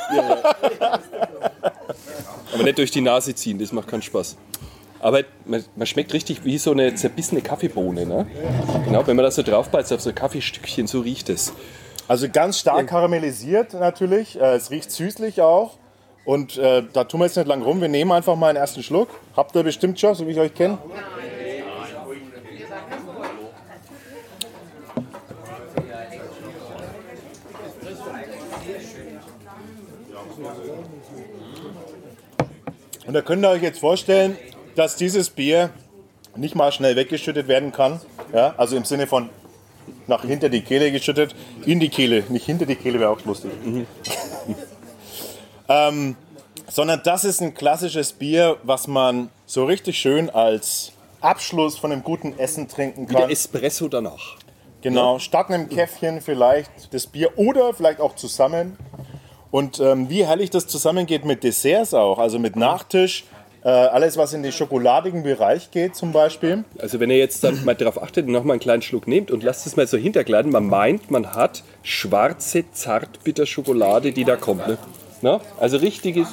Aber 2.53 2.63
nicht 2.63 2.77
durch 2.77 2.91
die 2.91 3.01
Nase 3.01 3.33
ziehen, 3.33 3.57
das 3.57 3.71
macht 3.71 3.87
keinen 3.87 4.03
Spaß. 4.03 4.37
Aber 4.99 5.21
man, 5.45 5.65
man 5.75 5.87
schmeckt 5.87 6.13
richtig 6.13 6.45
wie 6.45 6.59
so 6.59 6.69
eine 6.71 6.93
zerbissene 6.93 7.41
Kaffeebohne. 7.41 8.05
Ne? 8.05 8.27
Genau, 8.85 9.07
wenn 9.07 9.15
man 9.15 9.25
das 9.25 9.35
so 9.35 9.41
draufbeißt 9.41 9.91
auf 9.93 10.01
so 10.01 10.09
ein 10.09 10.15
Kaffeestückchen, 10.15 10.85
so 10.85 10.99
riecht 11.01 11.29
es. 11.29 11.51
Also 12.07 12.29
ganz 12.29 12.59
stark 12.59 12.87
karamellisiert 12.87 13.73
natürlich. 13.73 14.39
Äh, 14.39 14.55
es 14.55 14.69
riecht 14.69 14.91
süßlich 14.91 15.41
auch. 15.41 15.77
Und 16.23 16.57
äh, 16.57 16.83
da 16.93 17.03
tun 17.03 17.19
wir 17.19 17.25
jetzt 17.25 17.37
nicht 17.37 17.47
lang 17.47 17.61
rum. 17.61 17.81
Wir 17.81 17.87
nehmen 17.87 18.11
einfach 18.11 18.35
mal 18.35 18.49
einen 18.49 18.57
ersten 18.57 18.83
Schluck. 18.83 19.09
Habt 19.35 19.55
ihr 19.55 19.63
bestimmt 19.63 19.99
schon, 19.99 20.15
so 20.15 20.27
wie 20.27 20.31
ich 20.31 20.39
euch 20.39 20.53
kenne. 20.53 20.77
Und 33.07 33.13
da 33.13 33.21
könnt 33.21 33.45
ihr 33.45 33.49
euch 33.49 33.61
jetzt 33.61 33.79
vorstellen, 33.79 34.35
dass 34.75 34.95
dieses 34.95 35.29
Bier 35.29 35.69
nicht 36.35 36.55
mal 36.55 36.71
schnell 36.71 36.95
weggeschüttet 36.95 37.47
werden 37.47 37.71
kann. 37.71 38.01
Ja, 38.33 38.53
also 38.57 38.75
im 38.75 38.83
Sinne 38.83 39.07
von 39.07 39.29
nach 40.07 40.23
hinter 40.23 40.49
die 40.49 40.61
Kehle 40.61 40.91
geschüttet, 40.91 41.35
in 41.65 41.79
die 41.79 41.89
Kehle, 41.89 42.23
nicht 42.29 42.45
hinter 42.45 42.65
die 42.65 42.75
Kehle 42.75 42.99
wäre 42.99 43.09
auch 43.09 43.23
lustig. 43.25 43.51
ähm, 45.69 46.15
sondern 46.69 47.01
das 47.03 47.23
ist 47.23 47.41
ein 47.41 47.53
klassisches 47.53 48.13
Bier, 48.13 48.57
was 48.63 48.87
man 48.87 49.29
so 49.45 49.65
richtig 49.65 49.97
schön 49.97 50.29
als 50.29 50.91
Abschluss 51.21 51.77
von 51.77 51.91
einem 51.91 52.03
guten 52.03 52.37
Essen 52.37 52.67
trinken 52.67 53.09
Wie 53.09 53.13
der 53.13 53.23
kann. 53.23 53.31
Espresso 53.31 53.87
danach. 53.87 54.37
Genau, 54.81 55.17
statt 55.17 55.49
einem 55.49 55.67
Käffchen 55.67 56.21
vielleicht 56.21 56.93
das 56.93 57.07
Bier 57.07 57.37
oder 57.37 57.73
vielleicht 57.73 57.99
auch 57.99 58.15
zusammen. 58.15 58.77
Und 59.49 59.79
ähm, 59.79 60.09
wie 60.09 60.25
herrlich 60.25 60.49
das 60.49 60.67
zusammengeht 60.67 61.25
mit 61.25 61.43
Desserts 61.43 61.93
auch, 61.93 62.19
also 62.19 62.37
mit 62.37 62.55
Nachtisch, 62.55 63.23
äh, 63.65 63.69
alles 63.69 64.15
was 64.15 64.31
in 64.33 64.43
den 64.43 64.51
schokoladigen 64.51 65.23
Bereich 65.23 65.71
geht 65.71 65.95
zum 65.95 66.11
Beispiel. 66.11 66.63
Also 66.77 66.99
wenn 66.99 67.09
ihr 67.09 67.17
jetzt 67.17 67.43
dann 67.43 67.65
mal 67.65 67.73
darauf 67.73 68.01
achtet 68.01 68.27
und 68.27 68.31
noch 68.31 68.43
mal 68.43 68.53
einen 68.53 68.59
kleinen 68.59 68.83
Schluck 68.83 69.07
nehmt 69.07 69.31
und 69.31 69.41
lasst 69.41 69.65
es 69.65 69.75
mal 69.75 69.87
so 69.87 69.97
hintergleiten, 69.97 70.51
man 70.51 70.67
meint, 70.67 71.09
man 71.09 71.33
hat 71.33 71.63
schwarze 71.81 72.71
Zartbitterschokolade, 72.71 74.11
die 74.11 74.23
da 74.23 74.35
kommt. 74.35 74.67
Ne? 74.67 74.77
Na? 75.21 75.41
Also 75.59 75.77
richtiges, 75.77 76.27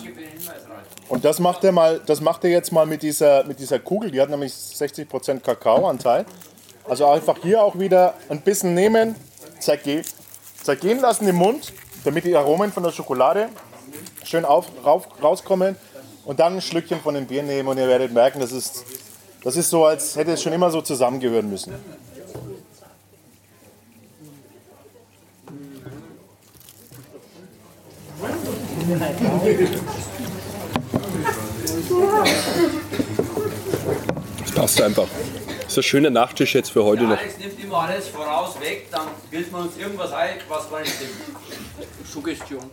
Und 1.09 1.25
das 1.25 1.39
macht 1.39 1.65
er 1.65 1.73
mal, 1.73 2.03
das 2.05 2.21
macht 2.21 2.45
er 2.45 2.51
jetzt 2.51 2.71
mal 2.71 2.85
mit 2.85 3.03
dieser, 3.03 3.45
mit 3.45 3.59
dieser 3.59 3.79
Kugel, 3.79 4.11
die 4.11 4.21
hat 4.21 4.29
nämlich 4.29 4.53
60% 4.53 5.41
Kakaoanteil. 5.41 6.27
Also 6.87 7.07
einfach 7.07 7.39
hier 7.43 7.63
auch 7.63 7.79
wieder 7.79 8.13
ein 8.29 8.43
bisschen 8.43 8.75
nehmen, 8.75 9.15
zerge 9.59 10.03
zergehen 10.63 11.01
lassen 11.01 11.27
im 11.27 11.37
Mund, 11.37 11.73
damit 12.05 12.25
die 12.25 12.37
Aromen 12.37 12.71
von 12.71 12.83
der 12.83 12.91
Schokolade 12.93 13.49
schön 14.23 14.45
auf, 14.45 14.67
rauf, 14.85 15.09
rauskommen. 15.23 15.77
Und 16.25 16.39
dann 16.39 16.55
ein 16.55 16.61
Schlückchen 16.61 17.01
von 17.01 17.15
dem 17.15 17.27
Bier 17.27 17.43
nehmen 17.43 17.69
und 17.69 17.79
ihr 17.79 17.89
werdet 17.89 18.13
merken, 18.13 18.41
das 18.41 18.53
ist, 18.53 18.85
das 19.43 19.57
ist 19.57 19.71
so, 19.71 19.85
als 19.85 20.15
hätte 20.17 20.33
es 20.33 20.43
schon 20.43 20.53
immer 20.53 20.71
so 20.71 20.81
zusammengehören 20.81 21.51
müssen. 21.51 21.75
das 34.39 34.53
passt 34.55 34.81
einfach. 34.81 35.09
Das 35.73 35.79
ist 35.79 35.87
ein 35.87 35.89
schöner 35.89 36.11
Nachtisch 36.11 36.55
jetzt 36.55 36.71
für 36.71 36.85
heute 36.85 37.05
noch. 37.05 37.17
Alex 37.17 37.39
nimmt 37.39 37.65
immer 37.65 37.79
alles 37.79 38.07
voraus 38.09 38.61
weg, 38.61 38.89
dann 38.91 39.09
bildet 39.31 39.51
man 39.51 39.63
uns 39.63 39.79
irgendwas 39.79 40.13
ein, 40.13 40.35
was 40.47 40.71
gar 40.71 40.81
nicht 40.81 40.93
stimmt. 40.93 41.13
Suggestion. 42.05 42.71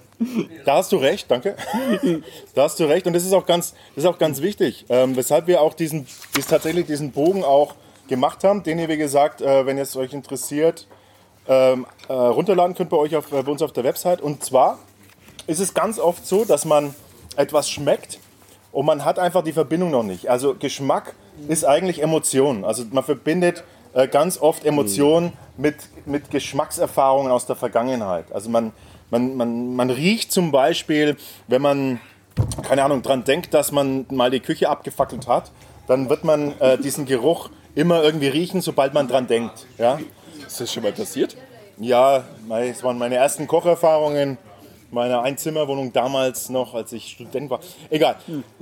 Da 0.65 0.75
hast 0.75 0.91
du 0.91 0.97
recht, 0.97 1.31
danke. 1.31 1.55
Da 2.55 2.63
hast 2.63 2.77
du 2.77 2.83
recht 2.83 3.07
und 3.07 3.13
das 3.13 3.23
ist 3.23 3.31
auch 3.31 3.45
ganz, 3.45 3.71
das 3.95 4.03
ist 4.03 4.05
auch 4.05 4.17
ganz 4.17 4.41
wichtig, 4.41 4.85
ähm, 4.89 5.15
weshalb 5.15 5.47
wir 5.47 5.61
auch 5.61 5.75
diesen, 5.75 6.07
dies, 6.35 6.47
tatsächlich 6.47 6.87
diesen 6.87 7.13
Bogen 7.13 7.45
auch 7.45 7.75
gemacht 8.09 8.43
haben, 8.43 8.63
den 8.63 8.77
ihr 8.79 8.89
wie 8.89 8.97
gesagt, 8.97 9.39
äh, 9.39 9.65
wenn 9.65 9.77
es 9.77 9.95
euch 9.95 10.11
interessiert, 10.11 10.85
ähm, 11.47 11.85
äh, 12.09 12.11
runterladen 12.11 12.75
könnt 12.75 12.89
bei 12.89 12.97
euch 12.97 13.15
auf, 13.15 13.31
äh, 13.31 13.43
bei 13.43 13.49
uns 13.49 13.61
auf 13.61 13.71
der 13.71 13.85
Website. 13.85 14.19
Und 14.19 14.43
zwar 14.43 14.77
ist 15.47 15.61
es 15.61 15.73
ganz 15.73 15.99
oft 15.99 16.27
so, 16.27 16.43
dass 16.43 16.65
man 16.65 16.93
etwas 17.37 17.69
schmeckt 17.69 18.19
und 18.73 18.85
man 18.85 19.05
hat 19.05 19.19
einfach 19.19 19.41
die 19.41 19.53
Verbindung 19.53 19.89
noch 19.89 20.03
nicht. 20.03 20.29
Also 20.29 20.53
Geschmack 20.53 21.15
ist 21.47 21.65
eigentlich 21.65 22.01
Emotion. 22.01 22.65
Also 22.65 22.83
man 22.91 23.03
verbindet 23.03 23.63
äh, 23.93 24.07
ganz 24.07 24.39
oft 24.39 24.65
Emotionen 24.65 25.33
mit, 25.57 25.75
mit 26.05 26.31
Geschmackserfahrungen 26.31 27.31
aus 27.31 27.45
der 27.45 27.55
Vergangenheit. 27.55 28.31
Also 28.31 28.49
man, 28.49 28.71
man, 29.09 29.35
man, 29.35 29.75
man 29.75 29.89
riecht 29.89 30.31
zum 30.31 30.51
Beispiel, 30.51 31.17
wenn 31.47 31.61
man, 31.61 31.99
keine 32.63 32.83
Ahnung, 32.83 33.01
dran 33.01 33.23
denkt, 33.23 33.53
dass 33.53 33.71
man 33.71 34.05
mal 34.09 34.31
die 34.31 34.39
Küche 34.39 34.69
abgefackelt 34.69 35.27
hat, 35.27 35.51
dann 35.87 36.09
wird 36.09 36.23
man 36.23 36.59
äh, 36.59 36.77
diesen 36.83 37.05
Geruch 37.05 37.49
immer 37.75 38.03
irgendwie 38.03 38.27
riechen, 38.27 38.61
sobald 38.61 38.93
man 38.93 39.07
dran 39.07 39.27
denkt. 39.27 39.65
Ja? 39.77 39.99
Ist 40.45 40.59
das 40.59 40.73
schon 40.73 40.83
mal 40.83 40.91
passiert? 40.91 41.37
Ja, 41.77 42.23
es 42.59 42.83
waren 42.83 42.97
meine 42.97 43.15
ersten 43.15 43.47
Kocherfahrungen 43.47 44.37
meiner 44.91 45.21
Einzimmerwohnung 45.21 45.93
damals 45.93 46.49
noch, 46.49 46.73
als 46.73 46.91
ich 46.93 47.11
Student 47.11 47.49
war. 47.49 47.59
Egal. 47.89 48.15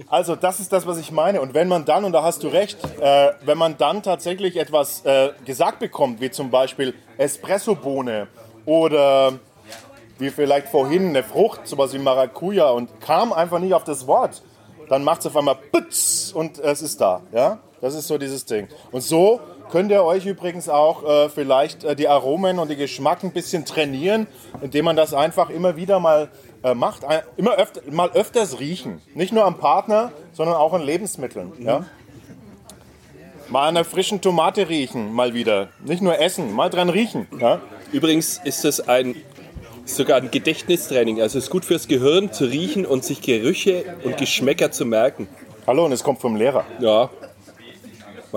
Also 0.07 0.35
das 0.35 0.59
ist 0.59 0.71
das, 0.73 0.85
was 0.85 0.97
ich 0.97 1.11
meine. 1.11 1.41
Und 1.41 1.53
wenn 1.53 1.67
man 1.67 1.85
dann, 1.85 2.03
und 2.05 2.11
da 2.11 2.23
hast 2.23 2.43
du 2.43 2.47
recht, 2.47 2.77
äh, 2.99 3.31
wenn 3.45 3.57
man 3.57 3.77
dann 3.77 4.03
tatsächlich 4.03 4.57
etwas 4.57 5.05
äh, 5.05 5.31
gesagt 5.45 5.79
bekommt, 5.79 6.21
wie 6.21 6.31
zum 6.31 6.49
Beispiel 6.49 6.93
Espressobohne 7.17 8.27
oder 8.65 9.33
wie 10.19 10.29
vielleicht 10.29 10.67
vorhin 10.67 11.09
eine 11.09 11.23
Frucht, 11.23 11.67
sowas 11.67 11.93
wie 11.93 11.99
Maracuja 11.99 12.69
und 12.71 13.01
kam 13.01 13.31
einfach 13.33 13.59
nicht 13.59 13.73
auf 13.73 13.83
das 13.83 14.07
Wort, 14.07 14.41
dann 14.89 15.03
macht 15.03 15.21
es 15.21 15.27
auf 15.27 15.37
einmal 15.37 15.55
Putz 15.71 16.31
und 16.33 16.59
es 16.59 16.81
ist 16.81 16.99
da. 16.99 17.21
Ja? 17.31 17.59
Das 17.81 17.93
ist 17.93 18.07
so 18.07 18.17
dieses 18.17 18.45
Ding. 18.45 18.67
Und 18.91 19.01
so 19.01 19.39
könnt 19.69 19.91
ihr 19.91 20.03
euch 20.03 20.25
übrigens 20.25 20.69
auch 20.69 21.03
äh, 21.03 21.29
vielleicht 21.29 21.83
äh, 21.83 21.95
die 21.95 22.07
Aromen 22.07 22.59
und 22.59 22.69
die 22.69 22.75
Geschmack 22.75 23.23
ein 23.23 23.31
bisschen 23.31 23.65
trainieren, 23.65 24.27
indem 24.61 24.85
man 24.85 24.95
das 24.95 25.13
einfach 25.13 25.49
immer 25.49 25.75
wieder 25.75 25.99
mal 25.99 26.29
äh, 26.63 26.73
macht. 26.73 27.05
Ein, 27.05 27.21
immer 27.37 27.55
öfter, 27.55 27.81
mal 27.89 28.09
öfters 28.11 28.59
riechen. 28.59 29.01
Nicht 29.13 29.33
nur 29.33 29.45
am 29.45 29.57
Partner, 29.57 30.11
sondern 30.33 30.55
auch 30.55 30.73
an 30.73 30.81
Lebensmitteln. 30.81 31.53
Ja? 31.59 31.85
Mal 33.49 33.67
an 33.67 33.77
einer 33.77 33.85
frischen 33.85 34.21
Tomate 34.21 34.67
riechen, 34.67 35.13
mal 35.13 35.33
wieder. 35.33 35.69
Nicht 35.85 36.01
nur 36.01 36.19
essen, 36.19 36.53
mal 36.53 36.69
dran 36.69 36.89
riechen. 36.89 37.27
Ja? 37.39 37.61
Übrigens 37.91 38.41
ist 38.43 38.63
das 38.65 38.87
ein 38.87 39.15
sogar 39.85 40.17
ein 40.17 40.31
Gedächtnistraining. 40.31 41.21
Also 41.21 41.37
es 41.37 41.45
ist 41.45 41.49
gut 41.49 41.65
fürs 41.65 41.87
Gehirn 41.87 42.31
zu 42.33 42.45
riechen 42.45 42.85
und 42.85 43.03
sich 43.05 43.21
Gerüche 43.21 43.95
und 44.03 44.17
Geschmäcker 44.17 44.71
zu 44.71 44.85
merken. 44.85 45.27
Hallo, 45.65 45.85
und 45.85 45.91
es 45.91 46.03
kommt 46.03 46.19
vom 46.19 46.35
Lehrer. 46.35 46.65
Ja. 46.79 47.09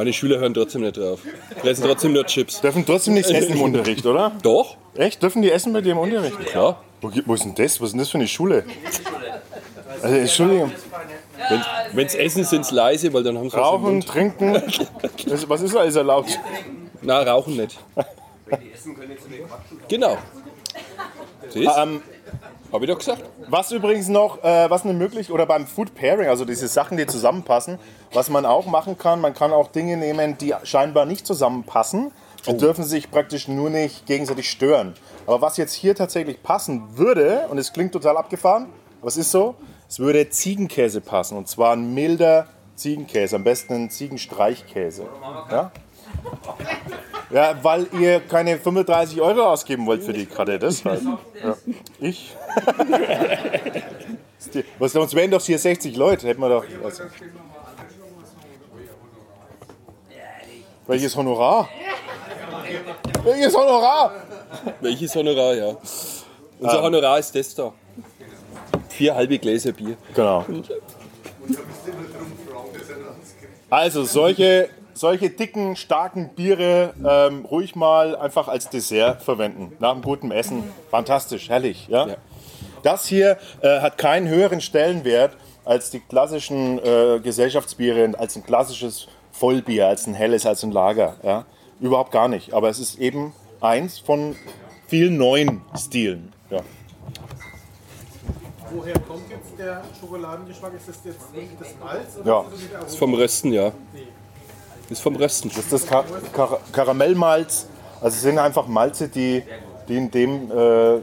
Meine 0.00 0.14
Schüler 0.14 0.38
hören 0.38 0.54
trotzdem 0.54 0.80
nicht 0.80 0.96
drauf. 0.96 1.20
Fressen 1.60 1.84
trotzdem 1.84 2.14
nur 2.14 2.24
Chips. 2.24 2.62
Dürfen 2.62 2.86
trotzdem 2.86 3.12
nichts 3.12 3.30
essen 3.30 3.52
im 3.52 3.60
Unterricht, 3.60 4.06
oder? 4.06 4.32
Doch, 4.42 4.78
Echt? 4.94 5.22
Dürfen 5.22 5.42
die 5.42 5.50
essen 5.50 5.74
bei 5.74 5.82
dir 5.82 5.92
im 5.92 5.98
Unterricht? 5.98 6.38
klar. 6.46 6.82
Wo, 7.02 7.10
wo 7.26 7.34
ist 7.34 7.44
denn 7.44 7.54
das? 7.54 7.78
Was 7.82 7.88
ist 7.88 7.92
denn 7.92 7.98
das 7.98 8.08
für 8.08 8.16
eine 8.16 8.26
Schule? 8.26 8.64
Also, 10.02 10.16
Entschuldigung. 10.16 10.72
Wenn 11.92 12.06
es 12.06 12.14
essen, 12.14 12.44
sind 12.44 12.62
es 12.62 12.70
leise, 12.70 13.12
weil 13.12 13.22
dann 13.24 13.36
haben 13.36 13.50
sie 13.50 13.56
was 13.58 13.60
im 13.60 13.62
Rauchen, 13.66 13.82
Mund. 13.92 14.08
trinken. 14.08 14.62
Das, 15.28 15.46
was 15.46 15.60
ist 15.60 15.76
alles 15.76 15.96
erlaubt? 15.96 16.40
Na, 17.02 17.20
rauchen 17.20 17.56
nicht. 17.56 17.78
Genau. 19.88 20.16
Siehst? 21.50 21.70
Ähm, 21.76 22.02
Hab 22.72 22.82
ich 22.82 22.88
doch 22.88 22.98
gesagt. 22.98 23.24
was 23.48 23.72
übrigens 23.72 24.08
noch, 24.08 24.42
äh, 24.44 24.70
was 24.70 24.84
eine 24.84 24.92
möglich 24.92 25.30
oder 25.30 25.46
beim 25.46 25.66
Food 25.66 25.94
Pairing, 25.94 26.28
also 26.28 26.44
diese 26.44 26.68
Sachen, 26.68 26.96
die 26.96 27.06
zusammenpassen, 27.06 27.78
was 28.12 28.30
man 28.30 28.46
auch 28.46 28.66
machen 28.66 28.96
kann, 28.96 29.20
man 29.20 29.34
kann 29.34 29.52
auch 29.52 29.68
Dinge 29.68 29.96
nehmen, 29.96 30.38
die 30.38 30.54
scheinbar 30.62 31.04
nicht 31.04 31.26
zusammenpassen 31.26 32.12
und 32.46 32.60
dürfen 32.60 32.84
sich 32.84 33.10
praktisch 33.10 33.48
nur 33.48 33.70
nicht 33.70 34.06
gegenseitig 34.06 34.50
stören. 34.50 34.94
Aber 35.26 35.40
was 35.40 35.56
jetzt 35.56 35.74
hier 35.74 35.94
tatsächlich 35.94 36.42
passen 36.42 36.96
würde, 36.96 37.46
und 37.50 37.58
es 37.58 37.72
klingt 37.72 37.92
total 37.92 38.16
abgefahren, 38.16 38.66
aber 39.00 39.08
es 39.08 39.16
ist 39.16 39.30
so, 39.30 39.56
es 39.88 39.98
würde 39.98 40.30
Ziegenkäse 40.30 41.00
passen 41.00 41.36
und 41.36 41.48
zwar 41.48 41.72
ein 41.72 41.92
milder 41.92 42.46
Ziegenkäse, 42.76 43.36
am 43.36 43.44
besten 43.44 43.74
ein 43.74 43.90
Ziegenstreichkäse. 43.90 45.06
Ja? 45.50 45.72
Ja, 47.30 47.54
weil 47.62 47.86
ihr 47.98 48.20
keine 48.20 48.58
35 48.58 49.20
Euro 49.20 49.52
ausgeben 49.52 49.86
wollt 49.86 50.02
für 50.02 50.12
die 50.12 50.26
Karte, 50.26 50.58
deshalb. 50.58 51.00
Ja. 51.02 51.56
Ich? 52.00 52.36
Was, 54.78 54.92
sonst 54.92 55.14
wären 55.14 55.30
doch 55.30 55.40
hier 55.40 55.58
60 55.58 55.96
Leute, 55.96 56.26
hätten 56.26 56.40
wir 56.40 56.48
doch. 56.48 56.64
Also. 56.84 57.04
Welches 60.86 61.16
Honorar? 61.16 61.68
Welches 63.22 63.54
Honorar? 63.54 64.12
Welches 64.80 65.14
Honorar, 65.14 65.54
ja. 65.54 65.76
Unser 66.58 66.82
Honorar 66.82 67.18
ist 67.18 67.34
das 67.34 67.54
da. 67.54 67.72
Vier 68.88 69.14
halbe 69.14 69.38
Gläser 69.38 69.72
Bier. 69.72 69.96
Genau. 70.14 70.44
Also 73.70 74.04
solche, 74.04 74.68
solche 75.00 75.30
dicken, 75.30 75.76
starken 75.76 76.28
Biere 76.36 76.92
ähm, 77.02 77.46
ruhig 77.46 77.74
mal 77.74 78.14
einfach 78.16 78.48
als 78.48 78.68
Dessert 78.68 79.22
verwenden. 79.22 79.72
Nach 79.78 79.92
einem 79.92 80.02
guten 80.02 80.30
Essen. 80.30 80.62
Fantastisch, 80.90 81.48
herrlich. 81.48 81.88
Ja? 81.88 82.06
Ja. 82.06 82.16
Das 82.82 83.06
hier 83.06 83.38
äh, 83.62 83.80
hat 83.80 83.96
keinen 83.96 84.28
höheren 84.28 84.60
Stellenwert 84.60 85.36
als 85.64 85.90
die 85.90 86.00
klassischen 86.00 86.78
äh, 86.78 87.18
Gesellschaftsbiere, 87.20 88.12
als 88.18 88.36
ein 88.36 88.44
klassisches 88.44 89.08
Vollbier, 89.32 89.88
als 89.88 90.06
ein 90.06 90.12
helles, 90.14 90.44
als 90.44 90.62
ein 90.64 90.70
Lager. 90.70 91.16
Ja? 91.22 91.46
Überhaupt 91.80 92.12
gar 92.12 92.28
nicht. 92.28 92.52
Aber 92.52 92.68
es 92.68 92.78
ist 92.78 92.98
eben 92.98 93.32
eins 93.62 93.98
von 93.98 94.36
vielen 94.86 95.16
neuen 95.16 95.62
Stilen. 95.78 96.30
Ja. 96.50 96.60
Woher 98.72 98.98
kommt 99.00 99.28
jetzt 99.30 99.58
der 99.58 99.82
Schokoladengeschmack? 99.98 100.74
Ist 100.74 100.88
das 100.88 100.98
jetzt 101.04 101.20
das 101.58 101.74
Malz 101.82 102.16
oder 102.18 102.26
Ja. 102.30 102.40
ist 102.42 102.52
das 102.52 102.68
wieder 102.68 102.86
Ist 102.86 102.98
vom 102.98 103.14
Rösten, 103.14 103.52
ja. 103.52 103.72
Ist 104.90 105.02
vom 105.02 105.14
Rösten. 105.14 105.48
Das 105.48 105.58
ist 105.58 105.72
das 105.72 105.86
Kar 105.86 106.04
Kar 106.32 106.60
Karamellmalz. 106.72 107.68
Also 108.00 108.16
es 108.16 108.22
sind 108.22 108.38
einfach 108.38 108.66
Malze, 108.66 109.08
die, 109.08 109.42
die 109.88 109.96
in 109.96 110.10
dem, 110.10 110.50
äh, 110.50 110.96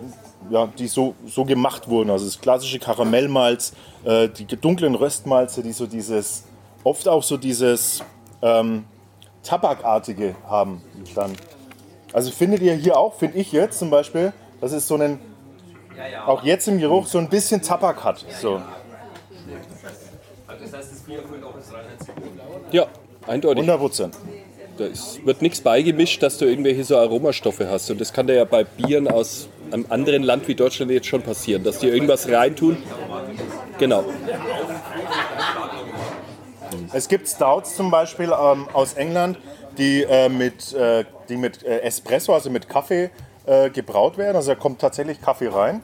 ja, 0.49 0.67
die 0.77 0.87
so, 0.87 1.15
so 1.25 1.45
gemacht 1.45 1.87
wurden. 1.87 2.09
Also 2.09 2.25
das 2.25 2.39
klassische 2.39 2.79
Karamellmalz, 2.79 3.73
äh, 4.03 4.27
die 4.27 4.45
dunklen 4.45 4.95
Röstmalze, 4.95 5.63
die 5.63 5.71
so 5.71 5.87
dieses, 5.87 6.43
oft 6.83 7.07
auch 7.07 7.23
so 7.23 7.37
dieses 7.37 8.03
ähm, 8.41 8.85
Tabakartige 9.43 10.35
haben 10.47 10.81
dann. 11.15 11.33
Also 12.11 12.31
findet 12.31 12.61
ihr 12.61 12.73
hier 12.73 12.97
auch, 12.97 13.15
finde 13.15 13.37
ich 13.37 13.51
jetzt 13.51 13.79
zum 13.79 13.89
Beispiel, 13.89 14.33
dass 14.59 14.73
es 14.73 14.87
so 14.87 14.95
einen, 14.95 15.19
auch 16.25 16.43
jetzt 16.43 16.67
im 16.67 16.79
Geruch 16.79 17.07
so 17.07 17.19
ein 17.19 17.29
bisschen 17.29 17.61
Tabak 17.61 18.03
hat. 18.03 18.25
So. 18.41 18.61
Das 20.47 20.73
heißt, 20.73 20.91
das 20.91 20.99
Bier 20.99 21.19
erfüllt 21.21 21.43
auch 21.43 21.53
das 21.55 21.71
Reinheitsgebot. 21.73 22.31
Ja, 22.71 22.87
eindeutig. 23.27 23.63
100 23.63 23.79
Prozent. 23.79 24.17
Da 24.77 24.85
ist, 24.85 25.25
wird 25.25 25.41
nichts 25.41 25.61
beigemischt, 25.61 26.21
dass 26.21 26.37
du 26.37 26.45
irgendwelche 26.45 26.83
so 26.83 26.97
Aromastoffe 26.97 27.67
hast. 27.69 27.89
Und 27.89 27.99
das 27.99 28.13
kann 28.13 28.27
dir 28.27 28.35
ja 28.35 28.45
bei 28.45 28.63
Bieren 28.63 29.07
aus 29.07 29.49
einem 29.71 29.85
anderen 29.89 30.23
Land 30.23 30.47
wie 30.47 30.55
Deutschland 30.55 30.91
jetzt 30.91 31.07
schon 31.07 31.21
passieren, 31.21 31.63
dass 31.63 31.79
die 31.79 31.87
irgendwas 31.87 32.29
reintun. 32.29 32.77
Genau. 33.79 34.03
Es 36.93 37.07
gibt 37.07 37.27
Stouts 37.27 37.75
zum 37.75 37.91
Beispiel 37.91 38.31
ähm, 38.31 38.67
aus 38.73 38.93
England, 38.93 39.37
die, 39.77 40.03
äh, 40.03 40.29
mit, 40.29 40.73
äh, 40.73 41.05
die 41.27 41.37
mit 41.37 41.63
äh, 41.63 41.81
Espresso, 41.81 42.33
also 42.33 42.49
mit 42.49 42.69
Kaffee 42.69 43.09
äh, 43.45 43.69
gebraut 43.69 44.17
werden. 44.17 44.35
Also 44.35 44.53
da 44.53 44.55
kommt 44.55 44.79
tatsächlich 44.79 45.21
Kaffee 45.21 45.47
rein. 45.47 45.81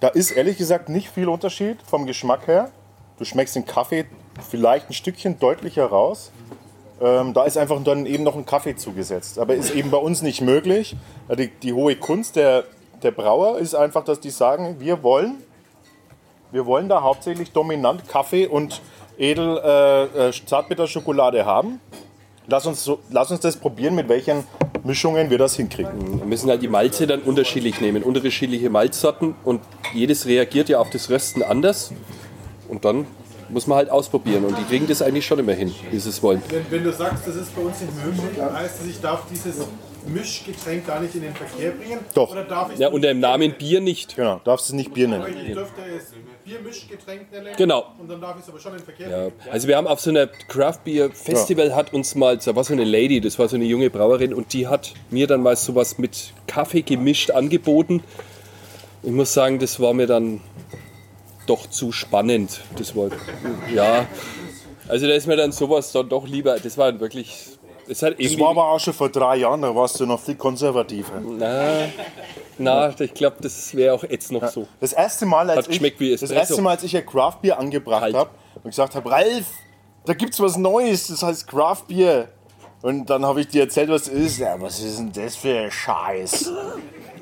Da 0.00 0.08
ist 0.08 0.30
ehrlich 0.30 0.56
gesagt 0.56 0.88
nicht 0.88 1.10
viel 1.10 1.28
Unterschied 1.28 1.78
vom 1.82 2.06
Geschmack 2.06 2.46
her. 2.46 2.70
Du 3.18 3.24
schmeckst 3.24 3.54
den 3.54 3.66
Kaffee 3.66 4.06
vielleicht 4.48 4.88
ein 4.88 4.94
Stückchen 4.94 5.38
deutlicher 5.38 5.86
raus. 5.86 6.32
Ähm, 7.00 7.32
da 7.32 7.44
ist 7.44 7.56
einfach 7.56 7.82
dann 7.82 8.06
eben 8.06 8.24
noch 8.24 8.36
ein 8.36 8.46
Kaffee 8.46 8.76
zugesetzt. 8.76 9.38
Aber 9.38 9.54
ist 9.54 9.74
eben 9.74 9.90
bei 9.90 9.98
uns 9.98 10.22
nicht 10.22 10.40
möglich. 10.40 10.96
Die, 11.36 11.48
die 11.48 11.72
hohe 11.72 11.96
Kunst 11.96 12.36
der, 12.36 12.64
der 13.02 13.10
Brauer 13.10 13.58
ist 13.58 13.74
einfach, 13.74 14.04
dass 14.04 14.20
die 14.20 14.30
sagen, 14.30 14.76
wir 14.78 15.02
wollen 15.02 15.42
wir 16.52 16.66
wollen 16.66 16.88
da 16.88 17.02
hauptsächlich 17.02 17.52
dominant 17.52 18.08
Kaffee 18.08 18.46
und 18.46 18.80
edel 19.18 19.58
äh, 19.58 20.28
äh, 20.28 20.32
Zartbitterschokolade 20.32 21.44
haben. 21.44 21.80
Lass 22.48 22.66
uns, 22.66 22.82
so, 22.82 22.98
lass 23.10 23.30
uns 23.30 23.40
das 23.40 23.56
probieren, 23.56 23.94
mit 23.94 24.08
welchen 24.08 24.44
Mischungen 24.82 25.30
wir 25.30 25.38
das 25.38 25.54
hinkriegen. 25.54 26.18
Wir 26.18 26.26
müssen 26.26 26.50
halt 26.50 26.62
die 26.62 26.68
Malze 26.68 27.06
dann 27.06 27.20
unterschiedlich 27.20 27.80
nehmen, 27.80 28.02
unterschiedliche 28.02 28.70
Malzsorten 28.70 29.36
und 29.44 29.60
jedes 29.94 30.26
reagiert 30.26 30.68
ja 30.68 30.80
auf 30.80 30.90
das 30.90 31.08
Rösten 31.10 31.44
anders. 31.44 31.92
Und 32.68 32.84
dann 32.84 33.06
muss 33.52 33.66
man 33.66 33.78
halt 33.78 33.90
ausprobieren 33.90 34.44
und 34.44 34.56
die 34.58 34.64
kriegen 34.64 34.86
das 34.86 35.02
eigentlich 35.02 35.26
schon 35.26 35.38
immer 35.38 35.52
hin, 35.52 35.72
wie 35.90 35.98
sie 35.98 36.08
es 36.08 36.22
wollen. 36.22 36.42
Wenn, 36.48 36.64
wenn 36.70 36.84
du 36.84 36.92
sagst, 36.92 37.26
das 37.26 37.36
ist 37.36 37.54
bei 37.54 37.62
uns 37.62 37.80
nicht 37.80 37.92
möglich, 38.04 38.22
dann 38.36 38.52
heißt 38.56 38.80
es, 38.82 38.86
ich 38.88 39.00
darf 39.00 39.22
dieses 39.30 39.56
Mischgetränk 40.06 40.86
gar 40.86 41.00
nicht 41.00 41.14
in 41.14 41.22
den 41.22 41.34
Verkehr 41.34 41.72
bringen? 41.72 42.00
Doch. 42.14 42.30
Oder 42.32 42.44
darf 42.44 42.72
ich 42.72 42.78
Ja, 42.78 42.88
unter 42.88 43.08
dem 43.08 43.20
Namen 43.20 43.52
Bier 43.58 43.80
nicht. 43.80 44.16
Genau, 44.16 44.40
darfst 44.44 44.70
du 44.70 44.76
nicht 44.76 44.94
Bier 44.94 45.08
nennen. 45.08 45.24
Ich 45.46 45.52
dürfte 45.52 45.82
es 45.94 46.14
Biermischgetränk 46.44 47.30
nennen. 47.30 47.48
Genau. 47.56 47.84
Und 47.98 48.10
dann 48.10 48.20
darf 48.20 48.36
ich 48.36 48.42
es 48.42 48.48
aber 48.48 48.58
schon 48.58 48.72
in 48.72 48.78
den 48.78 48.84
Verkehr 48.84 49.08
Ja, 49.10 49.16
bringen. 49.24 49.32
also 49.50 49.68
wir 49.68 49.76
haben 49.76 49.86
auf 49.86 50.00
so 50.00 50.10
einer 50.10 50.26
Craft 50.26 50.78
Beer 50.84 51.10
Festival 51.12 51.74
hat 51.74 51.92
uns 51.92 52.14
mal, 52.14 52.38
da 52.38 52.56
war 52.56 52.64
so 52.64 52.72
eine 52.72 52.84
Lady, 52.84 53.20
das 53.20 53.38
war 53.38 53.46
so 53.48 53.56
eine 53.56 53.66
junge 53.66 53.90
Brauerin 53.90 54.32
und 54.32 54.52
die 54.54 54.66
hat 54.66 54.94
mir 55.10 55.26
dann 55.26 55.42
mal 55.42 55.54
sowas 55.56 55.98
mit 55.98 56.32
Kaffee 56.46 56.82
gemischt 56.82 57.30
angeboten. 57.30 58.02
Ich 59.02 59.10
muss 59.12 59.32
sagen, 59.32 59.58
das 59.58 59.80
war 59.80 59.94
mir 59.94 60.06
dann 60.06 60.40
doch 61.50 61.68
zu 61.68 61.92
spannend. 61.92 62.60
Das 62.76 62.94
war, 62.94 63.08
ja, 63.74 64.06
also 64.88 65.06
da 65.06 65.14
ist 65.14 65.26
mir 65.26 65.36
dann 65.36 65.52
sowas 65.52 65.92
dann 65.92 66.08
doch 66.08 66.26
lieber, 66.26 66.58
das 66.58 66.78
war 66.78 66.98
wirklich, 67.00 67.58
das 67.88 67.98
Das 67.98 68.38
war 68.38 68.50
aber 68.50 68.68
auch 68.70 68.78
schon 68.78 68.94
vor 68.94 69.08
drei 69.08 69.36
Jahren, 69.36 69.62
da 69.62 69.74
warst 69.74 69.98
du 69.98 70.06
noch 70.06 70.20
viel 70.20 70.36
konservativer. 70.36 71.20
na, 71.20 71.88
na, 72.56 72.94
ich 73.00 73.14
glaube, 73.14 73.36
das 73.40 73.74
wäre 73.74 73.94
auch 73.94 74.04
jetzt 74.04 74.30
noch 74.30 74.46
so. 74.48 74.68
Das 74.80 74.92
erste 74.92 75.26
Mal, 75.26 75.50
als 75.50 75.66
ich, 75.66 75.80
das 76.20 76.30
erste 76.30 76.62
Mal, 76.62 76.70
als 76.70 76.84
ich 76.84 76.96
ein 76.96 77.04
Craft 77.04 77.38
Beer 77.42 77.58
angebracht 77.58 78.02
Kalt. 78.02 78.14
habe 78.14 78.30
und 78.62 78.70
gesagt 78.70 78.94
habe, 78.94 79.10
Ralf, 79.10 79.46
da 80.06 80.14
gibt's 80.14 80.38
was 80.38 80.56
Neues, 80.56 81.08
das 81.08 81.22
heißt 81.22 81.48
Craft 81.48 81.84
Beer. 81.88 82.28
Und 82.82 83.10
dann 83.10 83.26
habe 83.26 83.40
ich 83.40 83.48
dir 83.48 83.62
erzählt, 83.62 83.90
was 83.90 84.02
es 84.02 84.08
ist. 84.08 84.38
Ja, 84.38 84.58
was 84.60 84.80
ist 84.80 84.98
denn 84.98 85.12
das 85.12 85.36
für 85.36 85.58
ein 85.58 85.70
Scheiß? 85.70 86.50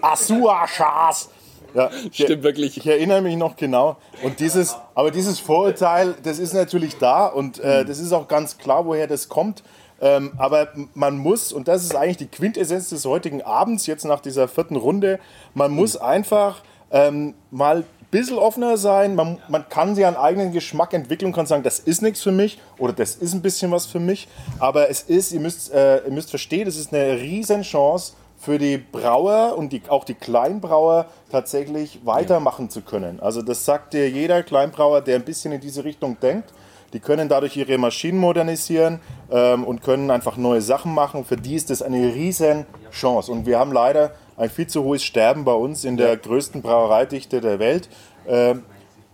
Asua-Schas. 0.01 1.31
Ja, 1.75 1.91
Stimmt 2.13 2.43
wirklich. 2.43 2.77
Ich 2.77 2.87
erinnere 2.87 3.21
mich 3.21 3.37
noch 3.37 3.57
genau. 3.57 3.97
Und 4.23 4.41
dieses, 4.41 4.77
aber 4.95 5.11
dieses 5.11 5.39
Vorurteil, 5.39 6.15
das 6.23 6.39
ist 6.39 6.55
natürlich 6.55 6.97
da 6.97 7.27
und 7.27 7.59
äh, 7.61 7.85
das 7.85 7.99
ist 7.99 8.13
auch 8.13 8.29
ganz 8.29 8.59
klar, 8.59 8.87
woher 8.87 9.07
das 9.07 9.29
kommt. 9.29 9.63
Ähm, 10.01 10.33
aber 10.39 10.69
man 10.95 11.19
muss, 11.19 11.53
und 11.53 11.69
das 11.69 11.83
ist 11.83 11.97
eigentlich 11.97 12.19
die 12.19 12.29
Quintessenz 12.29 12.89
des 12.91 13.05
heutigen 13.05 13.43
Abends, 13.43 13.87
jetzt 13.87 14.05
nach 14.05 14.21
dieser 14.21 14.47
vierten 14.47 14.77
Runde, 14.77 15.19
man 15.55 15.73
muss 15.73 15.97
einfach 15.97 16.63
ähm, 16.91 17.35
mal 17.51 17.79
ein 17.79 17.85
bisschen 18.11 18.39
offener 18.39 18.77
sein. 18.77 19.15
Man, 19.15 19.39
man 19.49 19.69
kann 19.69 19.95
sich 19.95 20.07
einen 20.07 20.17
eigenen 20.17 20.53
Geschmack 20.53 20.95
entwickeln 20.95 21.27
und 21.29 21.35
kann 21.35 21.47
sagen, 21.47 21.65
das 21.65 21.81
ist 21.81 22.01
nichts 22.01 22.23
für 22.23 22.33
mich 22.33 22.59
oder 22.79 22.93
das 22.93 23.17
ist 23.17 23.35
ein 23.35 23.43
bisschen 23.43 23.71
was 23.71 23.87
für 23.87 24.01
mich. 24.01 24.29
Aber 24.61 24.89
es 24.89 25.03
ist, 25.03 25.33
ihr 25.33 25.41
müsst, 25.41 25.73
äh, 25.73 26.05
ihr 26.05 26.13
müsst 26.13 26.31
verstehen, 26.31 26.69
es 26.69 26.77
ist 26.77 26.95
eine 26.95 27.21
riesen 27.21 27.63
Chance 27.63 28.15
für 28.39 28.59
die 28.59 28.79
Brauer 28.79 29.57
und 29.59 29.73
die, 29.73 29.83
auch 29.89 30.05
die 30.05 30.15
Kleinbrauer 30.15 31.07
tatsächlich 31.31 32.01
weitermachen 32.05 32.71
zu 32.71 32.83
können. 32.83 33.21
Also 33.21 33.43
das 33.43 33.65
sagt 33.65 33.95
dir 33.95 34.09
jeder 34.09 34.43
Kleinbrauer, 34.45 35.01
der 35.01 35.17
ein 35.17 35.25
bisschen 35.25 35.53
in 35.53 35.61
diese 35.61 35.85
Richtung 35.85 36.19
denkt. 36.21 36.53
Die 36.93 37.01
können 37.01 37.29
dadurch 37.29 37.57
ihre 37.57 37.77
Maschinen 37.77 38.19
modernisieren 38.19 39.01
ähm, 39.31 39.65
und 39.65 39.83
können 39.83 40.11
einfach 40.11 40.37
neue 40.37 40.63
Sachen 40.63 40.95
machen. 40.95 41.25
Für 41.25 41.37
die 41.37 41.55
ist 41.55 41.69
das 41.69 41.83
eine 41.83 42.15
riesen 42.15 42.65
Chance. 42.91 43.31
Und 43.31 43.45
wir 43.45 43.59
haben 43.59 43.73
leider 43.73 44.13
ein 44.39 44.49
viel 44.49 44.69
zu 44.69 44.85
hohes 44.85 45.03
Sterben 45.03 45.45
bei 45.45 45.53
uns 45.53 45.85
in 45.85 45.97
der 45.97 46.17
größten 46.17 46.63
Brauereidichte 46.63 47.41
der 47.41 47.59
Welt. 47.59 47.91
Ähm, 48.27 48.63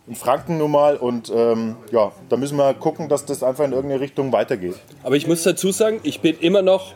in 0.07 0.15
Franken 0.15 0.59
nun 0.59 0.71
mal. 0.71 0.97
Und 0.97 1.33
ähm, 1.35 1.77
ja, 1.91 2.13
da 2.29 2.37
müssen 2.37 2.57
wir 2.57 2.75
gucken, 2.75 3.09
dass 3.09 3.25
das 3.25 3.43
einfach 3.43 3.65
in 3.65 3.73
irgendeine 3.73 4.01
Richtung 4.01 4.33
weitergeht. 4.33 4.77
Aber 5.03 5.17
ich 5.17 5.27
muss 5.27 5.43
dazu 5.43 5.73
sagen, 5.73 5.99
ich 6.03 6.21
bin 6.21 6.39
immer 6.39 6.63
noch 6.63 6.95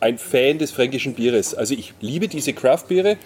ein 0.00 0.18
Fan 0.18 0.58
des 0.58 0.70
fränkischen 0.70 1.14
Bieres. 1.14 1.54
Also 1.54 1.74
ich 1.74 1.94
liebe 2.00 2.28
diese 2.28 2.52
Craft-Biere, 2.52 3.16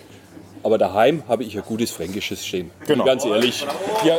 aber 0.62 0.78
daheim 0.78 1.24
habe 1.28 1.44
ich 1.44 1.57
ein 1.57 1.65
gutes 1.65 1.90
fränkisches 1.90 2.47
stehen. 2.47 2.70
Genau. 2.86 3.05
Ganz 3.05 3.24
ehrlich. 3.24 3.66
Ja, 4.05 4.19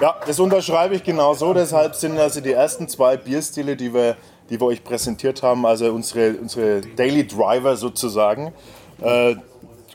Ja, 0.00 0.16
das 0.24 0.38
unterschreibe 0.38 0.94
ich 0.94 1.02
genau 1.02 1.34
so. 1.34 1.52
Deshalb 1.52 1.94
sind 1.96 2.18
also 2.18 2.40
die 2.40 2.52
ersten 2.52 2.88
zwei 2.88 3.16
Bierstile, 3.16 3.76
die 3.76 3.92
wir, 3.92 4.16
die 4.48 4.60
wir 4.60 4.66
euch 4.66 4.84
präsentiert 4.84 5.42
haben, 5.42 5.66
also 5.66 5.92
unsere, 5.92 6.34
unsere 6.34 6.82
Daily 6.82 7.26
Driver 7.26 7.76
sozusagen, 7.76 8.52
äh, 9.00 9.34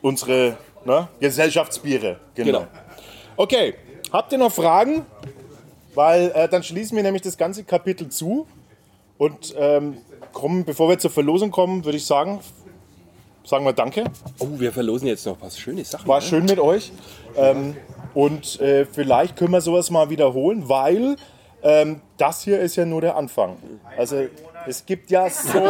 unsere 0.02 0.58
ne, 0.84 1.08
Gesellschaftsbiere. 1.22 2.20
Genau. 2.36 2.60
Genau. 2.60 2.68
Okay, 3.38 3.76
habt 4.12 4.32
ihr 4.34 4.38
noch 4.38 4.52
Fragen? 4.52 5.06
Weil 5.96 6.32
äh, 6.36 6.50
dann 6.50 6.64
schließen 6.64 6.96
wir 6.98 7.04
nämlich 7.04 7.22
das 7.22 7.38
ganze 7.38 7.64
Kapitel 7.64 8.10
zu. 8.10 8.48
Und 9.18 9.54
ähm, 9.58 9.98
kommen, 10.32 10.66
bevor 10.66 10.90
wir 10.90 11.00
zur 11.00 11.12
Verlosung 11.12 11.52
kommen, 11.52 11.86
würde 11.86 11.98
ich 11.98 12.06
sagen, 12.06 12.40
sagen 13.46 13.66
wir 13.66 13.74
Danke. 13.74 14.06
oh, 14.40 14.48
wir 14.58 14.72
verlosen 14.72 15.08
jetzt 15.08 15.26
noch 15.26 15.38
was 15.42 15.58
schöne 15.58 15.84
Sachen. 15.86 16.08
War 16.08 16.20
ne? 16.20 16.26
schön 16.26 16.46
mit 16.46 16.60
euch. 16.60 16.92
Ähm, 17.36 17.76
und 18.14 18.60
äh, 18.60 18.86
vielleicht 18.86 19.36
können 19.36 19.52
wir 19.52 19.62
sowas 19.62 19.90
mal 19.90 20.10
wiederholen, 20.10 20.68
weil 20.68 21.16
ähm, 21.62 22.02
das 22.18 22.44
hier 22.44 22.60
ist 22.60 22.76
ja 22.76 22.86
nur 22.86 23.02
der 23.02 23.16
Anfang. 23.16 23.58
Also 23.98 24.28
es 24.68 24.86
gibt 24.86 25.10
ja 25.12 25.30
so. 25.30 25.62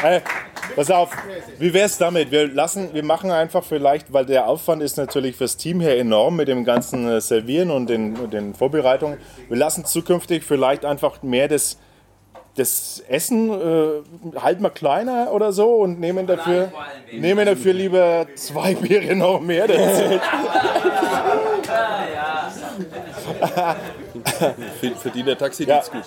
Hey, 0.00 0.22
pass 0.80 0.90
auf, 0.90 1.10
wie 1.58 1.74
wär's 1.74 1.98
damit? 1.98 2.30
Wir 2.30 2.48
lassen, 2.48 2.94
wir 2.94 3.04
machen 3.04 3.30
einfach 3.30 3.62
vielleicht, 3.62 4.14
weil 4.14 4.24
der 4.24 4.48
Aufwand 4.48 4.82
ist 4.82 4.96
natürlich 4.96 5.36
fürs 5.36 5.58
Team 5.58 5.78
her 5.80 5.98
enorm 5.98 6.36
mit 6.36 6.48
dem 6.48 6.64
ganzen 6.64 7.06
äh, 7.06 7.20
Servieren 7.20 7.70
und 7.70 7.90
den, 7.90 8.30
den 8.30 8.54
Vorbereitungen. 8.54 9.18
Wir 9.50 9.58
lassen 9.58 9.84
zukünftig 9.84 10.42
vielleicht 10.42 10.86
einfach 10.86 11.22
mehr 11.22 11.48
das, 11.48 11.76
das 12.56 13.04
Essen 13.08 13.50
äh, 13.50 14.40
halten 14.40 14.62
wir 14.62 14.70
kleiner 14.70 15.32
oder 15.32 15.52
so 15.52 15.74
und 15.74 16.00
nehmen 16.00 16.26
dafür, 16.26 16.72
nehmen 17.12 17.44
dafür 17.44 17.74
lieber 17.74 18.26
zwei 18.36 18.74
Biere 18.74 19.14
noch 19.14 19.38
mehr 19.38 19.68
dazu. 19.68 20.18
Verdient 24.96 25.28
der 25.28 25.36
Taxi 25.36 25.64
Ja. 25.64 25.82
gut. 25.92 26.04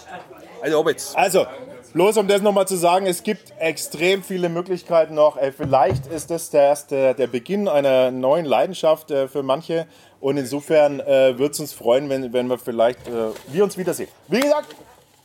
Also, 0.64 0.80
ob 0.80 0.90
jetzt. 0.90 1.16
Also, 1.16 1.46
bloß 1.94 2.18
um 2.18 2.28
das 2.28 2.42
nochmal 2.42 2.68
zu 2.68 2.76
sagen, 2.76 3.06
es 3.06 3.24
gibt 3.24 3.54
extrem 3.60 4.24
viele 4.24 4.50
Möglichkeiten 4.50 5.14
noch. 5.14 5.38
Äh, 5.38 5.52
vielleicht 5.52 6.08
ist 6.08 6.30
das 6.32 6.50
der, 6.50 6.64
erste, 6.64 7.14
der 7.14 7.28
Beginn 7.28 7.68
einer 7.68 8.12
neuen 8.12 8.46
Leidenschaft 8.46 9.12
äh, 9.12 9.28
für 9.28 9.44
manche. 9.44 9.88
Und 10.20 10.38
insofern 10.38 11.00
äh, 11.00 11.38
würde 11.38 11.52
es 11.52 11.60
uns 11.60 11.74
freuen, 11.74 12.10
wenn, 12.10 12.34
wenn 12.34 12.48
wir 12.48 12.58
vielleicht 12.58 13.08
äh, 13.08 13.32
wir 13.48 13.64
uns 13.64 13.78
wiedersehen. 13.78 14.10
Wie 14.28 14.40
gesagt, 14.40 14.76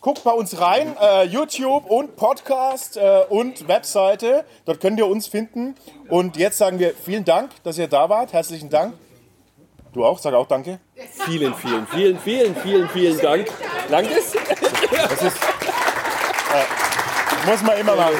guckt 0.01 0.25
bei 0.25 0.33
uns 0.33 0.61
rein. 0.61 0.97
Äh, 1.01 1.25
YouTube 1.25 1.91
und 1.91 2.17
Podcast 2.17 2.97
äh, 2.97 3.23
und 3.29 3.69
Webseite. 3.69 4.45
Dort 4.65 4.81
könnt 4.81 4.99
ihr 4.99 5.07
uns 5.07 5.27
finden. 5.27 5.75
Und 6.09 6.37
jetzt 6.37 6.59
sagen 6.59 6.79
wir 6.79 6.95
vielen 6.95 7.25
Dank, 7.25 7.51
dass 7.63 7.79
ihr 7.79 7.89
da 7.89 8.09
wart. 8.09 8.33
Herzlichen 8.33 8.71
Dank. 8.71 8.95
Du 9.93 10.05
auch? 10.05 10.19
Sag 10.19 10.35
auch 10.35 10.47
Danke. 10.47 10.81
Vielen, 11.27 11.55
vielen, 11.55 11.87
vielen, 11.87 12.19
vielen, 12.19 12.57
vielen, 12.57 12.89
vielen 12.89 13.21
Dank. 13.21 13.47
Danke. 13.91 14.11
Muss 17.47 17.63
man 17.63 17.77
immer 17.79 17.95
machen. 17.97 18.17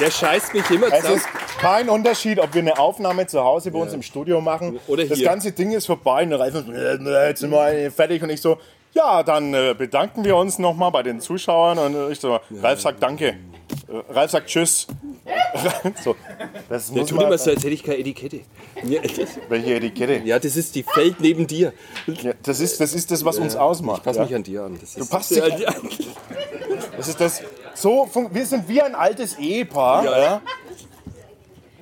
Der 0.00 0.10
scheißt 0.10 0.54
mich 0.54 0.70
immer 0.70 0.86
Es 0.88 1.00
zusammen. 1.00 1.16
ist 1.16 1.28
kein 1.60 1.88
Unterschied, 1.88 2.38
ob 2.38 2.54
wir 2.54 2.62
eine 2.62 2.78
Aufnahme 2.78 3.26
zu 3.26 3.42
Hause 3.42 3.70
bei 3.72 3.78
uns 3.80 3.92
im 3.92 4.02
Studio 4.02 4.40
machen. 4.40 4.78
Oder 4.86 5.04
Das 5.06 5.18
hier. 5.18 5.26
ganze 5.26 5.50
Ding 5.52 5.72
ist 5.72 5.86
vorbei 5.86 6.22
und 6.22 6.32
Ralf 6.34 6.54
äh, 6.54 7.28
jetzt 7.28 7.40
sind 7.40 7.50
wir 7.50 7.90
fertig 7.90 8.22
und 8.22 8.30
ich 8.30 8.40
so, 8.40 8.58
ja, 8.92 9.22
dann 9.22 9.54
äh, 9.54 9.74
bedanken 9.76 10.24
wir 10.24 10.36
uns 10.36 10.58
nochmal 10.58 10.90
bei 10.90 11.02
den 11.02 11.20
Zuschauern 11.20 11.78
und 11.78 12.10
ich 12.12 12.20
so, 12.20 12.40
Ralf 12.62 12.80
sagt 12.80 13.02
Danke. 13.02 13.36
Äh, 13.88 14.12
Ralf 14.12 14.30
sagt 14.30 14.48
Tschüss. 14.48 14.86
so, 16.04 16.16
das 16.68 16.88
Der 16.90 17.00
muss 17.00 17.08
tut 17.08 17.18
man, 17.18 17.26
immer 17.26 17.38
so, 17.38 17.50
als 17.50 17.62
hätte 17.62 17.74
ich 17.74 17.82
keine 17.82 17.98
Etikette. 17.98 18.40
Ja, 18.84 19.00
welche 19.48 19.74
Etikette? 19.74 20.22
ja, 20.24 20.38
das 20.38 20.56
ist 20.56 20.74
die 20.76 20.84
Feld 20.84 21.20
neben 21.20 21.48
dir. 21.48 21.72
Ja, 22.06 22.32
das, 22.44 22.60
ist, 22.60 22.80
das 22.80 22.94
ist 22.94 23.10
das, 23.10 23.24
was 23.24 23.38
uns 23.38 23.56
ausmacht. 23.56 24.04
Pass 24.04 24.16
ja. 24.16 24.22
mich 24.22 24.34
an 24.34 24.44
dir 24.44 24.62
an. 24.62 24.78
Das 24.80 24.94
ist, 24.94 25.10
passt 25.10 25.32
dich 25.32 25.42
an- 25.42 25.60
ja, 25.60 25.74
Das 26.96 27.08
ist 27.08 27.20
das. 27.20 27.42
So, 27.74 28.08
wir 28.30 28.46
sind 28.46 28.68
wie 28.68 28.80
ein 28.80 28.94
altes 28.94 29.36
Ehepaar. 29.38 30.04
Ja. 30.04 30.42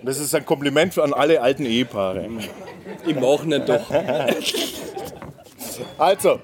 Das 0.02 0.18
ist 0.18 0.34
ein 0.34 0.44
Kompliment 0.46 0.98
an 0.98 1.12
alle 1.12 1.42
alten 1.42 1.66
Ehepaare. 1.66 2.28
Im 3.06 3.20
Wochenende 3.20 3.66
doch. 3.66 3.90
Also. 5.98 6.40